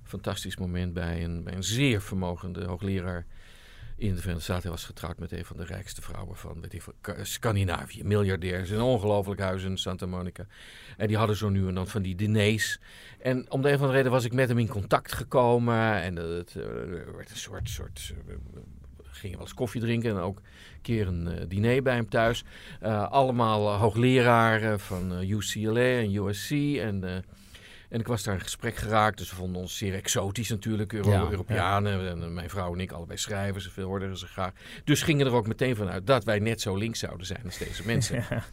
fantastisch 0.04 0.58
moment 0.58 0.94
bij 0.94 1.24
een, 1.24 1.44
bij 1.44 1.54
een 1.54 1.64
zeer 1.64 2.02
vermogende 2.02 2.66
hoogleraar 2.66 3.26
in 3.96 4.10
de 4.10 4.18
Verenigde 4.18 4.44
Staten. 4.44 4.62
Hij 4.62 4.72
was 4.72 4.86
getrouwd 4.86 5.20
met 5.20 5.32
een 5.32 5.46
van 5.46 5.58
de 5.58 5.66
rijkste 5.66 6.02
vrouwen 6.02 6.38
van, 6.38 6.62
weet 6.62 6.84
Scandinavië. 7.22 8.04
Miljardairs, 8.04 8.70
een 8.70 8.82
ongelooflijk 8.82 9.42
huis 9.42 9.64
in 9.64 9.78
Santa 9.78 10.06
Monica. 10.06 10.46
En 10.98 11.08
die 11.08 11.18
hadden 11.18 11.36
zo 11.36 11.50
nu 11.50 11.68
en 11.68 11.76
dan 11.76 11.88
van 11.88 12.02
die 12.02 12.16
diners. 12.16 12.80
En 13.20 13.52
om 13.52 13.62
de 13.62 13.68
een 13.68 13.74
of 13.74 13.80
andere 13.80 13.98
reden 13.98 14.12
was 14.12 14.26
ik 14.26 14.34
met 14.34 14.48
hem 14.50 14.58
in 14.58 14.68
contact 14.68 15.14
gekomen. 15.14 16.02
En 16.02 16.16
het 16.16 16.56
eh, 16.56 16.64
werd 17.16 17.30
een 17.30 17.38
soort... 17.38 17.70
soort 17.70 18.14
eh, 18.28 18.36
gingen 19.02 19.38
wel 19.38 19.46
eens 19.46 19.56
koffie 19.56 19.82
drinken 19.82 20.10
en 20.10 20.18
ook 20.18 20.38
een 20.38 20.82
keer 20.82 21.08
een 21.08 21.28
eh, 21.28 21.46
diner 21.48 21.82
bij 21.82 21.96
hem 21.96 22.10
thuis. 22.10 22.44
Allemaal 23.10 23.74
hoogleraren 23.74 24.80
van 24.80 25.22
UCLA 25.22 25.82
en 25.82 26.16
USC. 26.16 26.52
En, 26.52 27.24
en 27.94 28.00
ik 28.00 28.08
was 28.08 28.24
daar 28.24 28.34
in 28.34 28.42
gesprek 28.42 28.76
geraakt. 28.76 29.18
Dus 29.18 29.30
we 29.30 29.36
vonden 29.36 29.62
ons 29.62 29.78
zeer 29.78 29.94
exotisch 29.94 30.50
natuurlijk. 30.50 30.94
Euro 30.94 31.12
Ja, 31.12 31.28
Europeanen. 31.30 32.10
En 32.10 32.24
eh, 32.24 32.30
mijn 32.30 32.50
vrouw 32.50 32.74
en 32.74 32.80
ik 32.80 32.92
allebei 32.92 33.18
schrijvers. 33.18 33.68
Veel 33.68 33.88
hoorden 33.88 34.18
ze 34.18 34.28
graag. 34.28 34.52
Dus 34.84 35.02
gingen 35.02 35.26
er 35.26 35.34
ook 35.34 35.48
meteen 35.48 35.76
vanuit 35.76 36.08
dat 36.08 36.24
wij 36.24 36.40
net 36.40 36.62
zo 36.62 36.76
links 36.76 37.00
zouden 37.00 37.26
zijn 37.26 37.42
als 37.46 37.58
deze 37.58 37.86
mensen. 37.86 38.26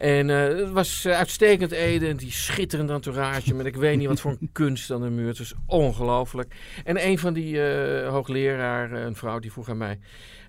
En 0.00 0.30
eh, 0.30 0.58
het 0.58 0.70
was 0.70 1.04
eh, 1.04 1.16
uitstekend 1.16 1.70
eten. 1.70 2.08
En 2.08 2.16
die 2.16 2.30
schitterende 2.30 2.92
entourage. 2.92 3.54
Met 3.54 3.66
ik 3.66 3.76
weet 3.76 3.98
niet 3.98 4.08
wat 4.08 4.20
voor 4.20 4.36
een 4.40 4.50
kunst 4.52 4.90
aan 4.90 5.02
de 5.02 5.10
muur. 5.10 5.28
Het 5.28 5.38
was 5.38 5.54
ongelooflijk. 5.66 6.54
En 6.84 7.06
een 7.06 7.18
van 7.18 7.32
die 7.32 7.60
hoogleraar, 8.04 8.92
eh, 8.92 9.02
een 9.02 9.16
vrouw, 9.16 9.38
die 9.38 9.52
vroeg 9.52 9.68
aan 9.68 9.76
mij... 9.76 9.98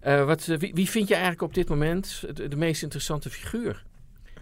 wat, 0.01 0.45
wie, 0.45 0.73
wie 0.73 0.89
vind 0.89 1.07
je 1.07 1.13
eigenlijk 1.13 1.43
op 1.43 1.53
dit 1.53 1.69
moment 1.69 2.23
de, 2.33 2.47
de 2.47 2.55
meest 2.55 2.83
interessante 2.83 3.29
figuur 3.29 3.83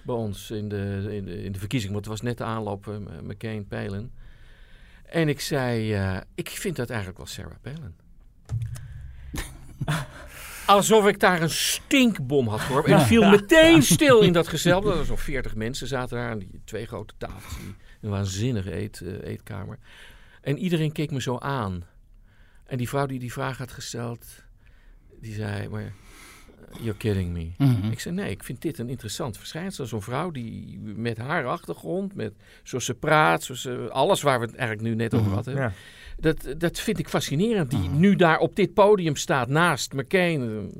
bij 0.02 0.16
ons 0.16 0.52
in 0.52 0.70
de, 0.70 1.08
in 1.10 1.26
de, 1.26 1.44
in 1.44 1.52
de 1.52 1.60
verkiezing? 1.60 1.94
Want 1.94 2.06
het 2.06 2.14
was 2.14 2.24
net 2.24 2.38
de 2.38 2.44
aanloop 2.44 2.88
uh, 2.88 2.96
McCain, 3.24 3.68
Palin. 3.68 4.12
En 5.06 5.30
ik 5.30 5.40
zei, 5.40 5.94
eh, 5.94 6.18
ik 6.36 6.50
vind 6.50 6.76
dat 6.76 6.90
eigenlijk 6.90 7.18
wel 7.18 7.28
Sarah 7.28 7.58
Palin. 7.62 7.96
Alsof 10.66 11.08
ik 11.08 11.20
daar 11.20 11.42
een 11.42 11.50
stinkbom 11.50 12.48
had 12.48 12.60
gehoord. 12.60 12.86
En 12.86 13.00
ik 13.00 13.06
viel 13.06 13.30
meteen 13.30 13.82
stil 13.82 14.22
in 14.22 14.34
dat 14.34 14.48
gezelschap. 14.48 14.84
Er 14.84 14.90
waren 14.90 15.06
zo'n 15.06 15.18
40 15.18 15.56
mensen 15.56 15.88
zaten 15.88 16.18
daar 16.18 16.30
aan 16.30 16.40
die 16.40 16.62
twee 16.66 16.86
grote 16.86 17.14
tafels. 17.18 17.58
Die, 17.58 17.76
een 18.02 18.10
waanzinnige 18.10 18.76
eet, 18.76 19.02
eh, 19.02 19.32
eetkamer. 19.32 19.78
En 20.42 20.58
iedereen 20.58 20.92
keek 20.92 21.12
me 21.12 21.22
zo 21.22 21.38
aan. 21.38 21.86
En 22.66 22.78
die 22.78 22.90
vrouw 22.90 23.06
die 23.06 23.20
die 23.20 23.32
vraag 23.32 23.58
had 23.58 23.72
gesteld, 23.72 24.26
die 25.22 25.34
zei, 25.34 25.68
maar 25.68 25.94
you're 26.80 26.98
kidding 26.98 27.32
me. 27.34 27.52
Mhm. 27.58 27.92
Ik 27.92 28.00
zei, 28.00 28.16
nee, 28.16 28.32
ik 28.32 28.44
vind 28.44 28.62
dit 28.62 28.78
een 28.78 28.90
interessant 28.90 29.38
verschijnsel. 29.38 29.86
Zo'n 29.86 30.02
vrouw 30.02 30.32
die 30.32 30.80
met 30.80 31.18
haar 31.18 31.46
achtergrond, 31.46 32.16
met 32.16 32.34
zoals 32.64 32.86
ze 32.86 32.94
praat, 32.94 33.44
zoals 33.44 33.62
ze, 33.62 33.88
alles 33.92 34.22
waar 34.22 34.40
we 34.40 34.46
het 34.46 34.56
eigenlijk 34.56 34.90
nu 34.90 34.96
net 34.96 35.14
over 35.14 35.32
hadden. 35.32 35.56
Ja. 35.56 35.74
Dat, 36.18 36.56
dat 36.58 36.80
vind 36.80 37.00
ik 37.00 37.10
fascinerend. 37.10 37.70
Die 37.70 37.90
nu 37.90 38.16
daar 38.16 38.38
op 38.38 38.56
dit 38.56 38.74
podium 38.74 39.16
staat 39.16 39.50
naast 39.50 39.94
McCain. 39.94 40.72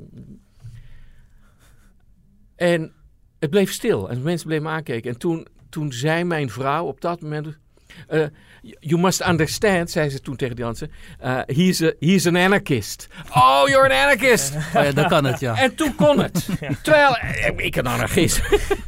En 2.56 2.92
het 3.38 3.50
bleef 3.50 3.72
stil. 3.72 4.10
En 4.10 4.16
de 4.16 4.24
mensen 4.24 4.46
bleven 4.46 4.64
me 4.64 4.70
aankijken. 4.70 5.10
En 5.10 5.18
toen, 5.18 5.46
toen 5.68 5.92
zei 5.92 6.24
mijn 6.24 6.50
vrouw 6.50 6.86
op 6.86 7.00
dat 7.00 7.20
moment... 7.20 7.58
eh, 8.06 8.26
you 8.80 9.00
must 9.00 9.26
understand, 9.26 9.90
zei 9.90 10.10
ze 10.10 10.20
toen 10.20 10.36
tegen 10.36 10.56
die 10.56 10.64
mensen. 10.64 10.90
eh, 11.18 11.38
he's, 11.46 11.82
a, 11.82 11.92
he's 12.00 12.26
an 12.26 12.36
anarchist. 12.36 13.08
Oh, 13.34 13.62
you're 13.66 13.84
an 13.94 14.02
anarchist. 14.04 14.54
Oh 14.74 14.84
ja, 14.84 14.92
dan 14.92 15.08
kan 15.08 15.24
het, 15.24 15.40
ja. 15.40 15.56
En 15.56 15.74
toen 15.74 15.94
kon 15.94 16.18
het. 16.22 16.48
Terwijl, 16.82 17.16
eh, 17.16 17.52
ik 17.66 17.76
een 17.76 17.86
anarchist. 17.86 18.40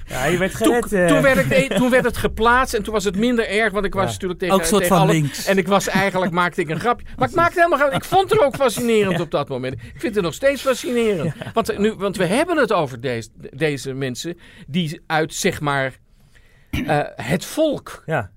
Ja, 0.06 0.24
je 0.24 0.38
werd 0.38 0.58
Toen, 0.58 0.74
eh. 0.74 1.06
toen, 1.06 1.22
werd 1.22 1.50
ik, 1.50 1.72
toen 1.72 1.90
werd 1.90 2.04
het 2.04 2.16
geplaatst 2.16 2.74
en 2.74 2.82
toen 2.82 2.92
was 2.92 3.04
het 3.04 3.16
minder 3.16 3.48
erg, 3.48 3.72
want 3.72 3.84
ik 3.84 3.94
was 3.94 4.04
Ja. 4.04 4.10
natuurlijk 4.12 4.40
tegen, 4.40 4.54
Ook 4.54 4.64
soort 4.64 4.82
tegen 4.82 4.96
van 4.96 5.06
alle- 5.06 5.12
links. 5.12 5.44
En 5.46 5.58
ik 5.58 5.68
was 5.68 5.88
eigenlijk, 5.88 6.32
maakte 6.32 6.60
ik 6.60 6.68
een 6.68 6.80
grapje. 6.80 7.06
Maar 7.16 7.28
ik 7.28 7.34
maakte 7.34 7.60
helemaal 7.62 7.88
geen- 7.88 7.96
Ik 7.96 8.04
vond 8.04 8.30
het 8.30 8.40
ook 8.40 8.54
fascinerend 8.56 9.20
op 9.20 9.30
dat 9.30 9.48
moment. 9.48 9.74
Ik 9.74 9.94
vind 10.00 10.14
het 10.14 10.24
nog 10.24 10.34
steeds 10.34 10.62
fascinerend. 10.62 11.32
Want, 11.52 11.78
nu, 11.78 11.92
want 11.94 12.16
we 12.16 12.24
hebben 12.26 12.56
het 12.56 12.72
over 12.72 13.00
deze, 13.00 13.28
deze 13.54 13.92
mensen 13.94 14.38
die 14.66 15.00
uit, 15.06 15.34
zeg 15.34 15.60
maar, 15.60 15.92
het 17.16 17.44
volk 17.44 18.02
Ja. 18.06 18.30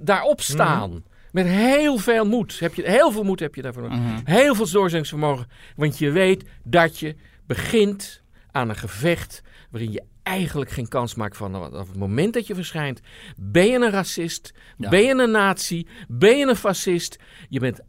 Daarop 0.00 0.40
staan. 0.40 1.04
Met 1.32 1.46
heel 1.46 1.98
veel 1.98 2.26
moed. 2.26 2.60
Heb 2.60 2.74
je, 2.74 2.82
heel 2.82 3.12
veel 3.12 3.22
moed 3.22 3.40
heb 3.40 3.54
je 3.54 3.62
daarvoor 3.62 3.82
nodig. 3.82 4.20
Heel 4.24 4.54
veel 4.54 4.70
doorzettingsvermogen. 4.70 5.46
Want 5.76 5.98
je 5.98 6.10
weet 6.10 6.44
dat 6.64 6.98
je 6.98 7.16
begint 7.46 8.22
aan 8.50 8.68
een 8.68 8.76
gevecht 8.76 9.42
waarin 9.70 9.92
je 9.92 10.02
eigenlijk 10.22 10.70
geen 10.70 10.88
kans 10.88 11.14
maakt 11.14 11.36
van 11.36 11.56
op 11.56 11.72
het 11.72 11.96
moment 11.96 12.34
dat 12.34 12.46
je 12.46 12.54
verschijnt. 12.54 13.00
Ben 13.36 13.66
je 13.66 13.74
een 13.74 13.90
racist? 13.90 14.52
Ja. 14.76 14.88
Ben 14.88 15.02
je 15.02 15.14
een 15.14 15.30
nazi? 15.30 15.86
Ben 16.08 16.38
je 16.38 16.48
een 16.48 16.56
fascist? 16.56 17.18
Je 17.48 17.60
bent 17.60 17.80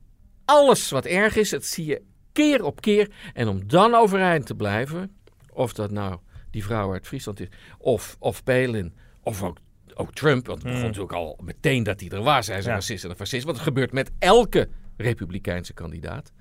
alles 0.45 0.89
wat 0.89 1.05
erg 1.05 1.35
is, 1.35 1.49
dat 1.49 1.65
zie 1.65 1.85
je 1.85 2.01
keer 2.31 2.63
op 2.63 2.81
keer. 2.81 3.11
En 3.33 3.47
om 3.47 3.67
dan 3.67 3.95
overeind 3.95 4.45
te 4.45 4.55
blijven, 4.55 5.15
of 5.53 5.73
dat 5.73 5.91
nou 5.91 6.19
die 6.51 6.63
vrouw 6.63 6.93
uit 6.93 7.07
Friesland 7.07 7.39
is, 7.39 7.47
of, 7.77 8.15
of 8.19 8.43
Palin, 8.43 8.93
of 9.23 9.43
ook, 9.43 9.57
ook 9.95 10.13
Trump. 10.13 10.45
Want 10.47 10.57
het 10.57 10.63
begon 10.67 10.77
Hmm. 10.79 10.87
natuurlijk 10.87 11.13
al 11.13 11.39
meteen 11.43 11.83
dat 11.83 11.99
hij 11.99 12.09
er 12.09 12.21
was. 12.21 12.47
Hij 12.47 12.57
is 12.57 12.63
een 12.65 12.69
Ja. 12.69 12.75
racist 12.75 13.03
en 13.03 13.09
een 13.09 13.15
fascist. 13.15 13.43
Want 13.43 13.55
het 13.57 13.65
gebeurt 13.67 13.91
met 13.91 14.11
elke 14.19 14.69
republikeinse 14.97 15.73
kandidaat. 15.73 16.31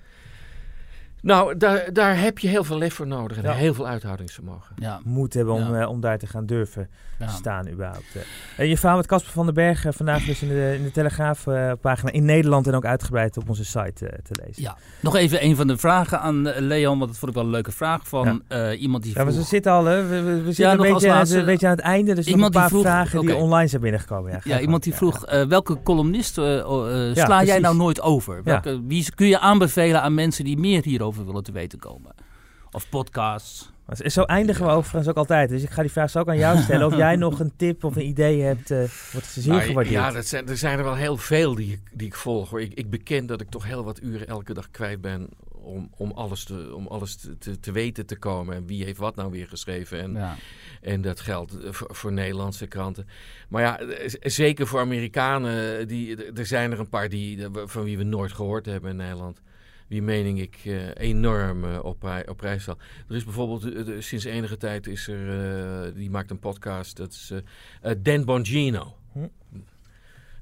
Nou, 1.24 1.56
daar, 1.56 1.92
daar 1.92 2.20
heb 2.20 2.38
je 2.38 2.48
heel 2.48 2.64
veel 2.64 2.78
lef 2.78 2.94
voor 2.94 3.06
nodig 3.06 3.36
en 3.36 3.42
Ja. 3.42 3.52
heel 3.52 3.74
veel 3.74 3.86
uithoudingsvermogen. 3.86 4.76
Ja, 4.78 5.00
Moed 5.04 5.34
hebben 5.34 5.54
om, 5.54 5.74
Ja. 5.74 5.80
eh, 5.80 5.88
om 5.88 6.00
daar 6.00 6.18
te 6.18 6.26
gaan 6.26 6.46
durven 6.46 6.88
ja. 7.18 7.28
staan 7.28 7.68
überhaupt. 7.68 8.04
En 8.56 8.68
je 8.68 8.78
verhaal 8.78 8.96
met 8.96 9.06
Casper 9.06 9.32
van 9.32 9.44
den 9.44 9.54
Berg 9.54 9.84
eh, 9.84 9.92
vandaag 9.92 10.24
dus 10.24 10.42
in 10.42 10.48
de, 10.48 10.74
in 10.76 10.82
de 10.84 10.90
Telegraaf 10.90 11.46
eh, 11.46 11.72
pagina 11.80 12.10
in 12.12 12.24
Nederland 12.24 12.66
en 12.66 12.74
ook 12.74 12.84
uitgebreid 12.84 13.36
op 13.36 13.48
onze 13.48 13.64
site 13.64 13.92
te 14.22 14.42
lezen. 14.44 14.62
Ja, 14.62 14.76
nog 15.00 15.16
even 15.16 15.44
een 15.44 15.56
van 15.56 15.66
de 15.66 15.76
vragen 15.76 16.20
aan 16.20 16.42
Leon, 16.42 16.98
want 16.98 17.10
dat 17.10 17.18
vond 17.18 17.30
ik 17.30 17.36
wel 17.36 17.46
een 17.46 17.52
leuke 17.52 17.72
vraag 17.72 18.08
van 18.08 18.42
eh, 18.48 18.80
iemand 18.80 19.02
die 19.02 19.12
Ja, 19.16 19.24
maar 19.24 19.32
ze 19.32 19.42
zitten 19.42 19.72
al, 19.72 19.84
hè? 19.84 20.06
We, 20.06 20.22
we, 20.22 20.42
we 20.42 20.52
zitten 20.52 20.76
nog 20.76 20.86
een, 20.86 20.92
beetje, 20.92 21.08
laatste- 21.08 21.38
een 21.38 21.44
beetje 21.44 21.66
aan 21.66 21.72
het 21.76 21.84
einde. 21.84 22.14
Dus 22.14 22.26
nog 22.26 22.44
een 22.44 22.50
paar 22.50 22.68
vroeg- 22.68 22.82
vragen 22.82 23.20
die 23.20 23.34
online 23.36 23.68
zijn 23.68 23.82
binnengekomen. 23.82 24.40
Ja, 24.44 24.60
iemand 24.60 24.82
die 24.82 24.94
vroeg, 24.94 25.26
eh, 25.26 25.42
welke 25.46 25.82
columnist 25.82 26.32
sla 26.34 27.44
jij 27.44 27.58
nou 27.58 27.76
nooit 27.76 28.00
over? 28.00 28.42
Welke, 28.42 28.80
Wie 28.86 29.14
kun 29.14 29.26
je 29.26 29.38
aanbevelen 29.38 30.02
aan 30.02 30.14
mensen 30.14 30.44
die 30.44 30.58
meer 30.58 30.82
hierover 30.84 31.13
willen 31.16 31.42
te 31.42 31.52
weten 31.52 31.78
komen? 31.78 32.14
Of 32.70 32.88
podcasts? 32.88 33.72
Zo 34.04 34.22
eindigen 34.22 34.64
we 34.66 34.70
overigens 34.72 35.08
ook 35.08 35.16
altijd. 35.16 35.48
Dus 35.48 35.62
ik 35.62 35.70
ga 35.70 35.82
die 35.82 35.90
vraag 35.90 36.10
zo 36.10 36.18
ook 36.18 36.28
aan 36.28 36.36
jou 36.38 36.58
stellen. 36.58 36.86
Of 36.86 36.96
jij 36.96 37.16
nog 37.26 37.40
een 37.40 37.52
tip 37.56 37.84
of 37.84 37.96
een 37.96 38.06
idee 38.06 38.40
hebt, 38.42 38.70
eh 38.70 38.78
wordt 39.12 39.26
zeer 39.26 39.52
Nou, 39.52 39.62
gewaardeerd. 39.62 39.94
ja, 39.94 40.10
dat 40.10 40.26
zijn, 40.26 40.48
er 40.48 40.56
zijn 40.56 40.78
er 40.78 40.84
wel 40.84 40.94
heel 40.96 41.16
veel 41.16 41.54
die 41.54 41.72
ik, 41.72 41.80
die 41.92 42.06
ik 42.06 42.14
volg. 42.14 42.50
Hoor. 42.50 42.60
Ik, 42.60 42.74
ik 42.74 42.90
beken 42.90 43.26
dat 43.26 43.40
ik 43.40 43.48
toch 43.50 43.64
heel 43.64 43.84
wat 43.84 44.02
uren 44.02 44.26
elke 44.26 44.54
dag 44.54 44.70
kwijt 44.70 45.00
ben 45.00 45.28
om, 45.50 45.90
om 45.96 46.10
alles, 46.10 46.44
te, 46.44 46.72
om 46.74 46.86
alles 46.86 47.16
te, 47.16 47.38
te, 47.38 47.60
te 47.60 47.72
weten 47.72 48.06
te 48.06 48.16
komen. 48.16 48.54
En 48.56 48.66
wie 48.66 48.84
heeft 48.84 48.98
wat 48.98 49.16
nou 49.16 49.30
weer 49.30 49.48
geschreven. 49.48 50.00
En, 50.00 50.12
Ja. 50.12 50.36
en 50.82 51.00
dat 51.02 51.20
geldt 51.20 51.56
voor, 51.70 51.94
voor 51.94 52.12
Nederlandse 52.12 52.66
kranten. 52.66 53.06
Maar 53.48 53.62
ja, 53.62 53.80
zeker 54.20 54.66
voor 54.66 54.80
Amerikanen. 54.80 55.88
Die, 55.88 56.32
er 56.32 56.46
zijn 56.46 56.72
er 56.72 56.78
een 56.80 56.88
paar 56.88 57.08
die, 57.08 57.46
van 57.64 57.84
wie 57.84 57.98
we 57.98 58.04
nooit 58.04 58.32
gehoord 58.32 58.66
hebben 58.66 58.90
in 58.90 58.96
Nederland. 58.96 59.40
Wie 59.86 60.02
mening 60.02 60.40
ik 60.40 60.60
eh, 60.64 60.88
enorm 60.94 61.64
eh, 61.64 61.84
op, 61.84 62.22
op 62.26 62.36
prijs 62.36 62.62
stel. 62.62 62.78
Er 63.08 63.14
is 63.14 63.24
bijvoorbeeld, 63.24 63.88
eh, 63.88 63.94
sinds 64.00 64.24
enige 64.24 64.56
tijd 64.56 64.86
is 64.86 65.08
er, 65.08 65.94
die 65.94 66.10
maakt 66.10 66.30
een 66.30 66.38
podcast. 66.38 66.96
Dat 66.96 67.10
is 67.12 67.32
Dan 68.02 68.24
Bongino. 68.24 68.96
Hm. 69.12 69.26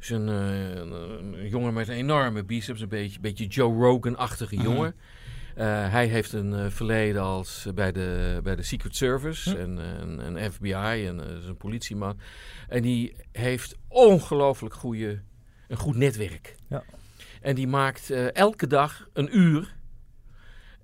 is 0.01 0.11
een, 0.11 0.27
een, 0.27 0.93
een 0.93 1.49
jongen 1.49 1.75
met 1.75 1.89
een 1.89 1.95
enorme 1.95 2.45
biceps, 2.45 2.81
een 2.81 2.89
beetje, 2.89 3.21
beetje 3.21 3.47
Joe 3.47 3.75
Rogan-achtige 3.85 4.55
Mhm. 4.55 4.65
jongen. 4.65 4.95
Hij 5.91 6.07
heeft 6.07 6.33
een 6.33 6.71
verleden 6.71 7.23
als 7.23 7.67
bij, 7.75 7.93
de, 7.93 8.41
bij 8.43 8.57
de 8.57 8.63
Secret 8.63 8.97
Service 8.97 9.51
Hm. 9.51 9.57
en, 9.57 9.79
en, 9.79 10.37
en 10.37 10.53
FBI 10.53 11.07
en 11.07 11.21
is 11.21 11.47
een 11.47 11.57
politieman. 11.57 12.19
En 12.69 12.83
die 12.83 13.17
heeft 13.33 13.77
ongelooflijk 13.89 14.75
goede, 14.75 15.21
een 15.69 15.77
goed 15.77 15.97
netwerk. 15.97 16.55
Ja. 16.69 16.85
En 17.43 17.55
die 17.55 17.67
maakt 17.67 18.11
eh, 18.11 18.35
elke 18.35 18.67
dag 18.67 19.09
een 19.13 19.39
uur. 19.39 19.75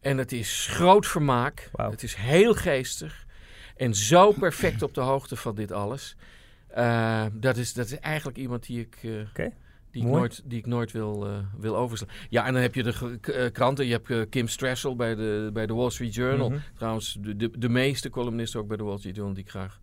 En 0.01 0.19
het 0.19 0.33
is 0.33 0.67
groot 0.71 1.07
vermaak. 1.07 1.71
Het 1.73 2.03
is 2.03 2.15
heel 2.15 2.55
geestig. 2.55 3.27
En 3.77 3.95
zo 3.95 4.33
perfect 4.33 4.83
op 4.83 4.95
de 4.95 5.01
hoogte 5.01 5.37
van 5.37 5.55
dit 5.55 5.73
alles. 5.73 6.17
Eh, 6.69 7.27
dat, 7.33 7.57
is, 7.57 7.73
dat 7.73 7.87
is 7.87 7.99
eigenlijk 7.99 8.39
iemand 8.39 8.67
die 8.67 8.81
ik, 8.81 8.99
eh, 9.03 9.47
die 9.91 10.03
ik 10.03 10.09
nooit, 10.09 10.43
die 10.45 10.59
ik 10.59 10.67
nooit 10.67 10.93
wil, 10.93 11.27
wil 11.59 11.77
overslaan. 11.77 12.15
Ja, 12.29 12.47
en 12.47 12.53
dan 12.53 12.63
heb 12.63 12.75
je 12.75 12.83
de 12.83 13.51
kranten. 13.53 13.87
Je 13.87 14.01
hebt 14.03 14.29
Kim 14.29 14.49
Strassel 14.49 14.97
bij 14.97 15.15
de, 15.15 15.51
bij 15.53 15.67
de 15.67 15.75
Wall 15.75 15.91
Street 15.91 16.15
Journal. 16.15 16.49
Mhm. 16.51 16.59
Trouwens, 16.77 17.17
de, 17.21 17.37
de, 17.37 17.59
de 17.59 17.69
meeste 17.69 18.11
columnisten 18.11 18.61
ook 18.61 18.69
bij 18.69 18.77
de 18.77 18.85
Wall 18.85 18.99
Street 18.99 19.15
Journal 19.15 19.35
die 19.35 19.45
ik 19.45 19.51
graag, 19.51 19.81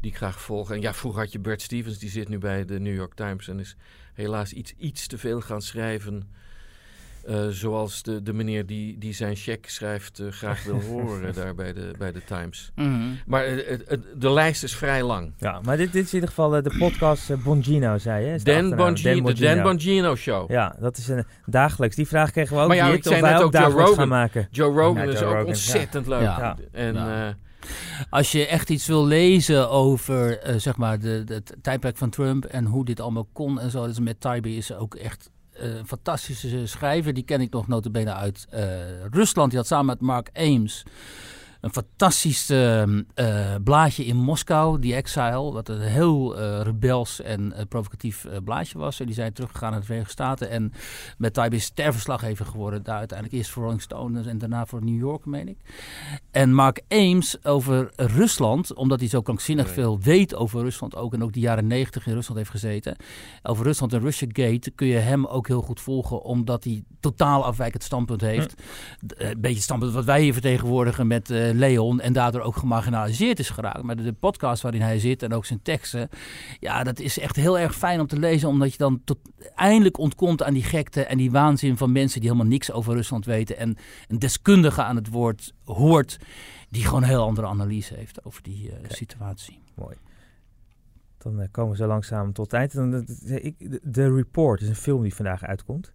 die 0.00 0.10
ik 0.10 0.16
graag 0.16 0.40
volg. 0.40 0.70
En 0.70 0.80
ja, 0.80 0.94
vroeger 0.94 1.20
had 1.20 1.32
je 1.32 1.38
Bert 1.38 1.62
Stevens, 1.62 1.98
die 1.98 2.10
zit 2.10 2.28
nu 2.28 2.38
bij 2.38 2.64
de 2.64 2.80
New 2.80 2.94
York 2.94 3.14
Times 3.14 3.48
en 3.48 3.58
is 3.60 3.76
helaas 4.14 4.52
iets, 4.52 4.72
iets 4.78 5.06
te 5.06 5.18
veel 5.18 5.40
gaan 5.40 5.62
schrijven. 5.62 6.28
eh, 7.26 7.46
zoals 7.48 8.02
de, 8.02 8.22
de 8.22 8.32
meneer 8.32 8.66
die, 8.66 8.98
die 8.98 9.12
zijn 9.12 9.36
cheque 9.36 9.70
schrijft 9.70 10.18
eh, 10.18 10.26
graag 10.30 10.64
wil 10.64 10.80
horen 10.90 11.34
daar 11.34 11.54
bij 11.54 11.72
de, 11.72 11.90
bij 11.98 12.12
de 12.12 12.24
Times. 12.24 12.70
Mhm. 12.74 13.00
Maar 13.26 13.44
eh, 13.44 13.78
de 14.16 14.30
lijst 14.30 14.62
is 14.62 14.76
vrij 14.76 15.02
lang. 15.02 15.32
Ja, 15.38 15.60
maar 15.62 15.76
dit, 15.76 15.92
dit 15.92 16.02
is 16.04 16.08
in 16.08 16.14
ieder 16.14 16.28
geval 16.28 16.50
de 16.50 16.74
podcast 16.78 17.42
Bongino, 17.42 17.98
zei 17.98 18.24
je? 18.24 18.28
Dan, 18.42 18.54
achternaam. 18.54 18.76
Bongino, 18.76 19.32
de 19.32 19.40
Dan 19.40 19.62
Bongino 19.62 20.14
Show. 20.16 20.50
Ja, 20.50 20.76
dat 20.80 20.96
is 20.96 21.08
een 21.08 21.24
dagelijks. 21.46 21.96
Die 21.96 22.06
vraag 22.06 22.30
kregen 22.30 22.56
we 22.56 22.62
ook 22.62 22.68
Maar 22.68 22.76
ja, 22.76 22.86
niet, 22.88 22.96
ik 22.96 23.02
zei 23.12 23.20
net 23.20 23.42
ook 23.42 23.52
Joe 23.52 23.62
gaan 23.62 23.72
Rogan. 23.72 24.08
maken. 24.08 24.48
Joe 24.50 24.74
Rogan 24.80 25.06
Ja, 25.06 25.12
is 25.12 25.22
ook 25.22 25.30
Rogan, 25.32 25.46
ontzettend 25.46 26.06
leuk. 26.06 26.20
Ja. 26.20 26.56
En, 26.72 26.96
eh, 26.96 27.28
Als 28.10 28.32
je 28.32 28.46
echt 28.46 28.70
iets 28.70 28.86
wil 28.86 29.06
lezen 29.06 29.70
over 29.70 30.38
eh, 30.38 30.56
zeg 30.56 30.76
maar 30.76 30.98
de, 30.98 31.42
tijdperk 31.62 31.96
van 31.96 32.10
Trump 32.10 32.44
en 32.44 32.64
hoe 32.64 32.84
dit 32.84 33.00
allemaal 33.00 33.28
kon 33.32 33.60
en 33.60 33.70
zo, 33.70 33.86
dus 33.86 34.00
met 34.00 34.20
Taibbi 34.20 34.56
is 34.56 34.72
ook 34.74 34.94
echt 34.94 35.30
eh, 35.52 35.74
een 35.74 35.86
fantastische 35.86 36.66
schrijver. 36.66 37.14
Die 37.14 37.24
ken 37.24 37.40
ik 37.40 37.52
nog 37.52 37.68
notabene 37.68 38.14
uit 38.14 38.46
eh, 38.50 38.64
Rusland. 39.10 39.50
Die 39.50 39.58
had 39.58 39.68
samen 39.68 39.86
met 39.86 40.00
Mark 40.00 40.28
Ames 40.32 40.84
een 41.60 41.72
fantastisch 41.72 42.50
eh, 42.50 42.82
eh, 42.82 43.54
blaadje 43.64 44.04
in 44.04 44.16
Moskou, 44.16 44.78
die 44.80 44.94
Exile, 44.94 45.52
wat 45.52 45.68
een 45.68 45.80
heel 45.80 46.36
eh, 46.38 46.60
rebels 46.62 47.20
en 47.20 47.52
eh, 47.52 47.64
provocatief 47.68 48.26
blaadje 48.44 48.78
was. 48.78 49.00
En 49.00 49.06
die 49.06 49.14
zijn 49.14 49.32
teruggegaan 49.32 49.70
naar 49.70 49.80
de 49.80 49.86
Verenigde 49.86 50.12
Staten 50.12 50.50
en 50.50 50.72
met 51.18 51.34
Taibbi 51.34 51.56
is 51.56 51.64
sterverslaggever 51.64 52.46
geworden. 52.46 52.82
Daar 52.82 52.98
uiteindelijk 52.98 53.38
eerst 53.38 53.50
voor 53.50 53.62
Rolling 53.62 53.82
Stone 53.82 54.22
en 54.28 54.38
daarna 54.38 54.66
voor 54.66 54.84
New 54.84 54.98
York, 54.98 55.24
meen 55.26 55.48
ik. 55.48 55.58
En 56.30 56.52
Mark 56.54 56.80
Ames 56.88 57.44
over 57.44 57.90
Rusland, 57.96 58.74
omdat 58.74 59.00
hij 59.00 59.08
zo 59.08 59.22
krankzinnig 59.22 59.64
Nee. 59.66 59.74
veel 59.74 60.00
weet 60.00 60.34
over 60.34 60.62
Rusland 60.62 60.96
ook 60.96 61.14
en 61.14 61.22
ook 61.22 61.32
de 61.32 61.40
jaren 61.40 61.66
negentig 61.66 62.06
in 62.06 62.14
Rusland 62.14 62.38
heeft 62.38 62.50
gezeten. 62.50 62.96
Over 63.42 63.64
Rusland 63.64 63.92
en 63.92 64.00
Russiagate 64.00 64.70
kun 64.70 64.86
je 64.86 64.96
hem 64.98 65.26
ook 65.26 65.46
heel 65.46 65.62
goed 65.62 65.80
volgen, 65.80 66.22
omdat 66.22 66.64
hij 66.64 66.82
totaal 67.00 67.44
afwijkend 67.44 67.82
standpunt 67.82 68.20
heeft. 68.20 68.54
Eh, 69.16 69.28
Een 69.30 69.40
beetje 69.40 69.54
het 69.54 69.62
standpunt 69.64 69.92
wat 69.92 70.04
wij 70.04 70.22
hier 70.22 70.32
vertegenwoordigen 70.32 71.06
met 71.06 71.30
Leon 71.54 72.00
en 72.00 72.12
daardoor 72.12 72.40
ook 72.40 72.56
gemarginaliseerd 72.56 73.38
is 73.38 73.50
geraakt. 73.50 73.82
Maar 73.82 73.96
de, 73.96 74.02
de 74.02 74.12
podcast 74.12 74.62
waarin 74.62 74.80
hij 74.82 74.98
zit 74.98 75.22
en 75.22 75.32
ook 75.32 75.44
zijn 75.44 75.62
teksten, 75.62 76.08
ja, 76.60 76.82
dat 76.82 77.00
is 77.00 77.18
echt 77.18 77.36
heel 77.36 77.58
erg 77.58 77.74
fijn 77.76 78.00
om 78.00 78.06
te 78.06 78.18
lezen, 78.18 78.48
omdat 78.48 78.72
je 78.72 78.78
dan 78.78 79.00
tot, 79.04 79.18
eindelijk 79.54 79.98
ontkomt 79.98 80.42
aan 80.42 80.54
die 80.54 80.62
gekte 80.62 81.04
en 81.04 81.18
die 81.18 81.30
waanzin 81.30 81.76
van 81.76 81.92
mensen 81.92 82.20
die 82.20 82.28
helemaal 82.30 82.50
niks 82.52 82.72
over 82.72 82.94
Rusland 82.94 83.24
weten 83.24 83.56
en 83.58 83.76
een 84.08 84.18
deskundige 84.18 84.82
aan 84.82 84.96
het 84.96 85.08
woord 85.08 85.52
hoort 85.64 86.18
die 86.68 86.84
gewoon 86.84 87.02
een 87.02 87.08
heel 87.08 87.22
andere 87.26 87.46
analyse 87.46 87.94
heeft 87.94 88.24
over 88.24 88.42
die 88.42 88.70
eh, 88.70 88.76
situatie. 88.90 89.58
Mooi. 89.74 89.96
Dan 91.18 91.40
eh, 91.40 91.48
komen 91.50 91.70
we 91.70 91.76
zo 91.76 91.86
langzaam 91.86 92.32
tot 92.32 92.52
eind. 92.52 92.74
Dan, 92.74 92.90
de- 92.90 93.80
The 93.92 94.14
Report 94.14 94.60
is 94.60 94.68
een 94.68 94.74
film 94.74 95.02
die 95.02 95.14
vandaag 95.14 95.42
uitkomt. 95.44 95.92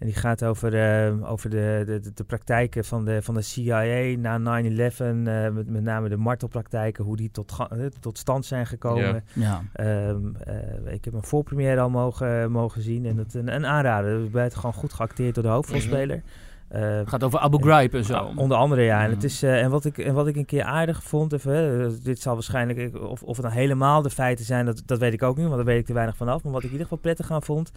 En 0.00 0.06
die 0.06 0.14
gaat 0.14 0.44
over, 0.44 0.74
eh, 1.06 1.30
over 1.30 1.50
de, 1.50 1.82
de, 1.86 2.12
de, 2.14 2.24
praktijken 2.24 2.84
van 2.84 3.04
de, 3.04 3.22
van 3.22 3.34
de 3.34 3.42
CIA 3.42 4.16
na 4.18 4.62
9-11. 4.62 4.66
eh, 5.00 5.02
met, 5.50 5.70
met 5.70 5.82
name 5.82 6.08
de 6.08 6.16
martelpraktijken, 6.16 7.04
hoe 7.04 7.16
die 7.16 7.30
tot, 7.30 7.52
eh, 7.70 7.78
tot 8.00 8.18
stand 8.18 8.46
zijn 8.46 8.66
gekomen. 8.66 9.24
Ja. 9.32 9.62
Ehm, 9.72 10.16
eh, 10.44 10.92
ik 10.92 11.04
heb 11.04 11.14
een 11.14 11.22
voorpremière 11.22 11.80
al 11.80 11.90
mogen, 11.90 12.50
mogen 12.50 12.82
zien. 12.82 13.06
En 13.06 13.16
dat 13.16 13.34
een, 13.34 13.54
een 13.54 13.66
aanrader. 13.66 14.20
Het 14.20 14.30
werd 14.30 14.54
gewoon 14.54 14.72
goed 14.74 14.92
geacteerd 14.92 15.34
door 15.34 15.42
de 15.44 15.48
hoofdrolspeler. 15.50 16.22
Eh, 16.68 16.80
Het 16.98 17.08
gaat 17.08 17.24
over 17.24 17.38
Abu 17.38 17.58
Ghraib 17.58 17.94
en 17.94 18.04
zo. 18.04 18.32
onder 18.36 18.56
andere 18.56 18.82
ja. 18.82 19.00
En, 19.02 19.06
Mm. 19.08 19.14
het 19.14 19.24
is, 19.24 19.42
en, 19.42 19.70
wat 19.70 19.84
ik, 19.84 19.98
en 19.98 20.14
wat 20.14 20.26
ik 20.26 20.36
een 20.36 20.44
keer 20.44 20.62
aardig 20.62 21.02
vond, 21.02 21.32
even, 21.32 21.98
dit 22.02 22.20
zal 22.20 22.34
waarschijnlijk, 22.34 22.98
of, 23.02 23.22
of 23.22 23.36
het 23.36 23.46
nou 23.46 23.58
helemaal 23.58 24.02
de 24.02 24.10
feiten 24.10 24.44
zijn, 24.44 24.66
dat, 24.66 24.82
dat 24.86 24.98
weet 24.98 25.12
ik 25.12 25.22
ook 25.22 25.36
niet, 25.36 25.44
want 25.44 25.56
daar 25.56 25.64
weet 25.66 25.80
ik 25.80 25.86
te 25.86 25.92
weinig 25.92 26.16
vanaf. 26.16 26.42
Maar 26.42 26.52
wat 26.52 26.60
ik 26.62 26.66
in 26.66 26.72
ieder 26.72 26.86
geval 26.86 27.02
prettig 27.02 27.30
aan 27.30 27.42
vond, 27.42 27.70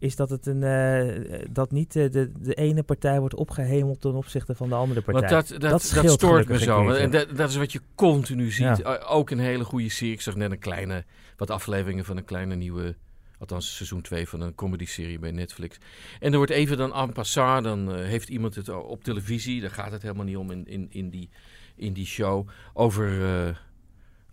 is 0.00 0.16
dat, 0.16 0.30
het 0.30 0.46
een, 0.46 0.62
eh, 0.62 1.44
dat 1.50 1.70
niet 1.70 1.96
eh, 1.96 2.10
de, 2.10 2.32
de 2.38 2.54
ene 2.54 2.82
partij 2.82 3.20
wordt 3.20 3.34
opgehemeld 3.34 4.00
ten 4.00 4.14
opzichte 4.14 4.54
van 4.54 4.68
de 4.68 4.74
andere 4.74 5.00
partij. 5.00 5.28
Want 5.28 5.48
dat, 5.48 5.60
dat, 5.60 5.92
Dat 5.94 6.10
stoort 6.10 6.48
me 6.48 6.58
zo. 6.58 6.90
En 6.90 7.10
dat, 7.10 7.36
dat 7.36 7.48
is 7.48 7.56
wat 7.56 7.72
je 7.72 7.80
continu 7.94 8.50
ziet. 8.50 8.76
Ja. 8.76 8.96
Ook 8.96 9.30
een 9.30 9.38
hele 9.38 9.64
goede 9.64 9.88
serie. 9.88 10.12
Ik 10.12 10.20
zag 10.20 10.36
net 10.36 10.50
een 10.50 10.58
kleine, 10.58 11.04
wat 11.36 11.50
afleveringen 11.50 12.04
van 12.04 12.16
een 12.16 12.24
kleine 12.24 12.54
nieuwe, 12.54 12.96
althans 13.38 13.76
seizoen 13.76 14.00
2 14.00 14.28
van 14.28 14.40
een 14.40 14.54
comedy-serie 14.54 15.18
bij 15.18 15.30
Netflix. 15.30 15.78
En 16.20 16.30
er 16.30 16.36
wordt 16.36 16.52
even 16.52 16.76
dan 16.76 16.94
en 16.94 17.12
passant, 17.12 17.64
dan 17.64 17.94
eh, 17.94 18.04
heeft 18.04 18.28
iemand 18.28 18.54
het 18.54 18.68
op 18.68 19.04
televisie, 19.04 19.60
daar 19.60 19.70
gaat 19.70 19.92
het 19.92 20.02
helemaal 20.02 20.24
niet 20.24 20.36
om 20.36 20.50
in, 20.50 20.66
in, 20.66 20.86
in, 20.90 21.10
die, 21.10 21.28
in 21.76 21.92
die 21.92 22.06
show, 22.06 22.48
over, 22.72 23.08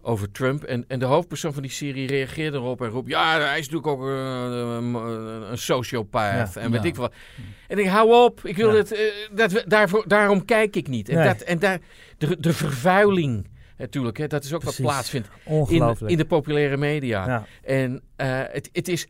over 0.07 0.31
Trump. 0.31 0.63
En, 0.63 0.85
en 0.87 0.99
de 0.99 1.05
hoofdpersoon 1.05 1.53
van 1.53 1.61
die 1.61 1.71
serie 1.71 2.07
reageert 2.07 2.53
erop 2.53 2.81
en 2.81 2.89
roept... 2.89 3.09
Ja, 3.09 3.39
hij 3.39 3.59
is 3.59 3.69
natuurlijk 3.69 3.87
ook 3.87 4.01
uh, 4.07 4.15
een, 4.77 4.93
een 5.51 5.57
sociopath 5.57 6.53
Ja. 6.53 6.61
en 6.61 6.71
weet 6.71 6.81
Ja. 6.83 6.87
ik 6.89 6.95
wat. 6.95 7.13
En 7.67 7.77
ik 7.79 7.87
hou 7.87 8.13
op, 8.25 8.39
ik 8.45 8.55
wil 8.55 8.69
eh, 8.77 8.83
dat, 9.33 9.51
we- 9.51 9.63
daarvoor, 9.67 10.03
daarom 10.07 10.45
kijk 10.45 10.75
ik 10.75 10.87
niet. 10.87 11.09
En, 11.09 11.15
Nee. 11.15 11.27
dat, 11.27 11.41
en 11.41 11.59
daar, 11.59 11.79
de, 12.17 12.39
de 12.39 12.53
vervuiling 12.53 13.47
natuurlijk, 13.77 14.17
hè, 14.17 14.27
dat 14.27 14.43
is 14.43 14.53
ook 14.53 14.59
Precies. 14.61 14.79
wat 14.79 14.87
plaatsvindt 14.91 15.29
in, 15.67 15.97
in 16.05 16.17
de 16.17 16.25
populaire 16.25 16.77
media. 16.77 17.25
ja. 17.27 17.45
En 17.63 18.01
eh, 18.15 18.41
het, 18.51 18.69
het 18.71 18.87
is 18.87 19.07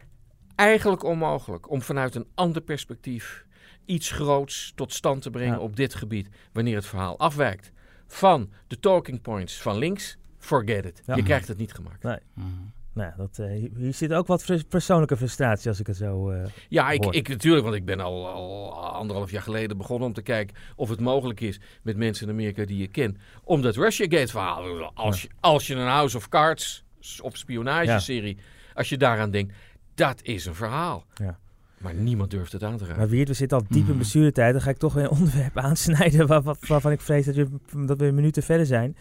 eigenlijk 0.55 1.03
onmogelijk 1.03 1.69
om 1.71 1.81
vanuit 1.81 2.15
een 2.15 2.27
ander 2.35 2.61
perspectief 2.61 3.45
iets 3.85 4.11
groots 4.11 4.71
tot 4.75 4.93
stand 4.93 5.21
te 5.21 5.29
brengen 5.29 5.53
Ja. 5.57 5.59
op 5.59 5.75
dit 5.75 5.95
gebied. 5.95 6.29
Wanneer 6.53 6.75
het 6.75 6.85
verhaal 6.85 7.19
afwijkt 7.19 7.71
van 8.07 8.49
de 8.67 8.79
talking 8.79 9.21
points 9.21 9.61
van 9.61 9.77
links, 9.77 10.17
forget 10.47 10.85
it. 10.85 11.01
Ja. 11.05 11.15
Je 11.15 11.23
krijgt 11.23 11.47
het 11.47 11.57
niet 11.57 11.73
gemaakt. 11.73 12.03
Mhm. 12.03 12.45
Nou, 12.93 13.11
dat, 13.17 13.39
eh, 13.39 13.47
hier- 13.77 13.93
zit 13.93 14.13
ook 14.13 14.27
wat 14.27 14.45
persoonlijke 14.69 15.17
frustratie 15.17 15.69
als 15.69 15.79
ik 15.79 15.87
het 15.87 15.95
zo... 15.97 16.29
eh, 16.29 16.45
Ja, 16.69 16.91
ik, 16.91 17.03
Hoor. 17.03 17.15
ik 17.15 17.27
natuurlijk, 17.27 17.63
want 17.63 17.75
ik 17.75 17.85
ben 17.85 17.99
al, 17.99 18.27
al 18.27 18.73
anderhalf 18.93 19.31
jaar 19.31 19.41
geleden 19.41 19.77
begonnen 19.77 20.07
om 20.07 20.13
te 20.13 20.21
kijken 20.21 20.55
of 20.75 20.89
het 20.89 20.99
mogelijk 20.99 21.39
is 21.41 21.59
met 21.81 21.97
mensen 21.97 22.27
in 22.27 22.33
Amerika 22.33 22.65
die 22.65 22.77
je 22.77 22.87
kent. 22.87 23.17
Om 23.43 23.61
dat 23.61 23.75
Russiagate 23.75 24.31
verhaal, 24.31 24.91
als, 24.93 25.21
je, 25.21 25.29
als 25.39 25.67
je 25.67 25.75
een 25.75 25.87
House 25.87 26.17
of 26.17 26.29
Cards 26.29 26.83
of 27.21 27.37
spionageserie, 27.37 28.37
als 28.73 28.89
je 28.89 28.97
daaraan 28.97 29.31
denkt, 29.31 29.53
dat 29.95 30.21
is 30.23 30.45
een 30.45 30.55
verhaal. 30.55 31.05
Ja. 31.15 31.39
Maar 31.77 31.93
niemand 31.93 32.31
durft 32.31 32.51
het 32.51 32.63
aan 32.63 32.77
te 32.77 32.83
raken. 32.83 32.97
Maar 32.97 33.09
Wiert, 33.09 33.27
we 33.27 33.33
zitten 33.33 33.57
al 33.57 33.63
diep 33.69 33.77
in 33.81 33.87
Mhm. 33.87 33.95
blessuretijd. 33.95 34.53
Dan 34.53 34.61
ga 34.61 34.69
ik 34.69 34.77
toch 34.77 34.93
weer 34.93 35.03
een 35.03 35.09
onderwerp 35.19 35.57
aansnijden 35.57 36.27
waar, 36.27 36.41
waar- 36.41 36.55
waarvan 36.67 36.91
ik 36.91 37.01
vrees 37.01 37.25
dat 37.25 37.35
we, 37.35 37.47
dat 37.85 37.99
we 37.99 38.11
minuten 38.11 38.43
verder 38.43 38.65
zijn. 38.65 38.97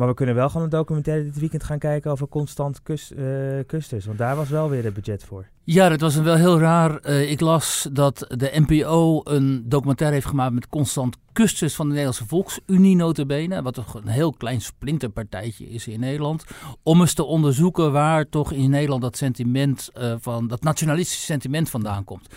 Maar 0.00 0.08
we 0.08 0.14
kunnen 0.14 0.34
wel 0.34 0.48
gewoon 0.48 0.62
een 0.62 0.70
documentaire 0.70 1.24
dit 1.24 1.38
weekend 1.38 1.64
gaan 1.64 1.78
kijken 1.78 2.10
over 2.10 2.28
constant 2.28 2.82
kust, 2.82 3.10
eh, 3.10 3.24
kusters. 3.66 4.06
Want 4.06 4.18
daar 4.18 4.36
was 4.36 4.48
wel 4.48 4.70
weer 4.70 4.84
het 4.84 4.94
budget 4.94 5.24
voor. 5.24 5.46
Ja, 5.64 5.88
dat 5.88 6.00
was 6.00 6.14
een 6.14 6.24
wel 6.24 6.36
heel 6.36 6.58
raar. 6.58 6.96
Eh, 6.96 7.30
ik 7.30 7.40
las 7.40 7.88
dat 7.92 8.24
de 8.28 8.50
NPO 8.66 9.20
een 9.24 9.64
documentaire 9.68 10.16
heeft 10.16 10.28
gemaakt 10.28 10.52
met 10.52 10.68
Constant 10.68 11.16
Kusters 11.32 11.74
van 11.74 11.84
de 11.84 11.90
Nederlandse 11.90 12.26
Volksunie 12.26 12.96
notabene. 12.96 13.62
Wat 13.62 13.74
toch 13.74 13.94
een 13.94 14.08
heel 14.08 14.32
klein 14.32 14.60
splinterpartijtje 14.60 15.68
is 15.68 15.86
in 15.86 16.00
Nederland. 16.00 16.44
Om 16.82 17.00
eens 17.00 17.14
te 17.14 17.24
onderzoeken 17.24 17.92
waar 17.92 18.28
toch 18.28 18.52
in 18.52 18.70
Nederland 18.70 19.02
dat 19.02 19.16
sentiment 19.16 19.90
eh, 19.94 20.14
van, 20.20 20.48
dat 20.48 20.62
nationalistische 20.62 21.24
sentiment 21.24 21.70
vandaan 21.70 22.04
komt. 22.04 22.28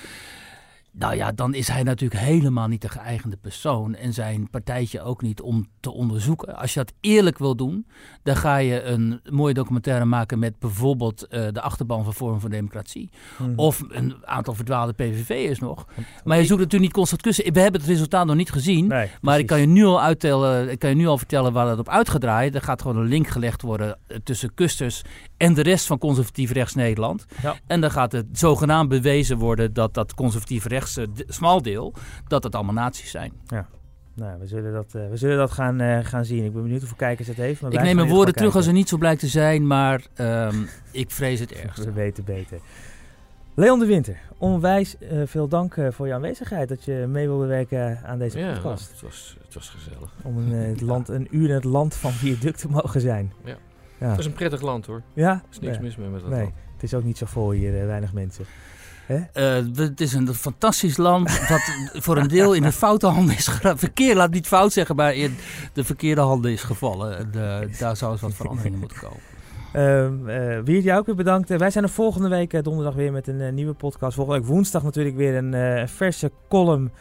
Nou 0.95 1.15
ja, 1.15 1.31
dan 1.31 1.53
is 1.53 1.67
hij 1.67 1.83
natuurlijk 1.83 2.21
helemaal 2.21 2.67
niet 2.67 2.81
de 2.81 2.89
geëigende 2.89 3.37
persoon 3.37 3.95
en 3.95 4.13
zijn 4.13 4.49
partijtje 4.49 5.01
ook 5.01 5.21
niet 5.21 5.41
om 5.41 5.67
te 5.79 5.91
onderzoeken. 5.91 6.57
Als 6.57 6.73
je 6.73 6.79
dat 6.79 6.93
eerlijk 6.99 7.37
wil 7.37 7.55
doen, 7.55 7.87
dan 8.23 8.35
ga 8.35 8.57
je 8.57 8.83
een 8.83 9.21
mooie 9.29 9.53
documentaire 9.53 10.05
maken 10.05 10.39
met 10.39 10.59
bijvoorbeeld 10.59 11.27
eh, 11.27 11.47
de 11.51 11.61
achterban 11.61 12.03
van 12.03 12.13
Forum 12.13 12.39
voor 12.39 12.49
Democratie. 12.49 13.09
Mhm. 13.37 13.53
Of 13.55 13.83
een 13.89 14.15
aantal 14.25 14.53
verdwaalde 14.53 14.93
PVV'ers 14.93 15.59
nog. 15.59 15.87
Maar 16.23 16.37
je 16.37 16.45
zoekt 16.45 16.59
natuurlijk 16.59 16.81
niet 16.83 16.93
constant 16.93 17.21
kussen. 17.21 17.53
We 17.53 17.59
hebben 17.59 17.81
het 17.81 17.89
resultaat 17.89 18.25
nog 18.25 18.35
niet 18.35 18.51
gezien. 18.51 18.87
Nee, 18.87 19.09
Maar 19.21 19.39
ik 19.39 19.47
kan 19.47 19.59
je 19.59 19.67
nu 19.67 19.85
al 19.85 20.01
uittellen, 20.01 20.69
ik 20.69 20.79
kan 20.79 20.89
je 20.89 20.95
nu 20.95 21.07
al 21.07 21.17
vertellen 21.17 21.53
waar 21.53 21.65
dat 21.65 21.79
op 21.79 21.89
uit 21.89 22.09
gaat 22.09 22.21
draaien. 22.21 22.53
Er 22.53 22.61
gaat 22.61 22.81
gewoon 22.81 22.97
een 22.97 23.07
link 23.07 23.27
gelegd 23.27 23.61
worden 23.61 23.97
eh, 24.07 24.17
tussen 24.23 24.53
Kusters 24.53 25.01
en 25.37 25.53
de 25.53 25.61
rest 25.61 25.85
van 25.85 25.97
conservatief 25.97 26.51
rechts 26.51 26.73
Nederland. 26.73 27.25
Ja. 27.41 27.55
En 27.67 27.81
dan 27.81 27.91
gaat 27.91 28.11
het 28.11 28.25
zogenaamd 28.31 28.89
bewezen 28.89 29.37
worden 29.37 29.73
dat 29.73 29.93
dat 29.93 30.13
conservatief 30.13 30.65
smal 31.27 31.61
deel, 31.61 31.93
dat 32.27 32.43
het 32.43 32.55
allemaal 32.55 32.73
nazi's 32.73 33.11
zijn. 33.11 33.33
Nou, 34.15 34.39
we 34.39 34.47
zullen 34.47 34.73
dat, 34.73 34.95
eh, 34.95 35.09
we 35.09 35.17
zullen 35.17 35.37
dat 35.37 35.51
gaan, 35.51 35.79
eh, 35.79 35.99
gaan 36.01 36.25
zien. 36.25 36.45
Ik 36.45 36.53
ben 36.53 36.61
benieuwd 36.61 36.79
hoeveel 36.79 36.97
kijkers 36.97 37.27
het 37.27 37.37
heeft. 37.37 37.61
Maar 37.61 37.73
ik 37.73 37.81
neem 37.81 37.95
mijn 37.95 38.07
woorden 38.07 38.33
terug 38.35 38.55
als 38.55 38.67
er 38.67 38.73
niet 38.73 38.89
zo 38.89 38.97
blijkt 38.97 39.19
te 39.19 39.27
zijn, 39.27 39.67
maar 39.67 40.05
ehm, 40.13 40.55
ik 40.91 41.11
vrees 41.11 41.39
het 41.39 41.51
ergste. 41.63 41.85
We 41.85 41.91
weten 41.91 42.23
beter. 42.23 42.59
Leon 43.55 43.79
de 43.79 43.85
Winter, 43.85 44.17
onwijs 44.37 44.97
eh, 44.97 45.21
veel 45.25 45.47
dank 45.47 45.77
eh, 45.77 45.87
voor 45.91 46.07
je 46.07 46.13
aanwezigheid. 46.13 46.69
Dat 46.69 46.83
je 46.83 47.05
mee 47.07 47.27
wilde 47.27 47.45
werken 47.45 47.99
aan 48.05 48.19
deze 48.19 48.39
ja, 48.39 48.53
podcast. 48.53 48.91
het 48.91 49.01
was, 49.01 49.37
het 49.45 49.53
was 49.53 49.69
gezellig. 49.69 50.13
Om 50.23 50.37
een, 50.37 50.51
het 50.51 50.81
land, 50.91 51.07
een 51.09 51.27
uur 51.31 51.49
in 51.49 51.55
het 51.55 51.63
land 51.63 51.95
van 51.95 52.11
Viaduct 52.11 52.59
te 52.59 52.69
mogen 52.69 53.01
zijn. 53.01 53.33
Ja. 53.43 53.55
Ja. 53.99 54.09
Het 54.09 54.19
is 54.19 54.25
een 54.25 54.33
prettig 54.33 54.61
land 54.61 54.85
hoor. 54.85 55.01
Ja? 55.13 55.31
Er 55.31 55.41
is 55.51 55.59
niks 55.59 55.73
Nee. 55.73 55.81
mis 55.85 55.95
mee 55.95 56.09
met 56.09 56.21
dat 56.21 56.29
Nee, 56.29 56.41
land. 56.41 56.53
het 56.73 56.83
is 56.83 56.93
ook 56.93 57.03
niet 57.03 57.17
zo 57.17 57.25
vol 57.25 57.51
hier, 57.51 57.71
weinig 57.87 58.13
mensen. 58.13 58.45
Eh, 59.07 59.55
het 59.75 60.01
is 60.01 60.13
een 60.13 60.33
fantastisch 60.33 60.97
land 60.97 61.47
dat 61.47 61.61
voor 62.03 62.17
een 62.17 62.27
deel 62.27 62.53
in 62.53 62.61
de 62.61 62.71
foute 62.71 63.07
handen 63.07 63.35
is. 63.35 63.49
Verkeer, 63.61 64.15
laat 64.15 64.31
niet 64.31 64.47
fout 64.47 64.73
zeggen, 64.73 64.95
maar 64.95 65.13
in 65.13 65.35
de 65.73 65.83
verkeerde 65.83 66.21
handen 66.21 66.51
is 66.51 66.63
gevallen. 66.63 67.17
En, 67.17 67.29
eh, 67.33 67.79
daar 67.79 67.97
zou 67.97 68.11
eens 68.11 68.21
wat 68.21 68.33
veranderingen 68.33 68.79
moeten 68.79 68.97
komen. 68.97 69.19
Eh, 69.73 70.59
Wiert, 70.63 70.83
jou 70.83 70.99
ook 70.99 71.05
weer 71.05 71.15
bedankt. 71.15 71.49
Wij 71.49 71.69
zijn 71.69 71.83
er 71.83 71.89
volgende 71.89 72.29
week 72.29 72.63
donderdag 72.63 72.93
weer 72.93 73.11
met 73.11 73.27
een 73.27 73.53
nieuwe 73.53 73.73
podcast. 73.73 74.15
Volgende 74.15 74.39
week 74.39 74.49
woensdag 74.49 74.83
natuurlijk 74.83 75.15
weer 75.15 75.35
een 75.35 75.87
verse 75.87 76.31
column 76.49 76.91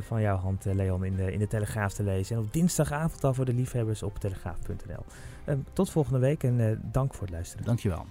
van 0.00 0.20
jouw 0.20 0.36
hand, 0.36 0.64
Leon, 0.64 1.04
in 1.04 1.16
de, 1.16 1.32
in 1.32 1.38
de 1.38 1.46
Telegraaf 1.46 1.92
te 1.92 2.02
lezen. 2.02 2.36
En 2.36 2.42
op 2.42 2.52
dinsdagavond 2.52 3.24
al 3.24 3.34
voor 3.34 3.44
de 3.44 3.54
liefhebbers 3.54 4.02
op 4.02 4.18
telegraaf.nl. 4.18 5.04
Ehm, 5.44 5.58
tot 5.72 5.90
volgende 5.90 6.18
week 6.18 6.42
en 6.42 6.80
dank 6.92 7.14
voor 7.14 7.26
het 7.26 7.34
luisteren. 7.34 7.64
Dankjewel. 7.64 8.06